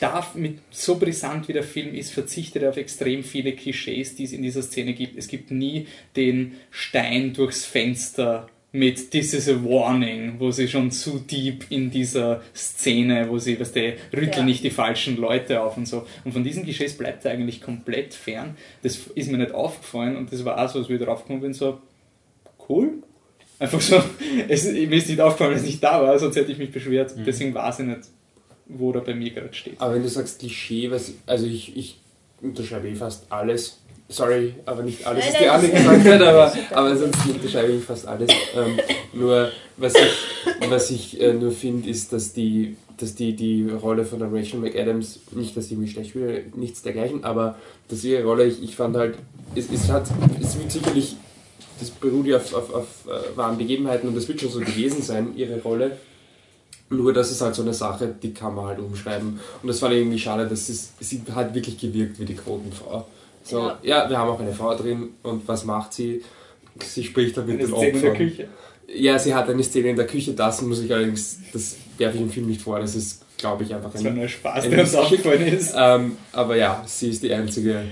darf 0.00 0.34
mit 0.34 0.58
so 0.70 0.96
brisant 0.96 1.48
wie 1.48 1.52
der 1.52 1.62
Film 1.62 1.94
ist, 1.94 2.12
verzichtet 2.12 2.62
er 2.62 2.70
auf 2.70 2.76
extrem 2.76 3.22
viele 3.24 3.52
Klischees, 3.52 4.14
die 4.16 4.24
es 4.24 4.32
in 4.32 4.42
dieser 4.42 4.62
Szene 4.62 4.94
gibt. 4.94 5.16
Es 5.18 5.28
gibt 5.28 5.50
nie 5.50 5.86
den 6.16 6.54
Stein 6.70 7.32
durchs 7.32 7.64
Fenster 7.64 8.48
mit 8.72 9.10
This 9.10 9.32
is 9.32 9.48
a 9.48 9.54
warning, 9.54 10.34
wo 10.38 10.50
sie 10.50 10.68
schon 10.68 10.90
zu 10.90 11.18
deep 11.18 11.64
in 11.70 11.90
dieser 11.90 12.42
Szene, 12.54 13.26
wo 13.30 13.38
sie, 13.38 13.58
weißt 13.58 13.74
du, 13.74 13.94
rütteln 14.12 14.32
Ja. 14.32 14.42
nicht 14.44 14.64
die 14.64 14.70
falschen 14.70 15.16
Leute 15.16 15.62
auf 15.62 15.76
und 15.78 15.86
so. 15.88 16.06
Und 16.24 16.32
von 16.32 16.44
diesen 16.44 16.64
Klischees 16.64 16.96
bleibt 16.98 17.24
er 17.24 17.30
eigentlich 17.32 17.62
komplett 17.62 18.12
fern. 18.12 18.56
Das 18.82 18.98
ist 19.14 19.30
mir 19.30 19.38
nicht 19.38 19.52
aufgefallen 19.52 20.16
und 20.16 20.30
das 20.32 20.44
war 20.44 20.62
auch 20.62 20.68
so, 20.68 20.80
als 20.80 20.88
wir 20.90 20.98
drauf 20.98 21.22
gekommen 21.22 21.40
bin, 21.40 21.54
so, 21.54 21.80
cool. 22.68 22.94
Einfach 23.58 23.80
so, 23.80 24.02
es, 24.48 24.64
mir 24.70 24.92
ist 24.92 25.08
nicht 25.08 25.20
aufgefallen, 25.20 25.54
dass 25.54 25.62
ich 25.62 25.70
nicht 25.70 25.82
da 25.82 26.02
war, 26.02 26.18
sonst 26.18 26.36
hätte 26.36 26.52
ich 26.52 26.58
mich 26.58 26.70
beschwert. 26.70 27.14
Deswegen 27.24 27.54
weiß 27.54 27.78
ich 27.80 27.86
nicht, 27.86 28.00
wo 28.68 28.92
der 28.92 29.00
bei 29.00 29.14
mir 29.14 29.30
gerade 29.30 29.52
steht. 29.54 29.80
Aber 29.80 29.94
wenn 29.94 30.02
du 30.02 30.08
sagst 30.08 30.38
Klischee, 30.40 30.90
was, 30.90 31.12
also 31.26 31.46
ich, 31.46 31.76
ich 31.76 31.98
unterschreibe 32.42 32.88
eh 32.88 32.94
fast 32.94 33.24
alles. 33.30 33.78
Sorry, 34.08 34.54
aber 34.66 34.84
nicht 34.84 35.04
alles, 35.04 35.24
Nein, 35.32 35.48
was 35.48 35.60
die 35.62 35.66
nein, 35.68 35.88
andere 35.88 35.92
das- 36.32 36.52
gesagt 36.54 36.70
hat, 36.70 36.76
aber, 36.76 36.88
aber 36.88 36.96
sonst 36.96 37.26
unterschreibe 37.26 37.72
ich 37.72 37.82
fast 37.84 38.06
alles. 38.06 38.30
Ähm, 38.56 38.78
nur, 39.12 39.50
was 39.76 39.94
ich, 39.94 40.70
was 40.70 40.90
ich 40.90 41.20
äh, 41.20 41.32
nur 41.32 41.50
finde, 41.50 41.88
ist, 41.90 42.12
dass 42.12 42.32
die, 42.32 42.76
dass 42.98 43.16
die, 43.16 43.34
die 43.34 43.68
Rolle 43.68 44.04
von 44.04 44.20
der 44.20 44.32
Rachel 44.32 44.60
McAdams, 44.60 45.20
nicht, 45.32 45.56
dass 45.56 45.68
sie 45.68 45.74
irgendwie 45.74 45.90
schlecht 45.90 46.10
spielt, 46.10 46.56
nichts 46.56 46.82
dergleichen, 46.82 47.24
aber 47.24 47.56
dass 47.88 48.04
ihre 48.04 48.22
Rolle, 48.22 48.44
ich, 48.46 48.62
ich 48.62 48.76
fand 48.76 48.96
halt, 48.96 49.16
es, 49.56 49.68
es, 49.72 49.88
hat, 49.90 50.06
es 50.40 50.56
wird 50.56 50.70
sicherlich, 50.70 51.16
das 51.80 51.90
beruht 51.90 52.26
ja 52.26 52.36
auf, 52.36 52.54
auf, 52.54 52.74
auf 52.74 52.86
äh, 53.08 53.36
wahren 53.36 53.58
Begebenheiten 53.58 54.08
und 54.08 54.14
das 54.14 54.28
wird 54.28 54.40
schon 54.40 54.50
so 54.50 54.60
gewesen 54.60 55.02
sein, 55.02 55.32
ihre 55.36 55.60
Rolle. 55.62 55.98
Nur 56.88 57.12
das 57.12 57.30
ist 57.32 57.40
halt 57.40 57.54
so 57.54 57.62
eine 57.62 57.74
Sache, 57.74 58.14
die 58.22 58.32
kann 58.32 58.54
man 58.54 58.66
halt 58.66 58.78
umschreiben. 58.78 59.40
Und 59.62 59.68
das 59.68 59.80
fand 59.80 59.94
ich 59.94 60.00
irgendwie 60.00 60.18
schade, 60.18 60.46
dass 60.46 60.68
es, 60.68 60.90
sie 61.00 61.20
hat 61.34 61.52
wirklich 61.54 61.78
gewirkt 61.78 62.20
wie 62.20 62.24
die 62.24 62.36
Quotenfrau. 62.36 63.06
So, 63.42 63.58
ja. 63.60 63.78
Ja. 63.82 64.10
wir 64.10 64.18
haben 64.18 64.30
auch 64.30 64.38
eine 64.40 64.52
Frau 64.52 64.74
drin 64.74 65.10
und 65.22 65.46
was 65.48 65.64
macht 65.64 65.92
sie? 65.92 66.22
Sie 66.84 67.02
spricht 67.04 67.36
dann 67.36 67.46
mit 67.46 67.58
Eine 67.60 67.66
den 67.68 67.74
Szene 67.76 67.88
in 67.90 68.00
der. 68.02 68.14
Küche. 68.14 68.48
Ja, 68.88 69.18
sie 69.18 69.34
hat 69.34 69.48
eine 69.48 69.62
Szene 69.64 69.88
in 69.88 69.96
der 69.96 70.06
Küche, 70.06 70.32
das 70.34 70.62
muss 70.62 70.80
ich 70.80 70.92
allerdings, 70.92 71.38
das 71.52 71.76
werfe 71.98 72.16
ich 72.18 72.22
im 72.22 72.30
Film 72.30 72.46
nicht 72.46 72.60
vor, 72.62 72.78
das 72.78 72.94
ist, 72.94 73.22
glaube 73.36 73.64
ich, 73.64 73.74
einfach 73.74 73.90
Das 73.92 74.04
war 74.04 74.10
ein. 74.10 74.14
nur 74.14 74.24
ein 74.24 74.28
Spaß, 74.28 74.64
ein 74.64 74.70
der 74.70 74.80
uns 74.80 74.94
aufgefallen 74.94 75.46
ist. 75.46 75.74
Ähm, 75.76 76.16
aber 76.32 76.56
ja, 76.56 76.84
sie 76.86 77.10
ist 77.10 77.22
die 77.22 77.32
einzige, 77.32 77.82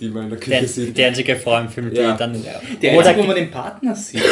die 0.00 0.08
man 0.10 0.24
in 0.24 0.30
der 0.30 0.38
Küche 0.38 0.50
der, 0.60 0.68
sieht. 0.68 0.96
die 0.96 1.04
einzige 1.04 1.36
Frau 1.36 1.58
im 1.60 1.68
Film, 1.68 1.90
die 1.90 1.96
Ja. 1.96 2.16
dann. 2.16 2.32
Der 2.82 2.92
Oder 2.96 3.06
Einzige, 3.08 3.22
wo 3.22 3.26
man 3.26 3.36
den 3.36 3.50
Partner 3.50 3.94
sieht. 3.96 4.22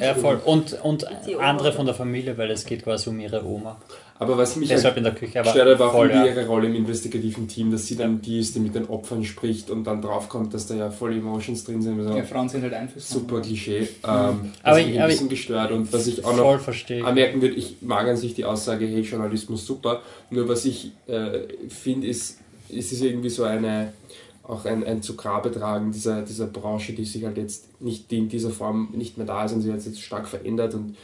Ja, 0.00 0.14
voll. 0.14 0.40
Und, 0.44 0.78
und 0.82 1.06
andere 1.40 1.72
von 1.72 1.86
der 1.86 1.94
Familie, 1.94 2.36
weil 2.36 2.50
es 2.50 2.64
geht 2.66 2.84
quasi 2.84 3.08
um 3.10 3.18
ihre 3.20 3.44
Oma. 3.44 3.80
Aber 4.18 4.36
was 4.36 4.56
mich 4.56 4.68
Deshalb 4.68 4.96
halt 4.96 4.98
in 4.98 5.04
der 5.04 5.14
Küche. 5.14 5.40
Aber 5.40 5.48
stört 5.50 5.68
aber 5.80 5.86
auch 5.88 5.92
voll, 5.92 6.10
irgendwie 6.10 6.28
ja. 6.28 6.34
ihre 6.34 6.46
Rolle 6.46 6.66
im 6.66 6.74
investigativen 6.74 7.48
Team, 7.48 7.72
dass 7.72 7.86
sie 7.86 7.96
dann 7.96 8.20
die 8.20 8.40
ist, 8.40 8.54
die 8.54 8.60
mit 8.60 8.74
den 8.74 8.86
Opfern 8.90 9.24
spricht 9.24 9.70
und 9.70 9.84
dann 9.84 10.02
draufkommt, 10.02 10.52
dass 10.52 10.66
da 10.66 10.74
ja 10.74 10.90
voll 10.90 11.14
Emotions 11.16 11.64
drin 11.64 11.80
sind. 11.80 11.98
Also 11.98 12.18
Ja, 12.18 12.24
Frauen 12.24 12.46
sind 12.50 12.62
halt 12.62 12.74
einflussreich. 12.74 13.18
super 13.22 13.40
Klischee. 13.40 13.88
Ähm, 14.06 14.52
Aber 14.62 14.78
ich- 14.78 14.88
mich 14.88 15.00
ein 15.00 15.08
bisschen 15.08 15.28
gestört 15.30 15.70
und 15.72 15.90
was 15.94 16.06
ich 16.06 16.22
auch 16.22 16.32
noch 16.36 16.42
Voll 16.44 16.58
verstehe. 16.58 17.02
anmerken 17.02 17.40
würde, 17.40 17.54
ich 17.54 17.76
mag 17.80 18.06
an 18.06 18.18
sich 18.18 18.34
die 18.34 18.44
Aussage, 18.44 18.84
hey, 18.86 19.00
Journalismus 19.00 19.64
super, 19.64 20.02
nur 20.28 20.46
was 20.50 20.66
ich 20.66 20.92
äh, 21.06 21.38
finde, 21.70 22.06
ist, 22.06 22.40
ist 22.68 22.92
es 22.92 23.00
irgendwie 23.00 23.30
so 23.30 23.44
eine, 23.44 23.94
auch 24.50 24.64
ein, 24.64 24.84
ein 24.84 25.02
zu 25.02 25.16
Grabe 25.16 25.50
tragen 25.52 25.92
dieser, 25.92 26.22
dieser 26.22 26.46
Branche, 26.46 26.92
die 26.92 27.04
sich 27.04 27.24
halt 27.24 27.36
jetzt 27.38 27.80
nicht 27.80 28.10
die 28.10 28.18
in 28.18 28.28
dieser 28.28 28.50
Form 28.50 28.88
nicht 28.92 29.16
mehr 29.16 29.26
da 29.26 29.44
ist 29.44 29.52
und 29.52 29.62
sich 29.62 29.72
jetzt 29.72 30.00
stark 30.02 30.28
verändert 30.28 30.74
und 30.74 30.96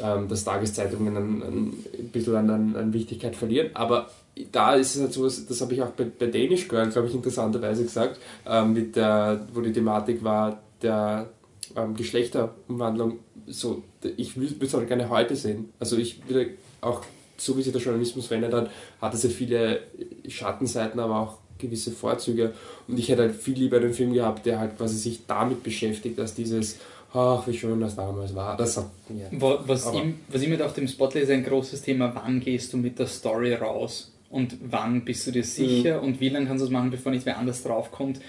ähm, 0.00 0.28
dass 0.28 0.44
Tageszeitungen 0.44 1.16
ein, 1.16 1.42
ein 1.42 2.08
bisschen 2.12 2.36
an, 2.36 2.76
an, 2.76 2.92
Wichtigkeit 2.92 3.36
verlieren. 3.36 3.70
Aber 3.74 4.10
da 4.52 4.74
ist 4.74 4.94
es 4.94 5.02
halt 5.02 5.12
so, 5.12 5.24
das 5.24 5.60
habe 5.60 5.74
ich 5.74 5.82
auch 5.82 5.90
bei, 5.90 6.04
bei 6.04 6.26
Danish 6.26 6.68
Girl, 6.68 6.88
glaube 6.90 7.08
ich, 7.08 7.14
interessanterweise 7.14 7.84
gesagt, 7.84 8.20
ähm, 8.46 8.72
mit 8.72 8.96
der, 8.96 9.46
wo 9.52 9.60
die 9.60 9.72
Thematik 9.72 10.22
war, 10.22 10.60
der 10.82 11.28
ähm, 11.76 11.94
Geschlechterumwandlung, 11.94 13.18
so, 13.46 13.82
ich 14.16 14.36
würde 14.36 14.64
es 14.64 14.74
auch 14.74 14.86
gerne 14.86 15.08
heute 15.08 15.36
sehen. 15.36 15.70
Also 15.78 15.96
ich 15.96 16.28
würde 16.28 16.50
auch, 16.80 17.02
so 17.36 17.56
wie 17.56 17.62
sich 17.62 17.72
der 17.72 17.82
Journalismus 17.82 18.26
verändert 18.26 18.54
hat, 18.54 18.70
hat 19.00 19.14
es 19.14 19.22
ja 19.22 19.30
viele 19.30 19.80
Schattenseiten, 20.28 21.00
aber 21.00 21.20
auch 21.20 21.38
gewisse 21.58 21.90
Vorzüge. 21.90 22.52
Und 22.88 22.98
ich 22.98 23.08
hätte 23.08 23.22
halt 23.22 23.34
viel 23.34 23.54
lieber 23.54 23.76
einen 23.78 23.92
Film 23.94 24.12
gehabt, 24.12 24.46
der 24.46 24.58
halt 24.58 24.76
quasi 24.76 24.96
sich 24.96 25.20
damit 25.26 25.62
beschäftigt, 25.62 26.18
dass 26.18 26.34
dieses, 26.34 26.78
ach, 27.12 27.46
wie 27.46 27.56
schön 27.56 27.80
das 27.80 27.96
damals 27.96 28.34
war. 28.34 28.56
Das 28.56 28.76
hat, 28.76 28.86
ja. 29.10 29.26
Wa- 29.40 29.62
Was, 29.66 29.86
Aber- 29.86 29.98
ihm, 30.02 30.14
was 30.28 30.42
ich 30.42 30.48
mir 30.48 30.64
auf 30.64 30.74
dem 30.74 30.88
Spotlight 30.88 31.24
ist 31.24 31.30
ein 31.30 31.44
großes 31.44 31.82
Thema, 31.82 32.12
wann 32.14 32.40
gehst 32.40 32.72
du 32.72 32.76
mit 32.76 32.98
der 32.98 33.06
Story 33.06 33.54
raus 33.54 34.12
und 34.30 34.56
wann 34.68 35.04
bist 35.04 35.26
du 35.26 35.30
dir 35.30 35.44
sicher 35.44 36.02
und 36.02 36.20
wie 36.20 36.28
lange 36.28 36.46
kannst 36.46 36.62
du 36.62 36.66
es 36.66 36.72
machen, 36.72 36.90
bevor 36.90 37.12
nicht 37.12 37.24
wer 37.26 37.38
anders 37.38 37.62
draufkommt. 37.62 38.20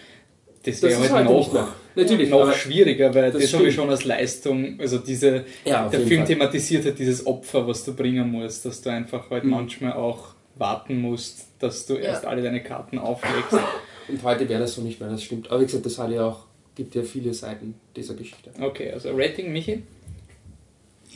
Das 0.63 0.79
Das 0.79 0.91
wäre 0.99 1.09
halt 1.13 1.29
nicht 1.29 1.53
noch. 1.53 1.67
Natürlich, 1.95 2.29
noch 2.29 2.51
schwieriger, 2.53 3.13
weil 3.13 3.31
Das 3.31 3.41
das, 3.41 3.53
habe 3.53 3.67
ich 3.67 3.75
schon 3.75 3.87
als 3.89 4.03
Leistung, 4.03 4.79
also 4.79 4.97
diese, 4.97 5.45
Ja, 5.63 5.87
der 5.89 5.99
Film 6.01 6.19
Fall. 6.21 6.27
thematisiert 6.27 6.85
halt 6.85 6.97
dieses 6.99 7.25
Opfer, 7.27 7.67
was 7.67 7.83
du 7.85 7.93
bringen 7.93 8.31
musst, 8.31 8.65
dass 8.65 8.81
du 8.81 8.89
einfach 8.89 9.29
halt 9.29 9.43
Mhm. 9.43 9.51
manchmal 9.51 9.93
auch 9.93 10.33
warten 10.57 10.99
musst, 11.01 11.47
dass 11.59 11.85
du 11.85 11.95
erst 11.95 12.23
Ja. 12.23 12.29
alle 12.29 12.41
deine 12.41 12.63
Karten 12.63 12.97
auflegst. 12.99 13.53
Und 14.07 14.23
heute 14.23 14.47
wäre 14.47 14.61
das 14.61 14.75
so 14.75 14.81
nicht 14.81 14.99
mehr, 14.99 15.09
das 15.09 15.23
stimmt. 15.23 15.49
Aber 15.49 15.61
wie 15.61 15.65
gesagt, 15.65 15.85
das 15.85 15.97
hat 15.97 16.11
ja 16.11 16.25
auch, 16.27 16.45
gibt 16.75 16.93
ja 16.95 17.01
viele 17.03 17.33
Seiten 17.33 17.75
dieser 17.95 18.13
Geschichte. 18.13 18.51
Okay, 18.59 18.91
also 18.91 19.09
Rating, 19.13 19.51
Michi? 19.51 19.83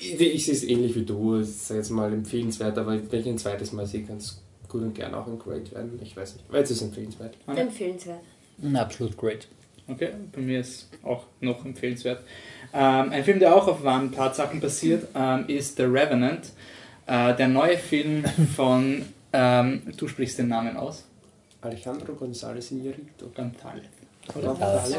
Ich, 0.01 0.19
ich 0.19 0.45
sehe 0.45 0.53
es 0.53 0.63
ähnlich 0.63 0.95
wie 0.95 1.03
du, 1.05 1.35
es 1.35 1.49
ist 1.49 1.69
jetzt 1.71 1.89
mal 1.89 2.11
empfehlenswert, 2.11 2.77
aber 2.77 2.99
wenn 3.11 3.19
ich 3.19 3.27
ein 3.27 3.37
zweites 3.37 3.71
Mal 3.73 3.85
sehe, 3.85 4.03
kann 4.03 4.17
es 4.17 4.41
gut 4.67 4.81
und 4.81 4.95
gern 4.95 5.13
auch 5.13 5.27
ein 5.27 5.37
Great 5.37 5.73
werden. 5.73 5.99
Ich 6.01 6.15
weiß 6.15 6.35
nicht, 6.35 6.45
weil 6.51 6.63
es 6.63 6.71
ist 6.71 6.81
empfehlenswert. 6.81 7.35
Anna? 7.47 7.61
Empfehlenswert. 7.61 8.19
Absolut 8.73 9.17
great. 9.17 9.47
Okay, 9.87 10.09
bei 10.31 10.41
mir 10.41 10.59
ist 10.59 10.87
auch 11.03 11.25
noch 11.41 11.65
empfehlenswert. 11.65 12.21
Ähm, 12.73 13.09
ein 13.11 13.23
Film, 13.23 13.39
der 13.39 13.55
auch 13.55 13.67
auf 13.67 13.83
wahren 13.83 14.11
Tatsachen 14.11 14.59
basiert, 14.59 15.07
ähm, 15.15 15.45
ist 15.47 15.77
The 15.77 15.83
Revenant. 15.83 16.51
Äh, 17.07 17.35
der 17.35 17.47
neue 17.47 17.77
Film 17.77 18.23
von, 18.55 19.03
ähm, 19.33 19.81
du 19.97 20.07
sprichst 20.07 20.37
den 20.39 20.47
Namen 20.49 20.75
aus, 20.77 21.03
Alejandro 21.61 22.13
González 22.13 22.71
Iñárritu. 22.71 23.25
González. 23.35 23.83
González. 24.33 24.97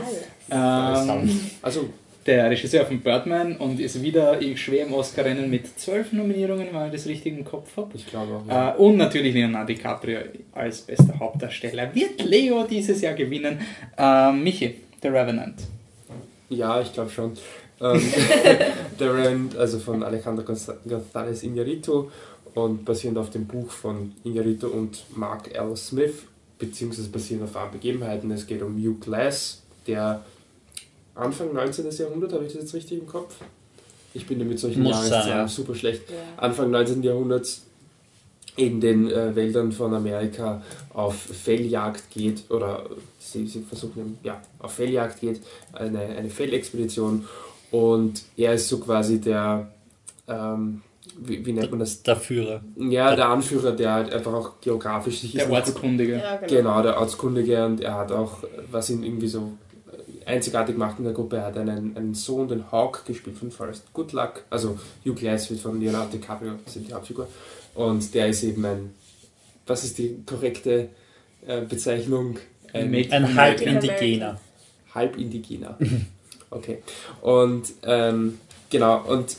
Ähm, 0.50 1.40
Also, 1.62 1.88
der 2.26 2.50
Regisseur 2.50 2.84
von 2.84 3.00
Birdman 3.00 3.56
und 3.56 3.80
ist 3.80 4.02
wieder 4.02 4.38
schwer 4.56 4.86
im 4.86 4.92
Oscar-Rennen 4.92 5.48
mit 5.48 5.78
zwölf 5.80 6.12
Nominierungen, 6.12 6.68
wenn 6.72 6.86
ich 6.86 6.92
das 6.92 7.06
richtig 7.06 7.38
im 7.38 7.44
Kopf 7.44 7.74
habe. 7.78 7.90
ich 7.94 8.06
glaube 8.06 8.34
auch. 8.36 8.46
Ja. 8.46 8.74
Äh, 8.74 8.76
und 8.76 8.96
natürlich 8.98 9.32
Leonardo 9.34 9.72
DiCaprio 9.72 10.18
als 10.52 10.82
bester 10.82 11.18
Hauptdarsteller. 11.18 11.94
Wird 11.94 12.22
Leo 12.24 12.64
dieses 12.64 13.00
Jahr 13.00 13.14
gewinnen? 13.14 13.58
Ähm, 13.96 14.42
Michi, 14.44 14.74
The 15.00 15.08
Revenant. 15.08 15.60
Ja, 16.50 16.80
ich 16.80 16.92
glaube 16.92 17.10
schon. 17.10 17.32
Ähm, 17.80 18.02
der 19.00 19.14
Rand, 19.14 19.56
also 19.56 19.78
von 19.78 20.02
Alejandro 20.02 20.44
Gonz- 20.44 20.74
González 20.86 21.42
Iñárritu 21.42 22.08
und 22.54 22.84
basierend 22.84 23.18
auf 23.18 23.30
dem 23.30 23.46
Buch 23.46 23.70
von 23.70 24.12
Iñárritu 24.24 24.66
und 24.66 25.04
Mark 25.16 25.54
L. 25.54 25.76
Smith, 25.76 26.14
beziehungsweise 26.58 27.08
basierend 27.08 27.44
auf 27.44 27.54
wahren 27.54 27.72
Begebenheiten. 27.72 28.30
Es 28.30 28.46
geht 28.46 28.62
um 28.62 28.76
Hugh 28.76 28.98
Glass, 29.00 29.62
der 29.86 30.24
Anfang 31.14 31.52
19. 31.52 31.90
Jahrhundert, 31.90 32.32
habe 32.32 32.44
ich 32.44 32.52
das 32.52 32.62
jetzt 32.62 32.74
richtig 32.74 33.00
im 33.00 33.06
Kopf? 33.06 33.36
Ich 34.14 34.26
bin 34.26 34.40
ja 34.40 34.44
mit 34.44 34.58
solchen 34.58 34.82
Muss 34.82 34.96
sein, 34.96 35.10
Jahreszahlen 35.10 35.38
ja. 35.38 35.48
super 35.48 35.74
schlecht. 35.74 36.02
Ja. 36.10 36.16
Anfang 36.36 36.70
19. 36.70 37.02
Jahrhunderts 37.02 37.62
in 38.56 38.80
den 38.80 39.10
äh, 39.10 39.34
Wäldern 39.34 39.72
von 39.72 39.94
Amerika 39.94 40.62
auf 40.92 41.14
Felljagd 41.14 42.10
geht 42.10 42.50
oder 42.50 42.84
sie, 43.18 43.46
sie 43.46 43.62
versuchen 43.62 44.18
ja, 44.22 44.40
auf 44.58 44.72
Felljagd 44.72 45.20
geht, 45.20 45.40
eine, 45.72 46.00
eine 46.00 46.30
Fellexpedition 46.30 47.26
und 47.70 48.22
er 48.36 48.54
ist 48.54 48.68
so 48.68 48.78
quasi 48.78 49.20
der, 49.20 49.70
ähm, 50.26 50.82
wie, 51.22 51.44
wie 51.44 51.52
nennt 51.52 51.70
man 51.70 51.80
das? 51.80 52.02
Der 52.02 52.16
Führer. 52.16 52.62
Ja, 52.76 53.14
der 53.16 53.28
Anführer, 53.28 53.72
der 53.72 53.92
halt 53.92 54.12
einfach 54.12 54.32
auch 54.32 54.60
geografisch 54.60 55.20
sich 55.20 55.32
Der 55.32 55.44
ist- 55.44 55.50
Ortskundige. 55.50 56.16
Ja, 56.18 56.36
genau. 56.36 56.48
Genau, 56.48 56.82
der 56.82 56.98
Ortskundige 56.98 57.64
und 57.66 57.80
er 57.80 57.94
hat 57.94 58.12
auch, 58.12 58.38
was 58.70 58.90
ihn 58.90 59.02
irgendwie 59.02 59.28
so 59.28 59.52
einzigartig 60.26 60.76
macht 60.76 60.98
in 60.98 61.04
der 61.04 61.12
Gruppe, 61.14 61.36
er 61.36 61.46
hat 61.46 61.58
einen, 61.58 61.96
einen 61.96 62.14
Sohn, 62.14 62.46
den 62.48 62.70
Hawk, 62.70 63.04
gespielt 63.06 63.36
von 63.36 63.50
Forrest 63.50 63.92
Goodluck, 63.92 64.44
also 64.50 64.78
Hugh 65.04 65.14
Glass 65.14 65.50
wird 65.50 65.60
von 65.60 65.80
Leonardo 65.80 66.10
DiCaprio, 66.12 66.52
das 66.64 66.76
ist 66.76 66.88
die 66.88 66.92
Hauptfigur, 66.92 67.26
und 67.74 68.14
der 68.14 68.28
ist 68.28 68.42
eben 68.44 68.64
ein, 68.64 68.94
was 69.66 69.82
ist 69.84 69.98
die 69.98 70.22
korrekte 70.26 70.88
äh, 71.46 71.62
Bezeichnung? 71.62 72.36
Ein 72.72 72.94
Ein. 73.10 73.34
Halbindigener. 73.36 74.38
Halbindigener. 74.94 75.76
Okay. 76.50 76.82
Und 77.22 77.64
ähm, 77.84 78.38
genau, 78.70 79.02
und 79.06 79.36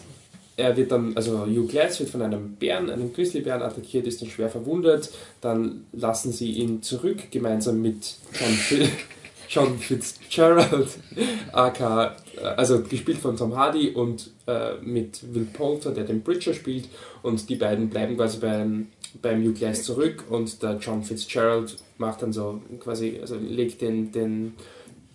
er 0.62 0.78
wird 0.78 0.92
dann, 0.92 1.16
also 1.16 1.46
Hugh 1.46 1.68
Glass 1.68 2.00
wird 2.00 2.10
von 2.10 2.22
einem 2.22 2.56
Bären, 2.56 2.90
einem 2.90 3.12
Grizzlybären 3.14 3.62
attackiert, 3.62 4.06
ist 4.06 4.22
dann 4.22 4.30
schwer 4.30 4.50
verwundet. 4.50 5.12
Dann 5.42 5.86
lassen 5.92 6.32
sie 6.32 6.52
ihn 6.52 6.82
zurück, 6.84 7.32
gemeinsam 7.32 7.82
mit 7.82 8.16
John, 8.40 8.90
John 9.50 9.80
Fitzgerald, 9.80 10.90
aka, 11.52 12.16
also 12.56 12.84
gespielt 12.84 13.18
von 13.18 13.36
Tom 13.36 13.56
Hardy 13.56 13.90
und 13.90 14.30
äh, 14.48 14.76
mit 14.82 15.34
Will 15.34 15.48
Poulter, 15.52 15.92
der 15.92 16.04
den 16.04 16.22
Bridger 16.22 16.54
spielt. 16.54 16.88
Und 17.24 17.50
die 17.50 17.56
beiden 17.56 17.90
bleiben 17.90 18.16
quasi 18.16 18.38
beim, 18.38 18.88
beim 19.22 19.44
Hugh 19.44 19.54
Glass 19.54 19.84
zurück 19.84 20.26
und 20.30 20.62
der 20.62 20.78
John 20.78 21.04
Fitzgerald 21.04 21.76
macht 21.98 22.22
dann 22.22 22.34
so 22.34 22.62
quasi, 22.80 23.18
also 23.20 23.36
legt 23.36 23.82
den, 23.82 24.12
den 24.12 24.54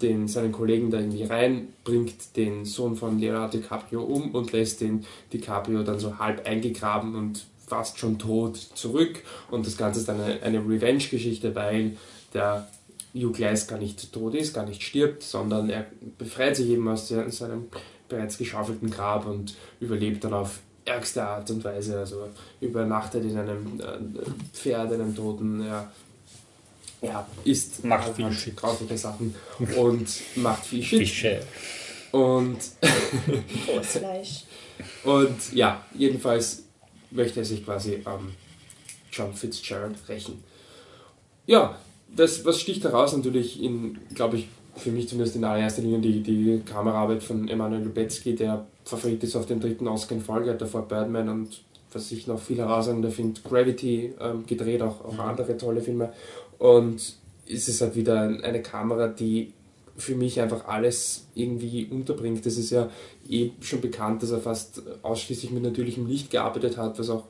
den, 0.02 0.28
seinen 0.28 0.52
Kollegen 0.52 0.90
da 0.90 0.98
irgendwie 0.98 1.24
rein, 1.24 1.68
bringt 1.84 2.36
den 2.36 2.64
Sohn 2.64 2.96
von 2.96 3.18
Leonardo 3.18 3.58
DiCaprio 3.58 4.02
um 4.02 4.34
und 4.34 4.52
lässt 4.52 4.80
den 4.80 5.04
DiCaprio 5.32 5.82
dann 5.82 5.98
so 5.98 6.18
halb 6.18 6.46
eingegraben 6.46 7.14
und 7.14 7.46
fast 7.66 7.98
schon 7.98 8.18
tot 8.18 8.56
zurück. 8.56 9.22
Und 9.50 9.66
das 9.66 9.76
Ganze 9.76 10.00
ist 10.00 10.08
dann 10.08 10.20
eine, 10.20 10.42
eine 10.42 10.58
Revenge-Geschichte, 10.58 11.54
weil 11.54 11.96
der 12.34 12.68
Hugh 13.14 13.32
Glass 13.32 13.66
gar 13.66 13.78
nicht 13.78 14.12
tot 14.12 14.34
ist, 14.34 14.54
gar 14.54 14.66
nicht 14.66 14.82
stirbt, 14.82 15.22
sondern 15.22 15.70
er 15.70 15.86
befreit 16.18 16.56
sich 16.56 16.68
eben 16.68 16.86
aus 16.88 17.08
seinem 17.08 17.68
bereits 18.08 18.38
geschaufelten 18.38 18.90
Grab 18.90 19.26
und 19.26 19.54
überlebt 19.80 20.22
dann 20.24 20.34
auf 20.34 20.60
ärgste 20.84 21.24
Art 21.24 21.50
und 21.50 21.64
Weise. 21.64 21.98
Also 21.98 22.28
übernachtet 22.60 23.24
in 23.24 23.36
einem 23.36 23.80
äh, 23.80 24.22
Pferd, 24.52 24.92
einem 24.92 25.14
Toten, 25.14 25.64
ja, 25.64 25.90
ja, 27.02 27.26
isst 27.44 27.84
Macht 27.84 28.18
halt 28.18 28.34
viel 28.34 28.52
grausliche 28.54 28.98
Sachen 28.98 29.34
und 29.76 30.08
macht 30.36 30.66
viel 30.66 30.82
Shit. 30.82 31.00
Fische. 31.00 31.40
Und, 32.12 32.58
und 35.04 35.52
ja, 35.52 35.84
jedenfalls 35.94 36.62
möchte 37.10 37.40
er 37.40 37.44
sich 37.44 37.64
quasi 37.64 38.00
am 38.04 38.32
John 39.12 39.34
Fitzgerald 39.34 39.96
rächen. 40.08 40.42
Ja, 41.46 41.78
das, 42.14 42.44
was 42.44 42.60
sticht 42.60 42.84
heraus 42.84 43.16
natürlich 43.16 43.62
in, 43.62 43.98
glaube 44.14 44.36
ich, 44.36 44.48
für 44.76 44.90
mich 44.90 45.08
zumindest 45.08 45.36
in 45.36 45.44
allererster 45.44 45.82
Linie 45.82 46.00
die, 46.00 46.22
die 46.22 46.62
Kameraarbeit 46.64 47.22
von 47.22 47.48
Emanuel 47.48 47.82
Lubezki, 47.82 48.34
der 48.34 48.66
Favorit 48.84 49.22
ist 49.24 49.36
auf 49.36 49.46
den 49.46 49.60
dritten 49.60 49.88
Oscar 49.88 50.16
in 50.16 50.22
Folge, 50.22 50.50
hat 50.50 50.60
davor 50.60 50.82
Birdman 50.82 51.28
und 51.28 51.60
was 51.92 52.12
ich 52.12 52.26
noch 52.26 52.40
viel 52.40 52.58
herausragender 52.58 53.10
finde, 53.10 53.40
Gravity 53.40 54.12
ähm, 54.20 54.44
gedreht, 54.46 54.82
auch, 54.82 55.04
auch 55.04 55.18
andere 55.18 55.56
tolle 55.56 55.80
Filme. 55.80 56.12
Und 56.58 57.16
es 57.48 57.68
ist 57.68 57.80
halt 57.80 57.96
wieder 57.96 58.20
eine 58.20 58.62
Kamera, 58.62 59.08
die 59.08 59.52
für 59.96 60.14
mich 60.14 60.40
einfach 60.40 60.66
alles 60.66 61.26
irgendwie 61.34 61.86
unterbringt. 61.86 62.44
Das 62.44 62.56
ist 62.56 62.70
ja 62.70 62.90
eh 63.28 63.50
schon 63.60 63.80
bekannt, 63.80 64.22
dass 64.22 64.30
er 64.30 64.40
fast 64.40 64.82
ausschließlich 65.02 65.50
mit 65.50 65.62
natürlichem 65.62 66.06
Licht 66.06 66.30
gearbeitet 66.30 66.76
hat, 66.76 66.98
was 66.98 67.10
auch, 67.10 67.24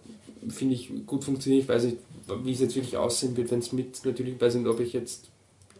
finde 0.48 0.74
ich, 0.74 0.90
gut 1.06 1.24
funktioniert. 1.24 1.62
Ich 1.62 1.68
weiß 1.68 1.84
nicht, 1.84 1.98
wie 2.42 2.52
es 2.52 2.60
jetzt 2.60 2.74
wirklich 2.74 2.96
aussehen 2.96 3.36
wird, 3.36 3.50
wenn 3.50 3.60
es 3.60 3.72
mit 3.72 4.04
natürlich, 4.04 4.34
ich 4.34 4.40
weiß 4.40 4.56
nicht, 4.56 4.66
ob 4.66 4.80
ich 4.80 4.92
jetzt, 4.92 5.30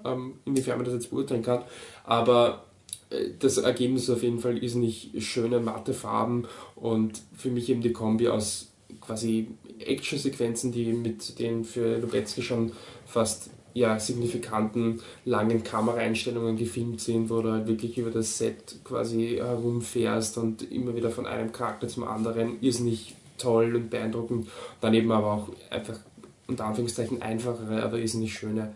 ähm, 0.05 0.35
inwiefern 0.45 0.79
man 0.79 0.85
das 0.85 0.95
jetzt 0.95 1.11
beurteilen 1.11 1.43
kann, 1.43 1.65
aber 2.05 2.65
äh, 3.11 3.31
das 3.39 3.59
Ergebnis 3.59 4.05
ist 4.05 4.11
auf 4.11 4.23
jeden 4.23 4.39
Fall 4.39 4.59
ist 4.59 4.77
nicht 4.77 5.11
schöne, 5.23 5.59
matte 5.59 5.93
Farben 5.93 6.45
und 6.77 7.21
für 7.37 7.51
mich 7.51 7.69
eben 7.69 7.83
die 7.83 7.93
Kombi 7.93 8.29
aus 8.29 8.69
quasi 9.01 9.49
Actionsequenzen, 9.81 10.73
die 10.73 10.93
mit 10.93 11.39
den 11.39 11.65
für 11.65 11.99
Lubetzky 11.99 12.43
schon 12.43 12.73
fast 13.07 13.51
ja, 13.75 14.01
signifikanten 14.01 15.03
langen 15.27 15.63
Kameraeinstellungen 15.63 16.57
gefilmt 16.57 17.01
sind, 17.01 17.29
wo 17.29 17.43
du 17.43 17.53
halt 17.53 17.67
wirklich 17.67 17.99
über 17.99 18.11
das 18.11 18.39
Set 18.39 18.77
quasi 18.85 19.37
herumfährst 19.37 20.39
und 20.39 20.71
immer 20.73 20.97
wieder 20.97 21.11
von 21.11 21.27
einem 21.27 21.53
Charakter 21.53 21.87
zum 21.87 22.05
anderen, 22.05 22.59
ist 22.63 22.81
nicht 22.81 23.15
toll 23.37 23.77
und 23.77 23.91
beeindruckend. 23.91 24.49
Dann 24.81 24.95
eben 24.95 25.13
aber 25.13 25.33
auch 25.33 25.49
einfach 25.69 25.99
unter 26.47 26.65
Anführungszeichen 26.65 27.21
einfachere, 27.21 27.83
aber 27.83 27.99
nicht 27.99 28.33
schöne 28.33 28.73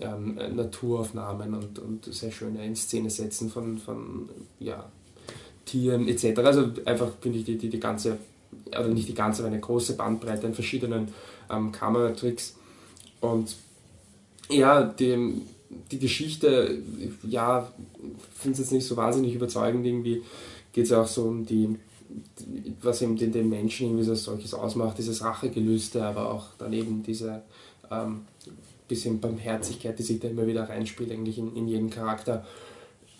ähm, 0.00 0.38
Naturaufnahmen 0.54 1.54
und, 1.54 1.78
und 1.78 2.04
sehr 2.06 2.30
schöne 2.30 2.64
in 2.64 2.76
Szene 2.76 3.10
setzen 3.10 3.50
von, 3.50 3.78
von 3.78 4.28
ja, 4.60 4.84
Tieren 5.64 6.08
etc. 6.08 6.38
Also 6.38 6.70
einfach 6.84 7.10
finde 7.20 7.38
ich 7.38 7.44
die, 7.44 7.58
die, 7.58 7.68
die 7.68 7.80
ganze, 7.80 8.18
also 8.72 8.90
nicht 8.90 9.08
die 9.08 9.14
ganze, 9.14 9.42
aber 9.42 9.50
eine 9.50 9.60
große 9.60 9.96
Bandbreite 9.96 10.46
an 10.46 10.54
verschiedenen 10.54 11.08
ähm, 11.50 11.72
Kameratricks. 11.72 12.56
Und 13.20 13.56
ja, 14.48 14.82
dem, 14.82 15.42
die 15.90 15.98
Geschichte, 15.98 16.82
ja, 17.22 17.70
finde 18.34 18.54
es 18.54 18.58
jetzt 18.58 18.72
nicht 18.72 18.86
so 18.86 18.96
wahnsinnig 18.96 19.34
überzeugend. 19.34 19.84
Irgendwie 19.86 20.22
geht 20.72 20.84
es 20.84 20.90
ja 20.90 21.02
auch 21.02 21.08
so 21.08 21.24
um 21.24 21.44
die, 21.44 21.76
was 22.82 23.02
eben 23.02 23.16
den, 23.16 23.32
den 23.32 23.48
Menschen 23.48 23.86
irgendwie 23.86 24.04
so 24.04 24.14
solches 24.14 24.54
ausmacht, 24.54 24.98
dieses 24.98 25.22
Rachegelüste, 25.22 26.04
aber 26.04 26.32
auch 26.32 26.46
dann 26.58 26.72
eben 26.72 27.02
diese 27.02 27.42
ähm, 27.90 28.22
bisschen 28.86 29.20
Barmherzigkeit, 29.20 29.98
die 29.98 30.02
sich 30.02 30.20
da 30.20 30.28
immer 30.28 30.46
wieder 30.46 30.68
reinspielt, 30.68 31.12
eigentlich 31.12 31.38
in, 31.38 31.54
in 31.54 31.68
jeden 31.68 31.90
Charakter, 31.90 32.46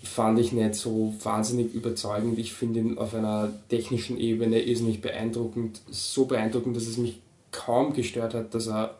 fand 0.02 0.38
ich 0.38 0.52
nicht 0.52 0.74
so 0.74 1.14
wahnsinnig 1.22 1.74
überzeugend. 1.74 2.38
Ich 2.38 2.52
finde 2.52 2.80
ihn 2.80 2.98
auf 2.98 3.14
einer 3.14 3.52
technischen 3.68 4.18
Ebene 4.18 4.60
irrsinnig 4.60 5.00
beeindruckend, 5.00 5.80
so 5.90 6.26
beeindruckend, 6.26 6.76
dass 6.76 6.86
es 6.86 6.98
mich 6.98 7.20
kaum 7.50 7.92
gestört 7.92 8.34
hat, 8.34 8.54
dass 8.54 8.68
er, 8.68 8.94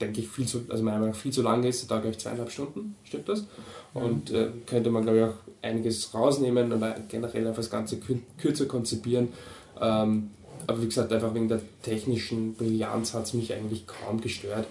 denke 0.00 0.20
ich, 0.20 0.28
viel 0.28 0.46
zu, 0.46 0.62
also 0.68 0.82
meiner 0.82 0.98
Meinung 0.98 1.12
nach 1.12 1.20
viel 1.20 1.32
zu 1.32 1.42
lang 1.42 1.64
ist, 1.64 1.90
da 1.90 1.98
glaube 1.98 2.12
ich 2.12 2.18
zweieinhalb 2.18 2.50
Stunden, 2.50 2.96
stimmt 3.04 3.28
das? 3.28 3.44
Und 3.92 4.30
äh, 4.30 4.48
könnte 4.66 4.90
man, 4.90 5.02
glaube 5.02 5.18
ich, 5.18 5.24
auch 5.24 5.34
einiges 5.62 6.14
rausnehmen 6.14 6.72
oder 6.72 6.96
generell 7.08 7.46
einfach 7.46 7.62
das 7.62 7.70
Ganze 7.70 7.98
kürzer 8.38 8.66
konzipieren. 8.66 9.28
Ähm, 9.80 10.30
aber 10.66 10.80
wie 10.80 10.86
gesagt, 10.86 11.12
einfach 11.12 11.34
wegen 11.34 11.48
der 11.48 11.60
technischen 11.82 12.54
Brillanz 12.54 13.14
hat 13.14 13.24
es 13.24 13.34
mich 13.34 13.52
eigentlich 13.52 13.86
kaum 13.86 14.20
gestört. 14.20 14.66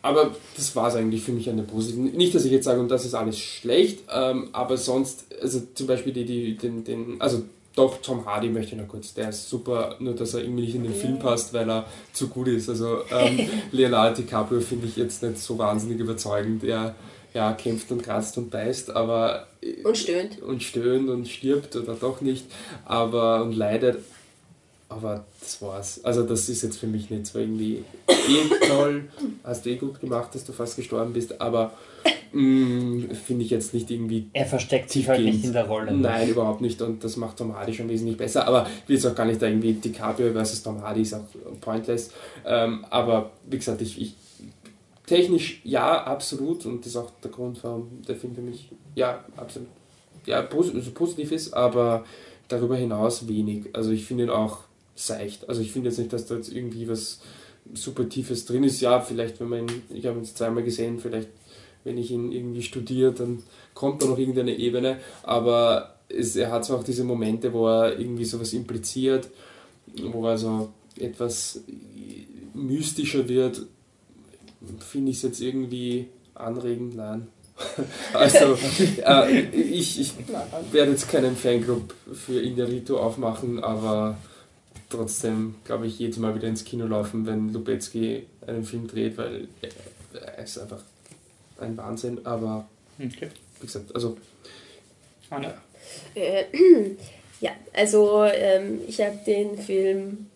Aber 0.00 0.30
das 0.56 0.76
war 0.76 0.88
es 0.88 0.94
eigentlich 0.94 1.22
für 1.22 1.32
mich 1.32 1.50
an 1.50 1.56
der 1.56 1.64
positiven. 1.64 2.12
Nicht, 2.12 2.34
dass 2.34 2.44
ich 2.44 2.52
jetzt 2.52 2.64
sage, 2.64 2.80
und 2.80 2.88
das 2.88 3.04
ist 3.04 3.14
alles 3.14 3.38
schlecht, 3.38 4.04
ähm, 4.12 4.48
aber 4.52 4.76
sonst, 4.76 5.26
also 5.42 5.60
zum 5.74 5.86
Beispiel 5.86 6.12
die, 6.12 6.24
die, 6.24 6.56
den, 6.56 6.84
den, 6.84 7.20
also 7.20 7.42
doch, 7.74 8.00
Tom 8.02 8.26
Hardy 8.26 8.48
möchte 8.48 8.74
ich 8.74 8.80
noch 8.80 8.88
kurz, 8.88 9.14
der 9.14 9.28
ist 9.28 9.48
super, 9.48 9.96
nur 10.00 10.14
dass 10.14 10.34
er 10.34 10.42
irgendwie 10.42 10.62
nicht 10.62 10.74
in 10.74 10.82
den 10.82 10.94
Film 10.94 11.18
passt, 11.18 11.52
weil 11.52 11.70
er 11.70 11.86
zu 12.12 12.28
gut 12.28 12.48
ist. 12.48 12.68
Also 12.68 12.98
ähm, 13.10 13.48
Leonardo 13.72 14.20
DiCaprio 14.20 14.60
finde 14.60 14.86
ich 14.86 14.96
jetzt 14.96 15.22
nicht 15.22 15.38
so 15.38 15.58
wahnsinnig 15.58 16.00
überzeugend. 16.00 16.64
Er 16.64 16.94
ja, 17.34 17.52
kämpft 17.52 17.92
und 17.92 18.02
kratzt 18.02 18.36
und 18.38 18.50
beißt, 18.50 18.90
aber. 18.90 19.46
Und 19.84 19.96
stöhnt. 19.96 20.42
Und 20.42 20.62
stöhnt 20.62 21.08
und 21.08 21.28
stirbt 21.28 21.76
oder 21.76 21.94
doch 21.94 22.20
nicht, 22.20 22.46
aber 22.84 23.42
und 23.42 23.52
leidet. 23.52 23.98
Aber 24.88 25.26
das 25.40 25.60
war's. 25.60 26.02
Also, 26.04 26.22
das 26.22 26.48
ist 26.48 26.62
jetzt 26.62 26.78
für 26.78 26.86
mich 26.86 27.10
nicht 27.10 27.26
so 27.26 27.38
irgendwie 27.38 27.84
eh 28.08 28.66
toll. 28.68 29.04
Hast 29.44 29.66
du 29.66 29.70
eh 29.70 29.76
gut 29.76 30.00
gemacht, 30.00 30.34
dass 30.34 30.44
du 30.44 30.52
fast 30.52 30.76
gestorben 30.76 31.12
bist, 31.12 31.40
aber 31.40 31.72
mm, 32.32 33.10
finde 33.10 33.44
ich 33.44 33.50
jetzt 33.50 33.74
nicht 33.74 33.90
irgendwie. 33.90 34.30
Er 34.32 34.46
versteckt 34.46 34.90
sich 34.90 35.08
halt 35.08 35.22
nicht 35.22 35.44
in 35.44 35.52
der 35.52 35.66
Rolle. 35.66 35.92
Ne? 35.92 35.98
Nein, 35.98 36.28
überhaupt 36.30 36.62
nicht. 36.62 36.80
Und 36.80 37.04
das 37.04 37.16
macht 37.16 37.36
Tom 37.36 37.54
Hardy 37.54 37.74
schon 37.74 37.88
wesentlich 37.88 38.16
besser. 38.16 38.46
Aber 38.46 38.66
ich 38.84 38.88
will 38.88 38.96
jetzt 38.96 39.06
auch 39.06 39.14
gar 39.14 39.26
nicht 39.26 39.42
da 39.42 39.46
irgendwie 39.46 39.74
DiCaprio 39.74 40.32
versus 40.32 40.62
Tom 40.62 40.80
Hardy 40.82 41.02
ist 41.02 41.14
auch 41.14 41.24
pointless. 41.60 42.10
Ähm, 42.46 42.86
aber 42.88 43.32
wie 43.48 43.58
gesagt, 43.58 43.82
ich, 43.82 44.00
ich 44.00 44.14
Technisch 45.08 45.62
ja, 45.64 46.04
absolut. 46.04 46.66
Und 46.66 46.80
das 46.80 46.88
ist 46.88 46.96
auch 46.96 47.10
der 47.22 47.30
Grund, 47.30 47.58
warum 47.64 48.02
der 48.06 48.14
Film 48.14 48.34
für 48.34 48.42
mich 48.42 48.68
ja, 48.94 49.24
absolut 49.36 49.68
ja, 50.26 50.46
also 50.46 50.90
positiv 50.92 51.32
ist, 51.32 51.54
aber 51.54 52.04
darüber 52.48 52.76
hinaus 52.76 53.26
wenig. 53.26 53.68
Also 53.72 53.90
ich 53.90 54.04
finde 54.04 54.24
ihn 54.24 54.30
auch 54.30 54.58
seicht. 54.98 55.48
Also 55.48 55.60
ich 55.60 55.72
finde 55.72 55.88
jetzt 55.88 55.98
nicht, 55.98 56.12
dass 56.12 56.26
da 56.26 56.36
jetzt 56.36 56.52
irgendwie 56.52 56.88
was 56.88 57.20
super 57.74 58.08
Tiefes 58.08 58.44
drin 58.44 58.64
ist. 58.64 58.80
Ja, 58.80 59.00
vielleicht, 59.00 59.40
wenn 59.40 59.48
man 59.48 59.60
ihn, 59.60 59.82
ich 59.90 60.06
habe 60.06 60.18
ihn 60.18 60.24
jetzt 60.24 60.38
zweimal 60.38 60.62
gesehen, 60.62 60.98
vielleicht, 60.98 61.28
wenn 61.84 61.98
ich 61.98 62.10
ihn 62.10 62.32
irgendwie 62.32 62.62
studiere, 62.62 63.12
dann 63.12 63.42
kommt 63.74 64.02
da 64.02 64.06
noch 64.06 64.18
irgendeine 64.18 64.56
Ebene. 64.56 64.98
Aber 65.22 65.98
es, 66.08 66.36
er 66.36 66.50
hat 66.50 66.64
zwar 66.64 66.78
auch 66.78 66.84
diese 66.84 67.04
Momente, 67.04 67.52
wo 67.52 67.68
er 67.68 67.98
irgendwie 67.98 68.24
sowas 68.24 68.52
impliziert, 68.52 69.28
wo 70.12 70.26
er 70.26 70.38
so 70.38 70.70
etwas 70.98 71.62
mystischer 72.54 73.28
wird, 73.28 73.62
finde 74.80 75.10
ich 75.12 75.18
es 75.18 75.22
jetzt 75.22 75.40
irgendwie 75.40 76.08
anregend, 76.34 76.96
nein. 76.96 77.28
also, 78.12 78.56
äh, 79.04 79.40
ich, 79.50 80.00
ich 80.00 80.12
werde 80.70 80.92
jetzt 80.92 81.08
keinen 81.08 81.36
Fanclub 81.36 81.92
für 82.12 82.40
Inarito 82.40 82.98
aufmachen, 82.98 83.62
aber 83.62 84.16
trotzdem 84.88 85.56
glaube 85.64 85.86
ich 85.86 85.98
jedes 85.98 86.18
Mal 86.18 86.34
wieder 86.34 86.48
ins 86.48 86.64
Kino 86.64 86.86
laufen, 86.86 87.26
wenn 87.26 87.52
Lubetzky 87.52 88.26
einen 88.46 88.64
Film 88.64 88.86
dreht, 88.86 89.16
weil 89.18 89.48
er 90.12 90.38
ist 90.38 90.58
einfach 90.58 90.82
ein 91.60 91.76
Wahnsinn, 91.76 92.24
aber 92.24 92.68
okay. 92.98 93.30
wie 93.60 93.66
gesagt, 93.66 93.94
also. 93.94 94.16
Anna. 95.30 95.54
Äh, 96.14 96.44
ja, 97.40 97.52
also 97.72 98.24
ähm, 98.24 98.80
ich 98.86 99.00
habe 99.00 99.18
den 99.26 99.58
Film 99.58 100.26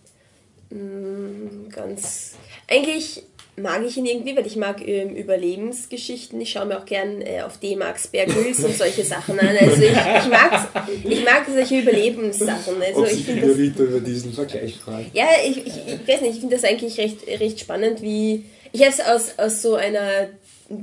mh, 0.71 0.79
mm, 0.79 1.69
ganz 1.71 2.35
eigentlich 2.69 3.23
mag 3.57 3.85
ich 3.87 3.97
ihn 3.97 4.07
irgendwie, 4.07 4.35
weil 4.35 4.47
ich 4.47 4.57
mag 4.57 4.87
ähm, 4.87 5.15
Überlebensgeschichten. 5.15 6.41
Ich 6.41 6.51
schaue 6.51 6.67
mir 6.67 6.79
auch 6.79 6.87
gern 6.87 7.21
äh, 7.21 7.43
auf 7.43 7.59
D-Max 7.59 8.09
Bear 8.09 8.27
Grylls 8.27 8.65
und 8.65 8.77
solche 8.77 9.05
Sachen 9.05 9.39
an. 9.39 9.57
Also 9.57 9.83
ich, 9.83 9.91
ich, 9.91 10.29
mag, 10.31 10.69
ich 11.05 11.25
mag 11.25 11.47
solche 11.53 11.81
Überlebenssachen. 11.81 12.83
Also 12.83 13.03
Ob 13.03 13.13
ich 13.13 13.25
finde 13.25 13.49
das, 13.49 13.59
über 13.59 14.01
diesen 14.01 14.33
Vergleich 14.33 14.77
fragt. 14.77 15.15
Ja, 15.15 15.27
ich, 15.47 15.59
ich, 15.59 15.75
ich 15.87 16.09
weiß 16.09 16.23
nicht, 16.23 16.35
ich 16.35 16.41
finde 16.41 16.57
das 16.57 16.65
eigentlich 16.65 16.99
recht, 16.99 17.27
recht 17.27 17.61
spannend, 17.61 18.01
wie 18.01 18.45
ich 18.73 18.81
habe 18.81 18.91
es 18.91 19.01
aus, 19.01 19.39
aus 19.39 19.61
so 19.61 19.75
einer 19.75 20.29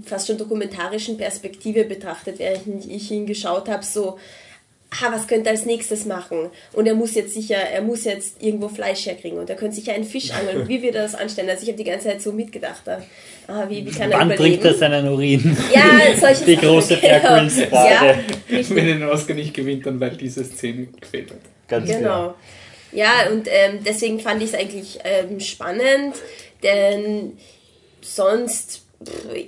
fast 0.05 0.27
schon 0.27 0.37
dokumentarischen 0.37 1.17
Perspektive 1.17 1.85
betrachtet, 1.85 2.37
während 2.37 2.85
ich 2.85 3.09
ihn 3.09 3.25
geschaut 3.25 3.67
habe, 3.67 3.83
so 3.83 4.19
ha, 4.91 5.11
was 5.11 5.27
könnte 5.27 5.49
er 5.49 5.51
als 5.55 5.65
nächstes 5.65 6.05
machen? 6.05 6.49
Und 6.73 6.87
er 6.87 6.95
muss 6.95 7.13
jetzt 7.15 7.33
sicher, 7.33 7.57
er 7.57 7.81
muss 7.81 8.05
jetzt 8.05 8.41
irgendwo 8.41 8.69
Fleisch 8.69 9.05
herkriegen 9.05 9.37
und 9.37 9.49
er 9.49 9.55
könnte 9.55 9.75
sicher 9.75 9.93
einen 9.93 10.03
Fisch 10.03 10.31
angeln. 10.31 10.67
Wie 10.67 10.81
wird 10.81 10.95
er 10.95 11.03
das 11.03 11.15
anstellen? 11.15 11.49
Also 11.49 11.63
ich 11.63 11.69
habe 11.69 11.77
die 11.77 11.89
ganze 11.89 12.07
Zeit 12.07 12.21
so 12.21 12.31
mitgedacht, 12.31 12.81
da, 12.85 13.01
ah, 13.47 13.65
wie, 13.69 13.85
wie 13.85 13.91
kann 13.91 14.11
er 14.11 14.19
Wann 14.19 14.31
überleben? 14.31 14.61
trinkt 14.61 14.65
er 14.65 14.73
seinen 14.73 15.07
Urin? 15.07 15.57
Ja, 15.73 16.17
solche 16.19 16.45
Die 16.45 16.55
große 16.55 16.97
genau. 16.97 17.15
ja, 17.71 18.15
Wenn 18.47 18.87
er 18.87 18.93
den 18.95 19.03
Oscar 19.03 19.35
nicht 19.35 19.53
gewinnt, 19.53 19.85
dann 19.85 19.99
weil 19.99 20.11
diese 20.11 20.43
Szene 20.43 20.87
gefehlt 20.99 21.31
hat. 21.31 21.39
Ganz 21.67 21.87
genau. 21.87 21.99
Klar. 21.99 22.35
Ja, 22.91 23.29
und 23.31 23.47
ähm, 23.47 23.79
deswegen 23.85 24.19
fand 24.19 24.41
ich 24.41 24.49
es 24.49 24.55
eigentlich 24.55 24.99
ähm, 25.03 25.39
spannend, 25.39 26.15
denn 26.63 27.33
sonst 28.01 28.81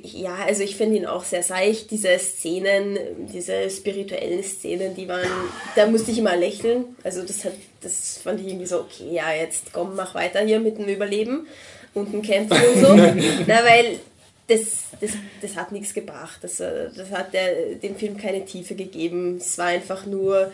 ja, 0.04 0.36
also 0.46 0.64
ich 0.64 0.78
finde 0.78 0.98
ihn 0.98 1.06
auch 1.06 1.26
sehr 1.26 1.44
seicht. 1.44 1.92
Diese 1.92 2.18
Szenen, 2.20 2.98
diese 3.34 3.70
spirituellen 3.70 4.44
Szenen, 4.44 4.96
die 4.96 5.08
waren, 5.08 5.28
da 5.76 5.88
musste 5.88 6.12
ich 6.12 6.20
immer 6.20 6.38
lächeln. 6.38 6.96
Also 7.04 7.22
das 7.24 7.44
hat, 7.44 7.54
das 7.82 8.20
fand 8.24 8.40
ich 8.40 8.48
irgendwie 8.48 8.66
so, 8.66 8.80
okay, 8.80 9.12
ja, 9.12 9.34
jetzt 9.34 9.74
komm, 9.74 9.96
mach 9.96 10.16
weiter 10.16 10.40
hier 10.42 10.60
mit 10.60 10.78
dem 10.78 10.86
Überleben 10.86 11.48
und 11.94 12.14
dem 12.14 12.22
Kämpfen 12.22 12.58
und 12.58 12.82
so. 12.82 12.96
Na, 13.48 13.66
weil 13.66 14.00
das, 14.48 14.84
das, 15.02 15.12
das 15.42 15.56
hat 15.58 15.74
nichts 15.74 15.94
gebracht. 15.94 16.40
Das, 16.42 16.58
das 16.58 17.12
hat 17.12 17.34
der, 17.34 17.76
dem 17.76 17.98
Film 17.98 18.16
keine 18.16 18.46
Tiefe 18.46 18.76
gegeben. 18.76 19.38
Es 19.38 19.58
war 19.58 19.68
einfach 19.68 20.06
nur, 20.06 20.52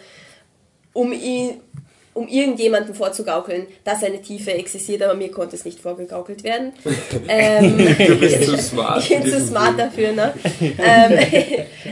um 0.93 1.13
ihn, 1.13 1.61
um 2.17 2.27
irgendjemandem 2.27 2.95
vorzugaukeln, 2.95 3.67
dass 3.83 4.03
eine 4.03 4.19
Tiefe 4.19 4.51
existiert, 4.51 5.03
aber 5.03 5.13
mir 5.13 5.29
konnte 5.29 5.55
es 5.55 5.65
nicht 5.65 5.79
vorgegaukelt 5.79 6.43
werden. 6.43 6.73
ähm, 7.27 7.77
du 7.77 8.15
bist 8.15 8.43
zu 8.43 8.57
smart. 8.57 9.03
Ich 9.03 9.09
bin 9.09 9.31
zu 9.31 9.39
smart 9.39 9.77
dafür, 9.77 10.13
ne? 10.13 10.33
ähm, 10.61 11.19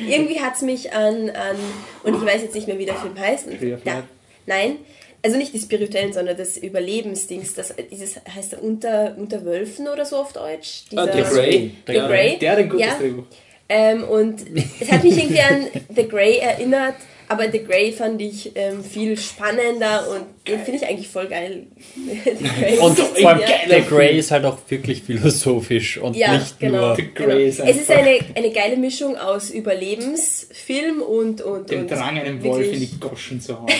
irgendwie 0.10 0.40
hat 0.40 0.56
es 0.56 0.64
mich 0.64 0.92
an, 0.92 1.30
an, 1.30 1.56
und 2.04 2.16
ich 2.16 2.26
weiß 2.26 2.42
jetzt 2.42 2.56
nicht 2.56 2.68
mehr, 2.68 2.80
wie 2.80 2.88
der 2.88 2.96
Film 2.96 3.18
heißt. 3.20 3.50
Ja, 3.86 4.04
nein, 4.48 4.78
also 5.22 5.38
nicht 5.38 5.54
die 5.54 5.60
spirituellen, 5.60 6.12
sondern 6.12 6.36
das 6.36 6.58
Überlebensdings, 6.58 7.54
das, 7.54 7.76
dieses 7.92 8.16
heißt 8.34 8.54
der 8.54 8.64
unter, 8.64 9.16
unter 9.18 9.46
Wölfen 9.46 9.88
oder 9.88 10.06
so 10.06 10.18
auf 10.18 10.34
Deutsch. 10.34 10.86
Dieser, 10.92 11.04
ah, 11.04 11.14
The 11.14 11.22
Grey. 11.22 11.72
The 11.86 11.94
Grey. 11.94 12.40
Der 12.40 12.52
hat 12.52 12.58
ein 12.58 12.70
gutes 12.70 12.88
ja. 12.88 12.96
Drehbuch. 12.98 13.26
Ähm, 13.70 14.04
und 14.04 14.42
es 14.80 14.92
hat 14.92 15.04
mich 15.04 15.18
irgendwie 15.18 15.40
an 15.40 15.68
The 15.96 16.08
Grey 16.08 16.38
erinnert, 16.38 16.96
aber 17.28 17.52
The 17.52 17.64
Grey 17.64 17.92
fand 17.92 18.22
ich 18.22 18.52
ähm, 18.56 18.84
viel 18.84 19.18
spannender 19.18 20.08
und 20.10 20.26
den 20.48 20.60
finde 20.60 20.82
ich 20.82 20.88
eigentlich 20.88 21.08
voll 21.08 21.28
geil. 21.28 21.68
und 22.82 23.00
vor 23.00 23.30
allem 23.30 23.42
The 23.70 23.82
Grey 23.82 24.18
ist 24.18 24.32
halt 24.32 24.46
auch 24.46 24.58
wirklich 24.68 25.04
philosophisch 25.04 25.98
und 25.98 26.16
ja, 26.16 26.38
nicht 26.38 26.60
genau, 26.60 26.88
nur. 26.88 26.96
The 26.96 27.14
Grey 27.14 27.26
genau. 27.26 27.38
ist 27.40 27.60
es 27.60 27.78
ist 27.78 27.92
eine, 27.92 28.20
eine 28.36 28.52
geile 28.52 28.78
Mischung 28.78 29.18
aus 29.18 29.50
Überlebensfilm 29.50 31.02
und. 31.02 31.42
und 31.42 31.70
Den 31.70 31.82
und 31.82 31.92
Drang, 31.92 32.20
einen 32.20 32.44
Wolf 32.44 32.72
in 32.72 32.80
die 32.80 33.00
Goschen 33.00 33.42
zu 33.42 33.60
hauen. 33.60 33.68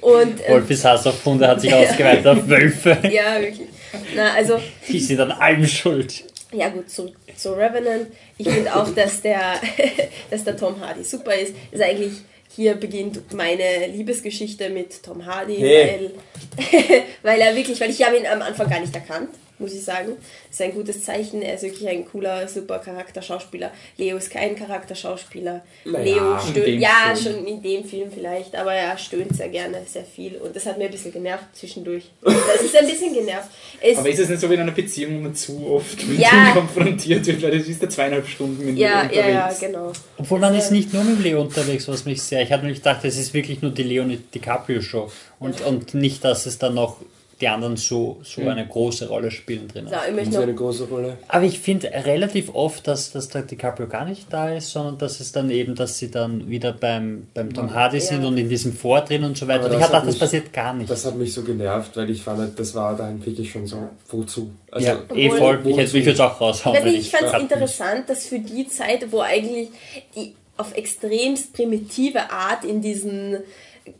und, 0.00 0.40
ähm, 0.46 0.54
Wolfis 0.54 0.84
Hass 0.84 1.06
auf 1.06 1.24
Hunde 1.24 1.46
hat 1.46 1.60
sich 1.60 1.72
ausgeweitet 1.72 2.26
auf 2.26 2.48
Wölfe. 2.48 2.98
Ja, 3.10 3.40
wirklich. 3.40 3.68
Na, 4.14 4.34
also, 4.34 4.60
Die 4.88 5.00
sind 5.00 5.20
an 5.20 5.32
allem 5.32 5.66
schuld. 5.66 6.24
Ja, 6.52 6.68
gut, 6.68 6.90
zurück 6.90 7.14
zu 7.38 7.52
Revenant. 7.52 8.08
Ich 8.36 8.48
finde 8.48 8.74
auch, 8.74 8.88
dass 8.94 9.22
der, 9.22 9.54
dass 10.30 10.44
der 10.44 10.56
Tom 10.56 10.80
Hardy 10.80 11.04
super 11.04 11.34
ist. 11.34 11.54
Ist 11.70 11.82
eigentlich 11.82 12.12
hier 12.50 12.74
beginnt 12.74 13.32
meine 13.34 13.86
Liebesgeschichte 13.88 14.70
mit 14.70 15.02
Tom 15.02 15.26
Hardy, 15.26 15.56
hey. 15.56 16.10
weil, 16.56 17.02
weil 17.22 17.40
er 17.40 17.54
wirklich, 17.54 17.80
weil 17.80 17.90
ich 17.90 18.02
habe 18.04 18.16
ihn 18.16 18.26
am 18.26 18.42
Anfang 18.42 18.68
gar 18.68 18.80
nicht 18.80 18.94
erkannt. 18.94 19.30
Muss 19.58 19.72
ich 19.72 19.84
sagen. 19.84 20.12
Das 20.48 20.60
ist 20.60 20.62
ein 20.62 20.72
gutes 20.72 21.04
Zeichen. 21.04 21.42
Er 21.42 21.54
ist 21.54 21.62
wirklich 21.62 21.88
ein 21.88 22.04
cooler, 22.04 22.46
super 22.48 22.78
Charakterschauspieler. 22.78 23.70
Leo 23.96 24.16
ist 24.16 24.30
kein 24.30 24.56
Charakterschauspieler. 24.56 25.62
Naja, 25.84 26.04
Leo 26.04 26.38
stöhnt, 26.38 26.80
ja, 26.80 27.14
Film. 27.14 27.34
schon 27.36 27.46
in 27.46 27.62
dem 27.62 27.84
Film 27.84 28.10
vielleicht, 28.12 28.54
aber 28.56 28.72
er 28.74 28.96
stöhnt 28.98 29.36
sehr 29.36 29.48
gerne, 29.48 29.82
sehr 29.86 30.04
viel. 30.04 30.36
Und 30.36 30.54
das 30.54 30.66
hat 30.66 30.78
mir 30.78 30.84
ein 30.86 30.90
bisschen 30.90 31.12
genervt 31.12 31.44
zwischendurch. 31.52 32.04
Das 32.22 32.62
ist 32.62 32.76
ein 32.76 32.86
bisschen 32.86 33.12
genervt. 33.14 33.48
Es, 33.80 33.98
Aber 33.98 34.08
ist 34.08 34.18
es 34.18 34.28
nicht 34.28 34.40
so 34.40 34.48
wie 34.50 34.54
in 34.54 34.60
einer 34.60 34.72
Beziehung, 34.72 35.18
wo 35.18 35.20
man 35.20 35.34
zu 35.34 35.66
oft 35.70 36.06
mit 36.08 36.18
Ja. 36.18 36.48
ihm 36.48 36.54
konfrontiert 36.54 37.26
wird, 37.26 37.42
weil 37.42 37.58
das 37.58 37.68
ist 37.68 37.80
ja 37.82 37.88
zweieinhalb 37.88 38.26
Stunden 38.26 38.64
mit 38.64 38.76
ja, 38.78 39.02
ihm 39.02 39.10
ja, 39.12 39.28
ja, 39.28 39.36
unterwegs. 39.44 39.60
genau. 39.60 39.92
Obwohl 40.16 40.38
man 40.38 40.54
ist 40.54 40.70
nicht 40.70 40.92
nur 40.92 41.04
mit 41.04 41.20
Leo 41.22 41.40
unterwegs, 41.40 41.86
was 41.88 42.04
mich 42.04 42.22
sehr. 42.22 42.42
Ich 42.42 42.50
hatte 42.52 42.62
nämlich 42.64 42.80
gedacht, 42.80 43.04
es 43.04 43.16
ist 43.18 43.34
wirklich 43.34 43.62
nur 43.62 43.70
die 43.70 43.82
Leonid 43.82 44.34
DiCaprio 44.34 44.80
Show 44.80 45.10
und, 45.38 45.60
und 45.60 45.94
nicht, 45.94 46.24
dass 46.24 46.46
es 46.46 46.58
dann 46.58 46.74
noch 46.74 46.96
die 47.40 47.48
anderen 47.48 47.76
so, 47.76 48.18
so 48.24 48.42
eine 48.42 48.66
große 48.66 49.08
Rolle 49.08 49.30
spielen 49.30 49.68
drin. 49.68 49.86
So, 49.88 49.94
ich 50.20 50.36
eine 50.36 50.54
große 50.54 50.84
Rolle. 50.84 51.18
Aber 51.28 51.44
ich 51.44 51.60
finde 51.60 51.88
relativ 51.88 52.52
oft, 52.52 52.86
dass, 52.88 53.12
dass 53.12 53.28
der 53.28 53.42
DiCaprio 53.42 53.86
gar 53.86 54.04
nicht 54.04 54.32
da 54.32 54.52
ist, 54.54 54.70
sondern 54.70 54.98
dass 54.98 55.20
es 55.20 55.30
dann 55.30 55.50
eben, 55.50 55.74
dass 55.76 55.98
sie 55.98 56.10
dann 56.10 56.48
wieder 56.48 56.72
beim, 56.72 57.28
beim 57.34 57.52
Tom 57.52 57.72
Hardy 57.72 58.00
sind 58.00 58.22
Ja. 58.22 58.28
und 58.28 58.38
in 58.38 58.48
diesem 58.48 58.72
Fort 58.72 59.08
drin 59.08 59.22
und 59.24 59.36
so 59.36 59.46
weiter. 59.46 59.66
Aber 59.66 59.74
Und 59.74 59.80
ich 59.80 59.86
gedacht, 59.86 60.06
das 60.08 60.18
passiert 60.18 60.52
gar 60.52 60.74
nicht. 60.74 60.90
Das 60.90 61.04
hat 61.04 61.16
mich 61.16 61.32
so 61.32 61.42
genervt, 61.42 61.96
weil 61.96 62.10
ich 62.10 62.22
fand, 62.22 62.58
das 62.58 62.74
war 62.74 62.96
dann 62.96 63.24
wirklich 63.24 63.52
schon 63.52 63.66
so, 63.66 63.88
wozu? 64.08 64.50
Also, 64.70 64.86
ja, 64.86 64.98
eh 65.14 65.30
voll. 65.30 65.60
Ich 65.64 65.76
hätte 65.76 65.96
mich 65.96 66.06
jetzt 66.06 66.20
auch 66.20 66.40
raushauen. 66.40 66.76
Weil 66.76 66.94
ich 66.94 67.10
fand 67.10 67.32
es 67.32 67.40
interessant, 67.40 68.08
dass 68.08 68.26
für 68.26 68.40
die 68.40 68.66
Zeit, 68.68 69.12
wo 69.12 69.20
eigentlich 69.20 69.68
die 70.16 70.34
auf 70.56 70.74
extremst 70.76 71.52
primitive 71.52 72.30
Art 72.30 72.64
in 72.64 72.82
diesen 72.82 73.38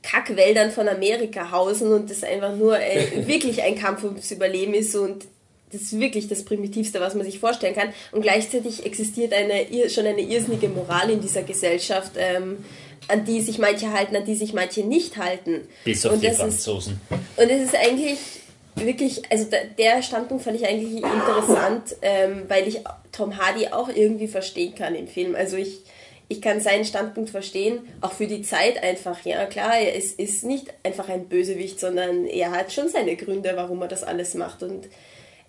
Kackwäldern 0.02 0.70
von 0.70 0.88
Amerika 0.88 1.50
hausen 1.50 1.92
und 1.92 2.10
das 2.10 2.22
einfach 2.24 2.54
nur 2.56 2.78
äh, 2.78 3.26
wirklich 3.26 3.62
ein 3.62 3.76
Kampf 3.76 4.04
ums 4.04 4.30
Überleben 4.30 4.74
ist 4.74 4.94
und 4.96 5.24
das 5.70 5.82
ist 5.82 6.00
wirklich 6.00 6.28
das 6.28 6.44
Primitivste, 6.46 6.98
was 7.00 7.14
man 7.14 7.26
sich 7.26 7.38
vorstellen 7.38 7.74
kann. 7.74 7.92
Und 8.12 8.22
gleichzeitig 8.22 8.86
existiert 8.86 9.34
eine, 9.34 9.66
schon 9.90 10.06
eine 10.06 10.22
irrsinnige 10.22 10.68
Moral 10.68 11.10
in 11.10 11.20
dieser 11.20 11.42
Gesellschaft, 11.42 12.12
ähm, 12.16 12.64
an 13.08 13.26
die 13.26 13.42
sich 13.42 13.58
manche 13.58 13.92
halten, 13.92 14.16
an 14.16 14.24
die 14.24 14.34
sich 14.34 14.54
manche 14.54 14.80
nicht 14.82 15.18
halten. 15.18 15.68
Bis 15.84 16.06
auf 16.06 16.12
und 16.14 16.22
die 16.22 16.26
das 16.28 16.36
ist, 16.36 16.40
Franzosen. 16.40 16.98
und 17.10 17.50
es 17.50 17.62
ist 17.64 17.76
eigentlich 17.76 18.18
wirklich, 18.76 19.22
also 19.30 19.44
da- 19.50 19.58
der 19.76 20.02
Standpunkt 20.02 20.42
fand 20.44 20.56
ich 20.58 20.66
eigentlich 20.66 21.02
interessant, 21.02 21.96
ähm, 22.00 22.44
weil 22.48 22.66
ich 22.66 22.80
Tom 23.12 23.36
Hardy 23.36 23.66
auch 23.68 23.90
irgendwie 23.94 24.28
verstehen 24.28 24.74
kann 24.74 24.94
im 24.94 25.06
Film. 25.06 25.34
Also 25.34 25.56
ich, 25.56 25.80
ich 26.30 26.42
kann 26.42 26.60
seinen 26.60 26.84
Standpunkt 26.84 27.30
verstehen, 27.30 27.80
auch 28.02 28.12
für 28.12 28.26
die 28.26 28.42
Zeit 28.42 28.82
einfach. 28.82 29.24
Ja, 29.24 29.46
klar, 29.46 29.78
er 29.78 29.94
ist, 29.94 30.18
ist 30.18 30.44
nicht 30.44 30.66
einfach 30.82 31.08
ein 31.08 31.26
Bösewicht, 31.28 31.80
sondern 31.80 32.26
er 32.26 32.50
hat 32.50 32.70
schon 32.72 32.88
seine 32.88 33.16
Gründe, 33.16 33.52
warum 33.54 33.80
er 33.82 33.88
das 33.88 34.04
alles 34.04 34.34
macht. 34.34 34.62
Und 34.62 34.88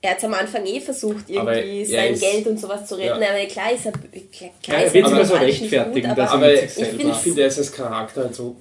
er 0.02 0.12
hat 0.12 0.20
es 0.20 0.24
am 0.24 0.34
Anfang 0.34 0.66
eh 0.66 0.80
versucht, 0.80 1.26
irgendwie 1.30 1.82
er 1.82 1.86
sein 1.86 2.14
ist- 2.14 2.22
Geld 2.22 2.48
und 2.48 2.58
sowas 2.60 2.86
zu 2.88 2.96
retten. 2.96 3.22
Ja. 3.22 3.30
Aber 3.32 3.46
klar 3.48 3.74
ist 3.74 3.86
er, 3.88 3.92
klar, 3.92 4.80
Ja, 4.80 4.86
ist 4.86 4.88
er 4.88 4.94
wird 4.94 5.06
er 5.08 5.12
immer 5.12 5.26
so 5.26 5.34
rechtfertigen, 5.36 6.08
gut, 6.10 6.18
dass 6.18 6.30
aber 6.32 6.46
aber 6.46 6.54
mit 6.54 6.64
ich, 6.64 6.72
sich 6.74 6.84
ich 6.88 6.90
selber. 6.96 7.10
ich 7.12 7.18
finde, 7.18 7.42
er 7.42 7.48
ist 7.48 7.58
als 7.58 7.72
Charakter 7.74 8.22
halt 8.24 8.36
so 8.36 8.56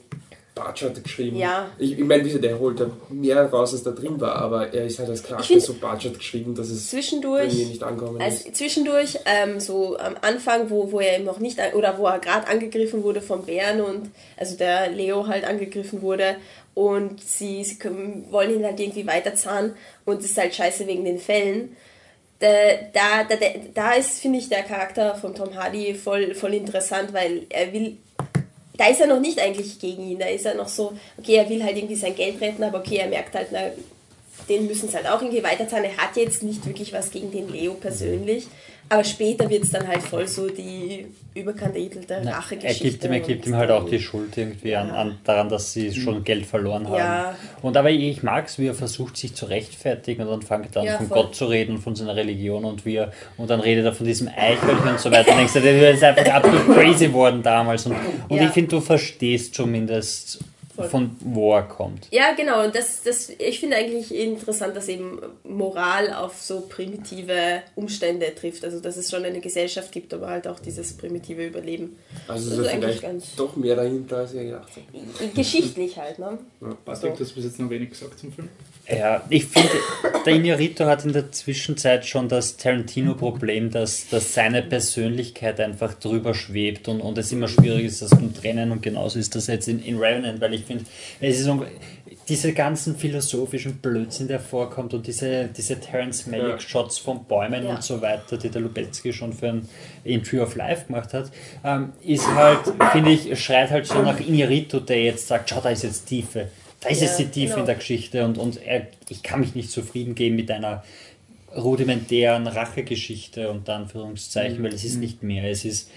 Bartschat 0.59 1.03
geschrieben. 1.03 1.37
Ja. 1.39 1.71
Ich, 1.79 1.93
ich 1.99 2.05
meine, 2.05 2.25
wieso, 2.25 2.39
der 2.39 2.59
holt 2.59 2.81
da 2.81 2.91
mehr 3.09 3.47
raus, 3.47 3.73
als 3.73 3.83
da 3.83 3.91
drin 3.91 4.21
war, 4.21 4.35
aber 4.37 4.73
er 4.73 4.85
ist 4.87 4.99
halt 4.99 5.09
als 5.09 5.23
Charakter 5.23 5.47
find- 5.47 5.63
so 5.63 5.75
Bartschat 5.75 6.19
geschrieben, 6.19 6.55
dass 6.55 6.69
es 6.71 6.91
zwischendurch 6.91 7.45
irgendwie 7.45 7.65
nicht 7.67 7.83
ankommen 7.83 8.21
Also 8.21 8.49
ist. 8.49 8.57
zwischendurch, 8.57 9.19
ähm, 9.27 9.61
so 9.61 9.97
am 9.99 10.17
Anfang, 10.23 10.71
wo, 10.71 10.91
wo 10.93 11.01
er 11.01 11.17
eben 11.17 11.25
noch 11.25 11.39
nicht, 11.39 11.59
oder 11.75 11.97
wo 11.99 12.07
er 12.07 12.19
gerade 12.19 12.47
angegriffen 12.47 13.03
wurde 13.03 13.21
vom 13.21 13.45
Bären 13.45 13.81
und, 13.81 14.11
also 14.37 14.57
der 14.57 14.91
Leo 14.91 15.27
halt 15.27 15.45
angegriffen 15.45 16.03
wurde 16.03 16.37
und 16.75 17.23
sie, 17.23 17.65
sie 17.65 17.77
können, 17.79 18.27
wollen 18.31 18.55
ihn 18.55 18.65
halt 18.65 18.79
irgendwie 18.81 19.07
weiterzahnen 19.07 19.75
und 20.05 20.21
es 20.21 20.27
ist 20.31 20.39
halt 20.39 20.55
scheiße 20.55 20.87
wegen 20.87 21.05
den 21.05 21.19
Fällen. 21.19 21.77
Da, 22.41 22.47
da, 22.93 23.25
da, 23.29 23.35
da 23.75 23.93
ist, 23.95 24.21
finde 24.21 24.39
ich, 24.39 24.49
der 24.49 24.63
Charakter 24.63 25.17
von 25.17 25.35
Tom 25.35 25.57
Hardy 25.57 25.93
voll, 25.95 26.35
voll 26.37 26.55
interessant, 26.55 27.13
weil 27.13 27.47
er 27.49 27.73
will, 27.73 27.97
da 28.79 28.87
ist 28.87 29.01
er 29.01 29.09
noch 29.09 29.21
nicht 29.21 29.39
eigentlich 29.41 29.79
gegen 29.79 30.09
ihn, 30.09 30.19
da 30.19 30.27
ist 30.27 30.47
er 30.47 30.55
noch 30.55 30.69
so, 30.69 30.93
okay, 31.19 31.35
er 31.35 31.49
will 31.51 31.63
halt 31.63 31.77
irgendwie 31.77 31.97
sein 31.97 32.15
Geld 32.15 32.41
retten, 32.41 32.63
aber 32.63 32.79
okay, 32.79 32.97
er 32.97 33.09
merkt 33.09 33.35
halt, 33.35 33.49
na, 33.51 33.71
den 34.49 34.67
müssen 34.67 34.89
es 34.89 34.95
halt 34.95 35.09
auch 35.09 35.21
irgendwie 35.21 35.43
weiterzahlen. 35.43 35.85
Er 35.85 35.97
hat 35.97 36.17
jetzt 36.17 36.43
nicht 36.43 36.65
wirklich 36.65 36.93
was 36.93 37.11
gegen 37.11 37.31
den 37.33 37.49
Leo 37.49 37.75
persönlich, 37.75 38.47
aber 38.89 39.05
später 39.05 39.49
wird 39.51 39.65
es 39.65 39.71
dann 39.71 39.87
halt 39.87 40.03
voll 40.03 40.27
so 40.27 40.49
die 40.49 41.07
überkandidelte 41.35 42.21
Na, 42.25 42.33
Rachegeschichte. 42.39 42.85
Er 42.85 42.91
gibt 42.91 43.05
ihm, 43.05 43.13
er 43.13 43.21
gibt 43.21 43.47
ihm 43.47 43.57
halt 43.57 43.71
auch 43.71 43.89
die 43.89 44.01
Schuld 44.01 44.37
irgendwie 44.37 44.75
an, 44.75 44.91
an 44.91 45.19
daran, 45.25 45.49
dass 45.49 45.73
sie 45.73 45.95
schon 45.95 46.25
Geld 46.25 46.47
verloren 46.47 46.89
haben. 46.89 46.99
Ja. 46.99 47.35
Und 47.63 47.77
aber 47.77 47.91
ich 47.91 48.23
mag 48.23 48.47
es, 48.47 48.59
wie 48.59 48.67
er 48.67 48.75
versucht, 48.75 49.17
sich 49.17 49.35
zu 49.35 49.47
rechtfertigen 49.47 50.23
und 50.27 50.31
dann 50.31 50.43
fängt 50.43 50.75
er 50.75 50.81
an, 50.83 50.87
Ja, 50.87 50.97
von 50.97 51.07
voll. 51.09 51.23
Gott 51.25 51.35
zu 51.37 51.47
reden 51.47 51.77
und 51.77 51.83
von 51.83 51.95
seiner 51.95 52.17
Religion 52.17 52.65
und 52.65 52.85
wie 52.85 52.97
er, 52.97 53.13
und 53.37 53.51
dann 53.51 53.61
redet 53.61 53.85
er 53.85 53.93
von 53.93 54.07
diesem 54.07 54.29
Eichhörnchen 54.29 54.89
und 54.91 55.01
so 55.01 55.11
weiter. 55.11 55.31
Und 55.33 55.39
denkst 55.39 55.53
du, 55.53 55.61
der 55.61 55.91
ist 55.93 56.03
einfach 56.03 56.33
absolut 56.33 56.75
crazy 56.75 57.13
worden 57.13 57.43
damals. 57.43 57.87
Und, 57.87 57.95
und 58.29 58.37
Ja. 58.37 58.45
ich 58.47 58.51
finde, 58.51 58.71
du 58.71 58.81
verstehst 58.81 59.55
zumindest, 59.55 60.41
Voll. 60.79 60.89
von 60.89 61.17
wo 61.21 61.55
er 61.55 61.63
kommt. 61.65 62.07
Ja, 62.11 62.35
genau. 62.35 62.65
Und 62.65 62.75
das, 62.75 63.03
das, 63.03 63.31
ich 63.31 63.61
finde 63.61 63.77
eigentlich 63.77 64.15
interessant, 64.15 64.77
dass 64.77 64.89
eben 64.89 65.21
Moral 65.45 66.13
auf 66.13 66.41
so 66.41 66.61
primitive 66.63 67.63
Umstände 67.75 68.33
trifft. 68.35 68.65
Also, 68.65 68.81
dass 68.81 68.97
es 68.97 69.11
schon 69.11 69.25
eine 69.25 69.41
Gesellschaft 69.41 69.91
gibt, 69.93 70.15
aber 70.15 70.29
halt 70.29 70.47
auch 70.47 70.59
dieses 70.61 70.97
primitive 70.97 71.45
Überleben. 71.45 71.97
Also 72.29 72.51
das 72.51 72.59
ist 72.61 72.67
eigentlich 72.69 72.79
vielleicht 72.85 73.03
ganz- 73.03 73.35
doch 73.37 73.57
mehr 73.57 73.77
dahinter, 73.77 74.19
als 74.19 74.35
ich 74.35 74.41
gedacht 74.43 74.71
habe. 74.77 75.29
Geschichtlich 75.35 75.97
halt, 75.99 76.19
ne? 76.19 76.39
Patrick, 76.85 77.17
du 77.17 77.25
hast 77.25 77.33
bis 77.35 77.45
jetzt 77.45 77.59
noch 77.59 77.71
wenig 77.71 77.91
gesagt 77.91 78.19
zum 78.19 78.33
Film. 78.33 78.49
Ja, 78.91 79.23
ich 79.29 79.45
finde, 79.45 79.69
der 80.25 80.35
Inarito 80.35 80.87
hat 80.87 81.05
in 81.05 81.13
der 81.13 81.31
Zwischenzeit 81.31 82.07
schon 82.07 82.29
das 82.29 82.57
Tarantino-Problem, 82.57 83.71
dass, 83.71 84.09
dass 84.09 84.33
seine 84.33 84.63
Persönlichkeit 84.63 85.61
einfach 85.61 85.93
drüber 85.95 86.35
schwebt 86.35 86.89
und, 86.89 87.03
und 87.03 87.19
es 87.19 87.31
immer 87.31 87.49
schwierig 87.49 87.85
ist, 87.85 88.01
das 88.01 88.11
zu 88.11 88.33
trennen. 88.33 88.71
Und 88.73 88.83
genauso 88.83 89.19
ist 89.19 89.35
das 89.35 89.47
jetzt 89.47 89.69
in, 89.69 89.83
in 89.83 89.99
Revenant, 89.99 90.41
weil 90.41 90.55
ich 90.55 90.65
finde, 90.65 90.85
es 91.21 91.41
ist 91.41 91.51
diese 92.29 92.53
ganzen 92.53 92.97
philosophischen 92.97 93.77
Blödsinn, 93.77 94.29
der 94.29 94.41
vorkommt 94.41 94.95
und 94.95 95.07
diese, 95.07 95.49
diese 95.55 95.79
Terence 95.79 96.27
Malick-Shots 96.27 96.99
von 96.99 97.25
Bäumen 97.25 97.65
Ja. 97.65 97.75
und 97.75 97.83
so 97.83 98.01
weiter, 98.01 98.39
die 98.39 98.49
der 98.49 98.63
Lubetzky 98.63 99.13
schon 99.13 99.33
für 99.35 99.49
ein 99.49 99.69
in 100.05 100.23
Tree 100.23 100.41
of 100.41 100.57
Life 100.57 100.87
gemacht 100.87 101.13
hat, 101.13 101.31
ähm, 101.65 101.93
ist 102.03 102.27
halt, 102.27 102.61
finde 102.93 103.11
ich, 103.11 103.39
schreit 103.43 103.71
halt 103.71 103.87
so 103.87 104.01
nach 104.03 104.19
Inarito, 104.21 104.81
der 104.81 105.03
jetzt 105.03 105.29
sagt, 105.29 105.51
schau, 105.51 105.61
da 105.61 105.71
ist 105.71 105.85
jetzt 105.85 106.07
Tiefe. 106.07 106.49
Da 106.81 106.91
ist 106.91 107.01
Ja, 107.01 107.07
jetzt 107.09 107.19
die 107.19 107.27
Tiefe 107.27 107.49
genau. 107.55 107.61
in 107.61 107.67
der 107.67 107.75
Geschichte 107.75 108.25
und, 108.25 108.39
und 108.39 108.63
er, 108.65 108.87
ich 109.09 109.23
kann 109.23 109.41
mich 109.41 109.55
nicht 109.55 109.71
zufrieden 109.71 110.15
geben 110.15 110.37
mit 110.37 110.51
einer 110.51 110.85
rudimentären 111.57 112.47
Rachegeschichte 112.47 113.51
unter 113.51 113.75
Anführungszeichen, 113.75 114.63
weil 114.63 114.75
es 114.75 114.85
ist 114.85 114.97
nicht 114.97 115.23
mehr. 115.23 115.45
Es 115.51 115.65
ist, 115.65 115.91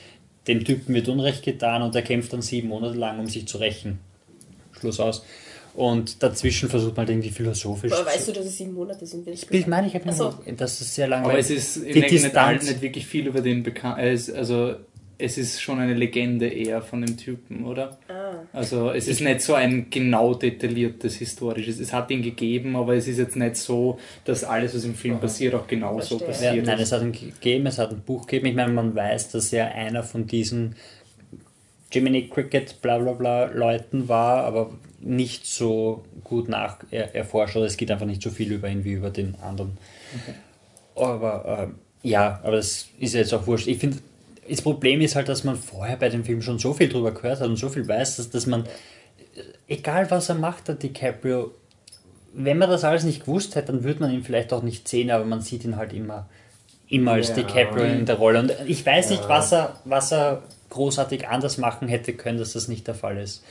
dem 0.47 0.63
Typen 0.63 0.95
wird 0.95 1.07
Unrecht 1.07 1.43
getan 1.43 1.81
und 1.81 1.95
er 1.95 2.01
kämpft 2.01 2.33
dann 2.33 2.41
sieben 2.41 2.69
Monate 2.69 2.97
lang, 2.97 3.19
um 3.19 3.27
sich 3.27 3.47
zu 3.47 3.57
rächen. 3.57 3.99
Schluss 4.79 4.99
aus. 4.99 5.23
Und 5.73 6.21
dazwischen 6.21 6.69
versucht 6.69 6.97
man 6.97 7.05
halt 7.05 7.11
irgendwie 7.11 7.29
philosophisch 7.29 7.93
Aber 7.93 8.05
weißt 8.05 8.25
zu... 8.25 8.33
du, 8.33 8.39
dass 8.39 8.47
es 8.47 8.57
sieben 8.57 8.73
Monate 8.73 9.05
sind? 9.05 9.25
will 9.25 9.33
Ich 9.33 9.67
meine, 9.67 9.87
ich 9.87 9.95
habe 9.95 10.11
so. 10.11 10.33
das 10.57 10.81
ist 10.81 10.95
sehr 10.95 11.07
lang. 11.07 11.23
Aber 11.23 11.37
es 11.37 11.49
ist 11.49 11.77
in 11.77 11.85
die 11.85 11.93
der 11.93 12.11
nicht, 12.11 12.23
Distanz, 12.25 12.67
nicht 12.67 12.81
wirklich 12.81 13.05
viel 13.07 13.27
über 13.27 13.39
den 13.39 13.63
bekannt. 13.63 13.97
Also 13.99 14.75
es 15.21 15.37
ist 15.37 15.61
schon 15.61 15.79
eine 15.79 15.93
Legende 15.93 16.47
eher 16.47 16.81
von 16.81 17.01
dem 17.01 17.15
Typen, 17.15 17.65
oder? 17.65 17.97
Ah. 18.07 18.33
Also 18.51 18.89
es 18.91 19.07
ist 19.07 19.21
nicht 19.21 19.41
so 19.41 19.53
ein 19.53 19.87
genau 19.89 20.33
detailliertes 20.33 21.15
historisches. 21.15 21.79
Es 21.79 21.93
hat 21.93 22.09
ihn 22.11 22.21
gegeben, 22.21 22.75
aber 22.75 22.95
es 22.95 23.07
ist 23.07 23.19
jetzt 23.19 23.35
nicht 23.35 23.55
so, 23.55 23.99
dass 24.25 24.43
alles, 24.43 24.75
was 24.75 24.83
im 24.83 24.95
Film 24.95 25.19
passiert, 25.19 25.53
auch 25.53 25.67
genau 25.67 25.99
so 26.01 26.17
Verstehe. 26.17 26.47
Ja, 26.47 26.49
passiert 26.49 26.65
nein, 26.65 26.79
es 26.79 26.91
hat 26.91 27.01
ein 27.01 27.11
gegeben, 27.11 27.67
es 27.67 27.77
hat 27.77 27.91
ein 27.91 28.01
Buch 28.01 28.25
gegeben. 28.25 28.47
Ich 28.47 28.55
meine, 28.55 28.73
man 28.73 28.95
weiß, 28.95 29.31
dass 29.31 29.53
er 29.53 29.73
einer 29.75 30.03
von 30.03 30.25
diesen 30.25 30.75
Jiminy 31.91 32.27
Cricket 32.27 32.81
bla 32.81 32.97
bla 32.97 33.13
bla 33.13 33.45
Leuten 33.45 34.07
war, 34.07 34.45
aber 34.45 34.71
nicht 34.99 35.45
so 35.45 36.03
gut 36.23 36.47
nach 36.47 36.77
er, 36.89 37.13
erforscht 37.15 37.55
oder 37.55 37.65
es 37.65 37.77
geht 37.77 37.91
einfach 37.91 38.05
nicht 38.05 38.21
so 38.21 38.29
viel 38.29 38.51
über 38.51 38.69
ihn 38.69 38.83
wie 38.83 38.93
über 38.93 39.09
den 39.09 39.35
anderen. 39.35 39.77
Aber 40.95 41.45
ähm, 41.63 41.75
ja, 42.03 42.39
aber 42.43 42.57
das 42.57 42.87
ist 42.99 43.13
jetzt 43.13 43.33
auch 43.33 43.45
wurscht. 43.47 43.67
Ich 43.67 43.77
finde, 43.77 43.97
das 44.51 44.61
Problem 44.61 44.99
ist 45.01 45.15
halt, 45.15 45.29
dass 45.29 45.43
man 45.43 45.55
vorher 45.55 45.95
bei 45.95 46.09
dem 46.09 46.25
Film 46.25 46.41
schon 46.41 46.59
so 46.59 46.73
viel 46.73 46.89
drüber 46.89 47.11
gehört 47.11 47.39
hat 47.39 47.47
und 47.47 47.55
so 47.55 47.69
viel 47.69 47.87
weiß, 47.87 48.17
dass, 48.17 48.29
dass 48.29 48.45
man, 48.45 48.65
egal 49.67 50.11
was 50.11 50.27
er 50.29 50.35
macht, 50.35 50.67
der 50.67 50.75
DiCaprio, 50.75 51.51
wenn 52.33 52.57
man 52.57 52.69
das 52.69 52.83
alles 52.83 53.03
nicht 53.03 53.21
gewusst 53.21 53.55
hätte, 53.55 53.71
dann 53.71 53.83
würde 53.83 54.01
man 54.01 54.11
ihn 54.11 54.23
vielleicht 54.23 54.51
auch 54.51 54.61
nicht 54.61 54.87
sehen, 54.87 55.09
aber 55.09 55.23
man 55.25 55.41
sieht 55.41 55.63
ihn 55.63 55.77
halt 55.77 55.93
immer, 55.93 56.27
immer 56.89 57.13
als 57.13 57.29
Ja. 57.29 57.35
DiCaprio 57.35 57.85
in 57.85 58.05
der 58.05 58.15
Rolle. 58.15 58.39
Und 58.39 58.53
ich 58.67 58.85
weiß 58.85 59.09
nicht, 59.11 59.27
was 59.29 59.53
er, 59.53 59.79
was 59.85 60.11
er 60.11 60.43
großartig 60.69 61.27
anders 61.27 61.57
machen 61.57 61.87
hätte 61.87 62.13
können, 62.13 62.37
dass 62.37 62.53
das 62.53 62.67
nicht 62.67 62.87
der 62.87 62.95
Fall 62.95 63.17
ist. 63.17 63.43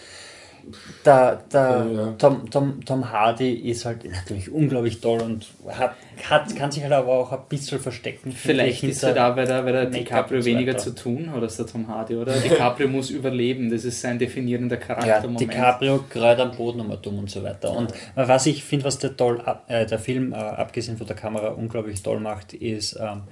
Der, 1.04 1.42
der 1.52 1.60
Ja, 1.60 2.02
ja. 2.02 2.12
Tom, 2.18 2.50
Tom, 2.50 2.84
Tom 2.84 3.10
Hardy 3.10 3.52
ist 3.52 3.84
halt 3.84 4.04
natürlich 4.04 4.50
unglaublich 4.50 5.00
toll 5.00 5.20
und 5.22 5.46
hat, 5.68 5.94
hat, 6.28 6.56
kann 6.56 6.70
sich 6.70 6.82
halt 6.82 6.92
aber 6.92 7.08
auch 7.12 7.32
ein 7.32 7.40
bisschen 7.48 7.80
verstecken. 7.80 8.32
Vielleicht 8.32 8.82
ich, 8.82 8.90
ist 8.90 9.02
er 9.02 9.14
da, 9.14 9.36
weil 9.36 9.46
der, 9.46 9.64
weil 9.64 9.72
der 9.72 9.86
DiCaprio 9.86 10.44
weniger 10.44 10.76
zu 10.76 10.94
tun 10.94 11.30
hat 11.32 11.42
als 11.42 11.56
der 11.56 11.66
Tom 11.66 11.88
Hardy, 11.88 12.16
oder? 12.16 12.32
DiCaprio 12.34 12.88
muss 12.88 13.10
überleben, 13.10 13.70
das 13.70 13.84
ist 13.84 14.00
sein 14.00 14.18
definierender 14.18 14.78
Ja, 14.78 14.86
Charaktermoment. 14.86 15.40
DiCaprio 15.40 16.04
gerade 16.10 16.42
am 16.42 16.52
Boden 16.52 16.78
nochmal 16.78 16.98
dumm 17.00 17.18
und 17.20 17.30
so 17.30 17.42
weiter. 17.42 17.76
Und 17.76 17.92
was 18.14 18.46
ich 18.46 18.64
finde, 18.64 18.84
was 18.86 18.98
der, 18.98 19.16
toll, 19.16 19.42
äh, 19.68 19.86
der 19.86 19.98
Film, 19.98 20.32
äh, 20.32 20.36
abgesehen 20.36 20.96
von 20.96 21.06
der 21.06 21.16
Kamera, 21.16 21.48
unglaublich 21.48 22.02
toll 22.02 22.20
macht, 22.20 22.52
ist, 22.52 22.98
ähm, 23.00 23.22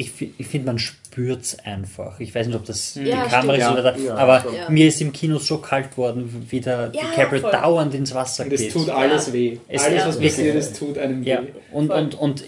ich, 0.00 0.12
ich 0.38 0.46
finde, 0.46 0.66
man 0.66 0.78
spürt 0.78 1.42
es 1.42 1.58
einfach. 1.58 2.20
Ich 2.20 2.32
weiß 2.34 2.46
nicht, 2.46 2.54
ob 2.56 2.64
das 2.64 2.92
die 2.94 3.02
Ja, 3.02 3.24
Kamera 3.26 3.56
stimmt. 3.56 3.74
ist 3.78 3.80
oder 3.80 3.96
Ja, 3.98 4.14
aber. 4.14 4.44
Ja. 4.54 4.70
mir 4.70 4.86
ist 4.86 5.00
im 5.00 5.12
Kino 5.12 5.38
so 5.38 5.58
kalt 5.58 5.96
worden, 5.96 6.46
wie 6.48 6.60
der 6.60 6.92
Ja, 6.94 7.02
DiCaprio 7.02 7.40
voll. 7.40 7.50
dauernd 7.50 7.94
ins 7.94 8.14
Wasser 8.14 8.44
Und 8.44 8.52
es 8.52 8.60
geht. 8.60 8.72
tut 8.72 8.88
alles 8.90 9.26
Ja. 9.26 9.32
weh. 9.32 9.58
Es- 9.68 9.82
alles, 9.84 9.98
ja. 9.98 10.08
was 10.08 10.20
passiert, 10.20 10.54
es 10.56 10.72
tut 10.72 10.98
einem 10.98 11.22
Ja, 11.24 11.42
weh. 11.42 11.48
und, 11.72 11.90
und, 11.90 12.14
und 12.14 12.44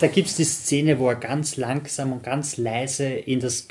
da 0.00 0.06
gibt 0.08 0.28
es 0.28 0.36
die 0.36 0.44
Szene, 0.44 0.98
wo 0.98 1.08
er 1.08 1.16
ganz 1.16 1.56
langsam 1.56 2.12
und 2.12 2.22
ganz 2.22 2.58
leise 2.58 3.06
in 3.06 3.40
das 3.40 3.66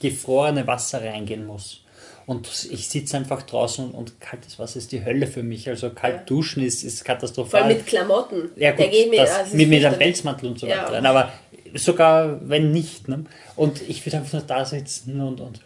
gefrorene 0.00 0.66
Wasser 0.66 1.02
reingehen 1.02 1.46
muss. 1.46 1.81
Und 2.26 2.48
ich 2.70 2.88
sitze 2.88 3.16
einfach 3.16 3.42
draußen 3.42 3.90
und 3.90 4.20
kaltes 4.20 4.58
Wasser 4.58 4.78
ist 4.78 4.92
die 4.92 5.04
Hölle 5.04 5.26
für 5.26 5.42
mich. 5.42 5.68
Also 5.68 5.90
kalt 5.90 6.14
Ja. 6.14 6.22
duschen 6.24 6.62
ist, 6.62 6.84
ist 6.84 6.98
Vor 6.98 7.06
katastrophal. 7.06 7.62
allem 7.64 7.76
mit 7.78 7.86
Klamotten. 7.86 8.50
ja, 8.56 8.70
gut, 8.72 8.86
mit, 9.10 9.18
das, 9.18 9.52
mit, 9.52 9.68
mit 9.68 9.84
einem. 9.84 9.98
Pelzmantel 9.98 10.48
und 10.50 10.58
so 10.58 10.66
Ja. 10.66 10.82
weiter 10.82 10.92
rein. 10.92 11.06
Aber 11.06 11.32
sogar 11.74 12.38
wenn 12.48 12.70
nicht. 12.72 13.08
Ne? 13.08 13.24
Und 13.56 13.82
ich 13.88 14.04
würde 14.06 14.18
einfach 14.18 14.32
nur 14.34 14.42
da 14.42 14.64
sitzen 14.64 15.20
und, 15.20 15.40
und. 15.40 15.60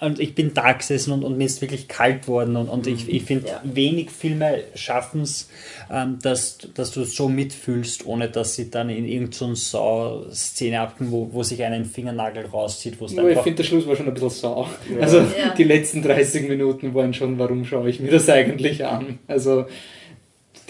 Und 0.00 0.20
ich 0.20 0.34
bin 0.34 0.54
da 0.54 0.72
gesessen 0.72 1.12
und, 1.12 1.24
und 1.24 1.36
mir 1.38 1.44
ist 1.46 1.60
wirklich 1.60 1.88
kalt 1.88 2.28
worden. 2.28 2.56
Und, 2.56 2.68
und 2.68 2.86
ich, 2.86 3.08
ich 3.08 3.22
finde, 3.24 3.48
Ja. 3.48 3.60
wenig 3.64 4.10
Filme 4.10 4.62
schaffen 4.74 5.22
es, 5.22 5.48
ähm, 5.92 6.18
dass, 6.22 6.58
dass 6.74 6.90
du 6.92 7.04
so 7.04 7.28
mitfühlst, 7.28 8.06
ohne 8.06 8.28
dass 8.28 8.54
sie 8.54 8.70
dann 8.70 8.90
in 8.90 9.04
irgendeine 9.04 9.54
so 9.56 9.78
Sau-Szene 9.78 10.80
abgehen, 10.80 11.10
wo, 11.10 11.28
wo 11.32 11.42
sich 11.42 11.62
einen 11.62 11.84
Fingernagel 11.84 12.46
rauszieht, 12.46 13.00
wo 13.00 13.06
es 13.06 13.12
ich 13.12 13.18
finde, 13.18 13.54
der 13.54 13.64
Schluss 13.64 13.86
war 13.86 13.96
schon 13.96 14.06
ein 14.08 14.14
bisschen 14.14 14.30
sau. 14.30 14.68
Also 15.00 15.18
Ja. 15.18 15.54
die 15.56 15.64
letzten 15.64 16.02
30 16.02 16.48
Minuten 16.48 16.94
waren 16.94 17.14
schon, 17.14 17.38
warum 17.38 17.64
schaue 17.64 17.88
ich 17.90 18.00
mir 18.00 18.10
das 18.10 18.28
eigentlich 18.28 18.84
an? 18.84 19.18
Also 19.26 19.66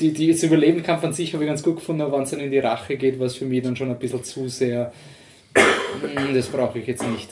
die, 0.00 0.12
die, 0.12 0.30
das 0.30 0.42
Überlebenskampf 0.42 1.02
an 1.04 1.12
sich 1.12 1.34
habe 1.34 1.44
ich 1.44 1.48
ganz 1.48 1.62
gut 1.62 1.76
gefunden, 1.76 2.02
aber 2.02 2.16
wenn 2.16 2.22
es 2.22 2.30
dann 2.30 2.40
in 2.40 2.50
die 2.50 2.58
Rache 2.58 2.96
geht, 2.96 3.18
war 3.18 3.26
es 3.26 3.36
für 3.36 3.44
mich 3.46 3.62
dann 3.62 3.76
schon 3.76 3.90
ein 3.90 3.98
bisschen 3.98 4.22
zu 4.22 4.48
sehr. 4.48 4.92
"Mm, 5.58 6.34
Das 6.34 6.46
brauche 6.46 6.78
ich 6.78 6.86
jetzt 6.86 7.04
nicht. 7.06 7.28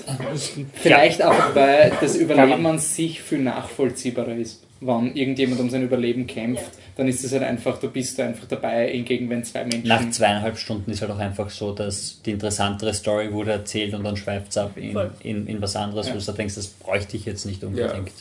Vielleicht 0.74 1.22
auch, 1.22 1.54
weil 1.54 1.92
das 2.00 2.16
Überleben 2.16 2.66
an 2.66 2.78
sich 2.78 3.22
viel 3.22 3.38
nachvollziehbarer 3.38 4.34
ist. 4.36 4.62
Wenn 4.80 5.14
irgendjemand 5.16 5.58
um 5.60 5.70
sein 5.70 5.82
Überleben 5.84 6.26
kämpft, 6.26 6.70
dann 6.98 7.08
ist 7.08 7.24
es 7.24 7.32
halt 7.32 7.42
einfach, 7.42 7.78
du 7.80 7.88
bist 7.88 8.18
da 8.18 8.26
einfach 8.26 8.46
dabei, 8.46 8.88
hingegen 8.90 9.30
wenn 9.30 9.42
zwei 9.42 9.64
Menschen. 9.64 9.88
Nach 9.88 10.10
zweieinhalb 10.10 10.58
Stunden 10.58 10.90
ist 10.90 11.00
halt 11.00 11.10
auch 11.12 11.18
einfach 11.18 11.48
so, 11.48 11.72
dass 11.72 12.20
die 12.26 12.32
interessantere 12.32 12.92
Story 12.92 13.32
wurde 13.32 13.52
erzählt 13.52 13.94
und 13.94 14.04
dann 14.04 14.18
schweift 14.18 14.50
es 14.50 14.58
ab 14.58 14.72
in, 14.76 14.94
in, 15.22 15.46
in 15.46 15.62
was 15.62 15.76
anderes, 15.76 16.08
Ja. 16.08 16.14
wo 16.14 16.18
du 16.18 16.32
denkst, 16.32 16.56
das 16.56 16.66
bräuchte 16.66 17.16
ich 17.16 17.24
jetzt 17.24 17.46
nicht 17.46 17.62
Ja. 17.62 17.68
unbedingt. 17.68 18.12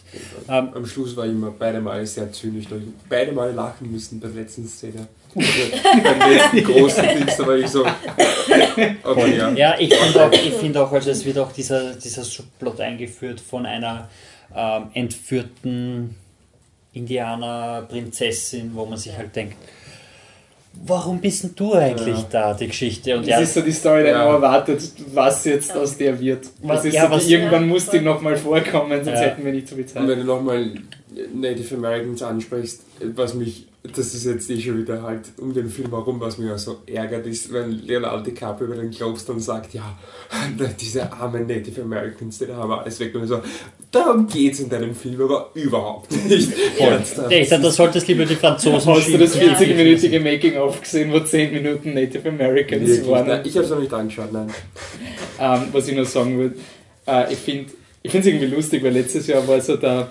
Ähm, 0.48 0.69
Am 0.73 0.86
Schluss 0.86 1.18
war 1.18 1.26
ich 1.26 1.32
immer 1.32 1.52
beide 1.52 1.82
Male 1.82 2.06
sehr 2.07 2.32
zynisch. 2.32 2.65
Beide 3.10 3.34
Male 3.34 3.52
lachen 3.52 3.91
müssen 3.91 4.22
bei 4.22 4.27
der 4.30 4.44
letzten 4.44 4.65
Szene. 4.65 5.07
Beim 5.36 6.32
letzten 6.32 6.64
großen 6.64 7.03
Dings, 7.10 7.36
da 7.38 7.45
war 7.48 7.56
ich 7.57 7.68
so. 7.68 7.86
Aber 9.03 9.28
ja. 9.28 9.52
Ja, 9.52 9.76
ich 9.78 9.94
finde 9.94 10.26
auch, 10.26 10.32
ich 10.32 10.53
find 10.53 10.78
auch 10.78 10.91
also 10.91 11.12
es 11.12 11.26
wird 11.26 11.38
auch 11.40 11.52
dieser, 11.52 11.94
dieser 11.95 12.24
Subplot 12.24 12.80
eingeführt 12.80 13.41
von 13.41 13.66
einer 13.66 14.07
ähm, 14.56 14.88
entführten 14.94 16.16
Indianer-Prinzessin, 16.94 18.72
wo 18.74 18.86
man 18.86 18.98
sich 18.98 19.16
halt 19.18 19.36
denkt, 19.36 19.56
warum 20.86 21.20
bist 21.20 21.44
denn 21.44 21.52
du 21.56 21.74
eigentlich 21.74 22.18
Ja. 22.18 22.26
da, 22.32 22.53
die 22.53 22.68
Geschichte? 22.68 23.16
Und 23.16 23.22
Das 23.24 23.28
ja, 23.30 23.40
ist 23.40 23.53
so 23.53 23.62
die 23.62 23.72
Story, 23.72 24.03
die 24.03 24.10
Ja. 24.10 24.26
man 24.26 24.36
erwartet, 24.36 24.82
was 25.14 25.45
jetzt 25.45 25.76
aus 25.76 25.98
der 25.98 26.20
wird. 26.20 26.45
Was- 26.62 26.78
Das 26.78 26.86
ist 26.86 26.94
ja, 26.94 27.06
so, 27.06 27.12
was- 27.12 27.26
die, 27.28 27.34
irgendwann 27.34 27.62
Ja, 27.64 27.68
muss 27.68 27.90
die 27.90 27.99
nochmal 28.02 28.36
vorkommen, 28.38 29.03
sonst 29.03 29.18
Ja. 29.20 29.26
hätten 29.26 29.45
wir 29.45 29.52
nicht 29.53 29.68
so 29.68 29.76
viel 29.76 29.84
Und 29.86 29.90
Zeit. 29.90 30.07
wenn 30.07 30.20
du 30.20 30.26
nochmal 30.26 30.72
Native 31.34 31.76
Americans 31.76 32.22
ansprichst, 32.24 32.82
was 33.16 33.34
mich, 33.34 33.68
das 33.94 34.14
ist 34.14 34.26
jetzt 34.26 34.49
eh 34.49 34.60
schon 34.60 34.78
wieder 34.78 35.02
halt 35.03 35.22
um 35.40 35.53
den 35.53 35.70
Film 35.70 35.90
herum, 35.90 36.20
was 36.20 36.38
mich 36.38 36.52
auch 36.52 36.57
so 36.57 36.78
ärgert, 36.86 37.26
ist, 37.26 37.52
wenn 37.52 37.72
Leonardo 37.72 38.24
DiCaprio 38.24 38.68
über 38.68 38.76
den 38.76 38.91
Globes 38.91 39.26
dann 39.26 39.40
sagt, 39.40 39.74
ja, 39.74 39.98
diese 40.80 41.12
armen 41.12 41.48
Native 41.48 41.82
Americans, 41.82 42.40
die 42.40 42.48
haben 42.48 42.72
alles 42.72 42.99
weg. 42.99 43.14
Und 43.16 43.28
so, 43.28 43.41
darum 43.91 44.28
geht's 44.28 44.60
in 44.60 44.70
deinem 44.70 44.95
Film 44.95 45.22
aber 45.22 45.52
überhaupt 45.53 46.12
nicht. 46.12 46.52
Ernsthaft. 46.80 47.32
ja, 47.32 47.38
ich 47.38 47.49
sag, 47.49 47.62
da 47.62 47.72
solltest 47.72 48.07
lieber 48.07 48.26
die 48.26 48.36
Franzosen 48.36 48.94
Hast 48.94 49.07
du 49.07 49.18
das 49.18 49.34
schieben. 49.34 49.56
40-minütige 49.56 50.20
Making-of 50.20 50.82
gesehen, 50.82 51.12
wo 51.12 51.20
10 51.20 51.53
Minuten 51.53 51.94
Native 51.94 52.30
Americans 52.30 52.88
Wirklich, 52.88 53.07
waren? 53.10 53.28
nein, 53.28 53.41
ich 53.44 53.56
habe 53.56 53.66
es 53.66 53.72
noch 53.72 53.80
nicht 53.80 53.94
angeschaut, 53.94 54.32
nein. 54.32 54.49
Ähm, 55.40 55.62
was 55.72 55.88
ich 55.88 55.95
nur 55.95 56.06
sagen 56.06 56.38
würde, 56.38 56.56
äh, 57.07 57.34
ich 57.34 57.40
finde 57.40 57.72
ich 58.06 58.14
es 58.14 58.26
irgendwie 58.26 58.45
lustig, 58.45 58.84
weil 58.84 58.94
letztes 58.94 59.26
Jahr 59.26 59.48
war 59.48 59.60
so 59.60 59.78
der, 59.78 60.10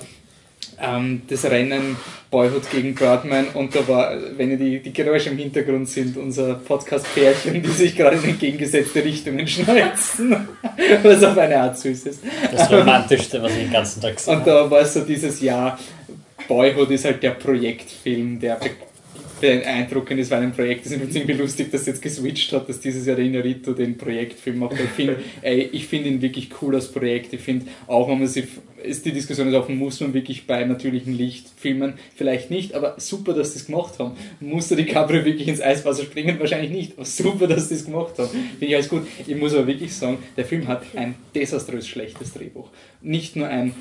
ähm, 0.85 1.23
das 1.29 1.45
Rennen 1.45 1.97
Boyhood 2.31 2.69
gegen 2.71 2.95
Birdman 2.95 3.47
und 3.55 3.75
da 3.75 3.87
war, 3.87 4.17
wenn 4.37 4.51
ihr 4.51 4.57
die, 4.57 4.81
die 4.81 4.93
Geräusche 4.93 5.31
im 5.31 5.39
Hintergrund 5.39 5.89
sind, 5.89 6.17
unser 6.17 6.55
Podcast-Pärchen, 6.55 7.63
die 7.63 7.69
sich 7.69 7.97
gerade 7.97 8.17
in 8.17 8.25
entgegengesetzte 8.25 9.05
Richtungen 9.05 9.47
schneuzen, 9.47 10.37
was 11.03 11.23
auf 11.23 11.39
eine 11.39 11.61
Art 11.61 11.79
süß 11.79 12.07
ist. 12.07 12.23
Das 12.51 12.71
Romantischste, 12.73 13.41
was 13.41 13.53
ich 13.53 13.59
den 13.59 13.73
ganzen 13.73 14.01
Tag 14.01 14.17
gesehen 14.17 14.37
Und 14.37 14.47
da 14.47 14.69
war 14.69 14.85
so 14.85 15.01
dieses 15.01 15.41
Jahr, 15.41 15.79
Boyhood 16.49 16.91
ist 16.91 17.05
halt 17.05 17.23
der 17.23 17.31
Projektfilm, 17.31 18.41
der 18.41 18.59
beeindruckend 19.41 20.21
ist, 20.21 20.31
weil 20.31 20.43
ein 20.43 20.53
Projekt 20.53 20.87
ist. 20.87 20.93
Irgendwie 20.93 21.33
lustig, 21.33 21.71
dass 21.71 21.83
es 21.83 21.87
jetzt 21.89 22.03
geswitcht 22.03 22.53
hat, 22.53 22.69
dass 22.69 22.81
dieses 22.81 23.07
Jahr 23.07 23.17
der 23.17 23.25
Inarito 23.25 23.73
den 23.73 23.97
Projektfilm 23.97 24.59
macht. 24.59 24.75
Ich 24.75 24.91
finde 24.91 25.19
finde 25.87 26.09
ihn 26.09 26.23
wirklich 26.23 26.51
cool 26.61 26.75
als 26.75 26.91
Projekt. 26.91 27.33
Ich 27.33 27.41
finde, 27.41 27.67
auch 27.87 28.09
wenn 28.09 28.19
man 28.19 28.29
sich, 28.29 28.47
ist 28.83 29.05
die 29.05 29.13
Diskussion 29.13 29.49
ist 29.49 29.55
offen, 29.55 29.77
muss 29.77 30.01
man 30.01 30.15
wirklich 30.15 30.47
bei 30.47 30.65
natürlichem 30.65 31.17
Licht 31.17 31.47
filmen? 31.57 31.95
Vielleicht 32.15 32.51
nicht, 32.51 32.75
aber 32.75 32.95
super, 32.99 33.33
dass 33.33 33.53
sie 33.53 33.61
es 33.61 33.67
gemacht 33.67 33.95
haben. 33.99 34.13
Muss 34.41 34.69
der 34.69 34.77
DiCaprio 34.77 35.25
wirklich 35.25 35.49
ins 35.49 35.61
Eiswasser 35.61 36.05
springen? 36.05 36.39
Wahrscheinlich 36.39 36.71
nicht, 36.71 36.93
aber 36.97 37.05
super, 37.05 37.47
dass 37.47 37.69
sie 37.69 37.77
es 37.77 37.85
gemacht 37.85 38.19
haben. 38.19 38.31
Finde 38.31 38.67
ich 38.67 38.75
alles 38.75 38.89
gut. 38.89 39.07
Ich 39.27 39.37
muss 39.37 39.55
aber 39.55 39.67
wirklich 39.67 39.95
sagen, 39.95 40.19
der 40.37 40.45
Film 40.45 40.69
hat 40.69 40.85
ein 40.97 41.15
desaströs 41.35 41.89
schlechtes 41.89 42.33
Drehbuch. 42.33 42.69
Nicht 43.03 43.37
nur 43.37 43.49
ein 43.49 43.75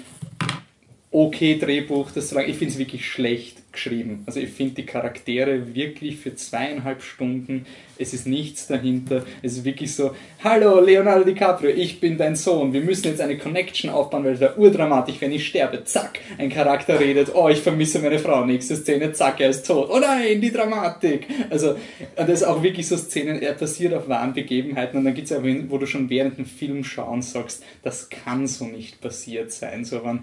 okay 1.12 1.58
Drehbuch, 1.58 2.12
das 2.12 2.30
zu 2.30 2.36
lang. 2.36 2.50
Ich 2.50 2.58
finde 2.58 2.74
es 2.74 2.80
wirklich 2.80 3.06
schlecht 3.06 3.63
geschrieben. 3.74 4.24
Also 4.26 4.40
ich 4.40 4.52
finde 4.52 4.76
die 4.76 4.86
Charaktere 4.86 5.76
wirklich 5.76 6.18
für 6.18 6.34
zweieinhalb 6.36 7.02
Stunden, 7.02 7.66
es 7.98 8.14
ist 8.14 8.28
nichts 8.28 8.68
dahinter. 8.68 9.24
Es 9.42 9.54
ist 9.54 9.66
wirklich 9.66 9.96
so, 9.96 10.16
hallo 10.44 10.80
Leonardo 10.80 11.24
DiCaprio, 11.24 11.72
ich 11.72 12.00
bin 12.00 12.18
dein 12.18 12.36
Sohn, 12.36 12.74
wir 12.74 12.82
müssen 12.82 13.08
jetzt 13.08 13.22
eine 13.22 13.38
Connection 13.38 13.90
aufbauen, 13.90 14.24
weil 14.24 14.34
es 14.34 14.40
wäre 14.40 14.58
urdramatisch, 14.58 15.16
wenn 15.20 15.32
ich 15.32 15.48
sterbe. 15.48 15.84
Zack, 15.84 16.20
ein 16.38 16.50
Charakter 16.50 17.00
redet, 17.00 17.34
oh, 17.34 17.50
ich 17.50 17.60
vermisse 17.60 18.00
meine 18.00 18.20
Frau, 18.20 18.46
nächste 18.46 18.76
Szene, 18.76 19.14
zack, 19.14 19.40
er 19.40 19.50
ist 19.50 19.66
tot. 19.66 19.90
Oh 19.92 20.00
nein, 20.00 20.42
die 20.42 20.52
Dramatik. 20.52 21.28
Also 21.50 21.76
das 22.16 22.30
ist 22.30 22.44
auch 22.44 22.64
wirklich 22.64 22.88
so 22.88 22.98
Szenen, 22.98 23.42
er 23.42 23.54
passiert 23.54 23.94
auf 23.94 24.10
wahren 24.10 24.34
Begebenheiten 24.34 24.98
und 24.98 25.06
dann 25.06 25.14
gibt 25.14 25.30
es 25.30 25.38
auch, 25.38 25.44
wo 25.70 25.78
du 25.78 25.86
schon 25.86 26.10
während 26.10 26.38
dem 26.38 26.46
Film 26.46 26.84
schauen 26.84 27.22
sagst, 27.22 27.64
das 27.84 28.10
kann 28.10 28.48
so 28.48 28.66
nicht 28.66 29.02
passiert 29.02 29.52
sein. 29.52 29.86
So, 29.86 30.04
wenn 30.04 30.20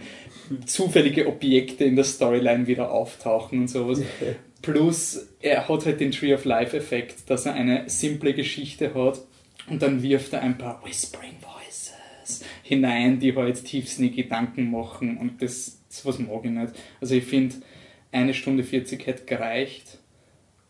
zufällige 0.66 1.26
Objekte 1.26 1.84
in 1.84 1.96
der 1.96 2.04
Storyline 2.04 2.66
wieder 2.66 2.90
auftauchen 2.90 3.60
und 3.60 3.68
sowas. 3.68 4.00
Plus, 4.62 5.28
er 5.40 5.68
hat 5.68 5.86
halt 5.86 6.00
den 6.00 6.12
Tree 6.12 6.34
of 6.34 6.44
Life-Effekt, 6.44 7.30
dass 7.30 7.46
er 7.46 7.54
eine 7.54 7.88
simple 7.88 8.34
Geschichte 8.34 8.94
hat 8.94 9.20
und 9.68 9.80
dann 9.82 10.02
wirft 10.02 10.32
er 10.32 10.42
ein 10.42 10.58
paar 10.58 10.84
Whispering 10.84 11.36
Voices 11.40 12.44
hinein, 12.62 13.18
die 13.18 13.34
halt 13.34 13.64
tiefsinnige 13.64 14.22
Gedanken 14.24 14.70
machen 14.70 15.16
und 15.16 15.42
das, 15.42 15.80
das 15.88 16.04
was 16.04 16.18
mag 16.18 16.44
ich 16.44 16.50
nicht. 16.50 16.72
Also 17.00 17.14
ich 17.14 17.24
finde, 17.24 17.56
eine 18.12 18.34
Stunde 18.34 18.62
40 18.62 19.06
hätte 19.06 19.24
gereicht, 19.24 19.98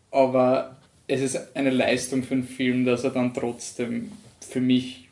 aber 0.09 0.77
es 1.07 1.21
ist 1.21 1.55
eine 1.55 1.69
Leistung 1.69 2.23
für 2.23 2.35
einen 2.35 2.43
Film, 2.43 2.85
dass 2.85 3.03
er 3.03 3.11
dann 3.11 3.33
trotzdem 3.33 4.11
für 4.39 4.61
mich 4.61 5.09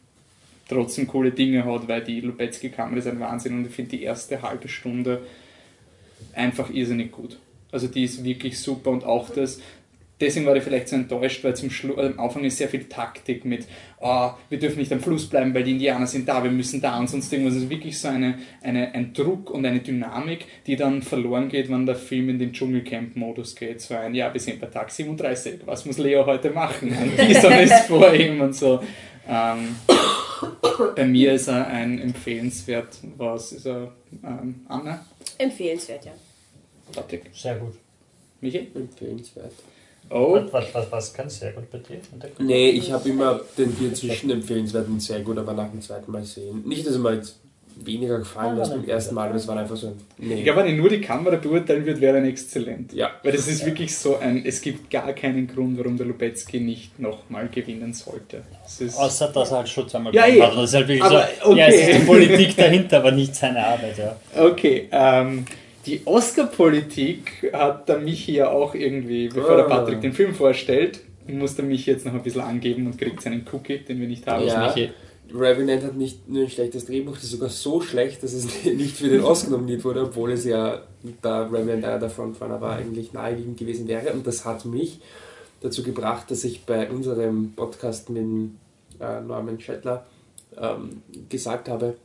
trotzdem 0.68 1.08
coole 1.08 1.32
Dinge 1.32 1.66
hat, 1.66 1.88
weil 1.88 2.04
die 2.04 2.22
Lubetzky-Kamera 2.22 3.00
ist 3.00 3.08
ein 3.08 3.20
Wahnsinn 3.20 3.58
und 3.58 3.68
ich 3.68 3.74
finde 3.74 3.92
die 3.92 4.04
erste 4.04 4.42
halbe 4.42 4.68
Stunde 4.68 5.22
einfach 6.34 6.70
irrsinnig 6.70 7.12
gut. 7.12 7.40
Also 7.72 7.88
die 7.88 8.04
ist 8.04 8.24
wirklich 8.24 8.60
super 8.60 8.90
und 8.90 9.04
auch 9.04 9.30
das, 9.30 9.60
deswegen 10.20 10.46
war 10.46 10.56
ich 10.56 10.64
vielleicht 10.64 10.90
so 10.90 10.96
enttäuscht, 10.96 11.44
weil 11.44 11.56
zum 11.56 11.70
Schlu 11.70 11.96
am 11.98 12.20
Anfang 12.20 12.44
ist 12.44 12.58
sehr 12.58 12.68
viel 12.68 12.86
Taktik 12.86 13.46
mit, 13.46 13.68
ah, 14.02 14.36
wir 14.50 14.60
dürfen 14.60 14.80
nicht 14.80 14.92
am 14.92 15.00
Fluss 15.00 15.28
bleiben, 15.28 15.54
weil 15.54 15.64
die 15.64 15.72
Indianer 15.72 16.08
sind 16.08 16.28
da, 16.28 16.44
wir 16.44 16.52
müssen 16.52 16.82
da 16.82 16.98
und 17.00 17.10
sonst 17.10 17.32
irgendwas. 17.32 17.56
Es 17.56 17.64
ist 17.64 17.70
wirklich 17.70 17.98
so 17.98 18.08
eine, 18.08 18.40
eine, 18.62 18.94
ein 18.94 19.14
Druck 19.14 19.50
und 19.50 19.66
eine 19.66 19.80
Dynamik, 19.80 20.46
die 20.68 20.76
dann 20.76 21.02
verloren 21.02 21.50
geht, 21.50 21.70
wenn 21.70 21.86
der 21.86 21.96
Film 21.96 22.30
in 22.30 22.40
den 22.40 22.54
Dschungelcamp-Modus 22.54 23.56
geht. 23.56 23.82
So 23.82 23.96
ein, 23.96 24.14
ja, 24.16 24.34
wir 24.34 24.42
sind 24.42 24.60
bei 24.60 24.68
Tag 24.68 24.92
37, 24.92 25.62
was 25.66 25.86
muss 25.86 25.98
Leo 25.98 26.26
heute 26.26 26.52
machen? 26.52 26.90
Und 26.90 27.28
die 27.30 27.34
Sonne 27.34 27.64
ist 27.64 27.86
vor 27.86 28.14
ihm 28.14 28.42
und 28.42 28.56
so. 28.56 28.82
Ähm, 29.28 29.76
bei 30.96 31.06
mir 31.06 31.34
ist 31.34 31.48
er 31.48 31.68
ein 31.68 32.00
empfehlenswert, 32.00 32.98
was 33.18 33.52
ist 33.52 33.68
er, 33.68 33.92
ähm, 34.24 34.62
Anna? 34.68 35.06
Empfehlenswert, 35.38 36.06
ja. 36.06 36.12
Patrick. 36.94 37.30
Sehr 37.34 37.56
gut. 37.56 37.74
Michi? 38.42 38.68
Empfehlenswert. 38.74 39.54
Oh. 40.10 40.34
Was, 40.34 40.52
was, 40.52 40.74
was, 40.74 40.92
was 40.92 41.14
kann 41.14 41.30
sehr 41.30 41.52
gut 41.52 41.70
bei 41.70 41.78
dir? 41.78 42.00
Nee, 42.40 42.70
ich 42.72 42.92
habe 42.92 43.08
immer 43.10 43.42
den 43.58 43.72
Bier 43.74 43.94
zwischen 43.94 44.32
empfehlenswert 44.32 44.88
und 44.88 45.02
sehr 45.02 45.20
gut, 45.20 45.38
aber 45.38 45.54
nach 45.54 45.70
dem 45.70 45.82
zweiten 45.82 46.12
Mal 46.12 46.24
sehen. 46.24 46.64
Nicht, 46.66 46.86
dass 46.86 46.94
es 46.94 47.00
mir 47.00 47.14
jetzt 47.14 47.40
weniger 47.86 48.18
gefallen 48.20 48.54
hat 48.54 48.62
als 48.62 48.70
beim 48.72 48.86
ersten 48.86 49.16
Mal, 49.16 49.28
aber 49.30 49.38
es 49.38 49.48
war 49.48 49.58
einfach 49.58 49.76
so 49.76 49.88
ein. 49.88 49.94
Nee. 50.18 50.36
Ich 50.36 50.44
glaube, 50.44 50.62
wenn 50.62 50.74
ich 50.74 50.78
nur 50.78 50.90
die 50.90 51.02
Kamera 51.02 51.36
beurteilen 51.36 51.86
würde, 51.86 52.02
wäre 52.02 52.18
ein 52.18 52.26
exzellent. 52.26 52.94
Ja. 52.94 53.12
Weil 53.24 53.32
das 53.34 53.48
ist 53.48 53.66
wirklich 53.66 53.96
so 53.96 54.18
ein, 54.18 54.46
es 54.46 54.62
gibt 54.62 54.90
gar 54.90 55.14
keinen 55.14 55.48
Grund, 55.48 55.78
warum 55.78 55.98
der 55.98 56.08
Lubetzky 56.08 56.60
nicht 56.60 57.00
nochmal 57.00 57.48
gewinnen 57.48 57.94
sollte. 57.94 58.42
Das 58.64 58.82
ist, 58.82 58.98
Außer, 58.98 59.28
dass 59.30 59.52
er 59.52 59.58
halt 59.58 59.70
schon 59.70 59.88
zweimal 59.88 60.14
Ja, 60.14 60.26
gewonnen 60.26 60.44
hat. 60.44 60.58
Das 60.58 60.64
ist 60.70 60.76
halt 60.76 60.88
wirklich 60.88 61.04
Aber, 61.04 61.28
so, 61.44 61.56
ja, 61.56 61.68
es 61.68 61.76
okay. 61.76 61.92
ist 61.92 62.02
die 62.02 62.06
Politik 62.06 62.58
dahinter, 62.58 62.98
aber 62.98 63.12
nicht 63.12 63.36
seine 63.36 63.66
Arbeit, 63.66 63.98
ja. 63.98 64.16
Okay, 64.36 64.90
ähm, 64.92 65.46
die 65.90 66.02
Oscar-Politik 66.06 67.52
hat 67.54 67.90
der 67.90 68.00
Michi 68.00 68.34
ja 68.34 68.50
auch 68.50 68.76
irgendwie, 68.76 69.28
bevor 69.28 69.56
der 69.56 69.66
Ah. 69.66 69.80
Patrick 69.80 70.02
den 70.02 70.14
Film 70.14 70.34
vorstellt, 70.36 71.02
muss 71.28 71.56
der 71.56 71.66
Michi 71.66 71.92
jetzt 71.92 72.06
noch 72.06 72.14
ein 72.14 72.22
bisschen 72.22 72.42
angeben 72.42 72.86
und 72.86 72.98
kriegt 72.98 73.22
seinen 73.22 73.46
Cookie, 73.52 73.80
den 73.80 74.00
wir 74.00 74.08
nicht 74.08 74.26
haben. 74.28 74.46
Ja. 74.46 74.68
Michi. 74.68 74.92
Revenant 75.34 75.84
hat 75.84 75.96
nicht 75.96 76.28
nur 76.28 76.44
ein 76.44 76.50
schlechtes 76.50 76.86
Drehbuch, 76.86 77.14
das 77.14 77.26
ist 77.26 77.32
sogar 77.32 77.50
so 77.50 77.82
schlecht, 77.82 78.24
dass 78.24 78.34
es 78.34 78.46
nicht 78.66 78.98
für 78.98 79.10
den 79.10 79.22
Oscar 79.22 79.52
nominiert 79.52 79.84
wurde, 79.84 80.04
obwohl 80.04 80.32
es 80.32 80.46
ja, 80.46 80.82
da 81.22 81.44
Revenant 81.44 81.86
einer 81.86 82.00
der 82.00 82.10
Frontrunner 82.10 82.60
war, 82.62 82.78
eigentlich 82.78 83.14
naheliegend 83.14 83.58
gewesen 83.58 83.88
wäre. 83.88 84.12
Und 84.14 84.26
das 84.26 84.46
hat 84.46 84.66
mich 84.66 85.00
dazu 85.62 85.84
gebracht, 85.84 86.32
dass 86.32 86.44
ich 86.44 86.66
bei 86.66 86.90
unserem 86.90 87.54
Podcast 87.56 88.10
mit 88.10 88.24
äh, 89.00 89.22
Norman 89.22 89.60
Schettler 89.60 90.06
ähm, 90.60 91.02
gesagt 91.30 91.70
habe, 91.70 91.96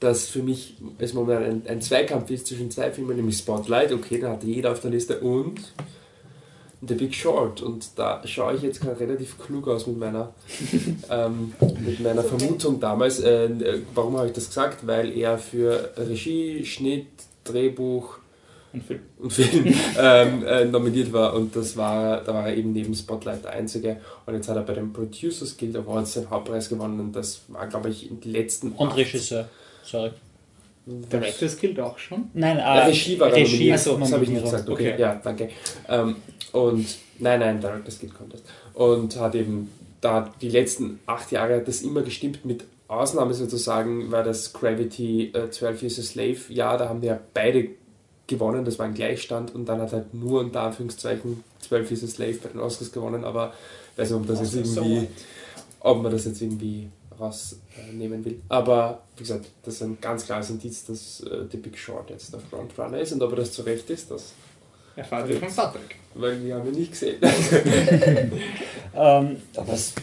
dass 0.00 0.28
für 0.28 0.42
mich 0.42 0.76
es 0.98 1.12
momentan 1.14 1.44
ein, 1.44 1.62
ein 1.68 1.82
Zweikampf 1.82 2.30
ist 2.30 2.46
zwischen 2.46 2.70
zwei 2.70 2.90
Filmen, 2.90 3.16
nämlich 3.16 3.36
Spotlight, 3.38 3.92
okay, 3.92 4.18
da 4.18 4.30
hatte 4.30 4.46
jeder 4.46 4.72
auf 4.72 4.80
der 4.80 4.90
Liste, 4.90 5.20
und 5.20 5.60
The 6.86 6.94
Big 6.94 7.14
Short. 7.14 7.60
Und 7.60 7.86
da 7.96 8.22
schaue 8.26 8.54
ich 8.56 8.62
jetzt 8.62 8.80
gerade 8.80 8.98
relativ 9.00 9.38
klug 9.38 9.68
aus 9.68 9.86
mit 9.86 9.98
meiner, 9.98 10.32
ähm, 11.10 11.52
mit 11.84 12.00
meiner 12.00 12.22
Vermutung 12.24 12.80
damals. 12.80 13.20
Äh, 13.20 13.44
äh, 13.46 13.82
warum 13.94 14.16
habe 14.16 14.28
ich 14.28 14.32
das 14.32 14.48
gesagt? 14.48 14.86
Weil 14.86 15.16
er 15.16 15.38
für 15.38 15.90
Regie, 15.98 16.64
Schnitt, 16.64 17.06
Drehbuch 17.44 18.16
Und 18.72 18.82
Film. 18.84 19.00
und 19.18 19.32
Film 19.32 19.74
ähm, 20.00 20.44
äh, 20.46 20.64
nominiert 20.64 21.12
war 21.12 21.34
und 21.34 21.54
das 21.56 21.76
war, 21.76 22.22
da 22.22 22.32
war 22.32 22.48
er 22.48 22.56
eben 22.56 22.72
neben 22.72 22.94
Spotlight 22.94 23.44
der 23.44 23.50
Einzige 23.52 23.96
und 24.26 24.34
jetzt 24.34 24.48
hat 24.48 24.56
er 24.56 24.62
bei 24.62 24.74
den 24.74 24.92
Producers 24.92 25.56
Guild 25.58 25.76
Awards 25.76 26.14
den 26.14 26.30
Hauptpreis 26.30 26.68
gewonnen 26.68 27.00
und 27.00 27.12
das 27.16 27.40
war 27.48 27.66
glaube 27.66 27.88
ich 27.90 28.08
in 28.10 28.20
den 28.20 28.30
letzten 28.32 28.72
Und 28.72 28.88
acht- 28.90 28.96
Regisseur. 28.96 29.48
Sorry. 29.90 30.10
Directors 30.86 31.58
Guild 31.58 31.78
auch 31.80 31.98
schon? 31.98 32.30
Nein, 32.34 32.56
äh, 32.56 32.60
Ja, 32.60 32.84
Regie 32.86 33.20
war 33.20 33.32
Regie. 33.32 33.72
Achso, 33.72 33.96
das 33.96 34.12
habe 34.12 34.24
ich 34.24 34.30
nicht 34.30 34.42
gesagt. 34.42 34.68
Okay, 34.68 34.92
Okay. 34.92 35.00
ja, 35.00 35.20
danke. 35.22 35.50
Ähm, 35.88 36.16
und 36.52 36.86
nein, 37.18 37.40
nein, 37.40 37.60
Directors 37.60 38.00
Guild 38.00 38.14
Contest. 38.14 38.44
Und 38.74 39.16
hat 39.16 39.34
eben 39.34 39.70
da 40.00 40.32
die 40.40 40.48
letzten 40.48 40.98
acht 41.06 41.30
Jahre 41.30 41.56
hat 41.56 41.68
das 41.68 41.82
immer 41.82 42.02
gestimmt 42.02 42.44
mit 42.44 42.64
Ausnahme 42.88 43.34
sozusagen 43.34 44.10
war 44.10 44.24
das 44.24 44.52
Gravity 44.52 45.30
äh, 45.32 45.50
12 45.50 45.82
Years 45.82 45.98
a 46.00 46.02
Slave 46.02 46.38
Jahr, 46.48 46.76
da 46.76 46.88
haben 46.88 47.00
die 47.00 47.06
ja 47.06 47.20
beide 47.34 47.68
gewonnen, 48.26 48.64
das 48.64 48.78
war 48.80 48.86
ein 48.86 48.94
Gleichstand 48.94 49.54
und 49.54 49.66
dann 49.68 49.80
hat 49.80 49.92
halt 49.92 50.12
nur 50.14 50.40
unter 50.40 50.62
Anführungszeichen 50.62 51.44
12 51.60 51.90
Years 51.90 52.04
a 52.04 52.06
Slave 52.08 52.38
bei 52.42 52.48
den 52.48 52.60
Oscars 52.60 52.90
gewonnen, 52.90 53.22
aber 53.24 53.52
ich 53.92 53.98
weiß 53.98 54.10
nicht, 54.10 54.20
ob 54.20 54.26
das 54.26 54.40
jetzt 54.40 54.76
irgendwie, 54.76 55.06
ob 55.80 56.02
man 56.02 56.10
das 56.10 56.24
jetzt 56.24 56.40
irgendwie 56.42 56.88
rausnehmen 57.20 58.24
will. 58.24 58.40
Aber 58.48 59.02
wie 59.16 59.22
gesagt, 59.22 59.46
das 59.62 59.74
ist 59.74 59.82
ein 59.82 59.98
ganz 60.00 60.26
klares 60.26 60.50
Indiz, 60.50 60.84
dass 60.86 61.20
äh, 61.20 61.44
The 61.50 61.58
Big 61.58 61.78
Short 61.78 62.10
jetzt 62.10 62.32
der 62.32 62.40
Frontrunner 62.40 62.98
ist 62.98 63.12
und 63.12 63.22
ob 63.22 63.32
er 63.32 63.36
das 63.36 63.52
zu 63.52 63.62
Recht 63.62 63.88
ist, 63.90 64.10
das, 64.10 64.32
Erfahrt 64.96 65.30
ihr 65.30 65.38
von 65.38 65.54
Patrick. 65.54 65.96
weil 66.14 66.44
wir 66.44 66.56
haben 66.56 66.68
ihn 66.68 66.80
nicht 66.80 66.92
gesehen. 66.92 67.20
Ähm, 68.92 69.40
aber 69.54 69.72
es, 69.72 69.94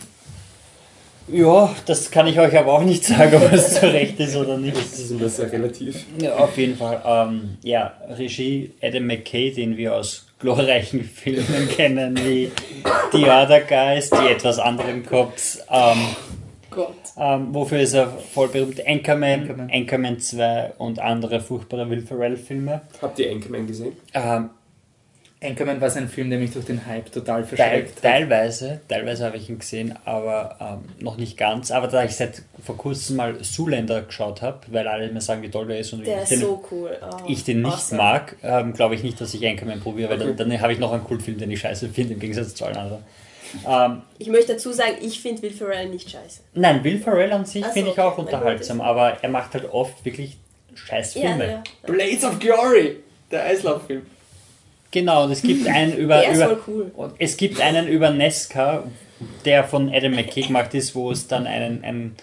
ja, 1.27 1.75
das 1.85 2.09
kann 2.09 2.25
ich 2.25 2.39
euch 2.39 2.57
aber 2.57 2.71
auch 2.71 2.83
nicht 2.83 3.03
sagen, 3.03 3.35
ob 3.35 3.51
es 3.51 3.73
zu 3.81 3.91
Recht 3.91 4.17
ist 4.17 4.37
oder 4.37 4.57
nicht. 4.57 4.77
Das 4.77 4.97
ist 4.97 5.11
immer 5.11 5.27
sehr 5.27 5.51
relativ. 5.51 6.05
Ja, 6.21 6.37
auf 6.37 6.57
jeden 6.57 6.77
Fall. 6.77 7.01
Ähm, 7.05 7.57
ja, 7.63 7.97
Regie 8.17 8.71
Adam 8.81 9.05
McKay, 9.07 9.51
den 9.51 9.75
wir 9.75 9.93
aus 9.93 10.25
glorreichen 10.39 11.03
Filmen 11.03 11.67
kennen, 11.69 12.17
wie 12.17 12.49
The 13.11 13.25
Other 13.25 13.59
Guys, 13.59 14.09
die 14.09 14.31
etwas 14.31 14.57
anderen 14.57 15.05
Cops. 15.05 15.59
Ähm, 15.69 15.97
Gott. 16.77 16.95
ähm, 17.17 17.53
wofür 17.53 17.79
ist 17.79 17.93
er 17.93 18.07
voll 18.07 18.47
berühmt? 18.47 18.81
Anchorman, 18.87 19.41
Anchorman. 19.41 19.69
Anchorman, 19.73 20.19
2 20.19 20.73
und 20.77 20.99
andere 20.99 21.41
furchtbare 21.41 21.89
Will 21.89 22.01
Ferrell-Filme. 22.01 22.81
Habt 23.01 23.19
ihr 23.19 23.29
Anchorman 23.31 23.67
gesehen? 23.67 23.93
Ähm, 24.13 24.51
Anchorman 25.39 25.79
war 25.79 25.95
ein 25.95 26.09
Film, 26.09 26.31
der 26.31 26.39
mich 26.39 26.51
durch 26.51 26.65
den 26.65 26.83
Hype 26.87 27.11
total 27.11 27.41
Teil, 27.41 27.45
verschreckt 27.45 27.95
hat. 27.97 28.01
teilweise, 28.01 28.81
teilweise 28.87 29.23
habe 29.23 29.37
ich 29.37 29.47
ihn 29.51 29.59
gesehen, 29.59 29.93
aber 30.03 30.55
ähm, 30.59 30.89
noch 31.03 31.17
nicht 31.17 31.37
ganz. 31.37 31.69
Aber 31.69 31.87
da 31.87 32.03
ich 32.03 32.15
seit 32.15 32.41
vor 32.65 32.75
kurzem 32.75 33.17
mal 33.17 33.35
Zoolander 33.43 34.01
geschaut 34.01 34.41
habe, 34.41 34.61
weil 34.71 34.87
alle 34.87 35.11
mir 35.11 35.21
sagen, 35.21 35.43
wie 35.43 35.49
toll 35.49 35.67
der 35.67 35.77
ist 35.77 35.93
und 35.93 36.07
Der 36.07 36.17
ich 36.17 36.23
ist 36.23 36.31
den, 36.31 36.39
so 36.39 36.63
cool. 36.71 36.97
Oh, 37.03 37.17
ich 37.27 37.43
den 37.43 37.61
nicht 37.61 37.71
awesome. 37.71 38.01
mag, 38.01 38.35
ähm, 38.41 38.73
glaube 38.73 38.95
ich 38.95 39.03
nicht, 39.03 39.21
dass 39.21 39.31
ich 39.35 39.45
Anchorman 39.45 39.79
probiere, 39.79 40.09
weil 40.09 40.17
Okay. 40.23 40.33
dann, 40.35 40.49
dann 40.49 40.59
habe 40.61 40.73
ich 40.73 40.79
noch 40.79 40.91
einen 40.91 41.03
Kultfilm, 41.03 41.37
den 41.37 41.51
ich 41.51 41.59
scheiße 41.59 41.89
finde, 41.89 42.15
im 42.15 42.19
Gegensatz 42.19 42.55
zu 42.55 42.65
allen 42.65 42.77
anderen. 42.77 43.03
Ähm, 43.67 44.01
Ich 44.19 44.27
möchte 44.27 44.53
dazu 44.53 44.71
sagen, 44.73 44.95
ich 45.01 45.19
finde 45.21 45.41
Will 45.41 45.51
Ferrell 45.51 45.89
nicht 45.89 46.09
scheiße. 46.09 46.41
nein, 46.53 46.83
Will 46.83 46.99
Ferrell 46.99 47.31
an 47.31 47.45
sich 47.45 47.63
so, 47.65 47.71
finde 47.71 47.91
ich 47.91 47.97
okay, 47.99 48.07
auch 48.07 48.17
unterhaltsam, 48.17 48.81
aber 48.81 49.17
er 49.21 49.29
macht 49.29 49.53
halt 49.53 49.65
oft 49.71 50.03
wirklich 50.05 50.37
scheiß 50.75 51.15
Ja, 51.15 51.21
Filme. 51.21 51.47
ja. 51.51 51.63
Blades 51.85 52.23
of 52.23 52.39
Glory, 52.39 52.97
der 53.31 53.45
Eislauffilm. 53.45 54.05
Genau, 54.91 55.25
und 55.25 55.31
es 55.31 55.41
gibt 55.41 55.67
einen 55.67 55.97
über, 55.97 56.19
Der 56.21 56.31
ist 56.31 56.37
über 56.37 56.47
voll 56.57 56.61
cool. 56.67 56.91
Und 56.95 57.13
es 57.19 57.35
gibt 57.37 57.59
einen 57.61 57.87
über 57.87 58.09
Nesca, 58.09 58.83
der 59.45 59.63
von 59.63 59.93
Adam 59.93 60.13
McKay 60.13 60.43
gemacht 60.43 60.73
ist, 60.73 60.93
wo 60.95 61.11
es 61.11 61.27
dann 61.27 61.47
einen, 61.47 61.83
einen 61.83 62.15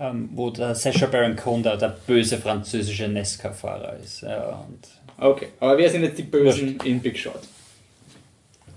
ähm, 0.00 0.30
wo 0.32 0.50
der 0.50 0.74
Sacha 0.74 1.06
Baron 1.06 1.36
Cohen 1.36 1.62
der, 1.62 1.76
der 1.76 1.96
böse 2.06 2.38
französische 2.38 3.08
Nesca-Fahrer 3.08 3.96
ist. 4.02 4.22
Ja, 4.22 4.64
und 4.68 4.78
Okay, 5.20 5.48
aber 5.58 5.76
wer 5.78 5.90
sind 5.90 6.04
jetzt 6.04 6.16
die 6.18 6.22
Bösen 6.22 6.78
in 6.84 7.00
Big 7.00 7.18
Short? 7.18 7.42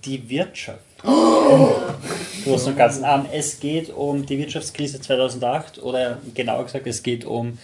die 0.04 0.28
Wirtschaft. 0.30 0.80
Großen 1.04 2.72
und 2.72 2.78
Ganzen. 2.78 3.04
Ähm, 3.04 3.26
es 3.32 3.60
geht 3.60 3.90
um 3.90 4.26
die 4.26 4.38
Wirtschaftskrise 4.38 5.02
2008 5.02 5.82
oder 5.82 6.20
genauer 6.34 6.66
gesagt, 6.66 6.88
es 6.88 7.04
geht 7.04 7.26
um 7.26 7.58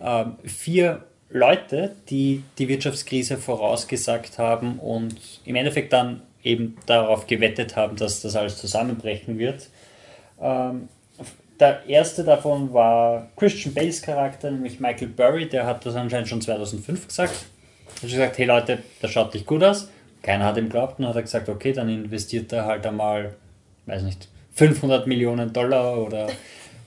ähm, 0.00 0.36
vier 0.44 1.04
Leute, 1.30 1.94
die 2.10 2.42
die 2.58 2.68
Wirtschaftskrise 2.68 3.38
vorausgesagt 3.38 4.38
haben 4.38 4.78
und 4.78 5.16
im 5.44 5.56
Endeffekt 5.56 5.92
dann 5.92 6.22
eben 6.44 6.76
darauf 6.86 7.26
gewettet 7.26 7.76
haben, 7.76 7.96
dass 7.96 8.20
das 8.20 8.36
alles 8.36 8.58
zusammenbrechen 8.58 9.38
wird. 9.38 9.68
Ähm, 10.40 10.88
der 11.60 11.86
erste 11.86 12.24
davon 12.24 12.72
war 12.72 13.28
Christian 13.36 13.72
Bales 13.72 14.02
Charakter, 14.02 14.50
nämlich 14.50 14.80
Michael 14.80 15.08
Burry, 15.08 15.48
der 15.48 15.64
hat 15.64 15.86
das 15.86 15.94
anscheinend 15.94 16.28
schon 16.28 16.40
2005 16.40 17.06
gesagt. 17.06 17.46
Er 17.96 18.02
hat 18.02 18.10
gesagt, 18.10 18.38
hey 18.38 18.46
Leute, 18.46 18.78
das 19.00 19.12
schaut 19.12 19.32
nicht 19.32 19.46
gut 19.46 19.62
aus. 19.62 19.88
Keiner 20.22 20.46
hat 20.46 20.56
ihm 20.56 20.64
geglaubt 20.64 20.98
und 20.98 21.06
hat 21.06 21.16
er 21.16 21.22
gesagt, 21.22 21.48
okay, 21.48 21.72
dann 21.72 21.88
investiert 21.88 22.52
er 22.52 22.64
halt 22.64 22.86
einmal, 22.86 23.34
weiß 23.86 24.02
nicht, 24.02 24.28
500 24.54 25.06
Millionen 25.06 25.52
Dollar 25.52 25.98
oder, 25.98 26.28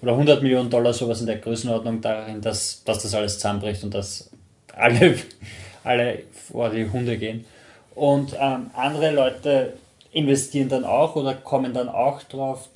oder 0.01 0.11
100 0.13 0.41
Millionen 0.41 0.69
Dollar, 0.69 0.93
sowas 0.93 1.19
in 1.19 1.27
der 1.27 1.37
Größenordnung 1.37 2.01
darin, 2.01 2.41
dass, 2.41 2.83
dass 2.83 3.03
das 3.03 3.13
alles 3.13 3.35
zusammenbricht 3.35 3.83
und 3.83 3.93
dass 3.93 4.29
alle, 4.73 5.15
alle 5.83 6.23
vor 6.31 6.69
die 6.69 6.89
Hunde 6.89 7.17
gehen. 7.17 7.45
Und 7.93 8.35
ähm, 8.39 8.71
andere 8.73 9.11
Leute 9.11 9.73
investieren 10.11 10.69
dann 10.69 10.85
auch 10.85 11.15
oder 11.15 11.33
kommen 11.33 11.73
dann 11.73 11.89
auch 11.89 12.23
drauf. 12.23 12.69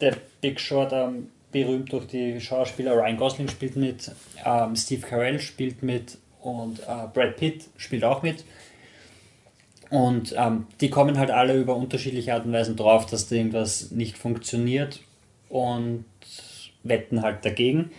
Der 0.00 0.14
Big 0.40 0.60
Short, 0.60 0.92
ähm, 0.92 1.28
berühmt 1.50 1.92
durch 1.92 2.06
die 2.06 2.40
Schauspieler, 2.40 2.94
Ryan 2.94 3.16
Gosling 3.16 3.48
spielt 3.48 3.76
mit, 3.76 4.10
ähm, 4.44 4.76
Steve 4.76 5.06
Carell 5.06 5.40
spielt 5.40 5.82
mit 5.82 6.18
und 6.40 6.80
äh, 6.80 7.06
Brad 7.12 7.36
Pitt 7.36 7.64
spielt 7.76 8.04
auch 8.04 8.22
mit. 8.22 8.44
Und 9.90 10.34
ähm, 10.36 10.66
die 10.80 10.90
kommen 10.90 11.18
halt 11.18 11.30
alle 11.30 11.56
über 11.56 11.76
unterschiedliche 11.76 12.34
Art 12.34 12.44
und 12.44 12.52
Weisen 12.52 12.76
drauf, 12.76 13.06
dass 13.06 13.28
da 13.28 13.36
irgendwas 13.36 13.90
nicht 13.90 14.18
funktioniert 14.18 15.00
und 15.48 16.04
wetten 16.82 17.22
halt 17.22 17.44
dagegen. 17.44 17.90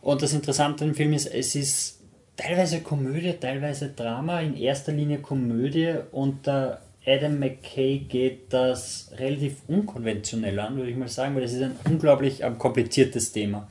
Und 0.00 0.22
das 0.22 0.32
Interessante 0.32 0.84
im 0.84 0.94
Film 0.94 1.12
ist, 1.12 1.26
es 1.26 1.54
ist 1.54 2.00
teilweise 2.36 2.80
Komödie, 2.80 3.34
teilweise 3.34 3.88
Drama, 3.88 4.40
in 4.40 4.56
erster 4.56 4.92
Linie 4.92 5.18
Komödie 5.18 5.94
und 6.12 6.46
der 6.46 6.80
Adam 7.04 7.38
McKay 7.38 7.98
geht 7.98 8.52
das 8.52 9.10
relativ 9.16 9.56
unkonventionell 9.66 10.58
an, 10.60 10.76
würde 10.76 10.90
ich 10.90 10.96
mal 10.96 11.08
sagen, 11.08 11.34
weil 11.34 11.42
es 11.42 11.52
ist 11.52 11.62
ein 11.62 11.76
unglaublich 11.84 12.42
ähm, 12.42 12.58
kompliziertes 12.58 13.32
Thema, 13.32 13.68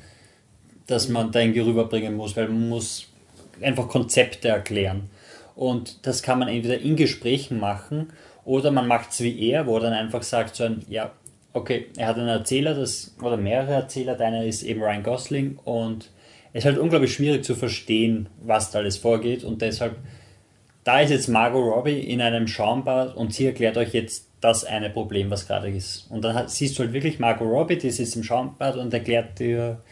das 0.88 1.08
man 1.08 1.32
da 1.32 1.40
irgendwie 1.40 1.62
rüberbringen 1.62 2.16
muss, 2.16 2.36
weil 2.36 2.50
man 2.50 2.68
muss 2.68 3.08
einfach 3.62 3.88
Konzepte 3.88 4.50
erklären. 4.50 5.10
Und 5.56 6.06
das 6.06 6.24
kann 6.24 6.40
man 6.40 6.48
entweder 6.48 6.80
in 6.80 6.96
Gesprächen 6.96 7.60
machen 7.60 8.14
oder 8.46 8.72
man 8.72 8.88
macht 8.88 9.12
es 9.12 9.22
wie 9.22 9.50
er, 9.50 9.68
wo 9.68 9.76
er 9.76 9.82
dann 9.82 9.94
einfach 9.94 10.24
sagt, 10.24 10.56
so 10.56 10.64
ein, 10.64 10.84
ja, 10.88 11.12
okay, 11.54 11.88
er 11.98 12.08
hat 12.08 12.18
einen 12.18 12.28
Erzähler, 12.28 12.74
das, 12.74 13.16
oder 13.22 13.38
mehrere 13.38 13.74
Erzähler, 13.74 14.16
der 14.16 14.28
eine 14.28 14.48
ist 14.48 14.64
eben 14.64 14.82
Ryan 14.82 15.04
Gosling 15.04 15.60
und 15.64 16.10
es 16.54 16.60
ist 16.60 16.66
halt 16.66 16.78
unglaublich 16.78 17.14
schwierig 17.14 17.44
zu 17.44 17.56
verstehen, 17.56 18.28
was 18.42 18.72
da 18.72 18.80
alles 18.80 18.98
vorgeht 18.98 19.44
und 19.44 19.62
deshalb 19.62 19.96
da 20.84 21.00
ist 21.00 21.12
jetzt 21.12 21.28
Margot 21.28 21.64
Robbie 21.64 22.00
in 22.00 22.22
einem 22.22 22.48
Schaumbad 22.48 23.16
und 23.16 23.34
sie 23.34 23.46
erklärt 23.46 23.78
euch 23.78 23.94
jetzt 23.94 24.28
das 24.42 24.64
eine 24.64 24.90
Problem, 24.90 25.30
was 25.30 25.48
gerade 25.48 25.70
ist. 25.70 26.10
Und 26.10 26.24
dann 26.24 26.34
hat, 26.34 26.50
siehst 26.50 26.78
du 26.78 26.84
halt 26.84 26.94
wirklich 26.94 27.20
Margot 27.20 27.48
Robbie, 27.48 27.78
die 27.78 27.92
sitzt 27.92 28.16
im 28.16 28.24
Schaumbad 28.24 28.76
und 28.78 28.94
erklärt 28.94 29.38
dir 29.40 29.84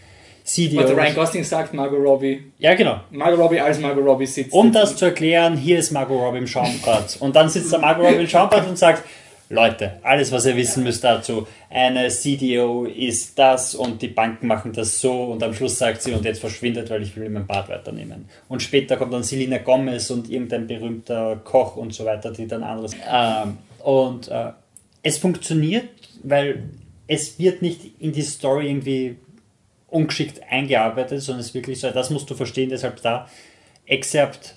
sie 0.53 0.69
dir. 0.69 0.79
Warte, 0.79 0.95
Ryan 0.95 1.15
Gosling 1.15 1.43
sagt 1.43 1.73
Margot 1.73 1.99
Robbie. 1.99 2.51
Ja, 2.57 2.75
genau. 2.75 3.01
Margot 3.11 3.39
Robbie 3.39 3.59
als 3.59 3.79
Margot 3.79 4.05
Robbie 4.05 4.25
sitzt. 4.25 4.53
Um 4.53 4.71
das 4.71 4.95
zu 4.95 5.05
erklären, 5.05 5.57
hier 5.57 5.79
ist 5.79 5.91
Margot 5.91 6.19
Robbie 6.19 6.39
im 6.39 6.47
Schaumbad. 6.47 7.17
Und 7.19 7.35
dann 7.35 7.49
sitzt 7.49 7.71
der 7.71 7.79
Margot 7.79 8.05
Robbie 8.05 8.21
im 8.21 8.27
Schaumbad 8.27 8.67
und 8.67 8.77
sagt, 8.77 9.03
Leute, 9.51 9.93
alles 10.03 10.31
was 10.31 10.45
ihr 10.45 10.55
wissen 10.55 10.83
müsst 10.83 11.03
dazu, 11.03 11.47
eine 11.71 12.07
CDO 12.09 12.85
ist 12.85 13.39
das 13.39 13.73
und 13.73 13.99
die 13.99 14.07
Banken 14.07 14.45
machen 14.45 14.73
das 14.73 15.01
so 15.01 15.23
und 15.23 15.41
am 15.41 15.55
Schluss 15.55 15.79
sagt 15.79 16.03
sie 16.03 16.13
und 16.13 16.23
jetzt 16.23 16.39
verschwindet, 16.39 16.91
weil 16.91 17.01
ich 17.01 17.15
will 17.15 17.29
mein 17.29 17.47
Bad 17.47 17.67
weiternehmen. 17.67 18.29
Und 18.47 18.61
später 18.61 18.95
kommt 18.95 19.11
dann 19.11 19.23
Selena 19.23 19.57
Gomez 19.57 20.11
und 20.11 20.29
irgendein 20.29 20.67
berühmter 20.67 21.41
Koch 21.43 21.77
und 21.77 21.95
so 21.95 22.05
weiter, 22.05 22.31
die 22.31 22.45
dann 22.45 22.61
anderes. 22.61 22.95
Ähm, 23.11 23.57
und 23.79 24.27
äh, 24.27 24.51
es 25.01 25.17
funktioniert, 25.17 25.89
weil 26.21 26.65
es 27.07 27.39
wird 27.39 27.63
nicht 27.63 27.99
in 27.99 28.11
die 28.11 28.21
Story 28.21 28.69
irgendwie 28.69 29.17
ungeschickt 29.91 30.41
eingearbeitet, 30.49 31.21
sondern 31.21 31.41
es 31.41 31.47
ist 31.47 31.53
wirklich 31.53 31.79
so, 31.79 31.89
das 31.89 32.09
musst 32.09 32.29
du 32.29 32.35
verstehen, 32.35 32.69
deshalb 32.69 33.01
da 33.01 33.27
Excerpt, 33.85 34.55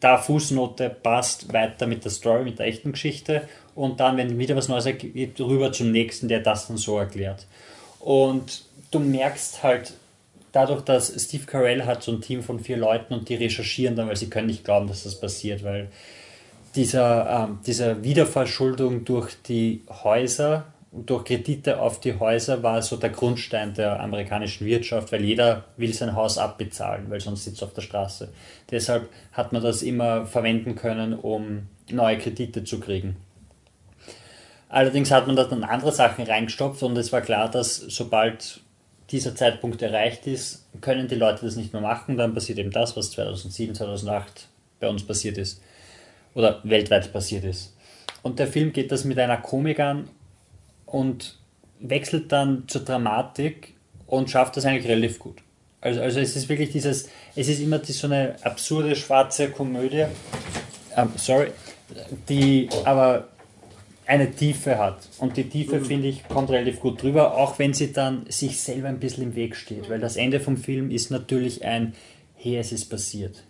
da 0.00 0.18
Fußnote 0.18 0.90
passt 0.90 1.52
weiter 1.52 1.86
mit 1.86 2.04
der 2.04 2.10
Story, 2.10 2.44
mit 2.44 2.58
der 2.58 2.66
echten 2.66 2.92
Geschichte 2.92 3.48
und 3.74 4.00
dann, 4.00 4.16
wenn 4.16 4.38
wieder 4.38 4.56
was 4.56 4.68
Neues 4.68 4.86
ergibt, 4.86 5.40
rüber 5.40 5.72
zum 5.72 5.90
nächsten, 5.90 6.28
der 6.28 6.40
das 6.40 6.68
dann 6.68 6.76
so 6.76 6.98
erklärt. 6.98 7.46
Und 8.00 8.64
du 8.90 8.98
merkst 8.98 9.62
halt 9.62 9.94
dadurch, 10.52 10.82
dass 10.82 11.12
Steve 11.22 11.46
Carell 11.46 11.84
hat 11.84 12.02
so 12.02 12.12
ein 12.12 12.20
Team 12.20 12.42
von 12.42 12.60
vier 12.60 12.76
Leuten 12.76 13.14
und 13.14 13.28
die 13.28 13.34
recherchieren 13.34 13.96
dann, 13.96 14.08
weil 14.08 14.16
sie 14.16 14.30
können 14.30 14.46
nicht 14.46 14.64
glauben, 14.64 14.86
dass 14.86 15.04
das 15.04 15.18
passiert, 15.18 15.64
weil 15.64 15.88
dieser, 16.74 17.48
ähm, 17.48 17.58
diese 17.66 18.02
Wiederverschuldung 18.02 19.04
durch 19.04 19.34
die 19.46 19.82
Häuser, 19.88 20.66
durch 20.94 21.24
Kredite 21.24 21.80
auf 21.80 22.00
die 22.00 22.18
Häuser 22.18 22.62
war 22.62 22.80
so 22.80 22.96
der 22.96 23.10
Grundstein 23.10 23.74
der 23.74 24.00
amerikanischen 24.00 24.66
Wirtschaft, 24.66 25.10
weil 25.10 25.24
jeder 25.24 25.64
will 25.76 25.92
sein 25.92 26.14
Haus 26.14 26.38
abbezahlen, 26.38 27.10
weil 27.10 27.20
sonst 27.20 27.44
sitzt 27.44 27.62
er 27.62 27.66
auf 27.66 27.74
der 27.74 27.82
Straße. 27.82 28.32
Deshalb 28.70 29.08
hat 29.32 29.52
man 29.52 29.62
das 29.62 29.82
immer 29.82 30.26
verwenden 30.26 30.76
können, 30.76 31.14
um 31.14 31.68
neue 31.90 32.18
Kredite 32.18 32.62
zu 32.64 32.78
kriegen. 32.78 33.16
Allerdings 34.68 35.10
hat 35.10 35.26
man 35.26 35.36
da 35.36 35.44
dann 35.44 35.64
andere 35.64 35.92
Sachen 35.92 36.24
reingestopft 36.24 36.82
und 36.82 36.96
es 36.96 37.12
war 37.12 37.20
klar, 37.20 37.50
dass 37.50 37.76
sobald 37.76 38.60
dieser 39.10 39.34
Zeitpunkt 39.34 39.82
erreicht 39.82 40.26
ist, 40.26 40.66
können 40.80 41.08
die 41.08 41.14
Leute 41.16 41.44
das 41.44 41.56
nicht 41.56 41.72
mehr 41.72 41.82
machen. 41.82 42.16
Dann 42.16 42.34
passiert 42.34 42.58
eben 42.58 42.70
das, 42.70 42.96
was 42.96 43.10
2007, 43.10 43.74
2008 43.74 44.48
bei 44.80 44.88
uns 44.88 45.04
passiert 45.06 45.38
ist 45.38 45.60
oder 46.34 46.60
weltweit 46.64 47.12
passiert 47.12 47.44
ist. 47.44 47.76
Und 48.22 48.38
der 48.38 48.46
Film 48.46 48.72
geht 48.72 48.90
das 48.90 49.04
mit 49.04 49.18
einer 49.18 49.36
Komik 49.36 49.80
an 49.80 50.08
und 50.94 51.36
wechselt 51.80 52.30
dann 52.30 52.68
zur 52.68 52.82
Dramatik 52.82 53.74
und 54.06 54.30
schafft 54.30 54.56
das 54.56 54.64
eigentlich 54.64 54.86
relativ 54.86 55.18
gut. 55.18 55.38
Also, 55.80 56.00
also 56.00 56.20
es 56.20 56.36
ist 56.36 56.48
wirklich 56.48 56.70
dieses, 56.70 57.08
es 57.34 57.48
ist 57.48 57.60
immer 57.60 57.80
die, 57.80 57.90
so 57.90 58.06
eine 58.06 58.36
absurde 58.42 58.94
schwarze 58.94 59.50
Komödie, 59.50 60.04
ähm, 60.96 61.10
sorry, 61.16 61.48
die 62.28 62.68
aber 62.84 63.28
eine 64.06 64.30
Tiefe 64.30 64.78
hat. 64.78 64.98
Und 65.18 65.36
die 65.36 65.48
Tiefe, 65.48 65.80
mhm. 65.80 65.84
finde 65.84 66.08
ich, 66.08 66.28
kommt 66.28 66.50
relativ 66.50 66.78
gut 66.78 67.02
drüber, 67.02 67.34
auch 67.34 67.58
wenn 67.58 67.74
sie 67.74 67.92
dann 67.92 68.26
sich 68.28 68.60
selber 68.60 68.86
ein 68.86 69.00
bisschen 69.00 69.24
im 69.24 69.34
Weg 69.34 69.56
steht. 69.56 69.90
Weil 69.90 69.98
das 69.98 70.14
Ende 70.14 70.38
vom 70.38 70.56
Film 70.56 70.92
ist 70.92 71.10
natürlich 71.10 71.64
ein, 71.64 71.94
hey, 72.36 72.56
es 72.56 72.70
ist 72.70 72.84
passiert. 72.84 73.42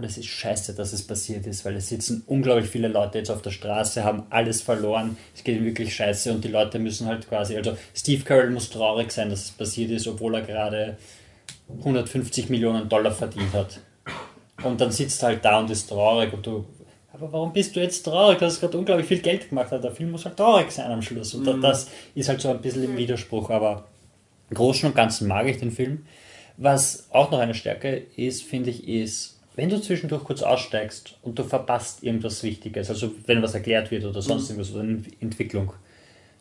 Und 0.00 0.06
es 0.06 0.16
ist 0.16 0.28
scheiße, 0.28 0.72
dass 0.72 0.94
es 0.94 1.06
passiert 1.06 1.46
ist, 1.46 1.62
weil 1.66 1.76
es 1.76 1.90
sitzen 1.90 2.22
unglaublich 2.26 2.70
viele 2.70 2.88
Leute 2.88 3.18
jetzt 3.18 3.30
auf 3.30 3.42
der 3.42 3.50
Straße, 3.50 4.02
haben 4.02 4.22
alles 4.30 4.62
verloren, 4.62 5.18
es 5.34 5.44
geht 5.44 5.62
wirklich 5.62 5.94
scheiße 5.94 6.32
und 6.32 6.42
die 6.42 6.48
Leute 6.48 6.78
müssen 6.78 7.06
halt 7.06 7.28
quasi, 7.28 7.54
also 7.54 7.76
Steve 7.94 8.24
Carell 8.24 8.48
muss 8.48 8.70
traurig 8.70 9.12
sein, 9.12 9.28
dass 9.28 9.44
es 9.44 9.50
passiert 9.50 9.90
ist, 9.90 10.08
obwohl 10.08 10.36
er 10.36 10.40
gerade 10.40 10.96
150 11.80 12.48
Millionen 12.48 12.88
Dollar 12.88 13.12
verdient 13.12 13.52
hat. 13.52 13.80
Und 14.64 14.80
dann 14.80 14.90
sitzt 14.90 15.22
er 15.22 15.28
halt 15.28 15.44
da 15.44 15.58
und 15.58 15.70
ist 15.70 15.90
traurig 15.90 16.32
und 16.32 16.46
du 16.46 16.64
aber 17.12 17.30
warum 17.30 17.52
bist 17.52 17.76
du 17.76 17.80
jetzt 17.80 18.04
traurig? 18.04 18.38
Du 18.38 18.46
hast 18.46 18.60
gerade 18.60 18.78
unglaublich 18.78 19.06
viel 19.06 19.18
Geld 19.18 19.50
gemacht. 19.50 19.70
Der 19.70 19.90
Film 19.90 20.12
muss 20.12 20.24
halt 20.24 20.38
traurig 20.38 20.70
sein 20.70 20.90
am 20.90 21.02
Schluss. 21.02 21.34
Und 21.34 21.44
mhm. 21.44 21.60
das 21.60 21.88
ist 22.14 22.30
halt 22.30 22.40
so 22.40 22.48
ein 22.48 22.62
bisschen 22.62 22.84
im 22.84 22.96
Widerspruch. 22.96 23.50
Aber 23.50 23.88
im 24.48 24.56
Großen 24.56 24.88
und 24.88 24.94
Ganzen 24.94 25.28
mag 25.28 25.46
ich 25.46 25.58
den 25.58 25.72
Film. 25.72 26.06
Was 26.56 27.08
auch 27.10 27.30
noch 27.30 27.40
eine 27.40 27.52
Stärke 27.52 28.06
ist, 28.16 28.44
finde 28.44 28.70
ich, 28.70 28.88
ist, 28.88 29.39
wenn 29.56 29.68
du 29.68 29.80
zwischendurch 29.80 30.24
kurz 30.24 30.42
aussteigst 30.42 31.16
und 31.22 31.38
du 31.38 31.44
verpasst 31.44 32.02
irgendwas 32.02 32.42
Wichtiges, 32.42 32.88
also 32.88 33.12
wenn 33.26 33.42
was 33.42 33.54
erklärt 33.54 33.90
wird 33.90 34.04
oder 34.04 34.22
sonst 34.22 34.44
mhm. 34.44 34.56
irgendwas 34.56 34.74
oder 34.74 34.82
eine 34.82 35.02
Entwicklung, 35.20 35.72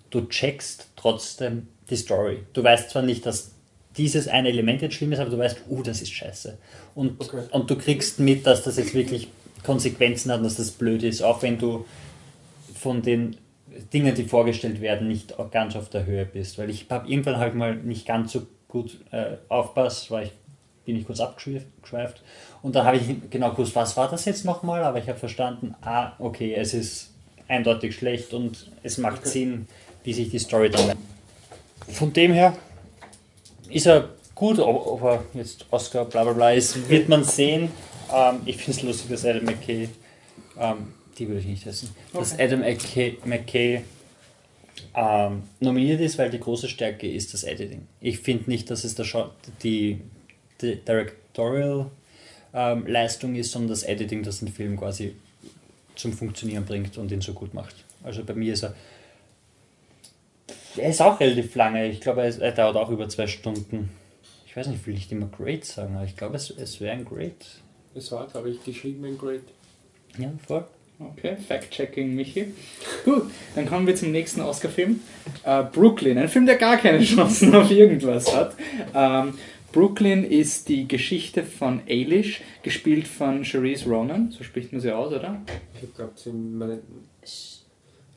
du 0.10 0.22
checkst 0.28 0.88
trotzdem 0.96 1.68
die 1.90 1.96
Story. 1.96 2.40
Du 2.54 2.64
weißt 2.64 2.92
zwar 2.92 3.02
nicht, 3.02 3.26
dass 3.26 3.52
dieses 3.98 4.28
eine 4.28 4.50
Element 4.50 4.82
jetzt 4.82 4.96
schlimm 4.96 5.12
ist, 5.12 5.20
aber 5.20 5.30
du 5.30 5.38
weißt, 5.38 5.64
uh, 5.70 5.84
das 5.84 6.02
ist 6.02 6.14
scheiße. 6.14 6.58
Und, 6.96 7.20
okay. 7.20 7.44
und 7.52 7.70
du 7.70 7.76
kriegst 7.76 8.20
mit, 8.20 8.46
dass 8.46 8.64
das 8.64 8.78
jetzt 8.78 8.94
wirklich 8.94 9.28
Konsequenzen 9.64 10.32
hat, 10.32 10.44
dass 10.44 10.56
das 10.56 10.72
blöd 10.72 11.04
ist, 11.04 11.22
auch 11.22 11.42
wenn 11.42 11.58
du 11.58 11.86
von 12.74 13.02
den 13.02 13.36
Dingen, 13.94 14.16
die 14.16 14.24
vorgestellt 14.24 14.82
werden, 14.82 15.08
nicht 15.08 15.36
ganz 15.52 15.76
auf 15.76 15.90
der 15.90 16.06
Höhe 16.06 16.26
bist. 16.26 16.58
Weil 16.58 16.70
ich 16.70 16.86
habe 16.90 17.10
irgendwann 17.10 17.38
halt 17.38 17.56
mal 17.56 17.76
nicht 17.76 18.06
ganz 18.06 18.32
so 18.32 18.48
gut 18.68 19.00
äh, 19.12 19.38
aufpasst, 19.50 20.12
weil 20.12 20.28
ich 20.28 20.32
bin 20.90 21.00
ich 21.00 21.06
kurz 21.06 21.20
abgeschweift 21.20 22.24
und 22.64 22.76
dann 22.76 22.84
habe 22.84 22.98
ich 22.98 23.04
genau 23.30 23.52
gewusst, 23.52 23.76
was 23.76 23.96
war 23.96 24.10
das 24.10 24.26
jetzt 24.26 24.44
nochmal, 24.44 24.84
aber 24.84 24.98
ich 24.98 25.08
habe 25.08 25.20
verstanden, 25.20 25.76
ah, 25.82 26.14
okay, 26.18 26.56
es 26.56 26.74
ist 26.74 27.12
eindeutig 27.48 27.96
schlecht 27.96 28.34
und 28.34 28.72
es 28.82 28.98
macht 28.98 29.20
okay. 29.20 29.30
Sinn, 29.30 29.68
wie 30.04 30.14
sich 30.14 30.32
die 30.32 30.40
Story 30.40 30.72
dann. 30.72 30.98
Von 31.88 32.12
dem 32.12 32.34
her 32.34 32.58
ist 33.70 33.86
er 33.86 34.10
gut, 34.34 34.58
ob, 34.58 35.04
er 35.04 35.24
jetzt 35.36 35.68
Oscar 35.70 36.06
bla 36.06 36.24
bla 36.24 36.34
bla 36.34 36.52
ist, 36.54 36.90
wird 36.90 37.08
man 37.08 37.24
sehen. 37.24 37.70
Ähm, 38.12 38.40
ich 38.46 38.58
finde 38.58 38.72
es 38.72 38.82
lustig, 38.82 39.12
dass 39.12 39.26
Adam 39.26 39.46
McKay, 39.46 39.90
ähm, 40.60 40.94
die 41.20 41.28
würde 41.28 41.42
ich 41.42 41.46
nicht 41.46 41.68
essen, 41.68 41.90
okay. 42.14 42.20
dass 42.20 42.40
Adam 42.40 42.62
McKay, 42.62 43.18
McKay 43.26 43.84
ähm, 44.96 45.44
nominiert 45.60 46.02
ist, 46.02 46.18
weil 46.18 46.32
die 46.32 46.40
große 46.40 46.68
Stärke 46.68 47.12
ist 47.12 47.34
das 47.36 47.44
Editing. 47.44 47.88
Ich 48.02 48.20
finde 48.20 48.50
nicht, 48.50 48.72
dass 48.72 48.84
es 48.84 48.96
der 48.96 49.06
die, 49.06 49.30
die 49.64 50.02
Directorial 50.62 51.88
ähm, 52.54 52.88
Leistung 52.88 53.36
ist, 53.36 53.52
sondern 53.52 53.70
das 53.70 53.84
Editing, 53.84 54.24
das 54.24 54.40
den 54.40 54.48
Film 54.50 54.78
quasi 54.78 55.16
zum 55.96 56.14
Funktionieren 56.14 56.66
bringt 56.66 56.98
und 56.98 57.12
ihn 57.12 57.22
so 57.22 57.34
gut 57.34 57.54
macht. 57.54 57.76
Also 58.04 58.24
bei 58.24 58.34
mir 58.34 58.54
ist 58.54 58.64
er. 58.64 58.76
Er 60.78 60.90
ist 60.90 61.02
auch 61.02 61.20
relativ 61.20 61.56
lange. 61.56 61.88
Ich 61.88 62.00
glaube, 62.00 62.22
er, 62.22 62.52
dauert 62.52 62.78
auch 62.78 62.90
über 62.90 63.10
zwei 63.10 63.28
Stunden. 63.28 63.90
Ich 64.46 64.56
weiß 64.56 64.68
nicht, 64.68 64.86
will 64.88 64.96
ich 64.96 65.12
immer 65.12 65.28
Great 65.28 65.66
sagen, 65.66 65.96
aber 65.96 66.06
ich 66.06 66.16
glaube, 66.16 66.36
es, 66.38 66.50
es 66.52 66.80
wäre 66.80 66.94
ein 66.94 67.06
Great. 67.06 67.46
Es 67.96 68.12
war, 68.12 68.28
glaube 68.28 68.50
ich, 68.50 68.64
geschrieben 68.64 69.04
in 69.06 69.18
Great. 69.18 69.44
Ja, 70.18 70.32
voll. 70.48 70.66
Okay, 71.00 71.38
Fact-checking 71.38 72.14
Michi. 72.14 72.54
Gut, 73.06 73.32
dann 73.56 73.66
kommen 73.66 73.88
wir 73.88 73.96
zum 73.96 74.12
nächsten 74.12 74.42
Oscar-Film. 74.42 75.00
Äh, 75.44 75.64
Brooklyn, 75.64 76.18
ein 76.18 76.28
Film, 76.28 76.46
der 76.46 76.58
gar 76.58 76.76
keine 76.76 77.02
Chancen 77.04 77.56
auf 77.56 77.72
irgendwas 77.72 78.36
hat. 78.36 78.54
Ähm, 78.94 79.34
Brooklyn 79.72 80.24
ist 80.24 80.70
die 80.70 80.88
Geschichte 80.88 81.44
von 81.44 81.82
Eilish, 81.88 82.42
gespielt 82.64 83.08
von 83.08 83.44
Cherise 83.44 83.90
Ronan, 83.90 84.32
so 84.32 84.44
spricht 84.44 84.72
man 84.72 84.82
sie 84.82 84.92
aus, 84.92 85.14
oder? 85.14 85.42
Ich 85.82 85.94
glaube, 85.94 86.14
sie 86.16 86.32
meinen 86.32 86.82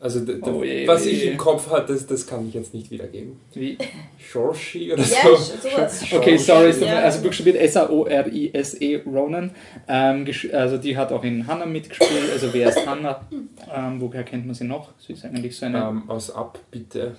also 0.02 0.18
oh, 0.42 0.64
je, 0.64 0.84
was 0.88 1.04
je, 1.04 1.12
ich 1.12 1.26
im 1.26 1.36
Kopf 1.36 1.70
hatte, 1.70 1.92
das, 1.92 2.08
das 2.08 2.26
kann 2.26 2.48
ich 2.48 2.54
jetzt 2.54 2.74
nicht 2.74 2.90
wiedergeben. 2.90 3.36
Wie? 3.54 3.78
Shorshi 4.18 4.92
oder 4.92 5.02
ja, 5.02 5.22
so? 5.22 5.36
sowas. 5.36 6.04
Okay, 6.12 6.36
sorry, 6.38 6.72
ja. 6.80 6.98
also 6.98 7.22
buchstabiert 7.22 7.54
S-A-O-R-I-S-E 7.54 9.02
Ronan. 9.06 9.52
Ähm, 9.86 10.26
also 10.52 10.78
die 10.78 10.96
hat 10.96 11.12
auch 11.12 11.22
in 11.22 11.46
Hannah 11.46 11.66
mitgespielt. 11.66 12.32
Also 12.32 12.52
wer 12.52 12.70
ist 12.70 12.84
Hannah? 12.84 13.24
Ähm, 13.72 14.00
woher 14.00 14.24
kennt 14.24 14.44
man 14.44 14.56
sie 14.56 14.64
noch? 14.64 14.90
Sie 14.98 15.12
ist 15.12 15.24
eigentlich 15.24 15.56
so 15.56 15.66
eine... 15.66 15.88
Um, 15.88 15.98
ähm, 15.98 16.10
aus 16.10 16.32
Ab, 16.32 16.58
bitte. 16.72 17.14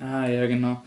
Ah, 0.00 0.26
ja, 0.26 0.46
genau. 0.46 0.80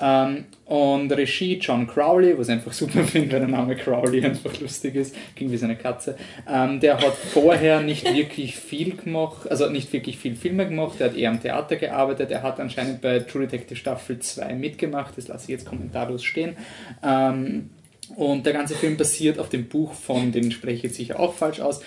Ähm, 0.00 0.44
und 0.66 1.12
Regie 1.12 1.58
John 1.58 1.86
Crowley, 1.86 2.36
was 2.38 2.48
ich 2.48 2.54
einfach 2.54 2.72
super 2.72 3.04
finde, 3.04 3.32
weil 3.32 3.40
der 3.40 3.48
Name 3.48 3.76
Crowley 3.76 4.24
einfach 4.24 4.58
lustig 4.60 4.94
ist, 4.94 5.14
ging 5.34 5.50
wie 5.50 5.56
seine 5.56 5.76
Katze. 5.76 6.16
Ähm, 6.48 6.80
der 6.80 6.98
hat 6.98 7.14
vorher 7.14 7.80
nicht 7.80 8.12
wirklich 8.12 8.56
viel 8.56 8.96
gemacht, 8.96 9.50
also 9.50 9.68
nicht 9.68 9.92
wirklich 9.92 10.18
viel 10.18 10.36
Filme 10.36 10.66
gemacht, 10.68 11.00
er 11.00 11.10
hat 11.10 11.16
eher 11.16 11.30
am 11.30 11.40
Theater 11.40 11.76
gearbeitet, 11.76 12.30
er 12.30 12.42
hat 12.42 12.60
anscheinend 12.60 13.00
bei 13.00 13.20
True 13.20 13.46
Detective 13.46 13.76
Staffel 13.76 14.18
2 14.18 14.54
mitgemacht, 14.54 15.16
das 15.16 15.28
lasse 15.28 15.44
ich 15.44 15.50
jetzt 15.50 15.66
kommentarlos 15.66 16.24
stehen. 16.24 16.56
Ähm, 17.02 17.70
und 18.16 18.44
der 18.44 18.52
ganze 18.52 18.74
Film 18.74 18.96
basiert 18.96 19.38
auf 19.38 19.48
dem 19.48 19.68
Buch 19.68 19.92
von, 19.92 20.32
den 20.32 20.50
spreche 20.52 20.76
ich 20.76 20.82
jetzt 20.82 20.96
sicher 20.96 21.18
auch 21.18 21.34
falsch 21.34 21.60
aus, 21.60 21.80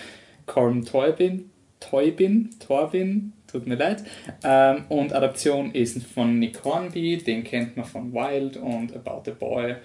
Colm 0.46 0.86
Toybin, 0.86 1.50
Toybin, 1.80 2.50
Torbin, 2.60 3.34
tut 3.56 3.68
mir 3.68 3.76
leid. 3.76 4.04
Ähm, 4.44 4.84
und 4.90 5.14
Adaption 5.14 5.72
ist 5.72 6.04
von 6.04 6.40
Nick 6.40 6.64
Hornby, 6.64 7.18
den 7.18 7.44
kennt 7.44 7.78
man 7.78 7.86
von 7.86 8.14
Wild 8.14 8.58
und 8.58 8.94
About 8.96 9.22
the 9.26 9.32
Boy 9.32 9.76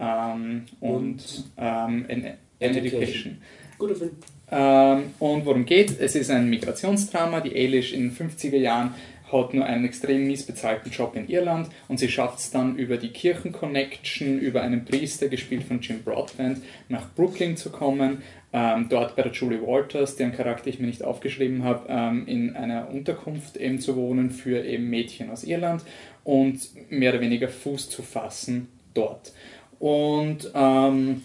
ähm, 0.00 0.64
und, 0.80 1.44
ähm, 1.58 2.06
An, 2.08 2.24
An 2.26 2.36
Education. 2.58 3.38
Guter 3.78 3.94
Film. 3.94 4.12
Ähm, 4.50 5.02
und 5.18 5.44
worum 5.44 5.66
geht? 5.66 6.00
Es 6.00 6.14
ist 6.14 6.30
ein 6.30 6.48
Migrationsdrama. 6.48 7.40
Die 7.40 7.54
Eilish 7.54 7.92
in 7.92 8.08
den 8.08 8.12
50er 8.12 8.56
Jahren 8.56 8.94
hat 9.32 9.54
nur 9.54 9.64
einen 9.64 9.84
extrem 9.84 10.26
mies 10.26 10.44
bezahlten 10.44 10.90
Job 10.90 11.16
in 11.16 11.28
Irland 11.28 11.68
und 11.88 11.98
sie 11.98 12.08
schafft 12.08 12.38
es 12.38 12.50
dann 12.50 12.76
über 12.76 12.96
die 12.96 13.10
Kirchenconnection, 13.10 14.38
über 14.38 14.62
einen 14.62 14.84
Priester, 14.84 15.28
gespielt 15.28 15.64
von 15.64 15.80
Jim 15.80 16.02
Broadbent, 16.02 16.62
nach 16.88 17.08
Brooklyn 17.14 17.56
zu 17.56 17.70
kommen, 17.70 18.22
ähm, 18.52 18.86
dort 18.88 19.16
bei 19.16 19.22
der 19.22 19.32
Julie 19.32 19.60
Walters, 19.60 20.16
deren 20.16 20.32
Charakter 20.32 20.68
ich 20.68 20.80
mir 20.80 20.86
nicht 20.86 21.04
aufgeschrieben 21.04 21.64
habe, 21.64 21.86
ähm, 21.88 22.26
in 22.26 22.56
einer 22.56 22.90
Unterkunft 22.90 23.56
eben 23.56 23.80
zu 23.80 23.96
wohnen 23.96 24.30
für 24.30 24.64
eben 24.64 24.88
Mädchen 24.88 25.30
aus 25.30 25.44
Irland 25.44 25.82
und 26.24 26.58
mehr 26.90 27.12
oder 27.12 27.20
weniger 27.20 27.48
Fuß 27.48 27.90
zu 27.90 28.02
fassen 28.02 28.68
dort. 28.94 29.32
Und 29.78 30.50
ähm, 30.54 31.22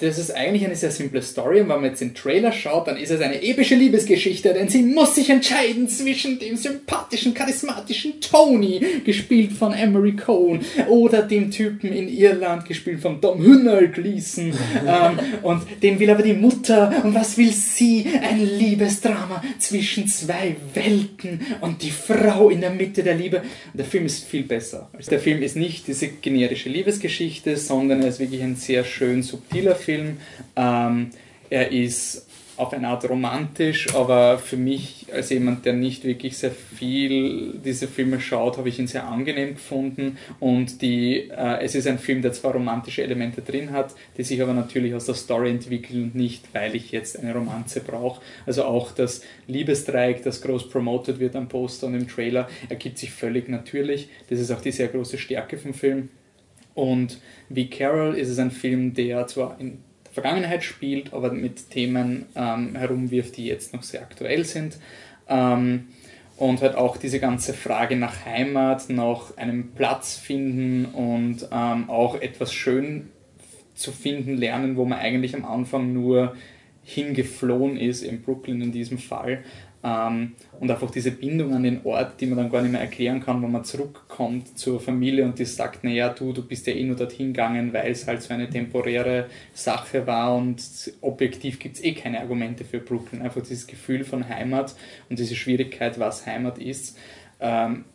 das 0.00 0.18
ist 0.18 0.34
eigentlich 0.34 0.64
eine 0.64 0.76
sehr 0.76 0.90
simple 0.90 1.22
Story 1.22 1.60
und 1.60 1.68
wenn 1.68 1.80
man 1.80 1.90
jetzt 1.90 2.00
den 2.00 2.14
Trailer 2.14 2.52
schaut, 2.52 2.88
dann 2.88 2.96
ist 2.96 3.10
es 3.10 3.20
eine 3.20 3.42
epische 3.42 3.74
Liebesgeschichte, 3.74 4.54
denn 4.54 4.68
sie 4.68 4.82
muss 4.82 5.14
sich 5.14 5.28
entscheiden 5.28 5.88
zwischen 5.88 6.38
dem 6.38 6.56
sympathischen, 6.56 7.34
charismatischen 7.34 8.20
Tony, 8.20 8.80
gespielt 9.04 9.52
von 9.52 9.72
Emery 9.72 10.16
Cohn, 10.16 10.60
oder 10.88 11.22
dem 11.22 11.50
Typen 11.50 11.92
in 11.92 12.08
Irland, 12.08 12.64
gespielt 12.64 13.00
von 13.00 13.20
Dom 13.20 13.42
Hünnel 13.42 13.88
Gleason. 13.88 14.52
ähm, 14.86 15.18
und 15.42 15.62
dem 15.82 15.98
will 15.98 16.10
aber 16.10 16.22
die 16.22 16.32
Mutter 16.32 17.02
und 17.04 17.14
was 17.14 17.36
will 17.36 17.52
sie? 17.52 18.06
Ein 18.22 18.58
Liebesdrama 18.58 19.42
zwischen 19.58 20.06
zwei 20.08 20.56
Welten 20.74 21.40
und 21.60 21.82
die 21.82 21.90
Frau 21.90 22.48
in 22.48 22.60
der 22.60 22.70
Mitte 22.70 23.02
der 23.02 23.14
Liebe. 23.14 23.38
Und 23.38 23.78
der 23.78 23.84
Film 23.84 24.06
ist 24.06 24.24
viel 24.24 24.44
besser. 24.44 24.88
Also 24.92 25.10
der 25.10 25.20
Film 25.20 25.42
ist 25.42 25.56
nicht 25.56 25.86
diese 25.86 26.08
generische 26.08 26.68
Liebesgeschichte, 26.68 27.56
sondern 27.56 28.02
er 28.02 28.08
ist 28.08 28.20
wirklich 28.20 28.42
ein 28.42 28.56
sehr 28.56 28.84
schön 28.84 29.22
subtiler 29.22 29.74
Film 29.74 29.89
Film. 29.90 30.18
Ähm, 30.56 31.10
er 31.48 31.72
ist 31.72 32.26
auf 32.56 32.74
eine 32.74 32.88
Art 32.88 33.08
romantisch, 33.08 33.94
aber 33.94 34.38
für 34.38 34.58
mich 34.58 35.06
als 35.12 35.30
jemand, 35.30 35.64
der 35.64 35.72
nicht 35.72 36.04
wirklich 36.04 36.36
sehr 36.36 36.50
viel 36.50 37.54
diese 37.64 37.88
Filme 37.88 38.20
schaut, 38.20 38.58
habe 38.58 38.68
ich 38.68 38.78
ihn 38.78 38.86
sehr 38.86 39.06
angenehm 39.06 39.54
gefunden 39.54 40.18
und 40.40 40.82
die, 40.82 41.30
äh, 41.30 41.64
es 41.64 41.74
ist 41.74 41.86
ein 41.86 41.98
Film, 41.98 42.20
der 42.20 42.34
zwar 42.34 42.52
romantische 42.52 43.02
Elemente 43.02 43.40
drin 43.40 43.72
hat, 43.72 43.94
die 44.18 44.24
sich 44.24 44.42
aber 44.42 44.52
natürlich 44.52 44.94
aus 44.94 45.06
der 45.06 45.14
Story 45.14 45.48
entwickeln 45.50 46.02
und 46.02 46.14
nicht, 46.14 46.52
weil 46.52 46.76
ich 46.76 46.92
jetzt 46.92 47.18
eine 47.18 47.32
Romanze 47.32 47.80
brauche. 47.80 48.20
Also 48.44 48.64
auch 48.64 48.92
das 48.92 49.22
Liebesdreieck, 49.46 50.22
das 50.22 50.42
groß 50.42 50.68
promoted 50.68 51.18
wird 51.18 51.34
am 51.34 51.48
Poster 51.48 51.86
und 51.86 51.94
im 51.94 52.06
Trailer, 52.06 52.46
ergibt 52.68 52.98
sich 52.98 53.10
völlig 53.10 53.48
natürlich. 53.48 54.10
Das 54.28 54.38
ist 54.38 54.50
auch 54.50 54.60
die 54.60 54.72
sehr 54.72 54.88
große 54.88 55.16
Stärke 55.16 55.56
vom 55.56 55.72
Film. 55.72 56.10
Und 56.74 57.18
wie 57.48 57.68
Carol 57.68 58.14
ist 58.14 58.28
es 58.28 58.38
ein 58.38 58.50
Film, 58.50 58.94
der 58.94 59.26
zwar 59.26 59.58
in 59.60 59.78
der 60.04 60.12
Vergangenheit 60.12 60.64
spielt, 60.64 61.12
aber 61.12 61.32
mit 61.32 61.70
Themen 61.70 62.26
ähm, 62.34 62.74
herumwirft, 62.74 63.36
die 63.36 63.46
jetzt 63.46 63.72
noch 63.72 63.82
sehr 63.82 64.02
aktuell 64.02 64.44
sind. 64.44 64.78
Ähm, 65.28 65.88
und 66.36 66.62
halt 66.62 66.74
auch 66.74 66.96
diese 66.96 67.20
ganze 67.20 67.52
Frage 67.52 67.96
nach 67.96 68.24
Heimat, 68.24 68.88
nach 68.88 69.36
einem 69.36 69.72
Platz 69.72 70.16
finden 70.16 70.86
und 70.86 71.46
ähm, 71.52 71.90
auch 71.90 72.14
etwas 72.14 72.54
schön 72.54 73.10
zu 73.74 73.92
finden 73.92 74.36
lernen, 74.36 74.76
wo 74.76 74.84
man 74.84 74.98
eigentlich 74.98 75.34
am 75.34 75.44
Anfang 75.44 75.92
nur 75.92 76.34
hingeflohen 76.82 77.76
ist, 77.76 78.02
in 78.02 78.22
Brooklyn 78.22 78.62
in 78.62 78.72
diesem 78.72 78.98
Fall. 78.98 79.44
Ähm, 79.82 80.32
und 80.58 80.70
einfach 80.70 80.90
diese 80.90 81.10
Bindung 81.10 81.54
an 81.54 81.62
den 81.62 81.80
Ort, 81.84 82.20
die 82.20 82.26
man 82.26 82.36
dann 82.36 82.50
gar 82.50 82.60
nicht 82.60 82.72
mehr 82.72 82.82
erklären 82.82 83.20
kann, 83.20 83.42
wenn 83.42 83.50
man 83.50 83.64
zurückkommt 83.64 84.58
zur 84.58 84.78
Familie 84.78 85.24
und 85.24 85.38
die 85.38 85.46
sagt, 85.46 85.84
naja, 85.84 86.10
du, 86.10 86.32
du 86.32 86.46
bist 86.46 86.66
ja 86.66 86.74
eh 86.74 86.84
nur 86.84 86.96
dorthin 86.96 87.28
gegangen, 87.28 87.72
weil 87.72 87.90
es 87.90 88.06
halt 88.06 88.20
so 88.20 88.34
eine 88.34 88.50
temporäre 88.50 89.26
Sache 89.54 90.06
war 90.06 90.34
und 90.34 90.62
objektiv 91.00 91.58
gibt 91.58 91.76
es 91.76 91.84
eh 91.84 91.94
keine 91.94 92.20
Argumente 92.20 92.64
für 92.64 92.78
Brooklyn. 92.78 93.22
Einfach 93.22 93.40
dieses 93.40 93.66
Gefühl 93.66 94.04
von 94.04 94.28
Heimat 94.28 94.74
und 95.08 95.18
diese 95.18 95.34
Schwierigkeit, 95.34 95.98
was 95.98 96.26
Heimat 96.26 96.58
ist. 96.58 96.98
Ähm, 97.40 97.86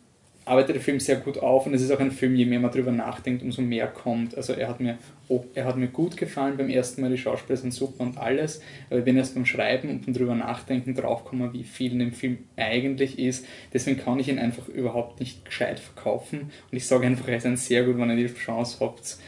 arbeitet 0.46 0.76
der 0.76 0.82
Film 0.82 1.00
sehr 1.00 1.16
gut 1.16 1.38
auf 1.38 1.66
und 1.66 1.74
es 1.74 1.82
ist 1.82 1.90
auch 1.90 1.98
ein 1.98 2.12
Film, 2.12 2.36
je 2.36 2.46
mehr 2.46 2.60
man 2.60 2.70
darüber 2.70 2.92
nachdenkt, 2.92 3.42
umso 3.42 3.62
mehr 3.62 3.88
kommt. 3.88 4.36
Also 4.36 4.52
er 4.52 4.68
hat 4.68 4.78
mir, 4.80 4.96
oh, 5.28 5.44
er 5.54 5.64
hat 5.64 5.76
mir 5.76 5.88
gut 5.88 6.16
gefallen 6.16 6.56
beim 6.56 6.70
ersten 6.70 7.00
Mal, 7.00 7.10
die 7.10 7.18
Schauspieler 7.18 7.56
sind 7.56 7.74
super 7.74 8.04
und 8.04 8.16
alles, 8.16 8.62
aber 8.88 9.00
ich 9.00 9.04
bin 9.04 9.16
erst 9.16 9.34
beim 9.34 9.44
Schreiben 9.44 9.90
und 9.90 10.06
beim 10.06 10.14
drüber 10.14 10.36
nachdenken 10.36 10.94
draufgekommen, 10.94 11.52
wie 11.52 11.64
viel 11.64 11.92
in 11.92 11.98
dem 11.98 12.12
Film 12.12 12.38
eigentlich 12.56 13.18
ist. 13.18 13.44
Deswegen 13.74 13.98
kann 13.98 14.20
ich 14.20 14.28
ihn 14.28 14.38
einfach 14.38 14.68
überhaupt 14.68 15.18
nicht 15.18 15.44
gescheit 15.44 15.80
verkaufen 15.80 16.52
und 16.70 16.76
ich 16.76 16.86
sage 16.86 17.06
einfach, 17.06 17.26
er 17.26 17.38
ist 17.38 17.46
ein 17.46 17.56
sehr 17.56 17.82
gut, 17.82 17.98
wenn 17.98 18.08
ihr 18.16 18.28
die 18.28 18.32
Chance 18.32 18.78
habt, 18.80 19.18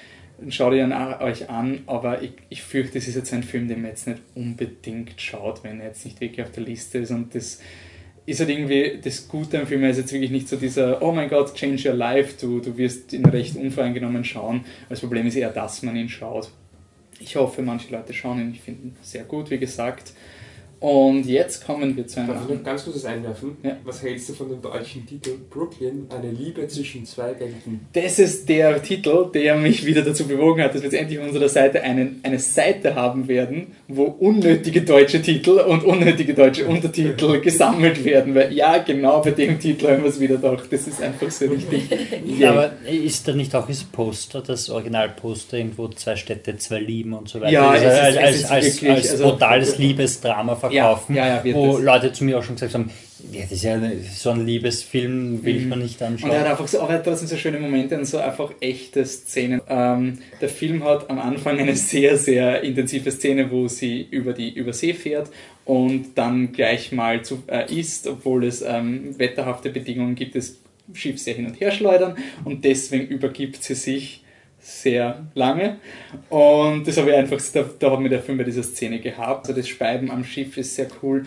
schaut 0.50 0.72
ihr 0.74 0.84
ihn 0.84 0.92
euch 0.92 1.50
an, 1.50 1.80
aber 1.86 2.22
ich, 2.22 2.34
ich 2.48 2.62
fürchte, 2.62 2.96
es 2.96 3.08
ist 3.08 3.16
jetzt 3.16 3.34
ein 3.34 3.42
Film, 3.42 3.66
den 3.66 3.82
man 3.82 3.90
jetzt 3.90 4.06
nicht 4.06 4.22
unbedingt 4.36 5.20
schaut, 5.20 5.64
wenn 5.64 5.80
er 5.80 5.88
jetzt 5.88 6.04
nicht 6.04 6.20
wirklich 6.20 6.46
auf 6.46 6.52
der 6.52 6.62
Liste 6.62 6.98
ist 6.98 7.10
und 7.10 7.34
das 7.34 7.60
ist 8.28 8.40
halt 8.40 8.50
irgendwie 8.50 8.98
das 9.02 9.26
Gute 9.26 9.58
am 9.58 9.66
Film, 9.66 9.84
ist 9.84 9.96
jetzt 9.96 10.12
wirklich 10.12 10.30
nicht 10.30 10.50
so 10.50 10.56
dieser, 10.56 11.00
oh 11.00 11.12
mein 11.12 11.30
Gott, 11.30 11.54
change 11.54 11.88
your 11.88 11.94
life, 11.94 12.34
du, 12.38 12.60
du 12.60 12.76
wirst 12.76 13.14
ihn 13.14 13.24
recht 13.24 13.56
unvoreingenommen 13.56 14.22
schauen. 14.22 14.66
Das 14.90 15.00
Problem 15.00 15.26
ist 15.26 15.36
eher, 15.36 15.48
dass 15.48 15.82
man 15.82 15.96
ihn 15.96 16.10
schaut. 16.10 16.50
Ich 17.20 17.36
hoffe, 17.36 17.62
manche 17.62 17.90
Leute 17.90 18.12
schauen 18.12 18.38
ihn, 18.38 18.52
ich 18.52 18.60
finde 18.60 18.88
ihn 18.88 18.96
sehr 19.00 19.24
gut, 19.24 19.50
wie 19.50 19.56
gesagt. 19.56 20.12
Und 20.80 21.26
jetzt 21.26 21.66
kommen 21.66 21.96
wir 21.96 22.06
zu 22.06 22.20
einem. 22.20 22.28
Darf 22.28 22.42
ich 22.48 22.54
noch 22.56 22.62
ganz 22.64 22.84
kurzes 22.84 23.04
einwerfen? 23.04 23.56
Ja. 23.64 23.76
Was 23.84 24.00
hältst 24.02 24.28
du 24.28 24.32
von 24.34 24.48
dem 24.48 24.62
deutschen 24.62 25.04
Titel 25.06 25.30
Brooklyn, 25.50 26.06
eine 26.10 26.30
Liebe 26.30 26.68
zwischen 26.68 27.04
zwei 27.04 27.30
Welten? 27.40 27.80
Das 27.92 28.18
ist 28.20 28.48
der 28.48 28.80
Titel, 28.80 29.26
der 29.34 29.56
mich 29.56 29.84
wieder 29.84 30.02
dazu 30.02 30.26
bewogen 30.28 30.62
hat, 30.62 30.74
dass 30.74 30.82
wir 30.82 30.90
jetzt 30.90 30.98
endlich 31.00 31.18
auf 31.18 31.26
unserer 31.26 31.48
Seite 31.48 31.82
einen, 31.82 32.20
eine 32.22 32.38
Seite 32.38 32.94
haben 32.94 33.26
werden, 33.26 33.68
wo 33.88 34.04
unnötige 34.04 34.82
deutsche 34.82 35.20
Titel 35.20 35.58
und 35.66 35.82
unnötige 35.84 36.34
deutsche 36.34 36.66
Untertitel 36.66 37.40
gesammelt 37.42 38.04
werden. 38.04 38.34
Weil 38.36 38.52
ja, 38.52 38.78
genau 38.78 39.20
bei 39.20 39.32
dem 39.32 39.58
Titel 39.58 39.88
haben 39.88 40.02
wir 40.04 40.10
es 40.10 40.20
wieder 40.20 40.36
gedacht. 40.36 40.68
Das 40.70 40.86
ist 40.86 41.02
einfach 41.02 41.30
so 41.30 41.46
richtig. 41.46 41.88
Ja, 42.38 42.50
aber 42.52 42.70
ist 42.88 43.26
da 43.26 43.32
nicht 43.32 43.52
auch 43.56 43.66
das 43.66 43.82
Poster, 43.82 44.42
das 44.42 44.70
Originalposter, 44.70 45.58
irgendwo 45.58 45.88
zwei 45.88 46.14
Städte, 46.14 46.56
zwei 46.58 46.78
Lieben 46.78 47.14
und 47.14 47.28
so 47.28 47.40
weiter? 47.40 47.50
Ja, 47.52 47.70
Also 47.70 47.86
es 47.86 47.92
ist- 47.94 47.98
als, 48.00 48.14
es 48.16 48.20
als, 48.20 48.36
ist 48.36 48.50
als, 48.50 48.64
wirklich, 48.82 48.90
als 48.90 49.10
also- 49.10 49.24
brutales 49.24 49.78
Liebesdrama 49.78 50.54
verkaufen, 50.70 51.14
Ja, 51.14 51.26
ja, 51.26 51.36
ja, 51.36 51.44
wird 51.44 51.56
wo 51.56 51.76
das. 51.76 51.82
Leute 51.84 52.12
zu 52.12 52.24
mir 52.24 52.38
auch 52.38 52.42
schon 52.42 52.54
gesagt 52.56 52.74
haben, 52.74 52.90
ja, 53.32 53.42
das 53.42 53.52
ist 53.52 53.64
ja 53.64 53.80
so 54.14 54.30
ein 54.30 54.46
Liebesfilm, 54.46 55.44
will 55.44 55.56
ich 55.56 55.64
mir 55.66 55.76
nicht 55.76 56.00
Und 56.00 56.06
anschauen. 56.06 56.30
er 56.30 56.40
hat 56.40 56.46
einfach 56.48 56.68
so, 56.68 56.80
aber 56.80 56.90
er 56.90 56.98
hat 56.98 57.04
trotzdem 57.04 57.26
so 57.28 57.36
schöne 57.36 57.58
Momente 57.58 57.98
und 57.98 58.04
so 58.04 58.18
einfach 58.18 58.52
echte 58.60 59.04
Szenen. 59.04 59.60
Ähm, 59.68 60.18
der 60.40 60.48
Film 60.48 60.84
hat 60.84 61.10
am 61.10 61.18
Anfang 61.18 61.58
eine 61.58 61.74
sehr, 61.74 62.16
sehr 62.16 62.62
intensive 62.62 63.10
Szene, 63.10 63.50
wo 63.50 63.66
sie 63.68 64.06
über 64.10 64.32
die 64.32 64.50
Übersee 64.54 64.94
fährt 64.94 65.30
und 65.64 66.16
dann 66.16 66.52
gleich 66.52 66.92
mal 66.92 67.22
zu, 67.22 67.42
äh, 67.48 67.72
isst, 67.74 68.06
obwohl 68.06 68.44
es 68.44 68.62
ähm, 68.62 69.18
wetterhafte 69.18 69.70
Bedingungen 69.70 70.14
gibt, 70.14 70.36
das 70.36 70.56
Schiff 70.94 71.18
sehr 71.18 71.34
hin 71.34 71.46
und 71.46 71.60
her 71.60 71.70
schleudern 71.72 72.16
und 72.44 72.64
deswegen 72.64 73.08
übergibt 73.08 73.62
sie 73.62 73.74
sich 73.74 74.22
sehr 74.68 75.26
lange 75.34 75.78
und 76.28 76.86
das 76.86 76.98
habe 76.98 77.10
ich 77.10 77.16
einfach, 77.16 77.40
da, 77.54 77.64
da 77.78 77.90
hat 77.90 78.00
mir 78.00 78.10
der 78.10 78.22
Film 78.22 78.36
bei 78.36 78.44
dieser 78.44 78.62
Szene 78.62 78.98
gehabt. 78.98 79.48
Also 79.48 79.58
das 79.58 79.66
Speiben 79.66 80.10
am 80.10 80.24
Schiff 80.24 80.58
ist 80.58 80.74
sehr 80.74 80.88
cool 81.02 81.24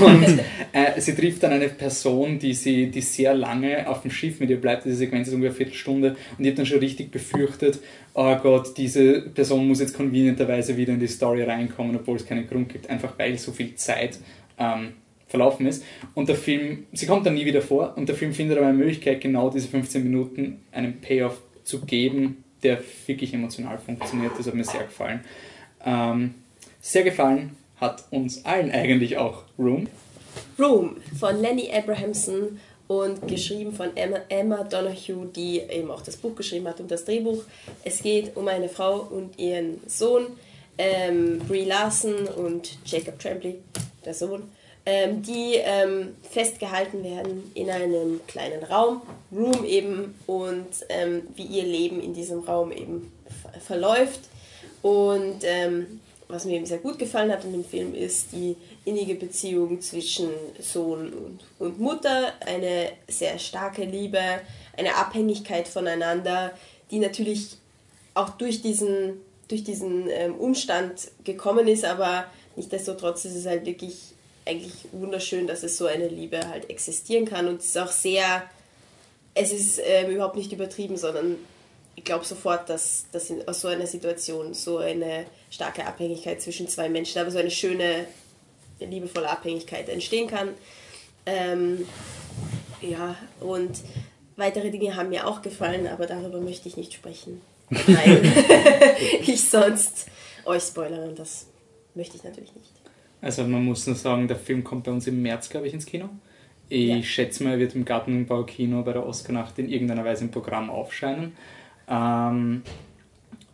und 0.00 0.40
äh, 0.72 1.00
sie 1.00 1.14
trifft 1.14 1.42
dann 1.42 1.52
eine 1.52 1.68
Person, 1.68 2.38
die 2.38 2.54
sie, 2.54 2.86
die 2.86 3.00
sehr 3.00 3.34
lange 3.34 3.88
auf 3.88 4.02
dem 4.02 4.12
Schiff 4.12 4.38
mit 4.38 4.50
ihr 4.50 4.60
bleibt. 4.60 4.84
Diese 4.84 4.96
Sequenz 4.96 5.26
ist 5.26 5.34
ungefähr 5.34 5.50
eine 5.50 5.56
Viertelstunde 5.56 6.16
und 6.38 6.44
ich 6.44 6.46
habe 6.46 6.56
dann 6.56 6.66
schon 6.66 6.78
richtig 6.78 7.10
befürchtet, 7.10 7.80
oh 8.14 8.36
Gott, 8.36 8.76
diese 8.76 9.22
Person 9.22 9.66
muss 9.66 9.80
jetzt 9.80 9.96
convenienterweise 9.96 10.76
wieder 10.76 10.92
in 10.92 11.00
die 11.00 11.08
Story 11.08 11.42
reinkommen, 11.42 11.96
obwohl 11.96 12.16
es 12.16 12.26
keinen 12.26 12.46
Grund 12.46 12.68
gibt, 12.68 12.88
einfach 12.88 13.18
weil 13.18 13.36
so 13.38 13.50
viel 13.50 13.74
Zeit 13.74 14.18
ähm, 14.56 14.92
verlaufen 15.26 15.66
ist. 15.66 15.84
Und 16.14 16.28
der 16.28 16.36
Film, 16.36 16.86
sie 16.92 17.06
kommt 17.06 17.26
dann 17.26 17.34
nie 17.34 17.44
wieder 17.44 17.60
vor 17.60 17.94
und 17.96 18.08
der 18.08 18.14
Film 18.14 18.32
findet 18.32 18.56
aber 18.56 18.68
eine 18.68 18.78
Möglichkeit, 18.78 19.20
genau 19.20 19.50
diese 19.50 19.66
15 19.66 20.04
Minuten 20.04 20.60
einen 20.70 21.00
Payoff 21.00 21.42
zu 21.64 21.80
geben, 21.84 22.43
der 22.64 22.82
wirklich 23.06 23.32
emotional 23.34 23.78
funktioniert. 23.78 24.32
Das 24.38 24.46
hat 24.46 24.54
mir 24.54 24.64
sehr 24.64 24.84
gefallen. 24.84 25.20
Ähm, 25.84 26.34
sehr 26.80 27.04
gefallen 27.04 27.56
hat 27.80 28.04
uns 28.10 28.44
allen 28.44 28.70
eigentlich 28.70 29.18
auch 29.18 29.42
Room. 29.58 29.86
Room 30.58 30.96
von 31.18 31.40
Lenny 31.40 31.70
Abrahamson 31.72 32.58
und 32.86 33.26
geschrieben 33.28 33.72
von 33.72 33.96
Emma, 33.96 34.18
Emma 34.28 34.64
Donahue, 34.64 35.26
die 35.34 35.60
eben 35.60 35.90
auch 35.90 36.02
das 36.02 36.16
Buch 36.16 36.34
geschrieben 36.34 36.68
hat 36.68 36.80
und 36.80 36.90
das 36.90 37.04
Drehbuch. 37.04 37.42
Es 37.82 38.02
geht 38.02 38.36
um 38.36 38.48
eine 38.48 38.68
Frau 38.68 39.00
und 39.00 39.38
ihren 39.38 39.80
Sohn, 39.86 40.26
ähm, 40.76 41.38
Brie 41.48 41.64
Larson 41.64 42.26
und 42.26 42.78
Jacob 42.84 43.18
Tremblay, 43.18 43.56
der 44.04 44.14
Sohn, 44.14 44.42
ähm, 44.86 45.22
die 45.22 45.54
ähm, 45.54 46.14
festgehalten 46.30 47.02
werden 47.04 47.50
in 47.54 47.70
einem 47.70 48.20
kleinen 48.26 48.62
Raum, 48.64 49.02
Room 49.32 49.64
eben, 49.64 50.14
und 50.26 50.66
ähm, 50.88 51.22
wie 51.34 51.44
ihr 51.44 51.64
Leben 51.64 52.02
in 52.02 52.12
diesem 52.12 52.40
Raum 52.40 52.70
eben 52.70 53.12
ver 53.42 53.60
verläuft. 53.60 54.20
Und 54.82 55.38
ähm, 55.42 56.00
was 56.28 56.44
mir 56.44 56.56
eben 56.56 56.66
sehr 56.66 56.78
gut 56.78 56.98
gefallen 56.98 57.30
hat 57.32 57.44
in 57.44 57.52
dem 57.52 57.64
Film 57.64 57.94
ist 57.94 58.32
die 58.32 58.56
innige 58.84 59.14
Beziehung 59.14 59.80
zwischen 59.80 60.28
Sohn 60.60 61.12
und, 61.12 61.40
und 61.58 61.80
Mutter, 61.80 62.32
eine 62.40 62.90
sehr 63.08 63.38
starke 63.38 63.84
Liebe, 63.84 64.20
eine 64.76 64.96
Abhängigkeit 64.96 65.68
voneinander, 65.68 66.52
die 66.90 66.98
natürlich 66.98 67.56
auch 68.14 68.30
durch 68.30 68.62
diesen 68.62 69.20
durch 69.48 69.62
diesen 69.62 70.08
ähm, 70.08 70.34
Umstand 70.36 71.10
gekommen 71.22 71.68
ist, 71.68 71.84
aber 71.84 72.24
nichtsdestotrotz 72.56 73.26
ist 73.26 73.36
es 73.36 73.46
halt 73.46 73.66
wirklich 73.66 74.13
eigentlich 74.46 74.74
wunderschön, 74.92 75.46
dass 75.46 75.62
es 75.62 75.76
so 75.76 75.86
eine 75.86 76.08
Liebe 76.08 76.48
halt 76.48 76.68
existieren 76.70 77.24
kann 77.24 77.48
und 77.48 77.60
es 77.60 77.66
ist 77.66 77.78
auch 77.78 77.90
sehr, 77.90 78.42
es 79.34 79.52
ist 79.52 79.80
ähm, 79.84 80.10
überhaupt 80.10 80.36
nicht 80.36 80.52
übertrieben, 80.52 80.96
sondern 80.96 81.36
ich 81.96 82.04
glaube 82.04 82.24
sofort, 82.24 82.68
dass, 82.68 83.06
dass 83.12 83.30
in, 83.30 83.46
aus 83.48 83.60
so 83.60 83.68
einer 83.68 83.86
Situation 83.86 84.52
so 84.54 84.78
eine 84.78 85.26
starke 85.50 85.86
Abhängigkeit 85.86 86.42
zwischen 86.42 86.68
zwei 86.68 86.88
Menschen, 86.88 87.20
aber 87.20 87.30
so 87.30 87.38
eine 87.38 87.50
schöne, 87.50 88.06
liebevolle 88.80 89.30
Abhängigkeit 89.30 89.88
entstehen 89.88 90.28
kann. 90.28 90.50
Ähm, 91.26 91.86
ja, 92.82 93.16
und 93.40 93.78
weitere 94.36 94.70
Dinge 94.70 94.96
haben 94.96 95.08
mir 95.08 95.26
auch 95.26 95.40
gefallen, 95.40 95.86
aber 95.86 96.06
darüber 96.06 96.40
möchte 96.40 96.68
ich 96.68 96.76
nicht 96.76 96.92
sprechen. 96.92 97.40
Weil 97.70 98.22
ich 99.20 99.48
sonst 99.48 100.06
euch 100.44 100.64
spoilere 100.64 101.08
und 101.08 101.18
das 101.18 101.46
möchte 101.94 102.16
ich 102.16 102.24
natürlich 102.24 102.54
nicht. 102.54 102.83
Also 103.24 103.42
man 103.44 103.64
muss 103.64 103.86
nur 103.86 103.96
sagen, 103.96 104.28
der 104.28 104.36
Film 104.36 104.62
kommt 104.62 104.84
bei 104.84 104.92
uns 104.92 105.06
im 105.06 105.22
März, 105.22 105.48
glaube 105.48 105.66
ich, 105.66 105.72
ins 105.72 105.86
Kino. 105.86 106.10
Ich 106.68 106.88
Ja. 106.88 107.02
schätze 107.02 107.42
mal, 107.42 107.52
er 107.52 107.58
wird 107.58 107.74
im 107.74 107.86
Gartenbau-Kino 107.86 108.82
bei 108.82 108.92
der 108.92 109.06
Oscarnacht 109.06 109.58
in 109.58 109.70
irgendeiner 109.70 110.04
Weise 110.04 110.24
im 110.24 110.30
Programm 110.30 110.68
aufscheinen. 110.68 111.32
Ähm, 111.88 112.62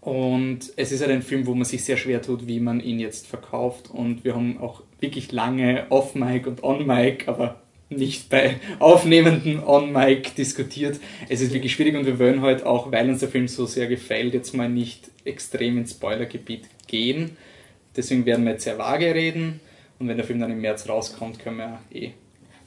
und 0.00 0.58
es 0.76 0.90
ist 0.90 1.02
halt 1.02 1.12
ein 1.12 1.22
Film, 1.22 1.46
wo 1.46 1.54
man 1.54 1.64
sich 1.64 1.84
sehr 1.84 1.96
schwer 1.96 2.20
tut, 2.20 2.48
wie 2.48 2.58
man 2.58 2.80
ihn 2.80 2.98
jetzt 2.98 3.28
verkauft. 3.28 3.90
Und 3.92 4.24
wir 4.24 4.34
haben 4.34 4.58
auch 4.58 4.82
wirklich 4.98 5.30
lange 5.30 5.86
off-Mic 5.90 6.48
und 6.48 6.64
on-Mic, 6.64 7.28
aber 7.28 7.60
nicht 7.90 8.28
bei 8.28 8.56
aufnehmenden 8.80 9.62
On-Mic 9.62 10.34
diskutiert. 10.36 10.98
Es 11.28 11.40
ist 11.40 11.52
wirklich 11.52 11.72
schwierig 11.72 11.96
und 11.96 12.06
wir 12.06 12.18
wollen 12.18 12.40
heute 12.42 12.66
auch, 12.66 12.90
weil 12.90 13.08
uns 13.08 13.20
der 13.20 13.28
Film 13.28 13.46
so 13.46 13.66
sehr 13.66 13.86
gefällt, 13.86 14.34
jetzt 14.34 14.52
mal 14.52 14.68
nicht 14.68 15.10
extrem 15.24 15.78
ins 15.78 15.92
Spoilergebiet 15.92 16.64
gehen. 16.88 17.36
Deswegen 17.96 18.24
werden 18.26 18.44
wir 18.44 18.52
jetzt 18.52 18.64
sehr 18.64 18.78
vage 18.78 19.14
reden 19.14 19.60
und 19.98 20.08
wenn 20.08 20.16
der 20.16 20.24
Film 20.26 20.40
dann 20.40 20.50
im 20.50 20.60
März 20.60 20.88
rauskommt, 20.88 21.38
können 21.38 21.58
wir 21.58 21.80
eh. 21.92 22.10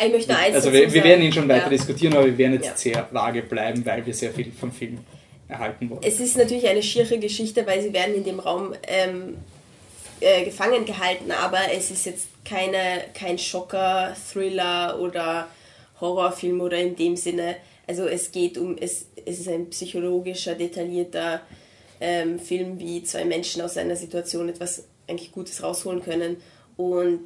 Ich 0.04 0.12
möchte 0.12 0.36
eins 0.36 0.56
Also 0.56 0.74
wir, 0.74 0.92
wir 0.92 1.04
werden 1.04 1.24
ihn 1.24 1.32
schon 1.32 1.48
weiter 1.48 1.66
Ja. 1.66 1.70
diskutieren, 1.70 2.14
aber 2.14 2.26
wir 2.26 2.38
werden 2.38 2.54
jetzt 2.54 2.66
Ja. 2.66 2.76
sehr 2.76 3.08
vage 3.12 3.42
bleiben, 3.44 3.86
weil 3.86 4.06
wir 4.06 4.14
sehr 4.14 4.32
viel 4.32 4.52
vom 4.52 4.72
Film 4.72 4.98
erhalten 5.48 5.90
wollen. 5.90 6.02
Es 6.04 6.20
ist 6.20 6.36
natürlich 6.38 6.68
eine 6.68 6.82
schiere 6.84 7.20
Geschichte, 7.20 7.66
weil 7.66 7.82
sie 7.82 7.94
werden 7.94 8.16
in 8.16 8.24
dem 8.24 8.40
Raum 8.40 8.74
ähm, 8.88 9.38
äh, 10.20 10.44
gefangen 10.46 10.86
gehalten, 10.86 11.32
aber 11.32 11.60
es 11.76 11.92
ist 11.92 12.06
jetzt 12.06 12.28
keine, 12.44 13.04
kein 13.14 13.38
Schocker, 13.38 14.16
Thriller 14.32 15.00
oder 15.00 15.48
Horrorfilm 16.02 16.60
oder 16.62 16.78
in 16.78 16.96
dem 16.96 17.16
Sinne. 17.16 17.56
Also 17.88 18.06
es 18.06 18.32
geht 18.32 18.58
um, 18.58 18.78
es, 18.80 19.08
es 19.26 19.40
ist 19.40 19.48
ein 19.48 19.70
psychologischer, 19.70 20.56
detaillierter 20.56 21.42
ähm, 22.00 22.40
Film, 22.40 22.80
wie 22.80 23.04
zwei 23.04 23.26
Menschen 23.26 23.62
aus 23.62 23.78
einer 23.78 23.96
Situation 23.96 24.50
etwas 24.50 24.86
eigentlich 25.08 25.32
Gutes 25.32 25.62
rausholen 25.64 26.02
können. 26.02 26.38
Und 26.78 27.26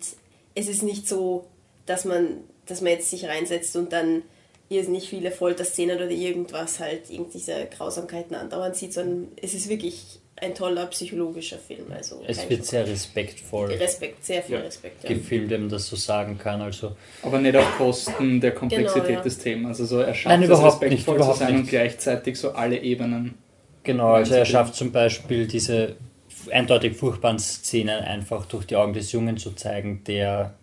es 0.55 0.67
ist 0.67 0.83
nicht 0.83 1.07
so, 1.07 1.45
dass 1.85 2.05
man, 2.05 2.41
dass 2.65 2.81
man 2.81 2.91
jetzt 2.93 3.09
sich 3.09 3.25
reinsetzt 3.25 3.75
und 3.75 3.93
dann 3.93 4.23
irrsinnig 4.69 5.09
viele 5.09 5.31
Folterszenen 5.31 5.95
oder 5.97 6.09
irgendwas 6.09 6.79
halt, 6.79 7.09
irgend 7.09 7.33
diese 7.33 7.67
Grausamkeiten 7.75 8.35
andauernd 8.35 8.75
sieht, 8.75 8.93
sondern 8.93 9.29
es 9.41 9.53
ist 9.53 9.69
wirklich 9.69 10.19
ein 10.39 10.53
toller 10.53 10.85
psychologischer 10.87 11.57
Film. 11.57 11.85
Also 11.91 12.21
Es 12.27 12.47
wird 12.49 12.59
Schock. 12.59 12.69
sehr 12.69 12.87
respektvoll 12.87 13.71
Respekt, 13.73 14.23
sehr 14.23 14.43
viel 14.43 14.55
Ja. 14.55 14.61
Respekt. 14.61 15.03
Ja. 15.03 15.09
gefilmt, 15.09 15.49
wenn 15.49 15.61
man 15.61 15.69
das 15.69 15.87
so 15.87 15.95
sagen 15.95 16.37
kann. 16.37 16.61
Also 16.61 16.95
Aber 17.23 17.39
nicht 17.39 17.55
auf 17.55 17.77
Kosten 17.77 18.39
der 18.41 18.51
Komplexität 18.53 19.03
Genau, 19.05 19.17
ja. 19.17 19.23
des 19.23 19.37
Themas. 19.39 19.79
Also 19.79 19.99
er 19.99 20.13
schafft 20.13 20.25
Nein, 20.27 20.43
es 20.43 20.47
überhaupt 20.49 20.81
nicht, 20.81 20.91
respektvoll 20.91 21.15
überhaupt 21.15 21.37
zu 21.37 21.43
sein 21.45 21.53
nicht. 21.53 21.61
und 21.63 21.69
gleichzeitig 21.69 22.37
so 22.37 22.51
alle 22.51 22.77
Ebenen. 22.81 23.35
Genau, 23.83 24.11
also 24.13 24.35
er 24.35 24.45
schafft 24.45 24.75
zum 24.75 24.91
Beispiel 24.91 25.47
diese 25.47 25.95
eindeutig 26.51 26.95
furchtbaren 26.95 27.39
Szenen 27.39 28.03
einfach 28.03 28.45
durch 28.45 28.65
die 28.65 28.75
Augen 28.75 28.93
des 28.93 29.11
Jungen 29.11 29.37
zu 29.37 29.51
zeigen, 29.51 30.03
der, 30.05 30.53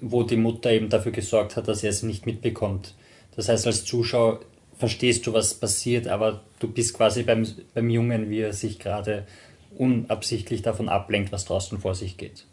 wo 0.00 0.22
die 0.22 0.36
Mutter 0.36 0.70
eben 0.70 0.88
dafür 0.88 1.12
gesorgt 1.12 1.56
hat, 1.56 1.68
dass 1.68 1.82
er 1.82 1.90
es 1.90 2.02
nicht 2.02 2.26
mitbekommt. 2.26 2.94
Das 3.36 3.48
heißt, 3.48 3.66
als 3.66 3.84
Zuschauer 3.84 4.40
verstehst 4.78 5.26
du, 5.26 5.32
was 5.32 5.54
passiert, 5.54 6.08
aber 6.08 6.42
du 6.58 6.68
bist 6.68 6.94
quasi 6.94 7.22
beim, 7.22 7.46
beim 7.74 7.90
Jungen, 7.90 8.30
wie 8.30 8.40
er 8.40 8.52
sich 8.52 8.78
gerade 8.78 9.26
unabsichtlich 9.76 10.62
davon 10.62 10.88
ablenkt, 10.88 11.32
was 11.32 11.44
draußen 11.44 11.78
vor 11.78 11.94
sich 11.94 12.16
geht. 12.16 12.46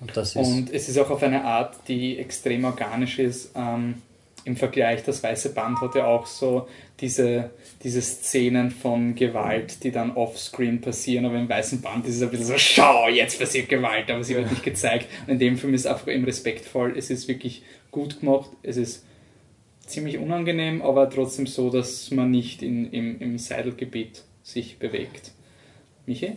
Und 0.00 0.16
das 0.16 0.36
ist. 0.36 0.46
Und 0.46 0.72
es 0.72 0.88
ist 0.88 0.98
auch 0.98 1.10
auf 1.10 1.22
eine 1.22 1.44
Art, 1.44 1.76
die 1.88 2.18
extrem 2.18 2.64
organisch 2.64 3.18
ist. 3.18 3.52
Ähm, 3.54 4.02
Im 4.44 4.56
Vergleich, 4.56 5.02
das 5.04 5.22
Weiße 5.22 5.54
Band 5.54 5.80
hat 5.80 5.94
ja 5.94 6.06
auch 6.06 6.26
so 6.26 6.68
diese, 7.00 7.50
diese 7.82 8.02
Szenen 8.02 8.70
von 8.70 9.14
Gewalt, 9.14 9.84
die 9.84 9.92
dann 9.92 10.12
offscreen 10.12 10.80
passieren, 10.80 11.26
aber 11.26 11.38
im 11.38 11.48
Weißen 11.48 11.80
Band 11.80 12.06
ist 12.06 12.16
es 12.16 12.22
ein 12.22 12.30
bisschen 12.30 12.46
so, 12.46 12.58
schau, 12.58 13.08
jetzt 13.08 13.38
passiert 13.38 13.68
Gewalt, 13.68 14.10
aber 14.10 14.24
sie 14.24 14.34
wird 14.34 14.50
nicht 14.50 14.64
gezeigt. 14.64 15.06
Und 15.26 15.34
in 15.34 15.38
dem 15.38 15.56
Film 15.56 15.74
ist 15.74 15.82
es 15.82 15.86
einfach 15.86 16.08
eben 16.08 16.24
respektvoll, 16.24 16.94
es 16.96 17.10
ist 17.10 17.28
wirklich 17.28 17.62
gut 17.90 18.20
gemacht, 18.20 18.50
es 18.62 18.76
ist 18.76 19.04
ziemlich 19.86 20.18
unangenehm, 20.18 20.82
aber 20.82 21.08
trotzdem 21.08 21.46
so, 21.46 21.70
dass 21.70 22.10
man 22.10 22.30
nicht 22.30 22.62
in, 22.62 22.90
im, 22.90 23.20
im 23.20 23.38
Seidelgebiet 23.38 24.24
sich 24.42 24.78
bewegt. 24.78 25.32
Michi? 26.06 26.32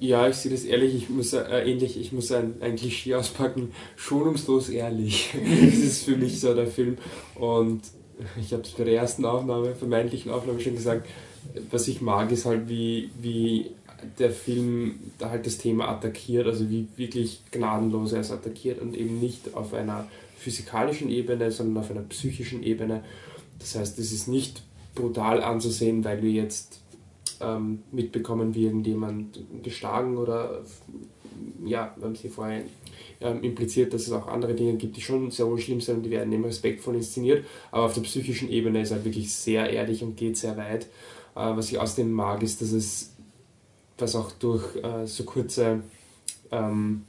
Ja, 0.00 0.28
ich 0.28 0.36
sehe 0.36 0.50
das 0.50 0.64
ehrlich, 0.64 0.94
ich 0.94 1.10
muss 1.10 1.32
äh, 1.34 1.42
ähnlich, 1.42 2.00
ich 2.00 2.12
muss 2.12 2.32
ein, 2.32 2.54
ein 2.60 2.76
Klischee 2.76 3.14
auspacken, 3.14 3.72
schonungslos 3.96 4.70
ehrlich. 4.70 5.28
das 5.64 5.74
ist 5.74 6.04
für 6.04 6.16
mich 6.16 6.40
so 6.40 6.54
der 6.54 6.66
Film. 6.66 6.96
Und 7.34 7.82
ich 8.40 8.52
habe 8.52 8.62
es 8.62 8.70
bei 8.70 8.84
der 8.84 8.94
ersten 8.94 9.24
Aufnahme, 9.24 9.74
vermeintlichen 9.74 10.30
Aufnahme 10.30 10.60
schon 10.60 10.74
gesagt, 10.74 11.08
was 11.70 11.88
ich 11.88 12.00
mag, 12.00 12.30
ist 12.30 12.44
halt, 12.44 12.68
wie, 12.68 13.10
wie 13.20 13.70
der 14.18 14.30
Film 14.30 15.00
da 15.18 15.30
halt 15.30 15.46
das 15.46 15.58
Thema 15.58 15.88
attackiert, 15.88 16.46
also 16.46 16.70
wie 16.70 16.88
wirklich 16.96 17.42
gnadenlos 17.50 18.12
er 18.12 18.20
es 18.20 18.30
attackiert 18.30 18.80
und 18.80 18.96
eben 18.96 19.20
nicht 19.20 19.54
auf 19.54 19.74
einer 19.74 20.06
physikalischen 20.36 21.10
Ebene, 21.10 21.50
sondern 21.50 21.82
auf 21.82 21.90
einer 21.90 22.02
psychischen 22.02 22.62
Ebene. 22.62 23.04
Das 23.58 23.74
heißt, 23.74 23.98
es 23.98 24.12
ist 24.12 24.26
nicht 24.26 24.62
brutal 24.94 25.42
anzusehen, 25.42 26.04
weil 26.04 26.22
wir 26.22 26.30
jetzt 26.30 26.80
ähm, 27.40 27.82
mitbekommen, 27.92 28.54
wie 28.54 28.64
irgendjemand 28.64 29.40
geschlagen 29.62 30.16
oder 30.16 30.62
ja, 31.64 31.94
wir 31.96 32.06
haben 32.06 32.16
sie 32.16 32.28
vorher 32.28 32.62
ähm, 33.20 33.42
impliziert, 33.42 33.92
dass 33.92 34.02
es 34.02 34.12
auch 34.12 34.26
andere 34.26 34.54
Dinge 34.54 34.74
gibt, 34.74 34.96
die 34.96 35.00
schon 35.00 35.30
sehr 35.30 35.46
wohl 35.46 35.58
schlimm 35.58 35.80
sind 35.80 35.98
und 35.98 36.02
die 36.04 36.10
werden 36.10 36.32
eben 36.32 36.44
respektvoll 36.44 36.96
inszeniert, 36.96 37.44
aber 37.70 37.84
auf 37.84 37.94
der 37.94 38.02
psychischen 38.02 38.50
Ebene 38.50 38.80
ist 38.80 38.90
er 38.90 39.04
wirklich 39.04 39.32
sehr 39.32 39.70
ehrlich 39.70 40.02
und 40.02 40.16
geht 40.16 40.36
sehr 40.36 40.56
weit. 40.56 40.84
Äh, 41.36 41.56
was 41.56 41.70
ich 41.70 41.78
außerdem 41.78 42.10
mag, 42.10 42.42
ist, 42.42 42.60
dass 42.60 42.72
es 42.72 43.12
dass 43.96 44.16
auch 44.16 44.32
durch 44.32 44.76
äh, 44.76 45.06
so 45.06 45.24
kurze 45.24 45.80
ähm, 46.50 47.04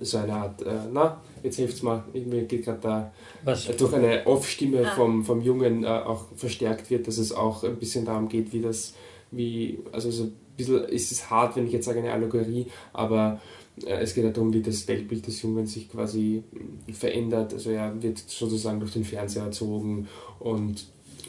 so 0.00 0.18
eine 0.18 0.32
Art, 0.32 0.62
äh, 0.62 0.70
na, 0.92 1.20
jetzt 1.42 1.56
hilft's 1.56 1.82
mal, 1.82 2.02
mir 2.12 2.42
geht 2.44 2.64
gerade 2.64 2.78
da 2.80 3.12
was, 3.44 3.66
durch 3.76 3.92
eine 3.92 4.26
Off-Stimme 4.26 4.86
Ah. 4.86 4.94
vom, 4.94 5.24
vom 5.24 5.42
Jungen 5.42 5.84
äh, 5.84 5.88
auch 5.88 6.26
verstärkt 6.36 6.90
wird, 6.90 7.06
dass 7.06 7.18
es 7.18 7.32
auch 7.32 7.64
ein 7.64 7.76
bisschen 7.76 8.04
darum 8.04 8.28
geht, 8.28 8.52
wie 8.52 8.60
das, 8.60 8.94
wie, 9.30 9.78
also 9.92 10.10
so 10.10 10.24
ein 10.24 10.36
bisschen, 10.56 10.84
es 10.84 11.12
ist 11.12 11.30
hart, 11.30 11.56
wenn 11.56 11.66
ich 11.66 11.72
jetzt 11.72 11.86
sage 11.86 12.00
eine 12.00 12.12
Allegorie, 12.12 12.66
aber 12.92 13.40
äh, 13.44 13.59
es 13.86 14.14
geht 14.14 14.24
ja 14.24 14.30
darum, 14.30 14.52
wie 14.52 14.62
das 14.62 14.86
Weltbild 14.88 15.26
des 15.26 15.42
Jungen 15.42 15.66
sich 15.66 15.90
quasi 15.90 16.42
verändert. 16.92 17.54
Also 17.54 17.70
er 17.70 18.02
wird 18.02 18.18
sozusagen 18.18 18.80
durch 18.80 18.92
den 18.92 19.04
Fernseher 19.04 19.44
erzogen 19.44 20.08
und 20.38 20.86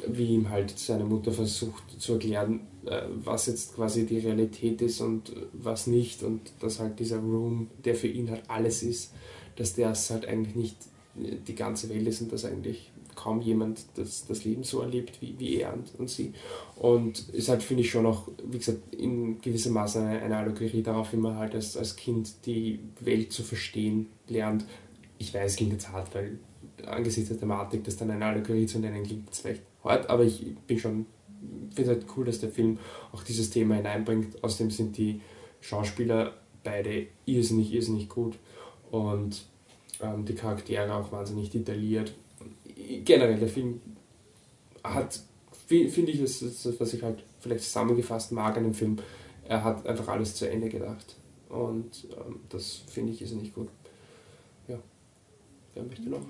wie 0.07 0.28
ihm 0.34 0.49
halt 0.49 0.78
seine 0.78 1.06
Mutter 1.06 1.32
versucht 1.32 1.84
zu 1.99 2.14
erklären, 2.14 2.61
äh, 2.86 3.03
was 3.23 3.48
jetzt 3.48 3.76
quasi 3.76 4.06
die 4.06 4.19
Realität 4.19 4.82
ist 4.82 5.02
und 5.02 5.30
äh, 5.30 5.41
was 5.53 5.88
nicht 5.88 6.23
und 6.23 6.41
dass 6.60 6.80
halt 6.80 6.99
dieser 6.99 7.19
Room, 7.19 7.68
der 7.86 7.95
für 7.95 8.07
ihn 8.07 8.30
halt 8.30 8.44
alles 8.48 8.84
ist, 8.84 9.14
dass 9.56 9.76
das 9.76 10.10
halt 10.10 10.26
eigentlich 10.26 10.56
nicht 10.56 10.78
äh, 11.22 11.36
die 11.48 11.56
ganze 11.56 11.90
Welt 11.90 12.07
ist 12.07 12.22
und 12.22 12.32
dass 12.32 12.45
eigentlich 12.45 12.90
kaum 13.22 13.41
jemand 13.41 13.85
das, 13.95 14.26
das 14.26 14.43
Leben 14.43 14.64
so 14.64 14.81
erlebt 14.81 15.22
wie, 15.22 15.35
wie 15.38 15.57
er 15.57 15.73
und, 15.73 15.93
und 15.98 16.10
sie. 16.10 16.34
Und 16.76 17.30
ist 17.30 17.49
halt, 17.49 17.61
finde 17.61 17.84
ich, 17.84 17.91
schon 17.91 18.06
auch, 18.06 18.27
wie 18.45 18.57
gesagt, 18.57 18.95
in 18.95 19.39
gewissem 19.41 19.73
Maße 19.73 19.99
eine, 19.99 20.22
eine 20.22 20.38
Allegorie 20.38 20.81
darauf, 20.81 21.14
wie 21.14 21.18
man 21.18 21.38
halt 21.38 21.53
als, 21.53 21.77
als 21.77 21.95
Kind 21.95 22.45
die 22.45 22.80
Welt 22.99 23.31
zu 23.31 23.43
verstehen 23.43 24.07
lernt. 24.27 24.65
Ich 25.18 25.34
weiß, 25.34 25.52
es 25.52 25.57
klingt 25.57 25.73
jetzt 25.73 25.91
hart, 25.91 26.14
weil 26.15 26.39
angesichts 26.85 27.30
der 27.30 27.39
Thematik, 27.39 27.84
das 27.84 27.98
dann 27.98 28.10
eine 28.10 28.26
Allegorie 28.26 28.65
zu 28.65 28.80
nennen, 28.80 29.03
klingt 29.03 29.35
vielleicht 29.35 29.61
hart, 29.84 30.10
aber 30.10 30.23
ich 30.23 30.56
bin 30.68 30.80
schon, 30.80 31.06
finde 31.76 31.91
halt 31.91 32.06
cool, 32.15 32.26
dass 32.26 32.39
der 32.39 32.49
Film 32.49 32.80
auch 33.11 33.23
dieses 33.23 33.49
Thema 33.49 33.76
hineinbringt. 33.76 34.43
Außerdem 34.43 34.72
sind 34.72 34.98
die 34.98 35.22
Schauspieler 35.60 36.34
beide 36.64 37.07
irrsinnig, 37.26 37.73
irrsinnig 37.73 38.10
gut 38.10 38.38
und 38.89 39.45
ähm, 40.02 40.26
die 40.26 40.35
Charaktere 40.35 40.93
auch 40.95 41.11
wahnsinnig 41.11 41.49
detailliert. 41.49 42.14
Generell, 42.99 43.39
der 43.39 43.47
Film 43.47 43.81
hat, 44.84 45.19
fi- 45.68 45.89
finde 45.89 46.11
ich, 46.11 46.22
das 46.22 46.41
ist 46.41 46.65
das, 46.65 46.80
was 46.80 46.93
ich 46.93 47.01
halt 47.01 47.23
vielleicht 47.39 47.63
zusammengefasst 47.63 48.31
mag 48.31 48.57
an 48.57 48.63
dem 48.63 48.73
Film, 48.73 48.97
er 49.47 49.63
hat 49.63 49.85
einfach 49.88 50.07
alles 50.09 50.35
zu 50.35 50.49
Ende 50.49 50.69
gedacht. 50.69 51.15
Und 51.49 52.07
ähm, 52.15 52.39
das 52.49 52.84
finde 52.88 53.13
ich 53.13 53.22
ist 53.22 53.34
nicht 53.34 53.53
gut. 53.53 53.69
Ja. 54.68 54.77
Wer 55.73 55.84
möchte 55.84 56.09
noch? 56.09 56.22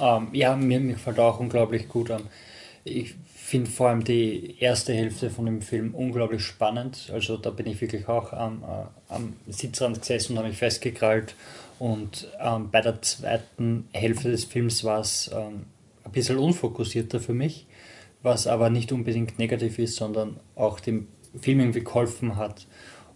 Ähm, 0.00 0.28
ja, 0.32 0.56
mir, 0.56 0.80
mir 0.80 0.94
gefällt 0.94 1.18
auch 1.18 1.40
unglaublich 1.40 1.88
gut 1.88 2.10
an. 2.10 2.22
Ich 2.84 3.14
finde 3.34 3.70
vor 3.70 3.88
allem 3.88 4.04
die 4.04 4.58
erste 4.58 4.94
Hälfte 4.94 5.30
von 5.30 5.46
dem 5.46 5.62
Film 5.62 5.94
unglaublich 5.94 6.42
spannend. 6.42 7.10
Also 7.12 7.36
da 7.36 7.50
bin 7.50 7.66
ich 7.66 7.80
wirklich 7.80 8.08
auch 8.08 8.32
am, 8.32 8.62
äh, 8.62 9.12
am 9.12 9.34
Sitzrand 9.48 10.00
gesessen 10.00 10.32
und 10.32 10.38
habe 10.38 10.48
mich 10.48 10.58
festgekrallt. 10.58 11.34
Und 11.84 12.28
ähm, 12.40 12.70
bei 12.70 12.80
der 12.80 13.02
zweiten 13.02 13.90
Hälfte 13.92 14.30
des 14.30 14.46
Films 14.46 14.84
war 14.84 15.00
es 15.00 15.30
ähm, 15.34 15.66
ein 16.02 16.12
bisschen 16.12 16.38
unfokussierter 16.38 17.20
für 17.20 17.34
mich, 17.34 17.66
was 18.22 18.46
aber 18.46 18.70
nicht 18.70 18.90
unbedingt 18.90 19.38
negativ 19.38 19.78
ist, 19.78 19.96
sondern 19.96 20.40
auch 20.54 20.80
dem 20.80 21.08
Film 21.38 21.60
irgendwie 21.60 21.84
geholfen 21.84 22.36
hat. 22.36 22.66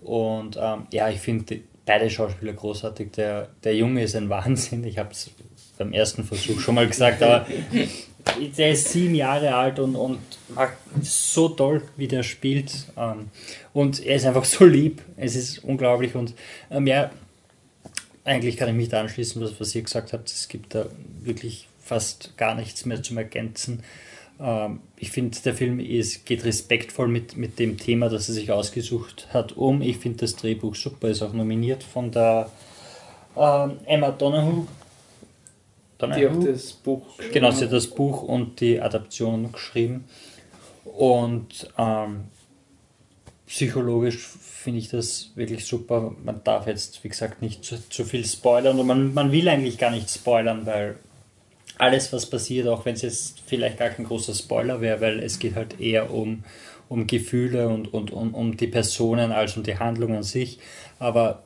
Und 0.02 0.58
ähm, 0.60 0.86
ja, 0.92 1.08
ich 1.08 1.18
finde 1.18 1.60
beide 1.86 2.10
Schauspieler 2.10 2.52
großartig. 2.52 3.12
Der, 3.12 3.48
der 3.64 3.74
Junge 3.74 4.02
ist 4.02 4.14
ein 4.14 4.28
Wahnsinn. 4.36 4.84
Ich 4.84 4.98
habe 4.98 5.12
es 5.12 5.30
beim 5.78 5.94
ersten 5.94 6.24
Versuch 6.24 6.60
schon 6.60 6.74
mal 6.74 6.86
gesagt, 6.86 7.22
aber 7.22 7.46
der 8.58 8.72
ist 8.72 8.92
sieben 8.92 9.14
Jahre 9.14 9.54
alt 9.54 9.78
und, 9.78 9.96
und 9.96 10.18
macht 10.54 10.76
so 11.00 11.48
toll, 11.48 11.80
wie 11.96 12.06
der 12.06 12.22
spielt. 12.22 12.84
Ähm, 12.98 13.30
und 13.72 14.04
er 14.04 14.16
ist 14.16 14.26
einfach 14.26 14.44
so 14.44 14.66
lieb. 14.66 15.00
Es 15.16 15.36
ist 15.36 15.64
unglaublich. 15.64 16.14
Und 16.14 16.34
ähm, 16.70 16.86
ja, 16.86 17.10
eigentlich 18.28 18.56
kann 18.56 18.68
ich 18.68 18.74
mich 18.74 18.88
da 18.88 19.00
anschließen, 19.00 19.40
was, 19.42 19.58
was 19.58 19.74
ihr 19.74 19.82
gesagt 19.82 20.12
habt. 20.12 20.28
Es 20.28 20.48
gibt 20.48 20.74
da 20.74 20.86
wirklich 21.22 21.68
fast 21.82 22.36
gar 22.36 22.54
nichts 22.54 22.84
mehr 22.84 23.02
zum 23.02 23.16
Ergänzen. 23.16 23.82
Ähm, 24.40 24.80
ich 24.96 25.10
finde, 25.10 25.38
der 25.44 25.54
Film 25.54 25.80
ist, 25.80 26.26
geht 26.26 26.44
respektvoll 26.44 27.08
mit, 27.08 27.36
mit 27.36 27.58
dem 27.58 27.78
Thema, 27.78 28.08
das 28.08 28.28
er 28.28 28.34
sich 28.34 28.52
ausgesucht 28.52 29.28
hat, 29.32 29.52
um. 29.52 29.82
Ich 29.82 29.98
finde 29.98 30.18
das 30.18 30.36
Drehbuch 30.36 30.74
super, 30.74 31.08
ist 31.08 31.22
auch 31.22 31.32
nominiert 31.32 31.82
von 31.82 32.10
der 32.10 32.50
ähm, 33.36 33.78
Emma 33.86 34.10
Donahue. 34.10 34.66
Die 36.00 36.28
auch 36.28 36.44
das 36.44 36.72
Buch 36.74 37.02
Genau, 37.32 37.50
sie 37.50 37.64
hat 37.64 37.72
das 37.72 37.88
Buch 37.88 38.22
und 38.22 38.60
die 38.60 38.80
Adaption 38.80 39.50
geschrieben. 39.50 40.04
Und 40.84 41.68
ähm, 41.76 42.26
psychologisch 43.46 44.28
finde 44.68 44.80
ich 44.80 44.90
das 44.90 45.30
wirklich 45.34 45.64
super. 45.64 46.14
Man 46.22 46.44
darf 46.44 46.66
jetzt, 46.66 47.02
wie 47.02 47.08
gesagt, 47.08 47.40
nicht 47.40 47.64
zu, 47.64 47.76
zu 47.88 48.04
viel 48.04 48.26
spoilern 48.26 48.78
und 48.78 48.86
man, 48.86 49.14
man 49.14 49.32
will 49.32 49.48
eigentlich 49.48 49.78
gar 49.78 49.90
nicht 49.90 50.10
spoilern, 50.10 50.66
weil 50.66 50.96
alles, 51.78 52.12
was 52.12 52.28
passiert, 52.28 52.68
auch 52.68 52.84
wenn 52.84 52.92
es 52.92 53.00
jetzt 53.00 53.40
vielleicht 53.46 53.78
gar 53.78 53.88
kein 53.88 54.04
großer 54.04 54.34
Spoiler 54.34 54.82
wäre, 54.82 55.00
weil 55.00 55.20
es 55.20 55.38
geht 55.38 55.54
halt 55.54 55.80
eher 55.80 56.12
um, 56.12 56.44
um 56.90 57.06
Gefühle 57.06 57.70
und, 57.70 57.94
und 57.94 58.10
um, 58.10 58.34
um 58.34 58.58
die 58.58 58.66
Personen 58.66 59.32
als 59.32 59.56
um 59.56 59.62
die 59.62 59.78
Handlung 59.78 60.14
an 60.14 60.22
sich. 60.22 60.58
Aber 60.98 61.44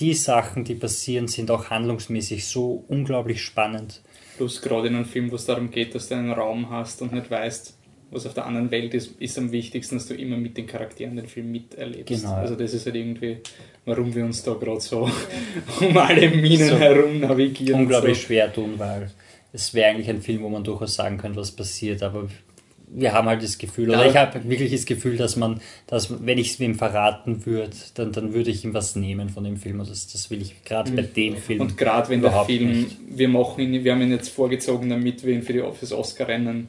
die 0.00 0.14
Sachen, 0.14 0.64
die 0.64 0.74
passieren, 0.74 1.28
sind 1.28 1.50
auch 1.50 1.68
handlungsmäßig 1.68 2.46
so 2.46 2.86
unglaublich 2.88 3.42
spannend. 3.42 4.00
Plus 4.38 4.62
gerade 4.62 4.88
in 4.88 4.94
einem 4.94 5.04
Film, 5.04 5.30
wo 5.30 5.34
es 5.34 5.44
darum 5.44 5.70
geht, 5.70 5.94
dass 5.94 6.08
du 6.08 6.14
einen 6.14 6.32
Raum 6.32 6.70
hast 6.70 7.02
und 7.02 7.12
nicht 7.12 7.30
weißt, 7.30 7.76
was 8.12 8.26
auf 8.26 8.34
der 8.34 8.46
anderen 8.46 8.70
Welt 8.70 8.94
ist, 8.94 9.20
ist 9.20 9.38
am 9.38 9.50
wichtigsten, 9.52 9.96
dass 9.96 10.06
du 10.06 10.14
immer 10.14 10.36
mit 10.36 10.56
den 10.56 10.66
Charakteren 10.66 11.16
den 11.16 11.26
Film 11.26 11.50
miterlebst. 11.50 12.06
Genau. 12.08 12.34
Also 12.34 12.54
das 12.54 12.74
ist 12.74 12.84
halt 12.86 12.94
irgendwie, 12.94 13.38
warum 13.86 14.14
wir 14.14 14.24
uns 14.24 14.42
da 14.42 14.52
gerade 14.54 14.80
so 14.80 15.10
um 15.80 15.96
alle 15.96 16.28
Minen 16.30 16.68
So 16.68 16.78
herum 16.78 17.20
navigieren. 17.20 17.80
unglaublich 17.80 18.18
so. 18.18 18.26
schwer 18.26 18.52
tun, 18.52 18.74
weil 18.76 19.10
es 19.52 19.74
wäre 19.74 19.90
eigentlich 19.90 20.08
ein 20.10 20.22
Film, 20.22 20.42
wo 20.42 20.48
man 20.48 20.62
durchaus 20.62 20.94
sagen 20.94 21.18
könnte, 21.18 21.38
was 21.40 21.50
passiert, 21.52 22.02
aber 22.02 22.28
wir 22.94 23.12
haben 23.14 23.26
halt 23.26 23.42
das 23.42 23.56
Gefühl, 23.56 23.88
oder 23.88 24.04
Ja. 24.04 24.10
ich 24.10 24.16
habe 24.16 24.48
wirklich 24.50 24.70
das 24.70 24.84
Gefühl, 24.84 25.16
dass 25.16 25.36
man, 25.36 25.60
dass 25.86 26.26
wenn 26.26 26.36
ich 26.36 26.50
es 26.52 26.60
wem 26.60 26.74
verraten 26.74 27.46
würde, 27.46 27.70
dann, 27.94 28.12
dann 28.12 28.34
würde 28.34 28.50
ich 28.50 28.64
ihm 28.64 28.74
was 28.74 28.96
nehmen 28.96 29.30
von 29.30 29.44
dem 29.44 29.56
Film. 29.56 29.80
Also 29.80 29.92
das, 29.92 30.12
das 30.12 30.30
will 30.30 30.42
ich 30.42 30.62
gerade 30.64 30.92
bei 30.92 31.00
dem 31.00 31.38
Film. 31.38 31.62
Und 31.62 31.78
gerade 31.78 32.10
wenn 32.10 32.20
der 32.20 32.44
Film, 32.44 32.82
nicht. 32.82 32.96
wir 33.08 33.28
machen 33.28 33.60
ihn, 33.62 33.82
wir 33.84 33.92
haben 33.92 34.02
ihn 34.02 34.10
jetzt 34.10 34.28
vorgezogen, 34.28 34.90
damit 34.90 35.24
wir 35.24 35.32
ihn 35.32 35.42
für 35.42 35.54
die 35.54 35.62
fürs 35.74 35.92
Oscar-Rennen 35.94 36.68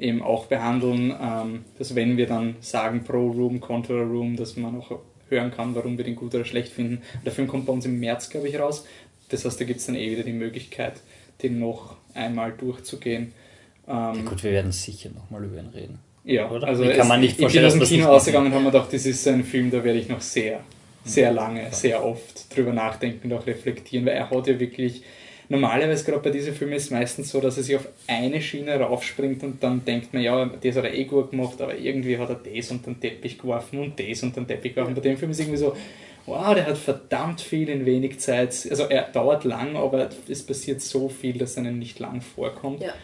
eben 0.00 0.22
auch 0.22 0.46
behandeln, 0.46 1.14
ähm, 1.20 1.64
dass 1.78 1.94
wenn 1.94 2.16
wir 2.16 2.26
dann 2.26 2.56
sagen 2.60 3.04
pro 3.04 3.30
Room, 3.30 3.60
contra 3.60 3.94
Room, 3.94 4.36
dass 4.36 4.56
man 4.56 4.80
auch 4.80 5.00
hören 5.28 5.52
kann, 5.52 5.74
warum 5.74 5.96
wir 5.96 6.04
den 6.04 6.16
gut 6.16 6.34
oder 6.34 6.44
schlecht 6.44 6.72
finden. 6.72 7.02
Der 7.24 7.32
Film 7.32 7.46
kommt 7.46 7.66
bei 7.66 7.72
uns 7.72 7.84
im 7.84 8.00
März, 8.00 8.30
glaube 8.30 8.48
ich, 8.48 8.58
raus. 8.58 8.84
Das 9.28 9.44
heißt, 9.44 9.60
da 9.60 9.64
gibt 9.64 9.80
es 9.80 9.86
dann 9.86 9.94
eh 9.94 10.10
wieder 10.10 10.24
die 10.24 10.32
Möglichkeit, 10.32 10.94
den 11.42 11.60
noch 11.60 11.96
einmal 12.14 12.52
durchzugehen. 12.52 13.32
Ähm, 13.88 14.24
Gut, 14.24 14.42
wir 14.42 14.50
werden 14.50 14.72
sicher 14.72 15.10
nochmal 15.14 15.44
über 15.44 15.58
ihn 15.58 15.68
reden. 15.68 15.98
ja, 16.24 16.50
Oder? 16.50 16.66
also 16.66 16.82
Wie 16.84 16.92
kann 16.92 17.08
man 17.08 17.20
nicht 17.20 17.40
ich 17.40 17.52
bin 17.52 17.64
aus 17.64 17.74
dem 17.74 17.82
Kino 17.82 18.08
ausgegangen 18.08 18.46
und 18.46 18.52
habe 18.52 18.64
mir 18.64 18.70
gedacht, 18.72 18.92
das 18.92 19.06
ist 19.06 19.26
ein 19.28 19.44
Film, 19.44 19.70
da 19.70 19.84
werde 19.84 19.98
ich 19.98 20.08
noch 20.08 20.20
sehr, 20.20 20.60
sehr 21.04 21.32
lange, 21.32 21.68
sehr 21.72 22.04
oft 22.04 22.54
drüber 22.54 22.72
nachdenken 22.72 23.30
und 23.30 23.38
auch 23.38 23.46
reflektieren, 23.46 24.06
weil 24.06 24.14
er 24.14 24.30
hat 24.30 24.46
ja 24.46 24.58
wirklich, 24.58 25.02
normalerweise 25.50 26.04
gerade 26.04 26.22
bei 26.22 26.30
diesen 26.30 26.54
Filmen 26.54 26.74
ist 26.74 26.84
es 26.84 26.90
meistens 26.90 27.30
so, 27.30 27.40
dass 27.40 27.56
er 27.56 27.64
sich 27.64 27.76
auf 27.76 27.88
eine 28.06 28.40
Schiene 28.40 28.76
raufspringt 28.76 29.42
und 29.42 29.62
dann 29.62 29.84
denkt 29.84 30.14
man, 30.14 30.22
ja, 30.22 30.46
das 30.46 30.76
hat 30.76 30.84
er 30.84 30.94
eh 30.94 31.04
gut 31.04 31.32
gemacht, 31.32 31.60
aber 31.60 31.76
irgendwie 31.76 32.16
hat 32.16 32.30
er 32.30 32.36
das 32.36 32.70
unter 32.70 32.92
den 32.92 33.00
Teppich 33.00 33.36
geworfen 33.36 33.80
und 33.80 33.98
das 33.98 34.22
unter 34.22 34.40
den 34.40 34.46
Teppich 34.46 34.74
geworfen. 34.74 34.94
Bei 34.94 35.00
dem 35.00 35.18
Film 35.18 35.32
ist 35.32 35.40
es 35.40 35.46
irgendwie 35.46 35.58
so, 35.58 35.76
wow, 36.26 36.54
der 36.54 36.66
hat 36.66 36.78
verdammt 36.78 37.40
viel 37.40 37.68
in 37.68 37.84
wenig 37.84 38.20
Zeit, 38.20 38.66
also 38.70 38.84
er 38.84 39.02
dauert 39.02 39.42
lang, 39.42 39.76
aber 39.76 40.08
es 40.28 40.46
passiert 40.46 40.80
so 40.80 41.08
viel, 41.08 41.36
dass 41.36 41.58
einem 41.58 41.80
nicht 41.80 41.98
lang 41.98 42.20
vorkommt. 42.20 42.82
Ja. 42.82 42.94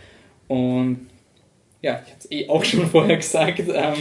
Und 0.47 1.09
ja, 1.83 2.01
ich 2.05 2.13
hatte 2.13 2.21
es 2.21 2.31
eh 2.31 2.49
auch 2.49 2.65
schon 2.65 2.87
vorher 2.91 3.17
gesagt, 3.17 3.65
ähm, 3.75 3.95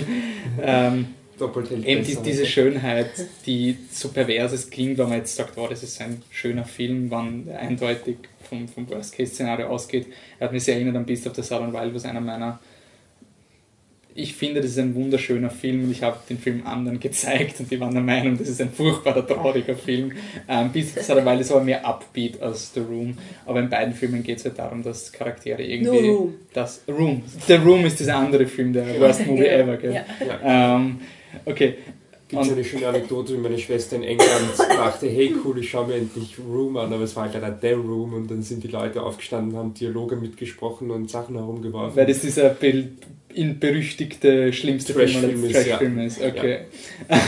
ähm, 0.61 1.07
Doppelt 1.37 1.69
hält 1.69 1.85
eben 1.85 2.03
die, 2.03 2.11
besser. 2.11 2.23
diese 2.23 2.45
Schönheit, 2.45 3.11
die 3.45 3.77
so 3.91 4.09
pervers 4.09 4.53
es 4.53 4.69
klingt, 4.69 4.97
wenn 4.97 5.09
man 5.09 5.17
jetzt 5.19 5.35
sagt, 5.35 5.57
oh, 5.57 5.67
das 5.67 5.83
ist 5.83 6.01
ein 6.01 6.21
schöner 6.29 6.65
Film, 6.65 7.11
wann 7.11 7.47
er 7.47 7.59
eindeutig 7.59 8.17
vom, 8.47 8.67
vom 8.67 8.89
Worst-Case-Szenario 8.89 9.67
ausgeht. 9.67 10.07
Er 10.39 10.45
hat 10.45 10.53
mich 10.53 10.63
sehr 10.63 10.75
erinnert 10.75 10.95
an 10.95 11.05
Beast 11.05 11.27
of 11.27 11.35
the 11.35 11.41
Southern 11.41 11.73
Wild, 11.73 11.93
was 11.93 12.05
einer 12.05 12.21
meiner 12.21 12.59
ich 14.17 14.33
finde, 14.33 14.61
das 14.61 14.71
ist 14.71 14.79
ein 14.79 14.95
wunderschöner 14.95 15.49
Film 15.49 15.83
und 15.83 15.91
ich 15.91 16.01
habe 16.01 16.17
den 16.29 16.39
Film 16.39 16.65
anderen 16.65 16.99
gezeigt 17.01 17.59
und 17.59 17.69
die 17.69 17.79
waren 17.79 17.93
der 17.93 18.01
Meinung, 18.01 18.37
das 18.37 18.47
ist 18.47 18.61
ein 18.61 18.71
furchtbarer, 18.71 19.27
trauriger 19.27 19.75
Film. 19.75 20.13
Ähm, 20.47 20.67
of 20.67 20.73
the 20.73 21.01
Southern 21.01 21.25
Wild 21.25 21.41
ist 21.41 21.51
aber 21.51 21.63
mehr 21.63 21.85
Upbeat 21.85 22.41
als 22.41 22.73
The 22.73 22.79
Room, 22.79 23.17
aber 23.45 23.59
in 23.59 23.69
beiden 23.69 23.93
Filmen 23.93 24.23
geht 24.23 24.37
es 24.37 24.45
halt 24.45 24.57
darum, 24.57 24.81
dass 24.81 25.11
Charaktere 25.11 25.61
irgendwie... 25.61 26.01
No 26.01 26.13
Room. 26.13 26.35
Das 26.53 26.81
Room. 26.87 27.23
The 27.45 27.55
Room 27.55 27.85
ist 27.85 27.99
dieser 27.99 28.15
andere 28.15 28.47
Film, 28.47 28.71
der 28.71 28.99
Worst 29.01 29.27
Movie. 29.27 29.47
Ever, 29.47 29.77
gell? 29.77 29.93
Ja. 29.93 30.75
Ähm, 30.77 30.99
okay. 31.45 31.75
Gibt 32.27 32.41
es 32.41 32.51
eine 32.51 32.63
schöne 32.63 32.87
Anekdote, 32.87 33.33
wie 33.33 33.37
meine 33.37 33.59
Schwester 33.59 33.97
in 33.97 34.03
England 34.03 34.57
dachte, 34.57 35.07
hey 35.07 35.35
cool, 35.43 35.59
ich 35.59 35.69
schaue 35.69 35.87
mir 35.87 35.95
endlich 35.95 36.35
Room 36.39 36.75
an, 36.75 36.91
aber 36.91 37.03
es 37.03 37.15
war 37.15 37.25
halt 37.25 37.35
leider 37.35 37.51
der 37.51 37.75
Room 37.75 38.13
und 38.13 38.31
dann 38.31 38.41
sind 38.41 38.63
die 38.63 38.67
Leute 38.67 39.03
aufgestanden, 39.03 39.55
haben 39.55 39.75
Dialoge 39.75 40.15
mitgesprochen 40.15 40.89
und 40.89 41.09
Sachen 41.11 41.35
herumgeworfen. 41.35 41.95
Weil 41.95 42.07
das 42.07 42.21
dieser 42.21 42.55
in 43.35 43.59
berüchtigte 43.59 44.51
schlimmste 44.53 44.93
Trash-Film 44.93 45.39
Film, 45.39 45.43
ist, 45.43 45.67
Trash-Film 45.67 45.99
ist. 45.99 46.21
Okay. 46.21 46.59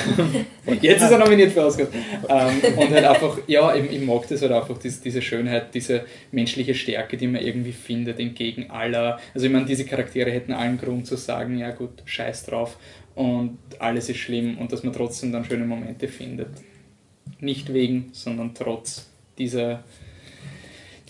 Jetzt 0.82 1.04
ist 1.04 1.12
er 1.12 1.20
nominiert 1.20 1.52
für 1.52 1.66
Oscars. 1.66 1.90
ähm, 2.30 2.62
und 2.78 2.90
halt 2.90 3.06
einfach, 3.06 3.38
ja, 3.46 3.76
ich, 3.76 3.92
ich 3.92 4.02
mag 4.02 4.28
das 4.28 4.42
halt 4.42 4.54
einfach, 4.54 4.80
diese, 4.80 5.04
diese 5.04 5.22
Schönheit, 5.22 5.76
diese 5.76 6.06
menschliche 6.32 6.74
Stärke, 6.74 7.18
die 7.18 7.28
man 7.28 7.42
irgendwie 7.42 7.74
findet, 7.74 8.20
entgegen 8.20 8.72
aller. 8.72 9.20
Also 9.36 9.46
ich 9.46 9.52
meine, 9.52 9.66
diese 9.66 9.86
Charaktere 9.86 10.32
hätten 10.32 10.54
allen 10.54 10.80
Grund 10.80 11.06
zu 11.06 11.18
sagen, 11.18 11.60
ja 11.60 11.72
gut, 11.72 12.02
scheiß 12.06 12.46
drauf 12.46 12.78
und 13.18 13.58
alles 13.80 14.10
ist 14.10 14.18
schlimm 14.18 14.60
und 14.60 14.72
dass 14.72 14.84
man 14.84 14.94
trotzdem 14.94 15.32
dann 15.32 15.44
schöne 15.44 15.66
Momente 15.66 16.08
findet. 16.08 16.50
Nicht 17.40 17.74
wegen, 17.74 18.10
sondern 18.14 18.54
trotz 18.54 19.08
dieser, 19.40 19.84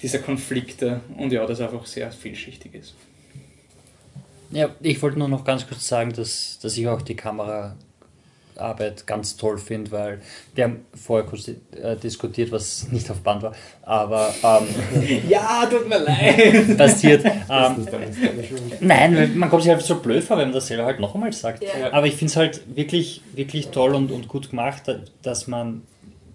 dieser 0.02 0.20
Konflikte 0.20 1.02
und 1.18 1.34
ja, 1.34 1.46
das 1.46 1.60
einfach 1.60 1.86
sehr 1.86 2.10
vielschichtig 2.10 2.76
ist. 2.76 2.96
Ja, 4.52 4.70
ich 4.80 5.02
wollte 5.02 5.20
nur 5.20 5.28
noch 5.28 5.44
ganz 5.44 5.68
kurz 5.68 5.86
sagen, 5.86 6.14
dass, 6.14 6.60
dass 6.60 6.78
ich 6.78 6.88
auch 6.88 7.02
die 7.02 7.18
Kameraarbeit 8.58 9.08
ganz 9.08 9.38
toll 9.38 9.58
finde, 9.58 9.92
weil 9.92 10.22
wir 10.56 10.66
haben 10.66 10.86
vorher 10.94 11.28
kurz 11.28 11.48
äh, 11.48 11.96
diskutiert, 12.02 12.52
was 12.52 12.92
nicht 12.92 13.10
auf 13.10 13.22
Band 13.22 13.44
war, 13.44 13.54
aber 13.84 14.34
ähm, 14.44 15.22
Ja, 15.30 15.66
tut 15.66 15.88
mir 15.88 16.00
leid. 16.00 16.78
passiert. 16.78 17.26
Ähm, 17.26 17.88
nein, 18.82 19.16
weil 19.16 19.28
man 19.30 19.50
kommt 19.50 19.64
sich 19.64 19.72
halt 19.72 19.82
so 19.82 20.00
blöd 20.00 20.24
vor, 20.24 20.38
wenn 20.38 20.46
man 20.46 20.54
das 20.54 20.68
selber 20.68 20.86
halt 20.86 21.00
noch 21.00 21.14
einmal 21.14 21.34
sagt. 21.34 21.64
Ja. 21.64 21.92
Aber 21.92 22.08
ich 22.08 22.16
finde 22.16 22.32
es 22.32 22.36
halt 22.36 22.76
wirklich, 22.76 23.22
wirklich 23.34 23.70
toll 23.70 23.96
und, 23.96 24.12
und 24.12 24.28
gut 24.28 24.50
gemacht, 24.50 24.84
dass 25.22 25.48
man 25.48 25.84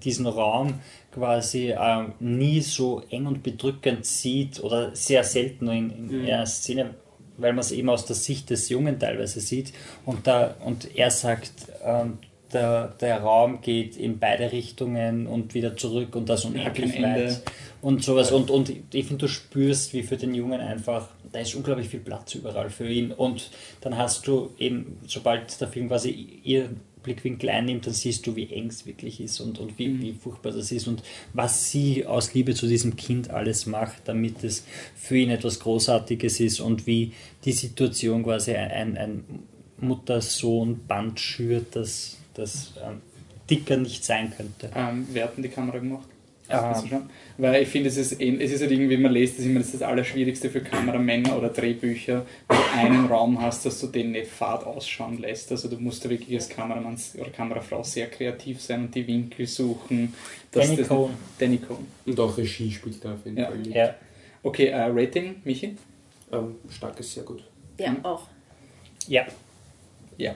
diesen 0.05 0.27
Raum 0.27 0.75
quasi 1.15 1.75
ähm, 1.79 2.13
nie 2.21 2.61
so 2.61 3.03
eng 3.11 3.27
und 3.27 3.43
bedrückend 3.43 4.07
sieht 4.07 4.63
oder 4.63 4.95
sehr 4.95 5.23
selten 5.25 5.67
nur 5.67 5.75
in, 5.75 6.11
in 6.11 6.27
einer 6.27 6.47
Szene, 6.47 6.95
weil 7.43 7.53
man 7.53 7.61
es 7.61 7.73
eben 7.73 7.89
aus 7.89 8.07
der 8.07 8.17
Sicht 8.17 8.51
des 8.51 8.69
Jungen 8.69 8.99
teilweise 8.99 9.41
sieht. 9.41 9.73
Und, 10.07 10.27
da, 10.27 10.55
und 10.65 10.97
er 10.97 11.11
sagt, 11.11 11.53
ähm, 11.85 12.19
der, 12.53 12.89
der 13.01 13.21
Raum 13.21 13.61
geht 13.61 13.97
in 13.97 14.19
beide 14.19 14.53
Richtungen 14.53 15.27
und 15.27 15.55
wieder 15.55 15.77
zurück 15.77 16.15
und 16.15 16.29
das 16.29 16.45
unendlich 16.45 16.97
Ende. 16.97 17.27
weit 17.27 17.43
und 17.81 18.03
sowas. 18.05 18.31
Und, 18.31 18.51
und 18.51 18.71
ich 18.71 19.07
finde, 19.07 19.27
du 19.27 19.29
spürst, 19.29 19.93
wie 19.93 20.03
für 20.03 20.17
den 20.17 20.35
Jungen 20.35 20.61
einfach, 20.61 21.09
da 21.33 21.41
ist 21.41 21.55
unglaublich 21.55 21.89
viel 21.89 22.01
Platz 22.01 22.35
überall 22.35 22.71
für 22.71 22.89
ihn. 22.89 23.13
Und 23.13 23.51
dann 23.81 23.97
hast 23.97 24.27
du 24.27 24.51
eben, 24.59 24.99
sobald 25.07 25.61
der 25.61 25.69
Film 25.69 25.89
quasi 25.89 26.11
ihr 26.45 26.71
Blickwinkel 27.03 27.51
einnimmt, 27.51 27.87
dann 27.87 27.95
siehst 27.95 28.27
du, 28.27 28.37
wie 28.37 28.51
eng 28.51 28.69
es 28.69 28.87
wirklich 28.87 29.21
ist 29.21 29.41
und, 29.41 29.59
und 29.59 29.79
wie, 29.79 30.01
wie 30.01 30.13
furchtbar 30.13 30.53
das 30.53 30.73
ist 30.73 30.87
und 30.87 31.03
was 31.33 31.71
sie 31.71 32.07
aus 32.07 32.35
Liebe 32.35 32.55
zu 32.55 32.67
diesem 32.67 32.97
Kind 32.97 33.31
alles 33.31 33.67
macht, 33.67 34.03
damit 34.07 34.45
es 34.45 34.65
für 34.95 35.17
ihn 35.17 35.31
etwas 35.31 35.61
Großartiges 35.61 36.41
ist 36.41 36.61
und 36.61 36.87
wie 36.87 37.13
die 37.45 37.53
Situation 37.53 38.23
quasi 38.23 38.55
ein, 38.55 38.97
ein 38.97 39.25
Mutter-Sohn-Band 39.79 41.21
schürt, 41.21 41.75
das, 41.75 42.17
das 42.35 42.75
ähm, 42.83 43.01
dicker 43.51 43.77
nicht 43.77 44.05
sein 44.05 44.33
könnte. 44.35 44.71
Ähm, 44.75 45.07
wer 45.13 45.25
hat 45.25 45.37
denn 45.37 45.43
die 45.43 45.49
Kamera 45.49 45.79
gemacht? 45.79 46.09
Schon? 46.89 47.11
Weil 47.39 47.63
ich 47.63 47.69
finde, 47.69 47.89
es 47.89 47.97
ist, 47.97 48.21
eh- 48.21 48.37
es 48.43 48.53
ist 48.53 48.61
halt 48.61 48.71
irgendwie, 48.71 48.97
man 48.97 49.13
liest 49.13 49.39
das 49.39 49.47
immer, 49.47 49.59
das 49.61 49.69
ist 49.69 49.81
das 49.81 49.83
Allerschwierigste 49.89 50.51
für 50.51 50.61
Kameramänner 50.61 51.37
oder 51.37 51.49
Drehbücher, 51.49 52.27
wenn 52.49 52.57
du 52.59 52.63
einen 52.79 53.07
Raum 53.07 53.41
hast, 53.41 53.65
dass 53.67 53.81
du 53.81 53.87
den 53.87 54.13
nicht 54.13 54.29
fad 54.31 54.65
ausschauen 54.65 55.19
lässt. 55.19 55.51
Also 55.51 55.69
du 55.69 55.77
musst 55.79 56.05
da 56.05 56.11
wirklich 56.11 56.35
als 56.35 56.49
Kameramann 56.49 56.97
oder 57.19 57.31
Kamerafrau 57.31 57.83
sehr 57.83 58.09
kreativ 58.09 58.61
sein 58.61 58.83
und 58.85 58.95
die 58.95 59.07
Winkel 59.07 59.47
suchen. 59.47 60.13
Danny 60.51 60.77
das- 60.77 60.89
Cohn. 60.89 61.11
Danny 61.39 61.59
Cohn. 61.59 61.87
Und 62.07 62.21
auch 62.21 62.37
Regie 62.37 62.71
spielt 62.71 63.05
da 63.05 63.15
auf 63.15 63.25
jeden 63.25 63.39
Ja. 63.39 63.47
Fall 63.47 63.57
mit. 63.59 63.67
Ja, 63.75 63.95
Okay, 64.45 64.67
äh, 64.67 64.77
Rating, 64.91 65.37
Michi? 65.45 65.77
Ähm, 66.33 66.57
stark 66.69 66.99
ist 66.99 67.15
sehr 67.15 67.23
gut. 67.23 67.45
Ja, 67.79 67.93
Mhm. 67.93 68.05
auch. 68.05 68.27
ja. 69.09 69.25
Ja. 70.19 70.35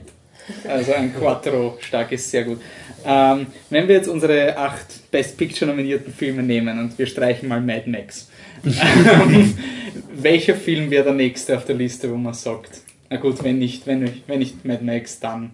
Also 0.69 0.93
ein 0.93 1.15
Quattro, 1.15 1.77
stark 1.81 2.13
ist 2.13 2.31
sehr 2.31 2.45
gut. 2.45 2.61
Ähm, 3.05 3.47
wenn 3.71 3.89
wir 3.89 3.97
jetzt 3.97 4.09
unsere 4.09 4.57
acht 4.57 5.11
Best 5.11 5.37
Picture 5.37 5.71
nominierten 5.71 6.13
Filme 6.13 6.43
nehmen 6.43 6.79
und 6.79 6.99
wir 6.99 7.07
streichen 7.07 7.49
mal 7.49 7.61
Mad 7.61 7.89
Max, 7.89 8.29
ähm, 8.65 9.57
welcher 10.15 10.55
Film 10.55 10.91
wäre 10.91 11.05
der 11.05 11.13
nächste 11.15 11.57
auf 11.57 11.65
der 11.65 11.77
Liste, 11.77 12.11
wo 12.11 12.17
man 12.17 12.35
sagt, 12.35 12.81
na 13.11 13.17
gut, 13.17 13.43
wenn 13.45 13.59
nicht, 13.59 13.87
wenn 13.87 14.01
nicht, 14.01 14.25
wenn 14.27 14.39
nicht 14.39 14.65
Mad 14.65 14.85
Max, 14.85 15.21
dann 15.21 15.53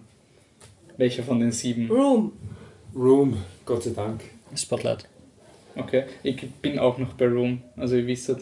welcher 0.97 1.23
von 1.23 1.39
den 1.39 1.51
sieben? 1.51 1.89
Room. 1.89 2.33
Room, 2.95 3.37
Gott 3.65 3.83
sei 3.83 3.91
Dank. 3.91 4.21
Spotlight. 4.55 5.07
Okay, 5.75 6.03
ich 6.21 6.47
bin 6.61 6.77
auch 6.77 6.97
noch 6.99 7.13
bei 7.13 7.25
Room, 7.25 7.61
also 7.75 7.95
ihr 7.95 8.05
wisst. 8.05 8.35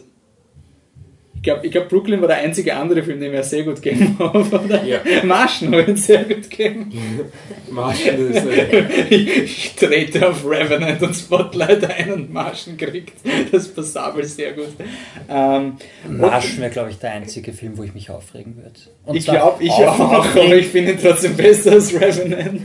Ich 1.42 1.44
glaube, 1.46 1.66
ich 1.66 1.72
glaub, 1.72 1.88
Brooklyn 1.88 2.20
war 2.20 2.28
der 2.28 2.36
einzige 2.36 2.76
andere 2.76 3.02
Film, 3.02 3.18
den 3.18 3.32
wir 3.32 3.42
sehr 3.42 3.64
gut 3.64 3.82
gegeben 3.82 4.14
haben. 4.20 4.48
Oder? 4.48 4.84
Ja. 4.84 5.00
Martian 5.24 5.74
habe 5.74 5.90
ich 5.90 6.00
sehr 6.00 6.22
gut 6.22 6.48
gegeben. 6.48 6.92
Martian 7.72 8.30
ist 8.30 8.46
äh, 8.46 8.78
Ich 9.10 9.74
trete 9.74 10.28
auf 10.28 10.44
Revenant 10.48 11.02
und 11.02 11.12
Spotlight 11.16 11.84
ein 11.90 12.12
und 12.12 12.32
Martian 12.32 12.76
kriegt 12.76 13.14
das 13.50 13.66
Passabel 13.66 14.24
sehr 14.24 14.52
gut. 14.52 14.68
Ähm, 15.28 15.78
Marsch 16.08 16.58
wäre, 16.60 16.70
glaube 16.70 16.90
ich, 16.90 16.98
der 16.98 17.10
einzige 17.10 17.52
Film, 17.52 17.76
wo 17.76 17.82
ich 17.82 17.92
mich 17.92 18.08
aufregen 18.08 18.56
würde. 18.56 18.78
Und 19.04 19.16
ich 19.16 19.24
glaube, 19.24 19.64
ich 19.64 19.72
auf- 19.72 19.98
auch, 19.98 20.24
aber 20.36 20.54
ich 20.54 20.68
finde 20.68 20.92
ihn 20.92 20.98
trotzdem 21.02 21.36
besser 21.36 21.72
als 21.72 21.92
Revenant. 21.92 22.62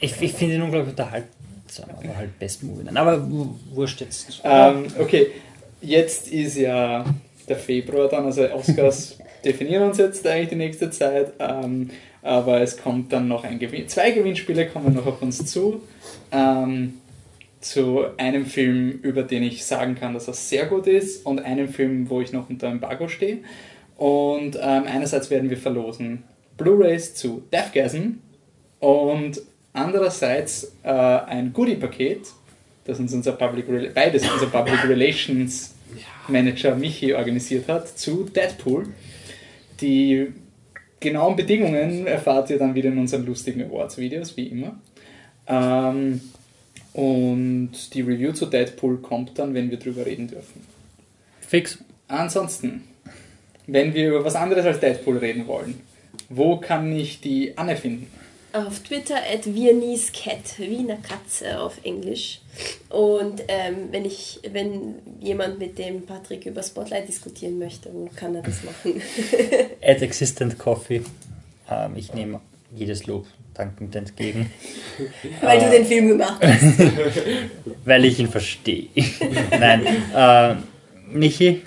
Ich, 0.00 0.14
ich 0.22 0.32
finde 0.32 0.54
ihn 0.54 0.62
unglaublich 0.62 0.92
unterhaltsam, 0.92 1.90
aber 1.98 2.16
halt 2.16 2.38
Best 2.38 2.62
Movie. 2.62 2.84
Nein, 2.84 2.96
Aber 2.96 3.30
wu- 3.30 3.54
wurscht 3.74 4.00
jetzt. 4.00 4.40
Ähm, 4.42 4.86
okay, 4.98 5.26
jetzt 5.82 6.28
ist 6.28 6.56
ja 6.56 7.04
der 7.50 7.58
Februar 7.58 8.08
dann, 8.08 8.24
also 8.24 8.50
Oscars 8.50 9.18
definieren 9.44 9.82
uns 9.82 9.98
jetzt 9.98 10.26
eigentlich 10.26 10.48
die 10.48 10.56
nächste 10.56 10.90
Zeit, 10.90 11.32
ähm, 11.38 11.90
aber 12.22 12.60
es 12.60 12.78
kommt 12.78 13.12
dann 13.12 13.28
noch 13.28 13.44
ein 13.44 13.58
Gewinn. 13.58 13.88
Zwei 13.88 14.10
Gewinnspiele 14.12 14.66
kommen 14.66 14.94
noch 14.94 15.06
auf 15.06 15.20
uns 15.20 15.44
zu. 15.46 15.82
Ähm, 16.32 16.94
zu 17.60 18.06
einem 18.16 18.46
Film, 18.46 18.90
über 19.02 19.22
den 19.22 19.42
ich 19.42 19.64
sagen 19.64 19.94
kann, 19.94 20.14
dass 20.14 20.28
er 20.28 20.34
sehr 20.34 20.66
gut 20.66 20.86
ist, 20.86 21.26
und 21.26 21.40
einem 21.44 21.68
Film, 21.68 22.08
wo 22.08 22.20
ich 22.22 22.32
noch 22.32 22.48
unter 22.48 22.68
Embargo 22.68 23.08
stehe. 23.08 23.38
Und 23.98 24.56
ähm, 24.56 24.84
einerseits 24.86 25.28
werden 25.30 25.50
wir 25.50 25.58
verlosen 25.58 26.22
Blu-rays 26.56 27.14
zu 27.14 27.42
Deathgasm 27.52 28.18
und 28.78 29.42
andererseits 29.74 30.72
äh, 30.82 30.88
ein 30.88 31.52
Goodie-Paket, 31.52 32.28
das 32.84 32.98
uns 32.98 33.12
unser 33.12 33.32
Public 33.32 33.68
Rela- 33.68 33.92
beides 33.92 34.30
unser 34.30 34.46
Public 34.46 34.82
Relations 34.88 35.74
Manager 36.30 36.74
Michi 36.74 37.14
organisiert 37.14 37.68
hat, 37.68 37.98
zu 37.98 38.24
Deadpool. 38.24 38.88
Die 39.80 40.28
genauen 41.00 41.36
Bedingungen 41.36 42.06
erfahrt 42.06 42.50
ihr 42.50 42.58
dann 42.58 42.74
wieder 42.74 42.90
in 42.90 42.98
unseren 42.98 43.26
lustigen 43.26 43.62
Awards-Videos, 43.62 44.36
wie 44.36 44.48
immer. 44.48 44.78
Ähm, 45.46 46.20
und 46.92 47.94
die 47.94 48.02
Review 48.02 48.32
zu 48.32 48.46
Deadpool 48.46 48.98
kommt 48.98 49.38
dann, 49.38 49.54
wenn 49.54 49.70
wir 49.70 49.78
drüber 49.78 50.06
reden 50.06 50.28
dürfen. 50.28 50.62
Fix. 51.40 51.78
Ansonsten, 52.08 52.82
wenn 53.66 53.94
wir 53.94 54.08
über 54.08 54.24
was 54.24 54.34
anderes 54.34 54.66
als 54.66 54.80
Deadpool 54.80 55.18
reden 55.18 55.46
wollen, 55.46 55.80
wo 56.28 56.56
kann 56.56 56.92
ich 56.92 57.20
die 57.20 57.56
Anne 57.56 57.76
finden? 57.76 58.06
Auf 58.52 58.80
Twitter 58.80 59.16
at 59.16 59.46
Viennese 59.46 60.10
Cat, 60.12 60.58
Wiener 60.58 60.96
Katze 60.96 61.60
auf 61.60 61.78
Englisch. 61.84 62.40
Und 62.88 63.42
ähm, 63.46 63.88
wenn, 63.90 64.04
ich, 64.04 64.40
wenn 64.52 64.96
jemand 65.20 65.58
mit 65.58 65.78
dem 65.78 66.04
Patrick 66.04 66.46
über 66.46 66.62
Spotlight 66.62 67.06
diskutieren 67.06 67.58
möchte, 67.58 67.90
wo 67.92 68.08
kann 68.14 68.34
er 68.34 68.42
das 68.42 68.64
machen? 68.64 69.00
At 69.82 70.02
Existent 70.02 70.58
Coffee. 70.58 71.02
Ähm, 71.70 71.92
ich 71.96 72.12
nehme 72.12 72.40
jedes 72.74 73.06
Lob 73.06 73.26
dankend 73.54 73.94
entgegen, 73.94 74.50
Weil 75.40 75.60
du 75.60 75.70
den 75.70 75.84
Film 75.84 76.08
gemacht 76.08 76.40
hast. 76.42 76.78
weil 77.84 78.04
ich 78.04 78.18
ihn 78.18 78.28
verstehe. 78.28 78.88
Nein. 79.50 79.86
Äh, 80.14 80.54
Michi, 81.12 81.62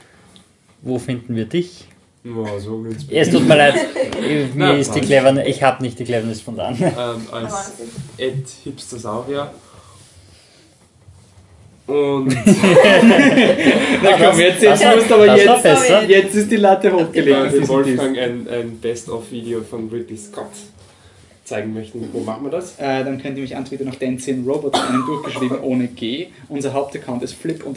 wo 0.81 0.99
finden 0.99 1.35
wir 1.35 1.45
dich? 1.45 1.85
Oh, 2.25 2.59
so. 2.59 2.85
Es 3.09 3.29
tut 3.29 3.47
mir 3.47 3.55
leid, 3.57 3.75
mir 4.21 4.49
Na, 4.55 4.73
ist 4.73 4.93
die. 4.95 5.01
Cleverness, 5.01 5.47
ich 5.47 5.61
habe 5.63 5.83
nicht 5.83 5.97
die 5.99 6.03
Cleverness 6.05 6.41
von 6.41 6.59
anderen. 6.59 6.93
ähm, 6.97 7.27
als. 7.31 7.73
Ed 8.17 8.45
Hipstersaurier. 8.63 9.51
Und 11.85 12.27
Na 14.03 14.11
komm, 14.17 14.39
jetzt, 14.39 14.61
jetzt 14.63 14.81
das- 14.83 14.95
musst 14.95 15.11
aber 15.11 15.27
das 15.27 15.63
jetzt, 15.63 16.09
jetzt 16.09 16.35
ist 16.35 16.49
die 16.51 16.55
Latte 16.55 16.93
hochgelegt. 16.93 17.51
diesen 17.51 17.67
Wolfgang 17.67 18.17
ein, 18.17 18.47
ein 18.49 18.77
Best-of-Video 18.79 19.61
von 19.63 19.89
Ridley 19.89 20.15
Scott 20.17 20.47
zeigen 21.43 21.73
möchten. 21.73 22.07
Wo 22.13 22.19
machen 22.21 22.45
wir 22.45 22.51
das? 22.51 22.79
Äh, 22.79 23.03
dann 23.03 23.21
könnt 23.21 23.37
ihr 23.37 23.41
mich 23.43 23.55
antwittern 23.55 23.89
auf 23.89 23.97
Dancing 23.97 24.45
Robot, 24.45 24.75
einen 24.75 25.05
durchgeschrieben 25.05 25.59
ohne 25.59 25.87
G. 25.87 26.27
Unser 26.47 26.73
Hauptaccount 26.73 27.21
ist 27.23 27.33
flip-truck, 27.33 27.73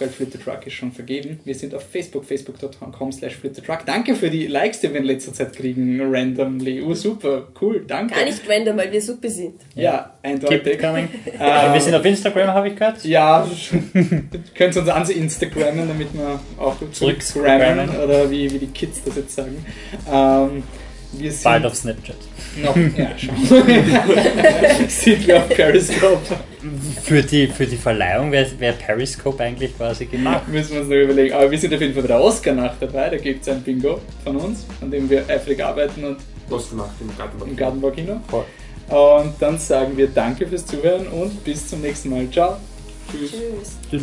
weil 0.00 0.08
Flip 0.08 0.30
the 0.30 0.38
Truck 0.38 0.66
ist 0.66 0.74
schon 0.74 0.92
vergeben. 0.92 1.40
Wir 1.44 1.54
sind 1.54 1.74
auf 1.74 1.82
Facebook, 1.90 2.24
facebook.com 2.24 3.12
slash 3.12 3.36
flip 3.36 3.54
the 3.54 3.62
truck. 3.62 3.86
Danke 3.86 4.14
für 4.14 4.30
die 4.30 4.46
Likes, 4.46 4.80
die 4.80 4.90
wir 4.90 5.00
in 5.00 5.04
letzter 5.04 5.32
Zeit 5.32 5.54
kriegen, 5.54 6.00
randomly. 6.00 6.82
Oh, 6.82 6.94
super, 6.94 7.48
cool, 7.60 7.84
danke. 7.86 8.14
Gar 8.14 8.24
nicht 8.24 8.42
random, 8.48 8.76
weil 8.76 8.92
wir 8.92 9.00
super 9.00 9.30
sind. 9.30 9.60
Ja, 9.74 10.14
Keep 10.22 10.32
eindeutig. 10.32 10.78
coming. 10.78 11.08
Ähm, 11.40 11.72
wir 11.72 11.80
sind 11.80 11.94
auf 11.94 12.04
Instagram, 12.04 12.48
habe 12.48 12.68
ich 12.68 12.76
gehört. 12.76 13.04
Ja, 13.04 13.46
könnt 14.54 14.76
ihr 14.76 14.80
uns 14.80 14.88
an 14.88 15.10
Instagrammen, 15.10 15.88
damit 15.88 16.14
wir 16.14 16.40
auch 16.58 16.76
Zurückgrammen. 16.92 17.90
oder 17.90 18.30
wie, 18.30 18.50
wie 18.52 18.58
die 18.58 18.66
Kids 18.68 19.02
das 19.04 19.16
jetzt 19.16 19.34
sagen. 19.34 19.64
Ähm, 20.10 20.62
wir 21.18 21.32
sind 21.32 21.44
Bald 21.44 21.66
auf 21.66 21.74
Snapchat. 21.74 22.16
noch, 22.62 22.76
ja, 22.76 23.10
schon. 23.18 23.36
sind 24.88 25.26
wir 25.26 25.38
auf 25.38 25.48
Periscope. 25.48 26.18
Für 27.02 27.22
die, 27.22 27.46
für 27.48 27.66
die 27.66 27.76
Verleihung 27.76 28.32
wäre 28.32 28.48
wär 28.58 28.72
Periscope 28.72 29.42
eigentlich 29.42 29.76
quasi 29.76 30.06
gemacht. 30.06 30.48
Müssen 30.48 30.72
wir 30.74 30.80
uns 30.80 30.88
noch 30.88 30.96
überlegen. 30.96 31.34
Aber 31.34 31.50
wir 31.50 31.58
sind 31.58 31.74
auf 31.74 31.80
jeden 31.80 31.94
Fall 31.94 32.02
bei 32.02 32.08
der 32.08 32.20
Oscar-Nacht 32.20 32.76
dabei. 32.80 33.10
Da 33.10 33.16
gibt 33.16 33.42
es 33.42 33.48
ein 33.48 33.62
Bingo 33.62 34.00
von 34.22 34.36
uns, 34.36 34.64
an 34.80 34.90
dem 34.90 35.08
wir 35.10 35.28
eifrig 35.28 35.62
arbeiten 35.62 36.04
und 36.04 36.18
Was 36.48 36.70
gemacht 36.70 36.92
im 37.00 37.16
Gartenbau. 37.16 37.44
im 37.46 37.56
Gartenbaukino. 37.56 38.20
Und 38.88 39.34
dann 39.40 39.58
sagen 39.58 39.96
wir 39.96 40.08
Danke 40.08 40.46
fürs 40.46 40.66
Zuhören 40.66 41.06
und 41.08 41.42
bis 41.44 41.68
zum 41.68 41.80
nächsten 41.80 42.10
Mal. 42.10 42.30
Ciao. 42.30 42.56
Tschüss. 43.10 43.30
Tschüss. 43.30 43.76
Tschüss. 43.90 44.02